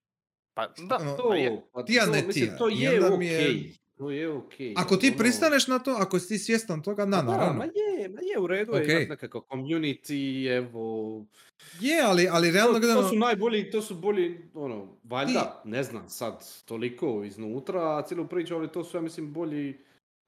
[0.55, 1.63] Pa da, Ono, To, pa je.
[1.73, 3.27] pa Ti ne mislim, ti to je okej.
[3.27, 4.75] je- To je okej.
[4.77, 7.53] Ako ti ono- pristaneš na to, ako si ti svjestan toga, da, Pa Da, naravno.
[7.55, 8.97] ma je, ma je u redu je Okej.
[8.97, 10.21] imat nekakav community,
[10.51, 11.25] evo,
[11.81, 13.03] Je, ali, ali realno to, gledano...
[13.03, 18.55] to su najbolji, to su bolji, ono, valjda, ne znam sad toliko iznutra cijelu priču,
[18.55, 19.79] ali to su, ja mislim, bolji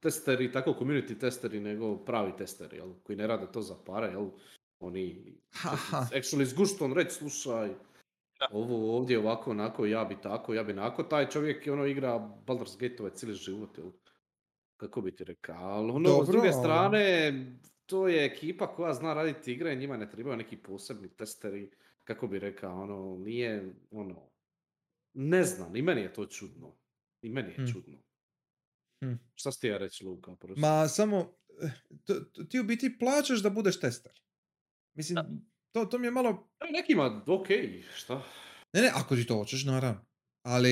[0.00, 4.26] testeri, tako community testeri nego pravi testeri, jel, koji ne rade to za pare, jel,
[4.80, 5.32] oni
[6.10, 7.70] actually s guštom reći, slušaj,
[8.42, 8.48] Da.
[8.52, 12.08] ovo ovdje ovako, onako, ja bi tako, ja bi onako, taj čovjek je ono igra
[12.46, 13.90] Baldur's Gate-ove cijeli život, jel,
[14.76, 17.32] kako bi ti rekao, ali ono, s Dobro, druge ali- strane,
[17.86, 21.70] to je ekipa koja zna raditi igre, njima ne trebaju neki posebni testeri,
[22.04, 24.30] kako bi rekao, ono, nije, ono,
[25.14, 26.76] ne znam, i meni je to čudno.
[27.22, 27.66] I meni je Hmm.
[27.66, 27.98] čudno.
[29.00, 29.18] Hmm.
[29.34, 30.36] Šta ste ja reći, Luka?
[30.36, 30.60] prosim?
[30.60, 31.70] Ma samo, eh,
[32.04, 34.12] to- to- ti u biti plaćaš da budeš tester.
[34.94, 35.18] Mislim,
[35.72, 36.48] to, to mi je malo...
[36.66, 38.22] Je Nekima, okej, šta?
[38.72, 40.04] Ne, ne, ako ti to hoćeš, naravno.
[40.42, 40.70] Ali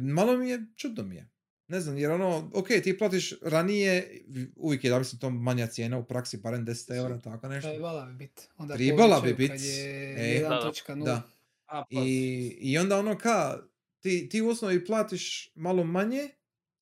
[0.00, 1.28] malo mi je, čudno mi je.
[1.68, 4.22] Ne znam, jer ono, ok, ti platiš ranije,
[4.56, 7.70] uvijek je, da mislim, to manja cijena u praksi, barem 10 eura, tako nešto.
[7.70, 8.42] Trebala bi biti.
[8.56, 10.42] Onda Tribala povećaju bi kad bit, je e.
[10.42, 10.72] Da, da.
[10.88, 11.04] 1.0.
[11.04, 11.22] Da.
[11.66, 13.58] A, pa, I, I onda ono ka,
[14.00, 16.28] ti, ti u osnovi platiš malo manje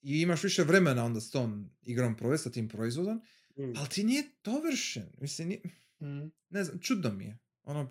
[0.03, 3.23] i imaš više vremena onda s tom igrom provesti, sa tim proizvodom,
[3.57, 3.77] mm.
[3.77, 5.07] ali ti nije dovršen.
[5.21, 5.61] Mislim, nije,
[6.01, 6.31] Mm.
[6.51, 7.39] ne znam, čudno mi je.
[7.71, 7.89] Ono,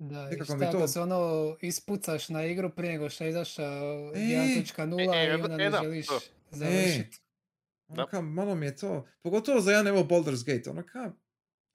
[0.00, 1.20] Da, i Nekako mi šta to- ako se ono
[1.60, 5.56] ispucaš na igru prije nego što je izašao E, 1.0 e, i e, onda e,
[5.56, 6.06] ne da, želiš
[6.50, 7.20] završiti.
[7.88, 8.06] ono Da.
[8.06, 11.12] ka, malo mi je to, pogotovo za jedan evo Baldur's Gate, ono ka,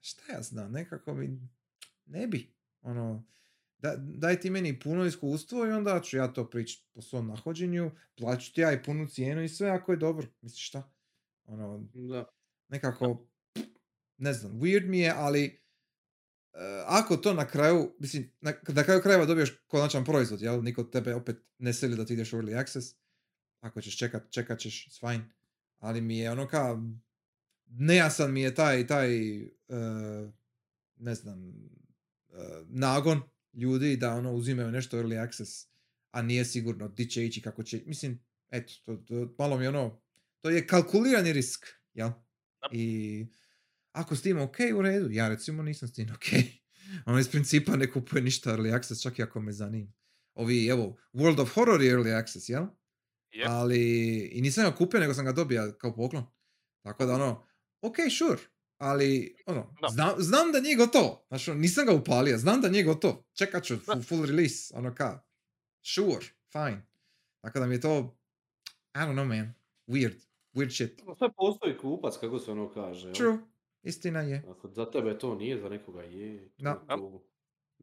[0.01, 1.39] šta ja znam, nekako mi,
[2.05, 3.27] ne bi, ono,
[3.77, 7.91] da, daj ti meni puno iskustvo i onda ću ja to pričati po svom nahođenju,
[8.15, 10.91] plaću ti ja i punu cijenu i sve ako je dobro, misliš šta,
[11.45, 12.25] ono, Da.
[12.69, 13.27] nekako,
[14.17, 15.61] ne znam, weird mi je, ali
[16.85, 21.15] ako to na kraju, mislim, na, na kraju krajeva dobiješ konačan proizvod, jel, niko tebe
[21.15, 22.87] opet ne sili da ti ideš u early access,
[23.59, 25.29] ako ćeš čekat, čekat ćeš, it's fine,
[25.77, 26.77] ali mi je ono ka,
[27.65, 29.47] nejasan mi je taj, taj, e,
[30.95, 31.53] ne znam, e,
[32.67, 33.21] nagon
[33.53, 35.67] ljudi da ono uzimaju nešto early access,
[36.11, 38.19] a nije sigurno di će ići, kako će, mislim,
[38.49, 40.01] eto, to, to, malo mi je ono,
[40.41, 42.09] to je kalkulirani risk, jel?
[42.71, 43.25] I
[43.97, 45.11] ako s tim ok, u redu.
[45.11, 46.25] Ja recimo nisam s tim ok.
[47.05, 49.91] Ono iz principa ne kupuje ništa early access, čak i ako me zanima.
[50.33, 52.65] Ovi, evo, World of Horror je early access, jel?
[53.31, 53.47] Jep.
[53.49, 53.81] Ali,
[54.31, 56.25] i nisam ga kupio, nego sam ga dobio kao poklon.
[56.81, 57.45] Tako da ono,
[57.81, 58.41] ok, sure,
[58.77, 59.87] ali ono, Da.
[59.87, 61.25] znam, znam da nije gotovo.
[61.27, 63.27] Znači, ono, nisam ga upalio, znam da nije gotovo.
[63.33, 64.01] Čekat ću Da.
[64.01, 65.23] full, release, ono ka,
[65.85, 66.87] sure, fine.
[67.41, 68.17] Tako da mi je to,
[68.95, 69.53] I don't know man,
[69.87, 70.15] weird,
[70.53, 71.01] weird shit.
[71.17, 73.07] Sve postoji kupac, kako se ono kaže.
[73.07, 73.13] jel?
[73.15, 73.37] True,
[73.87, 74.43] istina je.
[74.49, 76.47] Ako za tebe to nije, za nekoga je.
[76.47, 76.69] To Da.
[76.69, 77.21] je to.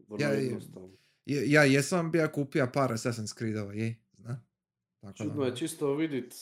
[0.09, 0.89] Vrlo Ja-.
[1.27, 4.41] Je- Ja jesam bija kupio par Assassin's Creedova, je, zna.
[5.01, 6.35] Tako da, Čudno je ono, čisto vidit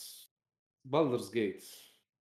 [0.84, 1.66] Baldur's Gate.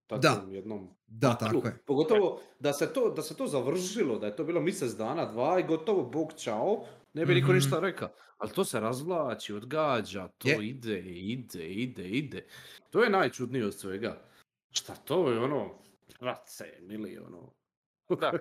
[0.07, 0.45] Tako Da.
[0.49, 1.77] jednom Da, tako je.
[1.77, 5.59] Pogotovo da se, to, da se to završilo, da je to bilo mjesec dana, dva
[5.59, 7.55] i gotovo, bog čao, ne bi niko Mhm.
[7.55, 8.09] ništa rekao.
[8.37, 10.57] Ali to se razvlači, odgađa, to Je.
[10.61, 12.45] ide, ide, ide, ide.
[12.89, 14.21] To je najčudnije od svega.
[14.71, 15.81] Šta to je ono,
[16.19, 17.53] race, mili, ono.
[18.19, 18.31] Da.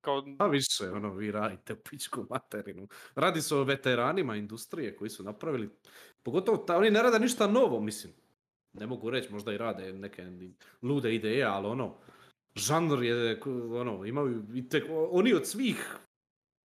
[0.00, 2.88] Kao, A više, ono, vi radite u pičku materinu.
[3.14, 5.70] Radi se o veteranima industrije koji su napravili,
[6.22, 8.12] pogotovo, ta, oni ne rade ništa novo, mislim.
[8.72, 10.26] Ne mogu reći, možda i rade neke
[10.82, 11.96] lude ideje, ali ono,
[12.54, 13.40] žanr je,
[13.80, 15.98] ono, imaju, i tek, oni od svih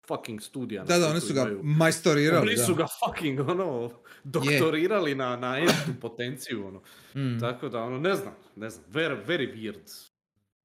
[0.07, 0.83] fucking studija.
[0.83, 2.63] Da, da, oni su ga imaju- majstorirali, Oni da.
[2.63, 3.91] su ga fucking, ono,
[4.23, 6.81] doktorirali na, na entu potenciju, ono.
[7.15, 7.39] Mm.
[7.39, 10.09] Tako da, ono, ne znam, ne znam, very, very weird.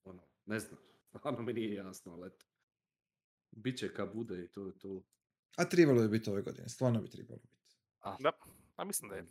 [0.04, 0.78] Ono, ne znam,
[1.18, 2.46] stvarno mi nije jasno, ali eto.
[3.50, 5.02] Biće kad bude i to je to.
[5.56, 7.76] A trebalo je biti ove godine, stvarno bi trebalo biti.
[8.00, 8.32] A, da,
[8.76, 9.24] a mislim da je.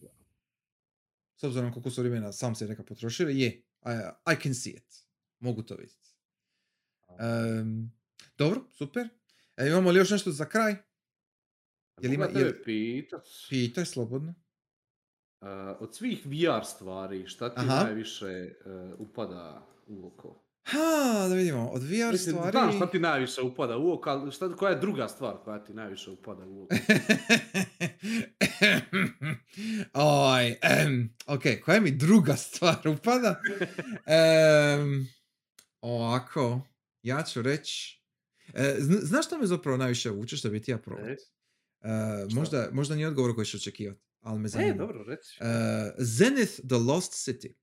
[1.36, 3.64] S obzirom koliko su vremena sam se reka potrošili, je, I,
[4.34, 5.06] I can see it.
[5.40, 6.16] Mogu to vidjeti.
[7.20, 7.92] Em,
[8.38, 9.10] dobro, super.
[9.58, 10.76] E, imamo li još nešto za kraj?
[12.02, 14.34] jel ima- jel- pitat, Pitaj slobodno.
[15.42, 17.84] a, od svih VR stvari, šta ti Aha.
[17.84, 18.54] najviše e,
[18.98, 20.44] upada u oko?
[20.64, 20.80] Ha,
[21.30, 22.52] da vidimo, od VR Mislim, stvari...
[22.52, 25.74] znam šta ti najviše upada u oko, ali šta, koja je druga stvar koja ti
[25.74, 26.76] najviše upada u oko?
[29.94, 30.56] Oj,
[31.28, 33.42] ok, koja mi druga stvar upada?
[34.08, 35.08] Em,
[35.82, 36.62] ovako,
[37.04, 37.97] ja ću reći...
[38.58, 41.06] E, zn- znaš što me zapravo najviše vuče što bi ti ja probao?
[41.06, 41.28] Šta?
[42.32, 44.72] možda, možda nije odgovor koji ću očekivati, ali me zanima.
[44.72, 45.38] E, dobro, reci.
[45.40, 45.46] E,
[45.98, 47.54] Zenith The Lost City.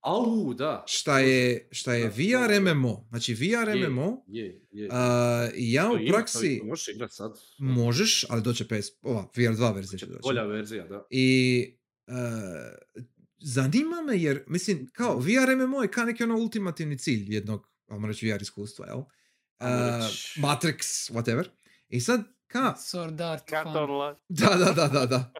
[0.00, 0.84] Au, da.
[0.88, 2.74] šta je, šta je Da, VR da.
[2.74, 3.06] MMO.
[3.08, 4.88] Znači VR Je, MMO, Je, je.
[4.92, 7.32] a, ja To u ima, praksi to možeš igrat sad.
[7.58, 10.20] možeš, ali doće PS, ova VR2 verzija će doći.
[10.22, 11.06] Bolja verzija, da.
[11.10, 11.64] I
[12.06, 12.12] e,
[13.38, 18.06] zanima me jer, mislim, kao VR MMO je kao neki ono ultimativni cilj jednog, ajmo
[18.06, 19.02] reći VR iskustva, jel?
[19.62, 20.40] Reći.
[20.40, 21.44] Matrix, whatever.
[21.88, 23.50] I sad, ka, Sword Art
[24.28, 25.32] da, da, da, da, da.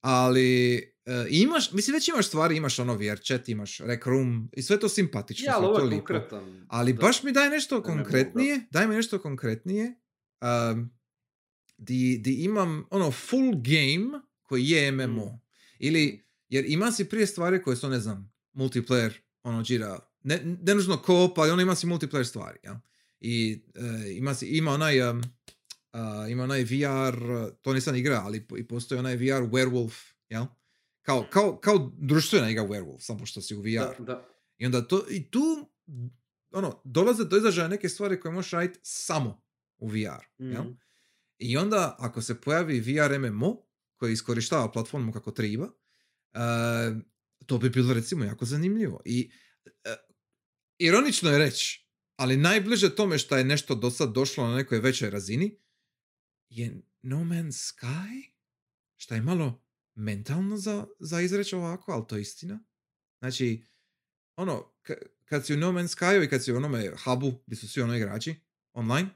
[0.00, 0.74] Ali
[1.06, 4.80] e, imaš, mislim već imaš stvari, imaš ono VR chat, imaš Rec Room i sve
[4.80, 5.96] to simpatično, Ja, ovo to je lipo.
[5.96, 6.66] konkretan.
[6.68, 7.00] Ali da.
[7.00, 9.94] baš mi daj nešto konkretnije, daj mi nešto konkretnije,
[10.72, 10.90] um,
[11.76, 15.24] di, di imam ono full game koji je MMO.
[15.26, 15.40] Mm.
[15.78, 19.12] Ili, jer ima si prije stvari koje su, ne znam, multiplayer,
[19.42, 22.80] ono, džira, ne, ne nužno co-op, ali ono ima si multiplayer stvari, ja.
[23.20, 25.22] I e, ima, ima onaj, um,
[25.92, 27.18] a, ima onaj VR,
[27.62, 30.44] to nisam igra, ali po- i postoji onaj VR werewolf, jel?
[31.02, 33.98] Kao, kao, kao društvena igra werewolf, samo što si u VR.
[33.98, 34.28] Da, da.
[34.58, 35.70] I onda to, i tu,
[36.50, 39.42] ono, dolaze do izražaja neke stvari koje možeš raditi samo
[39.76, 40.62] u VR, jel?
[40.62, 40.72] Mhm.
[41.38, 45.68] I onda, ako se pojavi VR MMO, koji iskorištava platformu kako treba,
[46.32, 46.38] e,
[47.46, 49.00] to bi bilo recimo jako zanimljivo.
[49.04, 49.30] I
[49.84, 49.96] e,
[50.78, 51.83] ironično je reći,
[52.16, 55.58] ali najbliže tome što je nešto do sad došlo na nekoj većoj razini,
[56.48, 58.30] je No Man's Sky,
[58.96, 62.64] što je malo mentalno za, za izreći ovako, ali to je istina.
[63.22, 63.66] Znači,
[64.36, 67.56] ono, k- kad si u No Man's Skyu i kad si u onome hubu, gdje
[67.56, 68.34] su svi ono igrači,
[68.72, 69.08] online,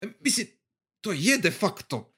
[0.00, 0.46] e, mislim,
[1.00, 2.14] to je de facto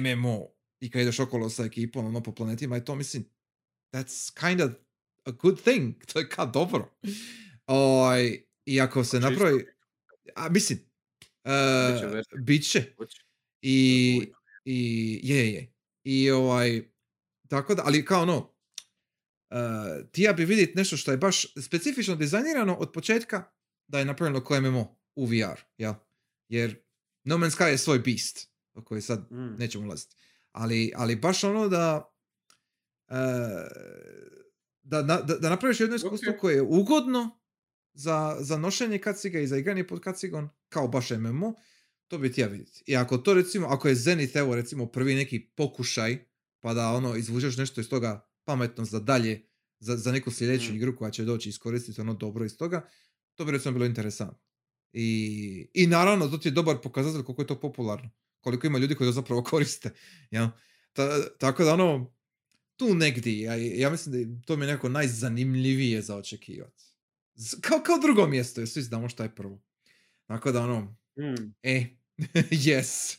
[0.00, 0.48] MMO.
[0.80, 3.24] I kad ideš okolo sa ekipom, ono, po planetima i to, mislim,
[3.94, 4.70] that's kind of
[5.24, 5.94] a good thing.
[6.12, 6.98] To je kao dobro.
[7.66, 9.66] Oj, I ako se Hoće napravi...
[10.34, 10.78] A, mislim,
[11.44, 12.94] Bit će uh, bit će.
[13.60, 14.32] I,
[14.64, 15.74] i je, je.
[16.04, 16.82] I ovaj,
[17.48, 22.16] tako da, ali kao ono, uh, ti ja bi vidjeti nešto što je baš specifično
[22.16, 23.44] dizajnirano od početka
[23.86, 26.04] da je napravljeno ko MMO u VR, ja?
[26.48, 26.82] Jer
[27.24, 29.54] No Man's Sky je svoj beast, o koji sad Mm.
[29.58, 30.16] nećemo ulaziti.
[30.52, 32.14] Ali, ali baš ono da
[33.08, 33.16] uh,
[34.82, 36.38] da, da, da, napraviš jedno iskustvo Ok.
[36.40, 37.41] koje je ugodno
[37.94, 41.54] za, za nošenje kaciga i za igranje pod kacigom, kao baš MMO,
[42.08, 42.82] to bi ja vidjeti.
[42.86, 46.18] I ako to recimo, ako je Zenith evo recimo prvi neki pokušaj,
[46.60, 49.46] pa da ono izvučeš nešto iz toga pametno za dalje,
[49.78, 50.76] za, za neku sljedeću Mm.
[50.76, 52.88] igru koja će doći iskoristiti ono dobro iz toga,
[53.34, 54.48] to bi recimo bilo interesantno.
[54.92, 58.10] I, I naravno, to ti je dobar pokazatelj koliko je to popularno.
[58.40, 59.90] Koliko ima ljudi koji to zapravo koriste.
[60.30, 60.50] Ja?
[60.92, 62.14] Ta, tako da ono,
[62.76, 66.91] tu negdje, ja, ja mislim da to mi je nekako najzanimljivije za očekivati.
[67.60, 69.62] Kao, kao drugo mjesto, jer svi znamo šta je prvo.
[70.26, 71.54] Tako da ono, Mm.
[71.62, 71.86] e,
[72.66, 73.18] yes,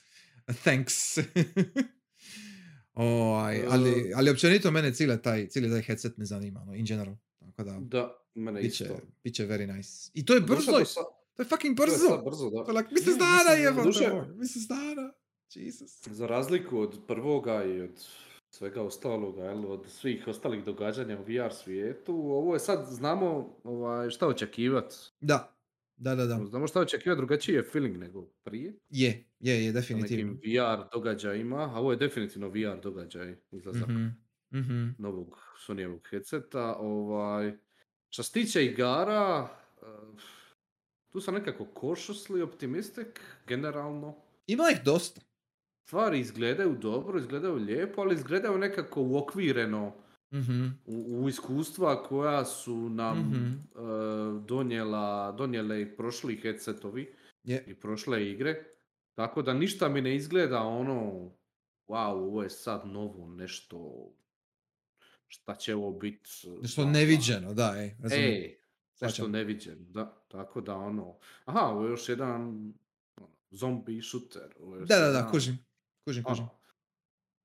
[0.55, 1.17] thanks.
[2.93, 7.15] Ovaj, ali, ali općenito mene cijeli taj, cijeli taj headset me zanima, ono, in general.
[7.41, 8.99] Tako da, Da, mene bit će, isto.
[9.23, 10.11] bit će very nice.
[10.13, 10.99] I to je brzo, do sa-
[11.33, 12.21] to je fucking to je brzo.
[12.21, 12.63] brzo, da.
[12.63, 13.15] To je like, Je, mislim,
[13.59, 15.13] jebote doduše- moj, mjesec dana.
[15.51, 15.91] Jesus.
[16.07, 18.05] Za razliku od prvoga i od
[18.53, 24.09] svega ostaloga, jel, od svih ostalih događanja u VR svijetu, ovo je sad, znamo ovaj,
[24.09, 24.95] šta očekivati.
[25.21, 25.57] Da,
[25.97, 26.45] da, da, da.
[26.45, 28.73] Znamo šta očekivati, drugačiji je feeling nego prije.
[28.89, 30.33] Je, je, je, definitivno.
[30.33, 34.07] nekim VR događajima, a ovo je definitivno VR događaj, izlazak Mhm,
[34.53, 34.89] mhm.
[34.97, 36.75] novog Sonyjevog headseta.
[36.75, 37.53] Ovaj,
[38.09, 39.49] što se tiče igara,
[39.81, 39.85] eh,
[41.09, 43.07] tu sam nekako cautiously optimistic,
[43.47, 44.15] generalno.
[44.47, 45.21] Ima ih dosta.
[45.83, 49.93] Stvari izgledaju dobro, izgledaju lijepo, ali izgledaju nekako uokvireno
[50.31, 53.45] Mhm, u, u iskustva koja su nam Mhm.
[53.45, 53.55] eh,
[54.41, 57.13] donijela, donijele i prošli headsetovi
[57.43, 57.63] Je.
[57.67, 58.63] i prošle igre.
[59.13, 61.01] Tako da ništa mi ne izgleda ono,
[61.87, 64.09] wow, ovo je sad novo nešto,
[65.27, 66.29] šta će ovo biti.
[66.61, 67.85] Nešto neviđeno, da, ej.
[68.11, 68.57] Ej,
[68.91, 69.31] nešto Shvaćam.
[69.31, 70.23] neviđeno, da.
[70.27, 72.41] Tako da ono, aha, ovo je još jedan
[73.17, 74.55] ono, zombie shooter.
[74.59, 75.65] ovo je još Da, da, da, kužim.
[76.05, 76.45] Kužim, kužim.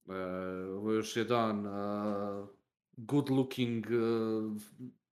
[0.09, 0.15] e,
[0.71, 2.49] ovo je još jedan uh,
[2.97, 4.63] good looking uh,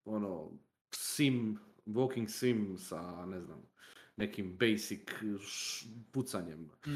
[0.05, 0.51] ono
[0.95, 3.63] sim, walking sim sa ne znam
[4.17, 5.09] nekim basic
[5.41, 6.71] š- pucanjem.
[6.87, 6.91] Mm.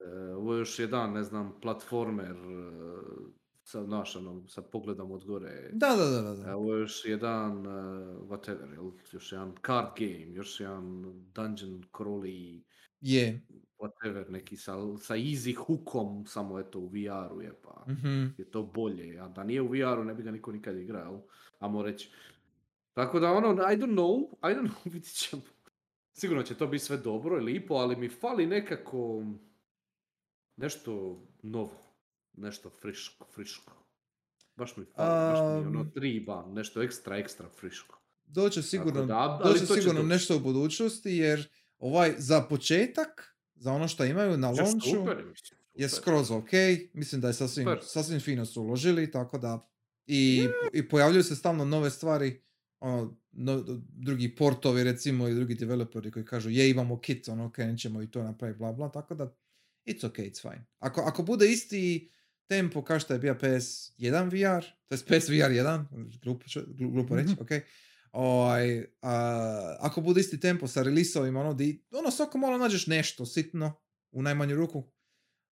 [0.00, 5.24] E, ovo je još jedan, ne znam, platformer e, sa, znaš, ono, sa pogledom od
[5.24, 5.70] gore.
[5.72, 6.56] Da, da, da, da.
[6.56, 7.70] Ovo je još jedan, e,
[8.28, 11.02] whatever, još jedan card game, još jedan
[11.34, 12.62] dungeon crawly,
[13.00, 13.40] Je.
[13.84, 18.24] Whatever, neki sa, sa easy hookom, samo eto u VR-u je pa Mhm.
[18.38, 19.18] je to bolje.
[19.18, 21.26] A da nije u VR-u ne bi ga niko nikad igrao?
[21.58, 22.10] Amo reći.
[22.92, 25.42] Tako da ono, I don't know, I don't know, vidit ćemo.
[26.12, 29.24] Sigurno će to biti sve dobro i lipo, ali mi fali nekako
[30.56, 31.82] nešto novo,
[32.32, 33.72] nešto friško, friško.
[34.56, 38.00] Baš mi fali, baš mi ono triba, nešto ekstra, ekstra friško.
[38.26, 40.08] Doće sigurno, da, doće sigurno doći.
[40.08, 41.48] nešto u budućnosti jer
[41.78, 44.88] ovaj za početak, za ono što imaju na launchu
[45.74, 46.50] je skroz ok.
[46.92, 47.78] Mislim da je sasvim, Super.
[47.82, 49.68] sasvim fino su uložili, tako da
[50.06, 52.40] i, i pojavljuju se stalno nove stvari,
[52.80, 57.80] ono, no, drugi portovi recimo i drugi developeri koji kažu je imamo kit, ono krenut
[57.80, 59.34] ćemo i to napraviti bla bla, tako da
[59.86, 60.64] it's ok, it's fine.
[60.78, 62.10] Ako, ako bude isti
[62.46, 65.84] tempo kao što je bio PS1 VR, to je PS VR 1,
[66.22, 67.42] glupo, glupo reći, Mhm.
[67.42, 67.50] ok.
[68.14, 73.26] Ovaj, a, ako bude isti tempo sa releaseovima, ono, di, ono svako malo nađeš nešto
[73.26, 73.72] sitno,
[74.10, 74.82] u najmanju ruku,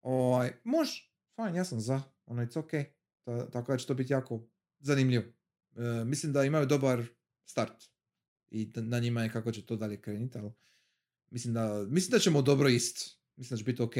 [0.01, 2.71] ovaj, može, fajn, ja sam za, ono, it's ok.
[3.25, 4.47] Ta- tako da će to biti jako
[4.79, 5.23] zanimljivo.
[5.75, 7.03] E, mislim da imaju dobar
[7.45, 7.83] start
[8.49, 10.51] i da- na njima je kako će to dalje krenuti, ali
[11.29, 13.21] mislim da, mislim da ćemo dobro ist.
[13.35, 13.93] Mislim da će biti ok.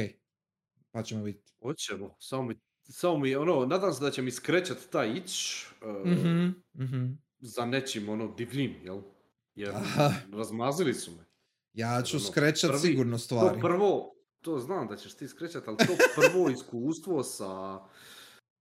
[0.90, 1.52] Pa ćemo vidjeti.
[1.62, 5.64] Hoćemo, samo mi, samo mi, ono, nadam se da će mi skrećat taj ić
[6.04, 7.12] uh, Mhm, mhm.
[7.42, 9.00] Za nečim, ono, divljim, jel?
[9.54, 10.10] Jer Aha.
[10.32, 11.24] razmazili su me.
[11.72, 13.60] Ja ću Ono, skrećat prvi- sigurno To stvari.
[13.60, 17.80] prvo, to znam da ćeš ti skrećat, ali to prvo iskustvo sa,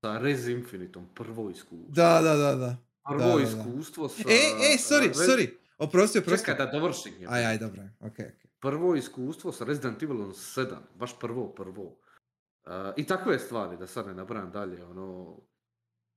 [0.02, 1.88] sa Rez Infinitom, prvo iskustvo.
[1.90, 2.78] Da, da, da, da.
[3.06, 3.42] Prvo da, da, da.
[3.62, 4.22] iskustvo sa...
[4.22, 5.50] E, e, sorry, sorry.
[5.78, 6.46] Oprosti, oprosti.
[6.46, 7.14] Čekaj da dovršim.
[7.20, 7.28] je.
[7.30, 7.84] Aj, aj, dobro.
[8.00, 8.42] Ok, ok.
[8.60, 11.84] Prvo iskustvo sa Resident Evilom 7, baš prvo, prvo.
[11.84, 15.38] Uh, I takve stvari, da sad ne nabrajam dalje, ono,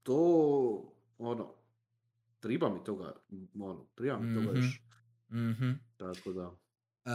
[0.03, 0.17] to,
[1.19, 1.55] ono,
[2.45, 3.13] triba mi toga,
[3.61, 4.57] ono, triba mi toga Mhm.
[4.57, 4.83] još,
[5.31, 5.71] Mhm.
[5.97, 6.57] tako da,
[7.07, 7.11] Uh,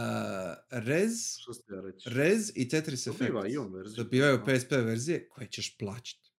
[0.70, 1.12] Rez,
[1.68, 2.10] ja reći?
[2.10, 3.32] Rez i Tetris Effect
[3.96, 4.40] dobivaju.
[4.46, 6.32] PSP verzije koje ćeš plaćati.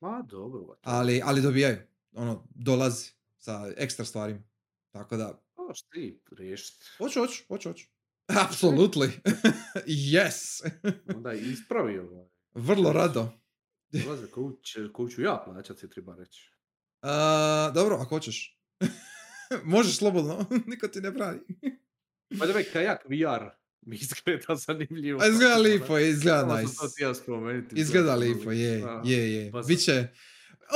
[0.00, 1.76] Ma dobro, ba, Ali, ali dobijaju.
[2.12, 4.42] Ono, dolazi sa ekstra stvarima.
[4.90, 6.84] Tako da, Možeš ti riješiti.
[6.98, 7.86] hoću, hoću, hoću, hoću.
[8.28, 9.10] Absolutely.
[10.14, 10.70] yes.
[11.16, 12.24] Onda je ispravi ovaj.
[12.54, 13.32] Vrlo rado.
[14.04, 14.26] Dolaze
[14.92, 16.52] koju, ću ja plaćat si treba reći.
[17.08, 18.58] A, dobro, ako hoćeš.
[19.64, 21.38] Možeš slobodno, niko ti ne brani.
[22.38, 23.44] Pa da kajak VR
[23.80, 25.20] mi izgleda zanimljivo.
[25.22, 26.72] A izgleda lipo, izgleda nice.
[27.72, 29.50] Izgleda ono lipo, je, je, je.
[29.52, 30.08] pa Biće,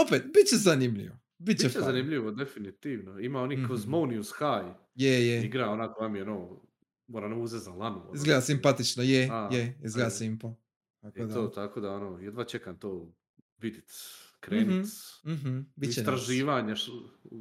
[0.07, 1.17] opet, bit će zanimljivo.
[1.39, 3.19] Biće Biće zanimljivo, definitivno.
[3.21, 3.67] Ima oni Mhm.
[3.67, 4.75] Cosmonius High.
[4.95, 5.45] Je, je.
[5.45, 6.63] Igra onako vam je ono,
[7.07, 8.03] moram uzeti za lanu.
[8.03, 8.15] ono.
[8.15, 10.55] Izgleda simpatično, je, A, je, izgleda simpo.
[11.01, 11.35] Tako da.
[11.35, 13.13] to, tako da ono, jedva čekam to
[13.61, 13.93] vidit,
[14.41, 14.87] krenit.
[15.25, 16.01] Mhm, će nice.
[16.01, 16.75] istraživanje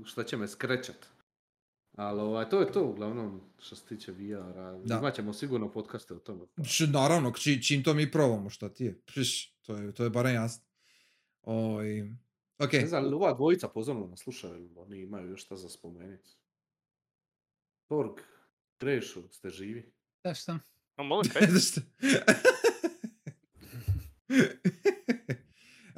[0.05, 1.05] šta će me skrećat.
[1.91, 4.81] Ali ovaj, to je to uglavnom što se tiče VR-a.
[4.85, 4.97] Da.
[4.97, 6.45] Imat ćemo sigurno podcaste o tome.
[6.47, 9.01] pa- Č- Naravno, či, čim to mi probamo, šta ti je?
[9.03, 10.65] Priš, to je, to je barem jasno.
[11.43, 12.01] Oj,
[12.59, 12.73] ok.
[12.73, 16.29] Ne znam, ali ova dvojica pozorno nas slušaju, oni imaju još šta za spomenuti.
[17.87, 18.19] Torg,
[18.77, 19.91] Krešo, ste živi?
[20.23, 20.59] Da šta?
[20.97, 21.47] No, molim, kaj?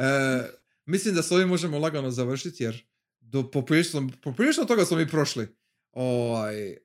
[0.02, 0.50] E,
[0.86, 2.86] mislim da s ovim možemo lagano završiti jer
[3.20, 5.48] do poprilično, poprilično toga smo mi prošli.
[5.92, 6.78] Ovaj, e,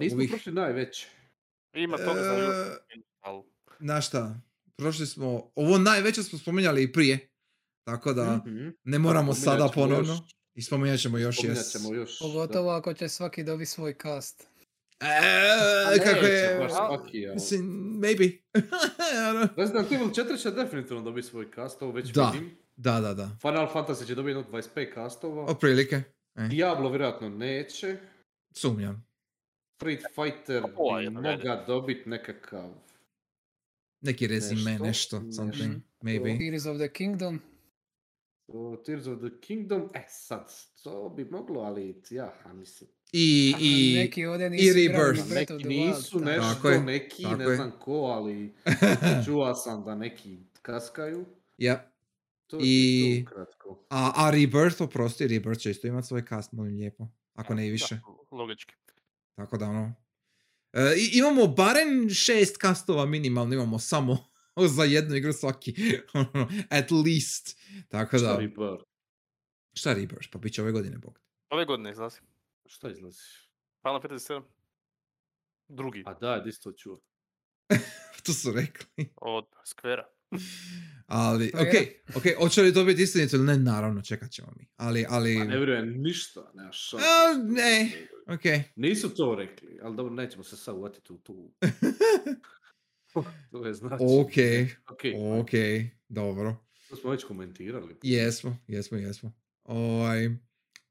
[0.00, 1.06] Nismo ovih- prošli najveće.
[1.74, 2.58] Ima toga za ljudi,
[3.22, 3.42] E,
[3.80, 4.40] na šta?
[4.76, 7.28] Prošli smo, ovo najveće smo spominjali i prije.
[7.84, 8.68] Tako da Mhm.
[8.84, 10.12] ne moramo sada ponovno.
[10.12, 10.18] još.
[10.54, 11.72] I spominjat ćemo još, Spominjat jes.
[11.72, 12.18] ćemo još.
[12.18, 14.46] Pogotovo ako će svaki dobi svoj cast.
[15.00, 17.62] E, kako je, baš svaki, ali- mislim,
[17.94, 18.38] maybe.
[19.30, 22.30] Ono, Resident Evil 4 će definitivno dobiti svoj cast, ovo već Da.
[22.30, 22.56] vidim.
[22.76, 23.30] da, da, da.
[23.40, 25.44] Final Fantasy će dobiti jedno 25 castova.
[25.44, 25.96] Otprilike.
[26.36, 27.96] E, Diablo vjerojatno neće.
[28.52, 29.06] sumnjam.
[29.74, 32.70] Street Fighter Pola bi moga dobiti nekakav...
[34.00, 35.32] Neki rezime, Nešto, nešto, nešto.
[35.32, 35.80] something, Mhm.
[36.02, 36.38] maybe.
[36.40, 37.40] Tears of the Kingdom.
[38.48, 39.90] o, Tears of the Kingdom.
[39.94, 40.52] E sad,
[40.82, 42.90] to bi moglo, ali ja, mislim.
[43.12, 45.32] I, A i, neki ovdje i nisu igrali Rebirth.
[45.34, 47.56] Neki nisu nešto, Tako je, neki, tako ne je.
[47.56, 48.54] znam ko, ali
[49.26, 51.24] čuo sam da neki kaskaju.
[51.58, 51.92] ja.
[52.46, 53.86] To I- to kratko.
[53.90, 57.08] A, a Rebirth, oprosti, Rebirth će isto imati svoj cast, molim lijepo.
[57.34, 57.94] Ako ne i više.
[58.30, 58.74] Da, logički.
[59.34, 59.94] Tako da ono...
[60.72, 64.18] E, i- imamo barem šest kastova minimalno, imamo samo
[64.76, 65.74] za jednu igru svaki.
[66.14, 67.58] Ono, At least.
[67.88, 68.24] Tako da...
[68.24, 68.84] Šta Rebirth?
[69.74, 70.28] Šta Rebirth?
[70.30, 71.18] Pa bit će ove godine, bog.
[71.50, 72.18] Ove godine izlazi.
[72.68, 73.20] Šta izlazi?
[73.82, 74.42] Final Fantasy 7.
[75.68, 76.02] Drugi.
[76.06, 77.00] A da, di si to čuo?
[78.26, 79.08] to su rekli.
[79.16, 80.16] Od Square-a.
[81.06, 81.74] Ali, ok,
[82.16, 84.68] ok, hoće li to biti istinito ili ne, naravno, čekat ćemo mi.
[84.76, 87.04] Ali, ali, Pa ne vjerujem ništa, nema šanse.
[87.06, 87.90] A, ne.
[88.34, 88.66] ok.
[88.76, 91.52] Nisu to rekli, ali dobro, nećemo se sad uvatiti u tu.
[93.50, 94.04] to je znači.
[94.04, 94.32] Ok,
[94.90, 95.00] Ok,
[95.40, 95.50] ok,
[96.08, 96.56] dobro.
[96.88, 97.96] to smo već komentirali.
[98.02, 99.32] Jesmo, jesmo, jesmo.
[99.64, 100.28] Ovaj,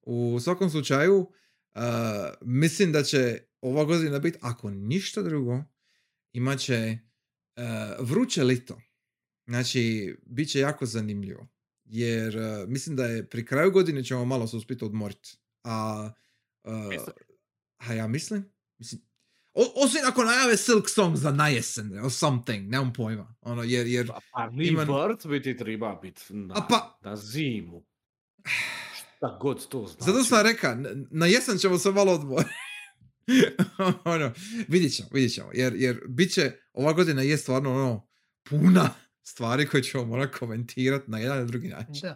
[0.01, 1.31] u svakom slučaju,
[1.75, 1.81] uh,
[2.41, 5.63] mislim da će ova godina biti, ako ništa drugo,
[6.33, 6.97] imat će
[7.55, 8.81] uh, vruće lito.
[9.47, 11.47] Znači, bit će jako zanimljivo.
[11.85, 15.37] jer uh, mislim da je pri kraju godine ćemo malo se uspjeti odmoriti.
[15.63, 16.09] A,
[16.63, 17.15] uh, Misliš?
[17.77, 19.01] a ja mislim, mislim
[19.53, 23.35] o, osim ako najave Silk Song za najesen, or something, nemam pojma.
[23.41, 26.97] Ono, jer, jer, Pa, pa ni Ima- vrt bi ti treba biti na, A pa-
[27.01, 27.85] na zimu.
[29.27, 30.11] Šta god to znači.
[30.11, 32.49] zato sam rekao, n- na jesen ćemo se malo odmoriti.
[34.05, 34.31] ono,
[34.67, 38.07] vidjet ćemo, vidjet ćemo, jer, jer bit će, ova godina je stvarno ono,
[38.49, 38.89] puna
[39.31, 42.01] stvari koje ćemo morati komentirati na jedan ili drugi način.
[42.01, 42.15] Da.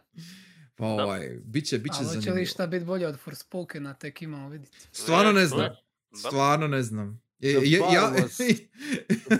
[0.76, 4.22] Pa ovaj, bit će, bit će Ali hoće li šta biti bolje od Forspokena, tek
[4.22, 4.78] imamo vidjeti.
[4.92, 5.60] Stvarno ne znam.
[5.60, 5.76] Da.
[6.18, 7.22] Stvarno ne znam.
[7.40, 8.12] Je, je, bar ja,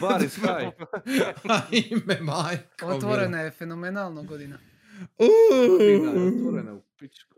[0.02, 1.92] Bar is high.
[1.92, 2.86] ime majko.
[2.86, 4.60] Otvorena je fenomenalno godina.
[5.20, 7.36] Uuu, otvorena u pičku.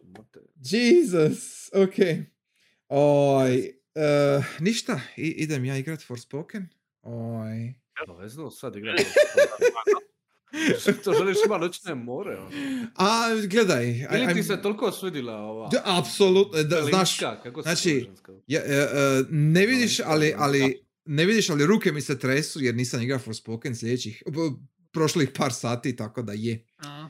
[0.64, 1.40] Jesus,
[1.74, 1.96] ok.
[2.90, 3.56] Oj,
[3.96, 6.68] eh, ništa, I, idem ja igrat Forspoken.
[7.02, 7.74] Oj.
[8.04, 9.06] Obavezno sad igrati.
[11.04, 12.38] to želiš ima noćne more.
[12.38, 12.50] ono.
[12.96, 13.86] A, gledaj.
[14.06, 15.70] aj- Ili ti se toliko svidila ova...
[15.70, 18.10] Da, apsolutno, da, znaš, kako se znači,
[18.48, 18.88] ja, e,
[19.30, 23.76] ne vidiš, ali, ali, ne vidiš, ali ruke mi se tresu jer nisam igrao Forspoken
[23.76, 26.66] sljedećih, b- prošlih par sati, tako da je.
[26.78, 27.10] A,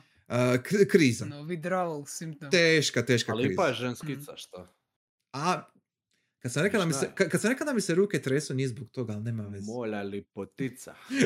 [0.58, 1.26] K- kriza.
[1.26, 2.50] no, withdrawal symptom.
[2.50, 3.52] Teška, teška Ali kriza.
[3.52, 4.74] ipa je ženskica, šta?
[5.32, 5.62] A,
[6.38, 8.54] kad sam rekao da mi se, kad, kad sam rekao da mi se ruke tresu,
[8.54, 9.66] nije zbog toga, ali nema veze.
[9.66, 10.94] Molja lipotica.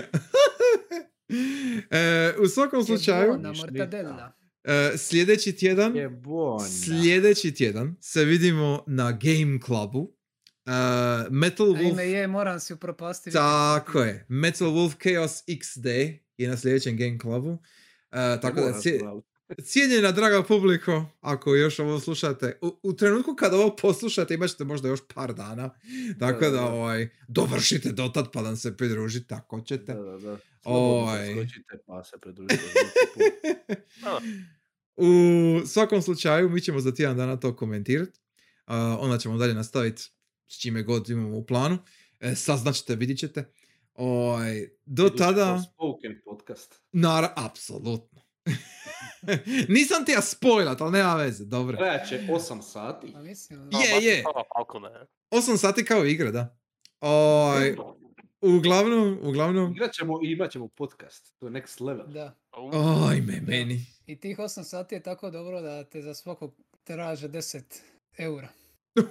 [1.90, 3.66] e, u svakom slučaju, Na Ništa.
[3.66, 4.32] mortadella.
[4.64, 6.68] e, sljedeći tjedan, Je bona.
[6.68, 10.12] sljedeći tjedan se vidimo na Game Clubu.
[10.66, 10.70] E,
[11.30, 13.34] Metal Wolf, je, moram si upropastiti.
[13.34, 15.86] tako je, Metal Wolf Chaos XD
[16.36, 17.58] je na sljedećem Game Clubu.
[18.16, 19.22] E, tako da, cije-
[19.68, 24.64] cijenjena draga publiko, ako još ovo slušate, u, u trenutku kada ovo poslušate imat ćete
[24.64, 25.70] možda još par dana,
[26.20, 29.94] tako Da, da, da, ovaj, dovršite dotad pa nam se pridružite ako ćete.
[29.94, 30.38] Da, da, da.
[31.34, 32.62] Preskočite pa se pridružite.
[34.96, 35.06] U
[35.66, 38.20] svakom slučaju, mi ćemo za tjedan dana to komentirati.
[39.00, 40.02] onda ćemo dalje nastaviti
[40.48, 41.78] s čime god imamo u planu.
[42.20, 43.44] E, saznaćete, vidit ćete.
[43.94, 45.62] Oj, do tada,
[46.46, 46.80] podcast.
[46.92, 48.22] nara, apsolutno.
[49.68, 51.76] Nisam ti ja spojlat, ali nema veze, dobro.
[51.76, 53.12] Trajat će 8 sati.
[53.12, 54.24] Pa mislim, Je, je.
[54.82, 55.06] ne.
[55.30, 56.58] 8 sati kao igra, da.
[57.00, 57.76] Oj,
[58.40, 61.34] uglavnom, uglavnom, Igrat ćemo i imat ćemo podcast.
[61.38, 62.06] To je next level.
[62.06, 62.38] Da.
[63.08, 63.86] Ojme meni.
[64.06, 67.62] I tih 8 sati je tako dobro da te za svakog traže 10
[68.18, 68.48] eura.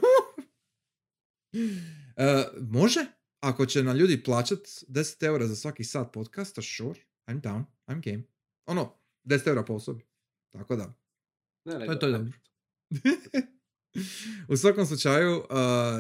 [2.17, 3.05] E, može?
[3.39, 8.01] Ako će na ljudi plaćat 10 eura za svaki sat podcasta, sure, I'm down, I'm
[8.03, 8.23] game.
[8.65, 10.03] Ono, 10 eura po osobi.
[10.51, 10.93] Tako da,
[11.65, 12.31] Ne, ne, to, je- to je dobro.
[14.49, 15.45] U svakom slučaju, uh,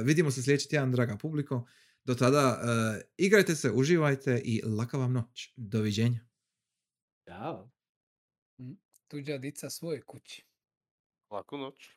[0.03, 1.67] vidimo se sljedeći tjedan, draga publiko.
[2.03, 5.53] Do tada, uh, igrajte se, uživajte i laka vam noć.
[5.55, 6.19] Doviđenja.
[7.27, 7.69] Ja.
[9.07, 10.45] Tuđa dica svoje kući.
[11.31, 11.89] Laku noć.